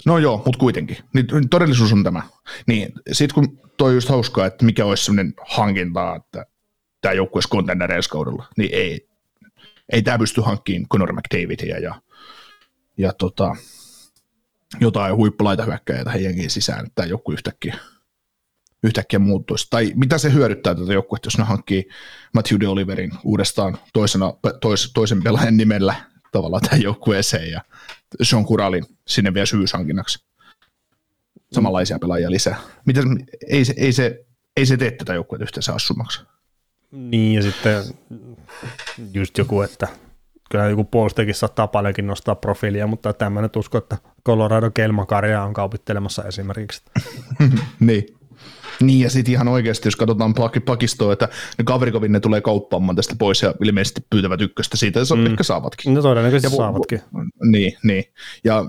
No 0.06 0.18
joo, 0.18 0.42
mutta 0.46 0.60
kuitenkin. 0.60 0.98
Niin, 1.14 1.50
todellisuus 1.50 1.94
on 1.94 2.04
tämä. 2.04 2.24
Niin, 2.68 2.94
sitten 3.12 3.36
kun 3.36 3.72
toi 3.78 3.94
just 3.94 4.10
hauskaa, 4.10 4.46
että 4.46 4.66
mikä 4.66 4.86
olisi 4.86 5.06
sellainen 5.06 5.34
hankinta, 5.48 6.16
että 6.16 6.46
tämä 7.02 7.14
joukkue 7.14 7.38
olisi 7.38 7.50
contender 7.50 7.92
ensi 7.92 8.10
kaudella, 8.10 8.46
niin 8.58 8.70
ei, 8.74 9.08
ei 9.92 10.02
tämä 10.02 10.20
pysty 10.20 10.42
hankkimaan 10.42 10.88
Conor 10.88 11.14
McDavidia 11.14 11.80
ja, 11.80 12.02
ja 12.98 13.14
tota, 13.14 13.56
jotain 14.80 15.16
huippulaita 15.16 15.64
hyökkäjää 15.64 16.04
tähän 16.04 16.24
jengiin 16.24 16.50
sisään, 16.50 16.80
että 16.80 16.92
tämä 16.96 17.06
joku 17.06 17.32
yhtäkkiä, 17.32 17.76
yhtäkkiä 18.84 19.20
muuttuisi. 19.20 19.68
Tai 19.70 19.92
mitä 19.96 20.18
se 20.18 20.34
hyödyttää 20.34 20.76
tätä 20.76 20.94
joukkuetta, 20.94 21.28
jos 21.28 21.38
ne 21.38 21.44
hankkii 21.44 21.90
Matthew 22.34 22.60
de 22.60 22.68
Oliverin 22.68 23.12
uudestaan 23.24 23.78
toisena, 23.94 24.34
tois, 24.62 24.92
toisen 24.94 25.24
pelaajan 25.24 25.58
nimellä 25.58 25.96
tavallaan 26.32 26.62
tähän 26.62 26.82
joukkueeseen 26.82 27.52
ja 27.52 27.62
Sean 28.22 28.46
Kuralin 28.46 28.86
sinne 29.08 29.34
vielä 29.34 29.46
syyshankinnaksi. 29.46 30.26
Samanlaisia 31.52 32.00
pelaajia 32.00 32.32
lisää. 32.32 32.60
Mitä, 32.86 33.02
ei, 33.48 33.66
se, 33.66 33.74
ei, 33.78 33.94
se, 33.94 34.26
ei 34.58 34.66
se 34.66 34.78
tee 34.78 34.92
tätä 34.92 35.14
joukkuetta 35.14 35.44
yhteensä 35.44 35.74
assummaksi. 35.74 36.22
Niin, 36.92 37.36
ja 37.36 37.42
sitten 37.42 37.84
just 39.14 39.38
joku, 39.38 39.62
että 39.62 39.88
kyllä 40.52 40.70
joku 40.70 40.84
puolustajakin 40.84 41.36
saattaa 41.36 41.68
paljonkin 41.68 42.08
nostaa 42.08 42.36
profiilia, 42.36 42.88
mutta 42.88 43.14
nyt 43.42 43.56
usko, 43.56 43.78
että 43.78 43.98
Colorado 44.26 44.72
Kelmakaria 44.72 45.44
on 45.44 45.54
kaupittelemassa 45.54 46.24
esimerkiksi. 46.24 46.82
niin. 47.80 48.21
Niin, 48.82 49.00
ja 49.00 49.10
sitten 49.10 49.32
ihan 49.32 49.48
oikeasti, 49.48 49.88
jos 49.88 49.96
katsotaan 49.96 50.34
pak- 50.34 50.66
pakistoa, 50.66 51.14
että 51.14 51.30
ne 51.58 51.64
Kavrikovin 51.64 52.12
ne 52.12 52.20
tulee 52.20 52.42
kauppaamaan 52.42 52.96
tästä 52.96 53.16
pois 53.20 53.42
ja 53.42 53.54
ilmeisesti 53.64 54.02
pyytävät 54.10 54.42
ykköstä 54.42 54.78
siitä, 54.78 55.00
ja 55.00 55.16
mm. 55.16 55.26
ehkä 55.26 55.44
saavatkin. 55.44 55.94
No 55.94 56.02
todennäköisesti 56.02 56.56
Ja 56.56 56.58
saavatkin. 56.58 57.02
Niin, 57.44 57.78
niin. 57.84 58.04
Ja 58.44 58.66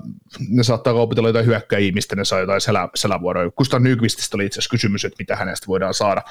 ne 0.48 0.62
saattaa 0.62 0.92
kaupitella 0.92 1.28
jotain 1.28 1.46
hyökkäjiä, 1.46 1.92
mistä 1.92 2.16
ne 2.16 2.24
saa 2.24 2.40
jotain 2.40 2.60
selä, 2.60 2.88
selävuoroja. 2.94 3.50
Kustan 3.50 3.82
Nykvististä 3.82 4.36
oli 4.36 4.46
itse 4.46 4.58
asiassa 4.58 4.70
kysymys, 4.70 5.04
että 5.04 5.16
mitä 5.18 5.36
hänestä 5.36 5.66
voidaan 5.66 5.94
saada. 5.94 6.22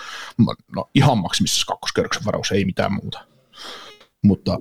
No 0.76 0.90
ihan 0.96 1.18
maksimissa 1.18 1.66
kakkoskerroksen 1.66 2.26
varaus, 2.26 2.52
ei 2.52 2.66
mitään 2.66 2.94
muuta. 2.94 3.26
Mutta, 4.24 4.58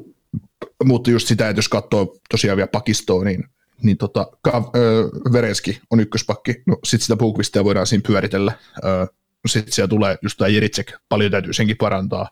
mutta 0.85 1.11
just 1.11 1.29
sitä, 1.29 1.49
että 1.49 1.59
jos 1.59 1.69
katsoo 1.69 2.17
tosiaan 2.31 2.57
vielä 2.57 2.69
pakistoa, 2.73 3.25
niin, 3.25 3.45
niin 3.83 3.97
tota, 3.97 4.27
Ka- 4.43 4.71
ö, 4.77 5.09
Vereski 5.33 5.81
on 5.91 6.01
ykköspakki. 6.01 6.63
No 6.67 6.77
sitten 6.85 7.05
sitä 7.05 7.17
Bukvistia 7.17 7.65
voidaan 7.65 7.87
siinä 7.87 8.03
pyöritellä. 8.07 8.53
Sitten 9.47 9.73
siellä 9.73 9.89
tulee 9.89 10.19
just 10.23 10.39
tämä 10.39 10.49
Jiritsek, 10.49 10.93
paljon 11.09 11.31
täytyy 11.31 11.53
senkin 11.53 11.77
parantaa. 11.77 12.29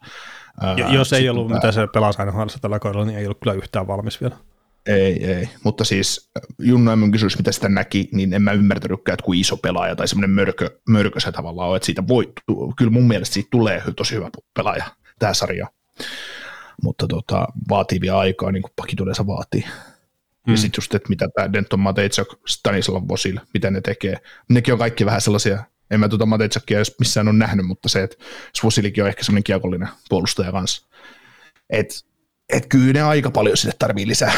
Jo- 0.76 0.88
Jos 0.88 1.12
ei 1.12 1.28
ollut, 1.28 1.48
tää- 1.48 1.56
mitä 1.56 1.72
se 1.72 1.86
pelasi 1.94 2.18
aina 2.22 2.32
tällä 2.60 2.78
kaudella, 2.78 3.04
niin 3.04 3.18
ei 3.18 3.24
ollut 3.24 3.38
kyllä 3.42 3.54
yhtään 3.54 3.86
valmis 3.86 4.20
vielä. 4.20 4.36
Ei, 4.86 5.24
ei. 5.34 5.48
Mutta 5.64 5.84
siis 5.84 6.30
Junno 6.58 6.92
Emmon 6.92 7.10
kysymys, 7.12 7.38
mitä 7.38 7.52
sitä 7.52 7.68
näki, 7.68 8.08
niin 8.12 8.32
en 8.32 8.42
mä 8.42 8.52
ymmärtänytkään, 8.52 9.14
että 9.14 9.24
kuin 9.24 9.40
iso 9.40 9.56
pelaaja 9.56 9.96
tai 9.96 10.08
semmoinen 10.08 10.30
mörkö, 10.30 10.70
mörkö 10.88 11.20
se 11.20 11.32
tavallaan 11.32 11.70
on, 11.70 11.76
että 11.76 11.86
siitä 11.86 12.08
voi, 12.08 12.32
kyllä 12.76 12.90
mun 12.90 13.08
mielestä 13.08 13.34
siitä 13.34 13.48
tulee 13.50 13.82
tosi 13.96 14.14
hyvä 14.14 14.30
pelaaja 14.56 14.84
tämä 15.18 15.34
sarja. 15.34 15.66
Mutta 16.82 17.06
tota, 17.06 17.46
vaatii 17.68 18.00
vielä 18.00 18.18
aikaa, 18.18 18.52
niin 18.52 18.62
kuin 18.62 18.72
pakit 18.76 19.00
yleensä 19.00 19.26
vaatii. 19.26 19.64
Mm. 20.48 20.52
Ja 20.52 20.58
sitten 20.58 20.78
just, 20.78 20.94
että 20.94 21.08
mitä 21.08 21.28
tämä 21.34 21.52
Denton 21.52 21.80
Matejczak, 21.80 22.28
Stanislav 22.46 23.02
Vosil, 23.08 23.38
mitä 23.54 23.70
ne 23.70 23.80
tekee. 23.80 24.16
Nekin 24.48 24.74
on 24.74 24.78
kaikki 24.78 25.06
vähän 25.06 25.20
sellaisia, 25.20 25.64
en 25.90 26.00
mä 26.00 26.08
tuota 26.08 26.26
Matejczakia 26.26 26.78
edes 26.78 26.98
missään 26.98 27.28
ole 27.28 27.36
nähnyt, 27.36 27.66
mutta 27.66 27.88
se, 27.88 28.02
että 28.02 28.16
Vosilikin 28.64 29.04
on 29.04 29.08
ehkä 29.08 29.24
semmoinen 29.24 29.44
kiekollinen 29.44 29.88
puolustaja 30.08 30.52
kanssa. 30.52 30.86
Että 31.70 31.94
et 32.52 32.66
kyllä 32.66 32.92
ne 32.92 33.02
aika 33.02 33.30
paljon 33.30 33.56
sille 33.56 33.74
tarvii 33.78 34.06
lisää. 34.06 34.32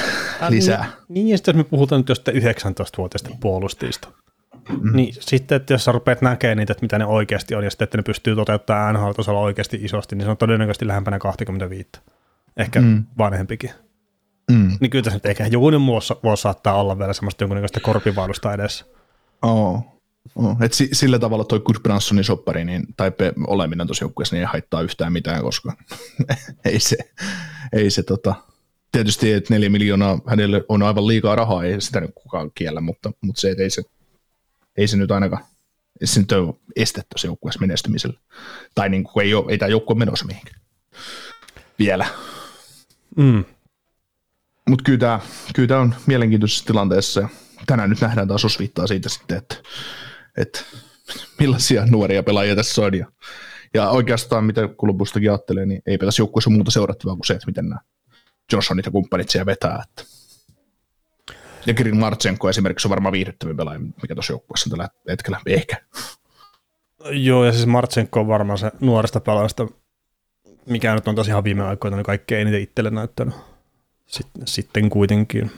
lisää. 0.49 0.85
Niin, 0.85 0.95
niin, 1.09 1.29
ja 1.29 1.39
sitten 1.39 1.57
jos 1.57 1.65
me 1.65 1.71
puhutaan 1.71 2.01
nyt 2.01 2.09
jostain 2.09 2.37
19-vuotiaista 2.37 3.31
puolustajista, 3.41 4.09
Mm. 4.69 4.97
Niin 4.97 5.15
sitten, 5.21 5.57
että 5.57 5.75
jos 5.75 5.85
sä 5.85 5.93
rupeat 5.93 6.23
näkemään 6.23 6.59
niitä, 6.59 6.73
että 6.73 6.85
mitä 6.85 6.99
ne 6.99 7.07
oikeasti 7.07 7.55
on, 7.55 7.65
ja 7.65 7.71
sitten, 7.71 7.85
että 7.85 7.99
ne 7.99 8.03
pystyy 8.03 8.37
toteuttamaan 8.37 8.95
NHL-tasolla 8.95 9.41
oikeasti 9.41 9.79
isosti, 9.83 10.17
niin 10.17 10.25
se 10.25 10.31
on 10.31 10.37
todennäköisesti 10.37 10.87
lähempänä 10.87 11.19
25. 11.19 11.89
Ehkä 12.57 12.81
mm. 12.81 13.05
vanhempikin. 13.19 13.71
Mm. 14.51 14.77
Niin 14.81 14.91
kyllä 14.91 15.03
tässä 15.03 15.17
nyt 15.17 15.27
ehkä 15.27 15.47
jokunen 15.47 15.87
vuosi, 15.87 16.15
vuosi 16.23 16.43
saattaa 16.43 16.75
olla 16.81 16.99
vielä 16.99 17.13
semmoista 17.13 17.45
jonkunnäköistä 17.45 17.81
korpivaudusta 17.81 18.55
edessä. 18.55 18.85
Oh. 19.43 20.01
Oh. 20.37 20.57
Et 20.63 20.73
si- 20.73 20.89
sillä 20.93 21.19
tavalla 21.19 21.45
toi 21.45 21.61
Gudbransonin 21.61 22.25
soppari 22.25 22.65
niin, 22.65 22.87
tai 22.97 23.11
pe- 23.11 23.33
oleminen 23.47 23.87
tuossa 23.87 24.05
joukkueessa 24.05 24.37
niin 24.37 24.41
ei 24.41 24.47
haittaa 24.53 24.83
yhtään 24.83 25.13
mitään, 25.13 25.43
koska 25.43 25.77
ei 26.65 26.81
se, 26.81 26.97
ei 27.73 27.91
se 27.91 28.03
tota, 28.03 28.35
tietysti, 28.93 29.33
että 29.33 29.55
neljä 29.55 29.71
miljoonaa 29.71 30.21
hänelle 30.27 30.65
on 30.69 30.83
aivan 30.83 31.07
liikaa 31.07 31.37
rahaa, 31.37 31.65
ei 31.65 31.81
sitä 31.81 32.01
nyt 32.01 32.11
kukaan 32.15 32.51
kiellä, 32.55 32.81
mutta, 32.81 33.13
mutta 33.21 33.41
se, 33.41 33.51
että 33.51 33.63
ei 33.63 33.71
se, 33.71 33.83
ei 34.77 34.89
se 34.89 34.97
nyt 34.97 35.11
ainakaan, 35.11 35.45
se 36.05 36.21
nyt 36.21 36.33
ole 36.33 36.55
estetty 36.77 37.19
se 37.19 37.29
joukkueessa 37.29 37.61
menestymisellä. 37.61 38.19
Tai 38.75 38.89
niin 38.89 39.05
kuin 39.05 39.27
ei, 39.27 39.35
ole, 39.35 39.45
ei 39.49 39.59
tämä 39.59 39.69
joukkue 39.69 39.97
menossa 39.97 40.27
mihinkään 40.27 40.61
vielä. 41.79 42.07
Mm. 43.17 43.45
Mutta 44.71 44.83
kyllä 44.83 44.99
tämä, 44.99 45.21
kyllä 45.55 45.69
tämä 45.69 45.81
on 45.81 45.95
mielenkiintoisessa 46.07 46.65
tilanteessa. 46.65 47.29
Tänään 47.67 47.91
nyt 47.91 48.01
nähdään 48.01 48.29
taas 48.29 48.45
osviittaa 48.45 48.87
siitä 48.87 49.09
sitten, 49.09 49.39
että, 49.39 49.57
että 50.37 50.61
millaisia 51.39 51.87
nuoria 51.87 52.23
pelaajia 52.23 52.57
tässä 52.57 52.83
on. 52.83 52.95
Ja, 52.95 53.07
ja 53.75 53.91
oikeastaan, 53.91 54.45
mitä 54.45 54.69
kulubustakin 54.69 55.31
ajattelee, 55.31 55.67
niin 55.67 55.83
ei 55.87 55.99
tässä 55.99 56.21
joukkueessa 56.21 56.51
muuta 56.51 56.71
seurattavaa 56.71 57.17
kuin 57.17 57.27
se, 57.27 57.35
että 57.35 57.47
miten 57.47 57.69
nämä 57.69 57.81
Johnsonit 58.53 58.87
ja 58.87 58.93
kumppanit 58.93 59.29
siellä 59.29 59.47
vetää. 59.47 59.85
Että. 59.89 60.05
Ja 61.67 61.75
Kirin 61.75 61.97
Martsenko 61.97 62.49
esimerkiksi 62.49 62.89
on 62.89 62.91
varmaan 62.91 63.13
viihdyttävin 63.13 63.57
pelaaja, 63.57 63.79
mikä 63.79 64.15
tuossa 64.15 64.33
joukkueessa 64.33 64.71
tällä 64.71 64.89
hetkellä 65.09 65.41
ehkä. 65.47 65.77
Joo, 67.11 67.45
ja 67.45 67.53
siis 67.53 67.67
Martsenko 67.67 68.21
on 68.21 68.29
varmaan 68.29 68.59
se 68.59 68.73
nuoresta 68.81 69.21
pelaajasta, 69.21 69.67
mikä 70.67 70.95
nyt 70.95 71.09
on 71.09 71.15
tosiaan 71.15 71.45
viime 71.45 71.65
aikoina 71.65 71.97
niin 71.97 72.05
kaikkein 72.05 72.41
eniten 72.41 72.61
itselle 72.61 72.91
näyttänyt 72.91 73.35
sitten, 74.11 74.43
sitten 74.47 74.91
kuitenkin. 74.91 75.51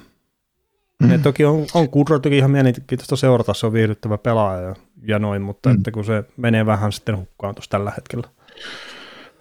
Mm. 1.03 1.11
Ja 1.11 1.19
toki 1.19 1.45
on, 1.45 1.67
on 1.75 1.89
Kudro 1.89 2.19
toki 2.19 2.39
ihan 2.39 2.51
mielenkiintoista 2.51 3.17
seurata, 3.17 3.55
se 3.55 3.67
on 3.67 3.73
viihdyttävä 3.73 4.19
pelaaja 4.19 4.61
ja, 4.61 4.75
ja 5.03 5.19
noin, 5.19 5.43
mutta 5.43 5.69
mm. 5.69 5.75
että 5.75 5.91
kun 5.91 6.05
se 6.05 6.25
menee 6.37 6.67
vähän 6.67 6.93
sitten 6.93 7.17
hukkaan 7.17 7.55
tuossa 7.55 7.71
tällä 7.71 7.93
hetkellä. 7.97 8.29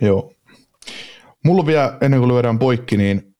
Joo. 0.01 0.33
Mulla 1.45 1.65
vielä, 1.65 1.97
ennen 2.01 2.19
kuin 2.19 2.31
lyödään 2.31 2.59
poikki, 2.59 2.97
niin 2.97 3.35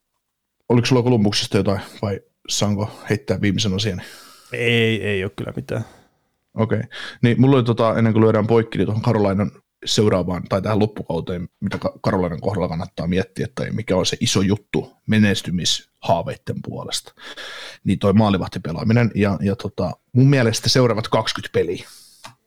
oliko 0.69 0.85
sulla 0.85 1.03
Kolumbuksesta 1.03 1.57
jotain 1.57 1.81
vai 2.01 2.19
saanko 2.49 2.91
heittää 3.09 3.41
viimeisen 3.41 3.73
asian? 3.73 4.01
Ei, 4.53 5.03
ei 5.03 5.23
ole 5.23 5.31
kyllä 5.35 5.53
mitään. 5.55 5.85
Okei. 6.53 6.77
Okay. 6.77 6.89
Niin 7.21 7.41
mulla 7.41 7.55
oli 7.55 7.63
tota, 7.63 7.97
ennen 7.97 8.13
kuin 8.13 8.23
lyödään 8.23 8.47
poikki, 8.47 8.77
niin 8.77 8.85
tuohon 8.85 9.01
Karolainan 9.01 9.51
seuraavaan 9.85 10.43
tai 10.43 10.61
tähän 10.61 10.79
loppukauteen, 10.79 11.49
mitä 11.59 11.77
Karolainan 12.01 12.41
kohdalla 12.41 12.67
kannattaa 12.67 13.07
miettiä, 13.07 13.47
tai 13.55 13.71
mikä 13.71 13.95
on 13.97 14.05
se 14.05 14.17
iso 14.19 14.41
juttu 14.41 14.93
menestymishaaveiden 15.07 16.61
puolesta, 16.63 17.13
niin 17.83 17.99
toi 17.99 18.13
maalivahtipelaaminen, 18.13 19.11
ja, 19.15 19.37
ja 19.41 19.55
tota, 19.55 19.91
mun 20.13 20.29
mielestä 20.29 20.69
seuraavat 20.69 21.07
20 21.07 21.53
peliä, 21.53 21.87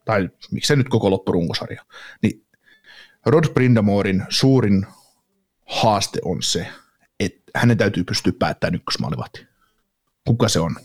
tai 0.05 0.31
miksei 0.51 0.77
nyt 0.77 0.89
koko 0.89 1.11
loppurunkosarja, 1.11 1.85
niin 2.23 2.47
Rod 3.27 3.45
Brindamorin 3.55 4.25
suurin 4.29 4.87
haaste 5.67 6.19
on 6.25 6.43
se, 6.43 6.67
että 7.21 7.51
hänen 7.55 7.79
täytyy 7.79 8.05
pystyä 8.05 8.33
päättämään 8.39 8.75
ykkösmaalivahti. 8.75 9.47
Kuka 10.27 10.49
se 10.49 10.61
on? 10.61 10.77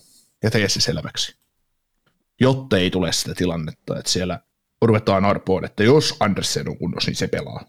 Ja 0.44 0.52
tee 0.52 0.70
se 0.70 0.82
selväksi. 0.82 1.36
Jotta 2.40 2.78
ei 2.78 2.92
tule 2.92 3.12
sitä 3.12 3.36
tilannetta, 3.36 4.00
että 4.00 4.12
siellä 4.12 4.40
ruvetaan 4.82 5.26
arpoon, 5.26 5.66
että 5.66 5.84
jos 5.84 6.16
Andersen 6.20 6.70
on 6.70 6.78
kunnossa, 6.78 7.10
niin 7.12 7.16
se 7.16 7.28
pelaa. 7.28 7.66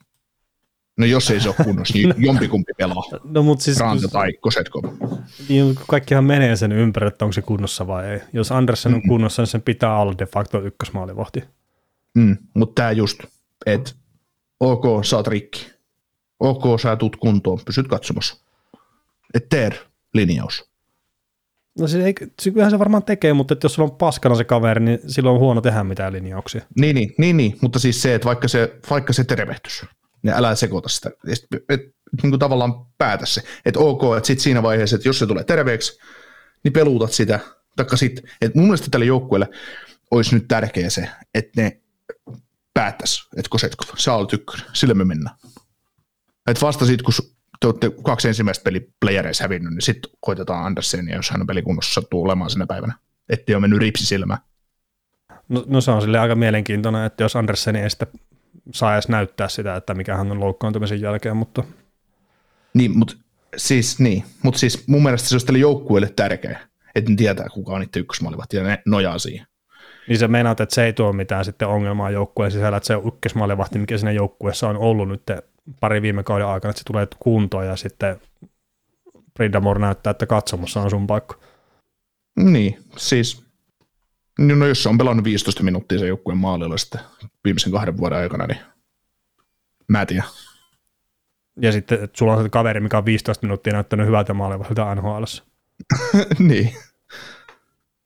No 0.98 1.06
jos 1.06 1.30
ei 1.30 1.40
se 1.40 1.48
ole 1.48 1.56
kunnossa, 1.64 1.94
niin 1.94 2.08
no, 2.08 2.14
jompikumpi 2.18 2.72
pelaa. 2.78 3.02
No, 3.24 3.42
mutta 3.42 3.64
siis, 3.64 3.80
Ranta 3.80 4.08
tai 4.08 4.32
Kosetkov. 4.32 4.84
Niin, 5.48 5.74
kaikkihan 5.88 6.24
menee 6.24 6.56
sen 6.56 6.72
ympäri, 6.72 7.06
että 7.06 7.24
onko 7.24 7.32
se 7.32 7.42
kunnossa 7.42 7.86
vai 7.86 8.06
ei. 8.06 8.20
Jos 8.32 8.52
Andersen 8.52 8.94
on 8.94 9.00
mm. 9.00 9.08
kunnossa, 9.08 9.42
niin 9.42 9.46
sen 9.46 9.62
pitää 9.62 9.98
olla 9.98 10.14
de 10.18 10.26
facto 10.26 10.62
ykkösmaalivahti. 10.62 11.44
Mm, 12.14 12.36
mutta 12.54 12.82
tämä 12.82 12.92
just, 12.92 13.24
että 13.66 13.90
ok, 14.60 15.04
sä 15.04 15.16
oot 15.16 15.26
rikki. 15.26 15.70
Ok, 16.40 16.80
sä 16.80 16.96
tuut 16.96 17.16
kuntoon, 17.16 17.58
pysyt 17.64 17.88
katsomassa. 17.88 18.36
Et 19.34 19.48
teer 19.48 19.74
linjaus. 20.14 20.69
No 21.80 21.88
se 21.88 22.04
ei, 22.04 22.14
kyllähän 22.44 22.70
se 22.70 22.78
varmaan 22.78 23.02
tekee, 23.02 23.32
mutta 23.32 23.54
että 23.54 23.64
jos 23.64 23.74
sulla 23.74 23.90
on 23.90 23.96
paskana 23.96 24.34
se 24.34 24.44
kaveri, 24.44 24.80
niin 24.80 24.98
silloin 25.06 25.34
on 25.34 25.40
huono 25.40 25.60
tehdä 25.60 25.84
mitään 25.84 26.12
linjauksia. 26.12 26.62
Niin, 26.76 26.94
niin, 26.94 27.14
niin, 27.18 27.36
niin. 27.36 27.58
mutta 27.60 27.78
siis 27.78 28.02
se, 28.02 28.14
että 28.14 28.26
vaikka 28.26 28.48
se, 28.48 28.78
vaikka 28.90 29.12
se 29.12 29.24
tervehtys, 29.24 29.86
niin 30.22 30.34
älä 30.34 30.54
sekoita 30.54 30.88
sitä. 30.88 31.10
Et, 31.28 31.46
et, 31.68 31.80
niin 32.22 32.30
kuin 32.30 32.38
tavallaan 32.38 32.86
päätä 32.98 33.26
se, 33.26 33.42
että 33.64 33.80
ok, 33.80 34.02
että 34.16 34.26
sitten 34.26 34.42
siinä 34.42 34.62
vaiheessa, 34.62 34.96
että 34.96 35.08
jos 35.08 35.18
se 35.18 35.26
tulee 35.26 35.44
terveeksi, 35.44 35.98
niin 36.64 36.72
peluutat 36.72 37.12
sitä. 37.12 37.40
Taikka 37.76 37.96
sit, 37.96 38.22
että 38.40 38.58
mun 38.58 38.66
mielestä 38.66 38.88
tälle 38.90 39.06
joukkueelle 39.06 39.48
olisi 40.10 40.34
nyt 40.34 40.48
tärkeä 40.48 40.90
se, 40.90 41.08
että 41.34 41.62
ne 41.62 41.80
päättäisi, 42.74 43.28
että 43.36 43.50
Kosetkov, 43.50 43.88
sä 43.96 44.14
olet 44.14 44.32
ykkönen, 44.32 44.66
sille 44.72 44.94
me 44.94 45.04
mennään. 45.04 45.36
Että 46.46 46.66
vasta 46.66 46.86
sitten, 46.86 47.04
kun 47.04 47.14
te 47.60 47.66
olette 47.66 47.90
kaksi 48.02 48.28
ensimmäistä 48.28 48.64
peli 48.64 48.90
playereissa 49.00 49.44
hävinnyt, 49.44 49.72
niin 49.72 49.82
sitten 49.82 50.10
koitetaan 50.20 50.66
Andersenia, 50.66 51.16
jos 51.16 51.30
hän 51.30 51.40
on 51.40 51.46
pelikunnossa 51.46 51.94
sattuu 51.94 52.22
olemaan 52.22 52.50
sinä 52.50 52.66
päivänä. 52.66 52.94
Ettei 53.28 53.54
ole 53.54 53.60
mennyt 53.60 53.78
ripsi 53.78 54.06
silmään. 54.06 54.40
No, 55.48 55.64
no, 55.66 55.80
se 55.80 55.90
on 55.90 56.02
sille 56.02 56.18
aika 56.18 56.34
mielenkiintoinen, 56.34 57.04
että 57.04 57.24
jos 57.24 57.36
Andersen 57.36 57.76
ei 57.76 57.90
sitten 57.90 58.08
saa 58.74 58.94
edes 58.94 59.08
näyttää 59.08 59.48
sitä, 59.48 59.76
että 59.76 59.94
mikä 59.94 60.16
hän 60.16 60.30
on 60.30 60.40
loukkaantumisen 60.40 61.00
jälkeen, 61.00 61.36
mutta... 61.36 61.64
Niin, 62.74 62.98
mutta 62.98 63.14
siis, 63.56 63.98
niin. 63.98 64.24
Mut 64.42 64.56
siis 64.56 64.88
mun 64.88 65.02
mielestä 65.02 65.28
se 65.28 65.34
olisi 65.34 65.46
tälle 65.46 65.58
joukkueelle 65.58 66.12
tärkeä, 66.16 66.60
että 66.94 67.10
ne 67.10 67.16
tietää, 67.16 67.48
kuka 67.48 67.72
on 67.72 67.82
itse 67.82 68.00
ykkösmaalivahti 68.00 68.56
ja 68.56 68.62
ne 68.62 68.82
nojaa 68.86 69.18
siihen. 69.18 69.46
Niin 70.08 70.18
se 70.18 70.28
meinaat, 70.28 70.60
että 70.60 70.74
se 70.74 70.84
ei 70.84 70.92
tuo 70.92 71.12
mitään 71.12 71.44
sitten 71.44 71.68
ongelmaa 71.68 72.10
joukkueen 72.10 72.52
sisällä, 72.52 72.76
että 72.76 72.86
se 72.86 72.94
ykkösmaalivahti, 73.06 73.78
mikä 73.78 73.98
siinä 73.98 74.12
joukkueessa 74.12 74.68
on 74.68 74.76
ollut 74.76 75.08
nyt 75.08 75.22
pari 75.80 76.02
viime 76.02 76.22
kauden 76.22 76.46
aikana, 76.46 76.70
että 76.70 76.78
se 76.78 76.84
tulee 76.84 77.08
kuntoon 77.18 77.66
ja 77.66 77.76
sitten 77.76 78.20
Brindamore 79.34 79.80
näyttää, 79.80 80.10
että 80.10 80.26
katsomossa 80.26 80.82
on 80.82 80.90
sun 80.90 81.06
paikka. 81.06 81.38
Niin, 82.36 82.78
siis 82.96 83.44
no 84.38 84.66
jos 84.66 84.82
se 84.82 84.88
on 84.88 84.98
pelannut 84.98 85.24
15 85.24 85.62
minuuttia 85.62 85.98
se 85.98 86.06
joukkueen 86.06 86.38
maalilla 86.38 86.78
sitten 86.78 87.00
viimeisen 87.44 87.72
kahden 87.72 87.96
vuoden 87.96 88.18
aikana, 88.18 88.46
niin 88.46 88.58
mä 89.88 90.00
en 90.00 90.06
tiedä. 90.06 90.24
Ja 91.60 91.72
sitten, 91.72 92.04
että 92.04 92.18
sulla 92.18 92.34
on 92.34 92.42
se 92.42 92.48
kaveri, 92.48 92.80
mikä 92.80 92.98
on 92.98 93.04
15 93.04 93.46
minuuttia 93.46 93.72
näyttänyt 93.72 94.06
hyvältä 94.06 94.34
maalilla 94.34 94.94
NHL. 94.94 95.24
niin. 96.48 96.74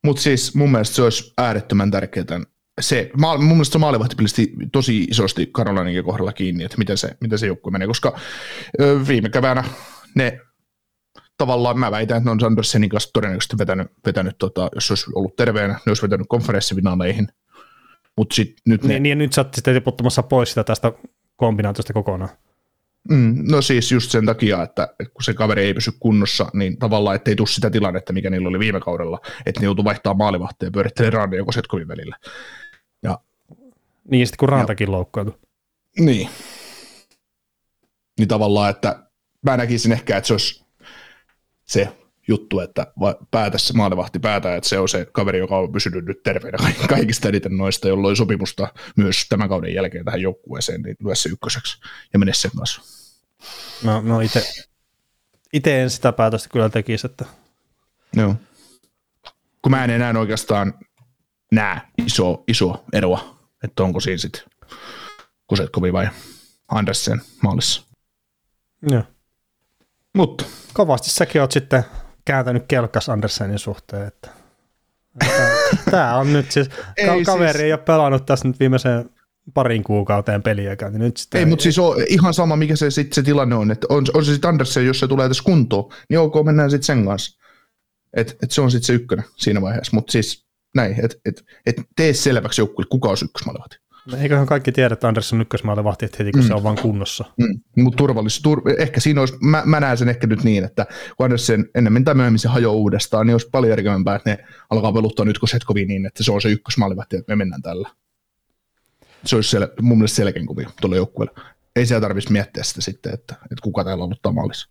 Mutta 0.05 0.23
siis 0.23 0.55
mun 0.55 0.71
mielestä 0.71 0.95
se 0.95 1.03
olisi 1.03 1.33
äärettömän 1.39 1.91
tärkeää 1.91 2.27
se, 2.81 3.11
mun 3.17 3.49
mielestä 3.49 3.73
se 3.73 3.79
maalivahti 3.79 4.17
tosi 4.73 5.03
isosti 5.03 5.49
Karolainenkin 5.53 6.05
kohdalla 6.05 6.33
kiinni, 6.33 6.65
että 6.65 6.79
miten 6.79 6.99
se, 6.99 7.17
miten 7.21 7.39
se 7.39 7.47
joukkue 7.47 7.73
menee, 7.73 7.89
koska 7.89 8.19
ö, 8.81 9.01
viime 9.09 9.29
keväänä 9.29 9.65
ne 10.15 10.41
tavallaan 11.39 11.79
mä 11.79 11.91
väitän, 11.91 12.17
että 12.17 12.29
ne 12.29 12.31
on 12.31 12.41
Sandersenin 12.41 12.91
kanssa 12.91 13.11
todennäköisesti 13.13 13.59
vetänyt, 13.59 13.89
vetänyt 14.07 14.39
tota, 14.39 14.69
jos 14.75 14.91
olisi 14.91 15.11
ollut 15.15 15.37
terveenä, 15.37 15.75
ne 15.75 15.91
olisi 15.91 16.03
vetänyt 16.03 16.27
konferenssifinaaleihin, 16.29 17.29
mutta 18.17 18.35
sit, 18.35 18.57
nyt 18.67 18.83
ne... 18.83 18.89
Niin, 18.89 19.03
niin, 19.03 19.19
nyt 19.19 19.33
sä 19.33 19.41
oot 19.41 19.55
sitten 19.55 19.75
tiputtamassa 19.75 20.23
pois 20.23 20.49
sitä 20.49 20.65
tästä 20.65 20.93
kombinaatiosta 21.37 21.93
kokonaan. 21.93 22.31
Mm, 23.11 23.45
no 23.51 23.63
siis 23.63 23.93
just 23.93 24.11
sen 24.11 24.27
takia, 24.27 24.63
että 24.63 24.89
kun 25.15 25.23
se 25.23 25.35
kaveri 25.35 25.65
ei 25.65 25.75
pysy 25.75 25.93
kunnossa, 26.01 26.51
niin 26.53 26.79
tavallaan 26.79 27.17
ettei 27.17 27.37
tule 27.37 27.49
sitä 27.49 27.71
tilannetta, 27.71 28.13
mikä 28.13 28.31
niillä 28.31 28.49
oli 28.49 28.59
viime 28.59 28.81
kaudella, 28.81 29.21
että 29.47 29.61
ne 29.61 29.65
joutuu 29.65 29.85
vaihtamaan 29.85 30.17
maalivahteen 30.17 30.69
ja 30.69 30.73
pyörittelee 30.73 31.11
Randia 31.11 31.41
ja 31.41 31.45
Kosetkovin 31.45 31.89
välillä. 31.89 32.17
Niin, 34.11 34.27
sitten 34.27 34.39
kun 34.39 34.49
Rantakin 34.49 34.93
loukkaantui. 34.93 35.39
Niin. 35.99 36.31
Niin 38.19 38.29
tavallaan, 38.29 38.71
että 38.71 39.03
mä 39.43 39.57
näkisin 39.57 39.93
ehkä, 39.93 40.17
että 40.17 40.29
se 40.29 40.35
olisi 40.35 40.65
se 41.65 41.89
juttu, 42.29 42.61
että 42.61 42.87
päätä 43.31 43.59
se 43.59 43.73
maalivahti 43.73 44.19
päätä, 44.19 44.57
että 44.57 44.69
se 44.69 44.79
on 44.79 44.89
se 44.89 45.07
kaveri, 45.13 45.39
joka 45.39 45.59
on 45.59 45.73
pysynyt 45.73 46.05
nyt 46.05 46.23
terveenä 46.23 46.59
kaikista 46.89 47.29
eniten 47.29 47.57
noista, 47.57 47.89
jolloin 47.89 48.17
sopimusta 48.17 48.69
myös 48.97 49.27
tämän 49.29 49.49
kauden 49.49 49.75
jälkeen 49.75 50.05
tähän 50.05 50.21
joukkueeseen, 50.21 50.83
niin 50.83 50.97
lyö 51.05 51.15
se 51.15 51.29
ykköseksi 51.29 51.81
ja 52.13 52.19
mene 52.19 52.35
sen 52.35 52.51
kanssa. 52.57 52.83
No, 53.83 54.01
no 54.01 54.21
itse, 54.21 54.45
itse 55.53 55.83
en 55.83 55.91
sitä 55.91 56.13
päätöstä 56.13 56.49
kyllä 56.49 56.69
tekisi, 56.69 57.07
että... 57.07 57.25
Joo. 58.17 58.35
Kun 59.63 59.71
mä 59.71 59.85
en 59.85 59.91
enää 59.91 60.15
oikeastaan 60.19 60.75
näe 61.53 61.81
iso, 62.07 62.45
iso 62.49 62.85
eroa, 62.93 63.44
että 63.65 63.82
onko 63.82 64.01
siinä 64.01 64.19
sitten 64.19 64.43
Kusetkovi 65.47 65.93
vai 65.93 66.09
Andersen 66.69 67.23
maalissa. 67.43 67.82
Joo. 68.91 69.03
Mutta. 70.15 70.45
Kovasti 70.73 71.11
säkin 71.11 71.41
oot 71.41 71.53
sitten 71.53 71.85
kääntänyt 72.24 72.65
kelkas 72.69 73.09
Andersenin 73.09 73.59
suhteen, 73.59 74.07
että 74.07 74.28
Tämä 75.91 76.16
on 76.16 76.32
nyt 76.32 76.53
siis, 76.53 76.69
ei, 76.97 77.07
ka- 77.07 77.32
kaveri 77.32 77.53
siis... 77.53 77.62
ei 77.62 77.73
ole 77.73 77.81
pelannut 77.81 78.27
tässä 78.27 78.49
nyt 78.49 78.61
viimeiseen 78.61 79.11
parin 79.55 79.85
kuukauteen 79.85 80.43
peliäkään. 80.43 80.93
Niin 80.93 81.01
nyt 81.01 81.16
ei, 81.35 81.39
ei, 81.39 81.47
mutta 81.47 81.62
siis 81.62 81.78
on 81.78 81.97
ihan 82.09 82.35
sama, 82.35 82.57
mikä 82.57 82.77
se, 82.77 82.91
sit 82.91 83.12
se 83.12 83.23
tilanne 83.23 83.55
on. 83.55 83.70
Että 83.70 83.86
on, 83.91 84.05
on 84.15 84.24
se 84.24 84.32
sitten 84.32 84.49
Andersen, 84.49 84.86
jos 84.86 85.01
se 85.01 85.09
tulee 85.09 85.28
tässä 85.28 85.43
kuntoon, 85.45 85.93
niin 86.09 86.19
ok, 86.19 86.35
mennään 86.45 86.70
sitten 86.70 86.86
sen 86.86 87.07
kanssa. 87.07 87.41
Et, 88.16 88.36
et 88.43 88.51
se 88.51 88.61
on 88.61 88.70
sitten 88.70 88.86
se 88.86 88.93
ykkönen 88.93 89.24
siinä 89.36 89.61
vaiheessa. 89.61 89.97
Mutta 89.97 90.12
siis 90.12 90.44
näin, 90.75 91.05
että 91.05 91.17
et, 91.25 91.45
et 91.67 91.77
tee 91.97 92.13
selväksi 92.13 92.61
joukkueelle, 92.61 92.89
kuka 92.91 93.09
on 93.09 93.17
ykkösmaalivahti. 93.25 93.77
No 94.13 94.19
eiköhän 94.19 94.47
kaikki 94.47 94.73
tiedä, 94.73 94.93
että 94.93 95.09
Andersson 95.09 95.41
ykkösmaalivahti 95.41 96.07
heti, 96.19 96.33
kun 96.33 96.43
mm. 96.43 96.47
se 96.47 96.55
on 96.55 96.63
vaan 96.63 96.79
kunnossa. 96.83 97.25
Mm. 97.39 97.61
Mutta 97.83 97.97
turvallisuus, 97.97 98.43
tur, 98.43 98.63
ehkä 98.79 99.01
siinä 99.01 99.21
olisi, 99.21 99.35
mä, 99.41 99.63
mä, 99.67 99.81
näen 99.81 99.99
sen 99.99 100.09
ehkä 100.09 100.27
nyt 100.27 100.45
niin, 100.45 100.65
että 100.65 100.87
kun 101.17 101.25
Andersen 101.25 101.71
ennemmin 101.75 102.05
tai 102.05 102.15
myöhemmin 102.15 102.39
se 102.39 102.49
hajoaa 102.49 102.77
uudestaan, 102.77 103.27
niin 103.27 103.35
olisi 103.35 103.49
paljon 103.53 103.71
järkevämpää, 103.71 104.17
että 104.17 104.31
ne 104.31 104.39
alkaa 104.71 104.93
peluttaa 104.93 105.25
nyt 105.25 105.39
kun 105.39 105.49
Setkovi 105.49 105.85
niin, 105.85 106.07
että 106.07 106.23
se 106.23 106.33
on 106.33 106.43
se 106.43 106.49
ykkösmaalivahti, 106.49 107.17
että 107.17 107.33
me 107.33 107.37
mennään 107.37 107.63
tällä. 107.63 107.91
Se 109.25 109.37
olisi 109.37 109.51
sel, 109.51 109.69
mun 109.83 109.99
mielestä 109.99 110.17
selkeän 110.17 110.47
kuvio 110.47 110.69
tuolla 110.81 110.97
joukkueella. 110.97 111.41
Ei 111.77 111.87
siellä 111.87 112.01
tarvitsisi 112.01 112.33
miettiä 112.33 112.63
sitä 112.63 112.81
sitten, 112.81 113.15
että, 113.15 113.35
että 113.35 113.63
kuka 113.63 113.85
täällä 113.85 114.05
aloittaa 114.05 114.33
maalissa. 114.33 114.69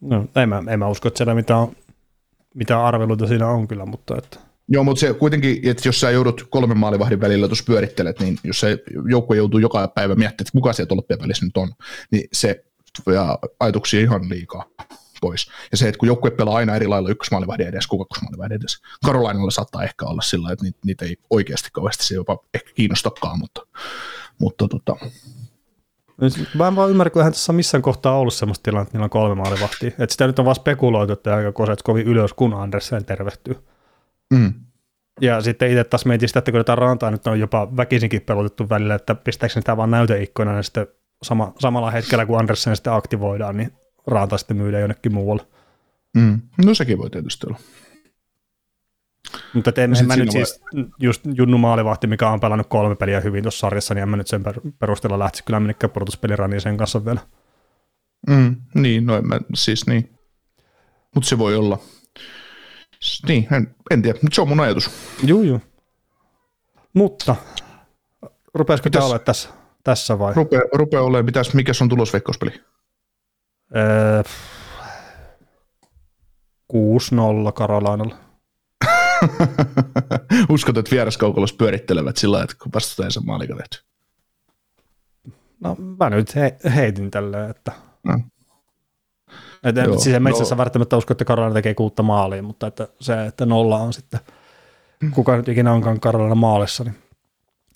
No, 0.00 0.26
en 0.36 0.48
mä, 0.48 0.62
en 0.68 0.78
mä 0.78 0.88
usko, 0.88 1.08
että 1.08 1.18
siellä 1.18 1.34
mitään, 1.34 1.68
mitään 2.54 2.84
arveluita 2.84 3.26
siinä 3.26 3.48
on 3.48 3.68
kyllä, 3.68 3.86
mutta 3.86 4.18
että 4.18 4.38
Joo, 4.68 4.84
mutta 4.84 5.00
se 5.00 5.14
kuitenkin, 5.14 5.60
että 5.68 5.88
jos 5.88 6.00
sä 6.00 6.10
joudut 6.10 6.46
kolmen 6.50 6.78
maalivahdin 6.78 7.20
välillä 7.20 7.48
tuossa 7.48 7.64
pyörittelet, 7.64 8.20
niin 8.20 8.38
jos 8.44 8.60
se 8.60 8.78
joukkue 9.08 9.36
joutuu 9.36 9.60
joka 9.60 9.88
päivä 9.88 10.14
miettimään, 10.14 10.46
että 10.48 10.52
kuka 10.52 10.72
siellä 10.72 11.22
välissä 11.22 11.44
nyt 11.44 11.56
on, 11.56 11.72
niin 12.10 12.28
se 12.32 12.64
ja 13.06 13.38
ajatuksia 13.60 14.00
ihan 14.00 14.28
liikaa 14.28 14.64
pois. 15.20 15.46
Ja 15.70 15.76
se, 15.76 15.88
että 15.88 15.98
kun 15.98 16.06
joukkue 16.06 16.30
pelaa 16.30 16.56
aina 16.56 16.76
eri 16.76 16.86
lailla 16.86 17.08
ykkösmaalivahdin 17.08 17.68
edes 17.68 17.86
kuin 17.86 17.98
kakkosmaalivahdin 17.98 18.56
edes. 18.56 18.78
Karolainalla 19.04 19.50
saattaa 19.50 19.84
ehkä 19.84 20.04
olla 20.04 20.22
sillä 20.22 20.52
että 20.52 20.64
niitä 20.84 21.04
ei 21.04 21.16
oikeasti 21.30 21.68
kauheasti 21.72 22.06
se 22.06 22.14
jopa 22.14 22.38
ehkä 22.54 22.70
kiinnostakaan, 22.74 23.38
mutta, 23.38 23.60
mutta 24.38 24.68
tota, 24.68 24.96
Mä 26.54 26.68
en 26.68 26.76
vaan 26.76 26.90
ymmärrä, 26.90 27.10
kun 27.10 27.22
eihän 27.22 27.32
tässä 27.32 27.52
missään 27.52 27.82
kohtaa 27.82 28.18
ollut 28.18 28.34
sellaista 28.34 28.62
tilannetta, 28.62 28.88
että 28.88 28.98
niillä 28.98 29.04
on 29.04 29.10
kolme 29.10 29.34
maalivahtia. 29.34 29.88
Että 29.88 30.06
sitä 30.12 30.26
nyt 30.26 30.38
on 30.38 30.44
vaan 30.44 30.54
spekuloitu, 30.54 31.12
että 31.12 31.34
aika 31.34 31.52
koset 31.52 31.82
kovin 31.82 32.06
ylös, 32.06 32.34
kun 32.34 32.54
Andersen 32.54 33.04
tervehtyy. 33.04 33.56
Mm. 34.34 34.54
Ja 35.20 35.40
sitten 35.40 35.70
itse 35.70 35.84
taas 35.84 36.04
mietin 36.06 36.28
sitä, 36.28 36.38
että 36.38 36.52
kun 36.52 36.60
tätä 36.60 36.74
rantaa 36.74 37.10
nyt 37.10 37.26
on 37.26 37.40
jopa 37.40 37.76
väkisinkin 37.76 38.22
pelotettu 38.22 38.68
välillä, 38.68 38.94
että 38.94 39.14
pistääkö 39.14 39.52
sitä 39.52 39.76
vaan 39.76 39.90
näyteikkoina, 39.90 40.52
niin 40.52 40.64
sitten 40.64 40.86
sama, 41.22 41.52
samalla 41.58 41.90
hetkellä, 41.90 42.26
kun 42.26 42.38
Andersen 42.38 42.76
sitten 42.76 42.92
aktivoidaan, 42.92 43.56
niin 43.56 43.72
ranta 44.06 44.38
sitten 44.38 44.56
myydään 44.56 44.80
jonnekin 44.80 45.14
muualle. 45.14 45.42
Mm. 46.16 46.40
No 46.64 46.74
sekin 46.74 46.98
voi 46.98 47.10
tietysti 47.10 47.46
olla. 47.46 47.58
Mutta 49.54 49.72
en, 49.76 49.96
en 49.96 50.06
mä 50.06 50.16
nyt 50.16 50.30
siis, 50.30 50.60
just 51.00 51.22
Junnu 51.34 51.58
Maalivahti, 51.58 52.06
mikä 52.06 52.30
on 52.30 52.40
pelannut 52.40 52.66
kolme 52.66 52.96
peliä 52.96 53.20
hyvin 53.20 53.42
tuossa 53.42 53.60
sarjassa, 53.60 53.94
niin 53.94 54.02
en 54.02 54.08
mä 54.08 54.16
nyt 54.16 54.26
sen 54.26 54.42
perusteella 54.78 55.18
lähtisi 55.18 55.44
kyllä 55.44 55.60
minnekään 55.60 55.90
pudotuspeliraniin 55.90 56.60
sen 56.60 56.76
kanssa 56.76 57.04
vielä. 57.04 57.20
Mm, 58.28 58.56
niin, 58.74 59.06
no 59.06 59.16
en 59.16 59.26
mä, 59.26 59.40
siis 59.54 59.86
niin. 59.86 60.18
Mutta 61.14 61.28
se 61.28 61.38
voi 61.38 61.56
olla. 61.56 61.78
Niin, 63.28 63.48
en, 63.54 63.74
en 63.90 64.02
tiedä, 64.02 64.18
mutta 64.22 64.34
se 64.34 64.40
on 64.40 64.48
mun 64.48 64.60
ajatus. 64.60 64.90
Joo, 65.24 65.42
joo. 65.42 65.60
Mutta 66.92 67.36
rupeaisiko 68.54 68.90
tämä 68.90 69.04
olla 69.04 69.18
tässä, 69.18 69.48
tässä 69.84 70.18
vai? 70.18 70.34
Rupea, 70.34 70.60
rupea 70.72 71.02
olemaan, 71.02 71.24
mitäs, 71.24 71.54
mikä 71.54 71.72
on 71.80 71.88
tulos 71.88 72.12
veikkauspeli? 72.12 72.60
Öö, 73.76 74.22
6-0 76.72 77.52
Karolainalla. 77.54 78.31
Uskot, 80.54 80.76
että 80.76 80.90
vieraskaukolos 80.90 81.52
pyörittelevät 81.52 82.16
sillä 82.16 82.32
lailla, 82.32 82.44
että 82.44 82.56
kun 82.62 82.72
vastustajansa 82.74 83.20
maalika 83.20 83.56
tehty? 83.56 83.84
No 85.60 85.76
mä 86.00 86.10
nyt 86.10 86.34
he, 86.34 86.56
heitin 86.74 87.10
tälleen, 87.10 87.50
että 87.50 87.72
no. 88.04 88.20
Et 89.64 89.76
Joo, 89.76 89.98
siis 89.98 90.16
en 90.16 90.22
no. 90.22 90.56
välttämättä 90.56 90.96
usko, 90.96 91.12
että 91.12 91.24
Karolina 91.24 91.54
tekee 91.54 91.74
kuutta 91.74 92.02
maalia, 92.02 92.42
mutta 92.42 92.66
että 92.66 92.88
se, 93.00 93.26
että 93.26 93.46
nolla 93.46 93.76
on 93.76 93.92
sitten, 93.92 94.20
kuka 95.10 95.36
nyt 95.36 95.48
ikinä 95.48 95.72
onkaan 95.72 96.00
Karolina 96.00 96.34
maalissa, 96.34 96.84
niin 96.84 96.96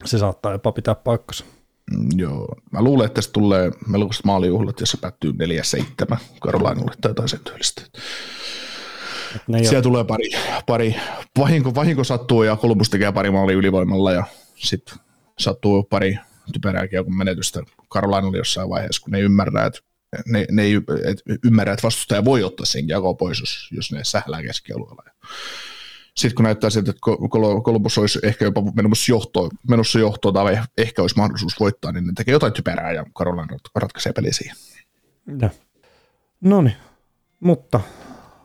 se 0.05 0.19
saattaa 0.19 0.53
jopa 0.53 0.73
pitää 0.73 0.95
paikkansa. 0.95 1.45
Mm, 1.91 2.09
joo, 2.17 2.49
mä 2.73 2.83
luulen, 2.83 3.07
että 3.07 3.15
tästä 3.15 3.33
tulee 3.33 3.71
melkoiset 3.89 4.25
maalijuhlat, 4.25 4.81
jos 4.81 4.91
se 4.91 4.99
päättyy 5.01 5.33
4-7 6.13 6.17
Karolainalle 6.41 6.93
tai 7.01 7.11
jotain 7.11 7.29
sen 7.29 7.41
tyylistä. 7.45 7.83
Siellä 9.63 9.83
tulee 9.83 10.05
pari, 10.05 10.31
pari 10.67 10.97
vahinko, 11.39 11.75
vahinko 11.75 12.05
sattuu 12.05 12.43
ja 12.43 12.57
Kolumbus 12.57 12.91
tekee 12.91 13.13
pari 13.13 13.31
maali 13.31 13.53
ylivoimalla 13.53 14.13
ja 14.13 14.25
sitten 14.55 14.99
sattuu 15.39 15.83
pari 15.83 16.19
typerääkin 16.53 17.05
kun 17.05 17.17
menetystä 17.17 17.63
Karolainalle 17.89 18.39
jossain 18.39 18.69
vaiheessa, 18.69 19.03
kun 19.03 19.13
ne 19.13 19.21
ymmärrää, 19.21 19.67
että 19.67 19.81
ne, 20.27 20.47
ne 20.51 20.63
ei 20.63 20.75
et 21.05 21.23
ymmärrä, 21.45 21.73
että 21.73 21.83
vastustaja 21.83 22.25
voi 22.25 22.43
ottaa 22.43 22.67
sen 22.67 22.89
jako 22.89 23.15
pois, 23.15 23.41
jos, 23.41 23.69
jos 23.73 23.93
ne 23.93 24.05
sählää 24.05 24.43
keskialueella. 24.43 25.03
Sitten 26.17 26.35
kun 26.35 26.45
näyttää 26.45 26.71
siltä, 26.71 26.91
että 26.91 27.01
Kolumbus 27.63 27.99
olisi 27.99 28.19
ehkä 28.23 28.45
jopa 28.45 28.63
menossa 28.77 29.13
johtoon, 29.13 29.51
menossa 29.69 29.99
johtoon 29.99 30.35
tai 30.35 30.59
ehkä 30.79 31.03
olisi 31.03 31.17
mahdollisuus 31.17 31.61
voittaa, 31.61 31.93
niin 31.93 32.07
ne 32.07 32.13
tekee 32.17 32.33
jotain 32.33 32.53
typerää 32.53 32.93
ja 32.93 33.05
Karolina 33.15 33.57
ratkaisee 33.75 34.13
peli 34.13 34.33
siihen. 34.33 34.57
No 36.41 36.63
niin, 36.63 36.77
mutta 37.41 37.81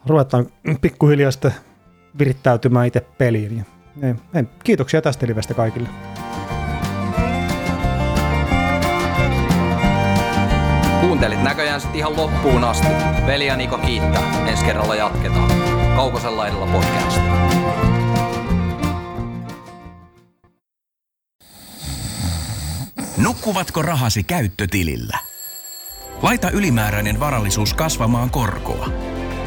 ruvetaan 0.06 0.45
pikkuhiljaa 0.82 1.32
sitten 1.32 1.53
virittäytymään 2.19 2.88
itse 2.88 3.02
peliin. 3.18 3.65
Kiitoksia 4.64 5.02
tästä 5.02 5.28
livestä 5.28 5.53
kaikille. 5.53 5.90
Kuuntelit 11.02 11.44
näköjään 11.44 11.82
sitten 11.82 11.99
ihan 11.99 12.18
loppuun 12.18 12.64
asti. 12.64 12.88
Veli 13.26 13.45
ja 13.48 13.56
Niko 13.56 13.78
kiittää. 13.78 14.48
Ensi 14.48 14.65
kerralla 14.65 14.95
jatketaan. 14.95 15.52
Kaukosella 15.95 16.48
edellä 16.48 16.65
podcast. 16.65 17.22
Nukkuvatko 23.18 23.82
rahasi 23.82 24.23
käyttötilillä? 24.23 25.18
Laita 26.22 26.49
ylimääräinen 26.49 27.19
varallisuus 27.19 27.73
kasvamaan 27.73 28.30
korkoa. 28.30 29.10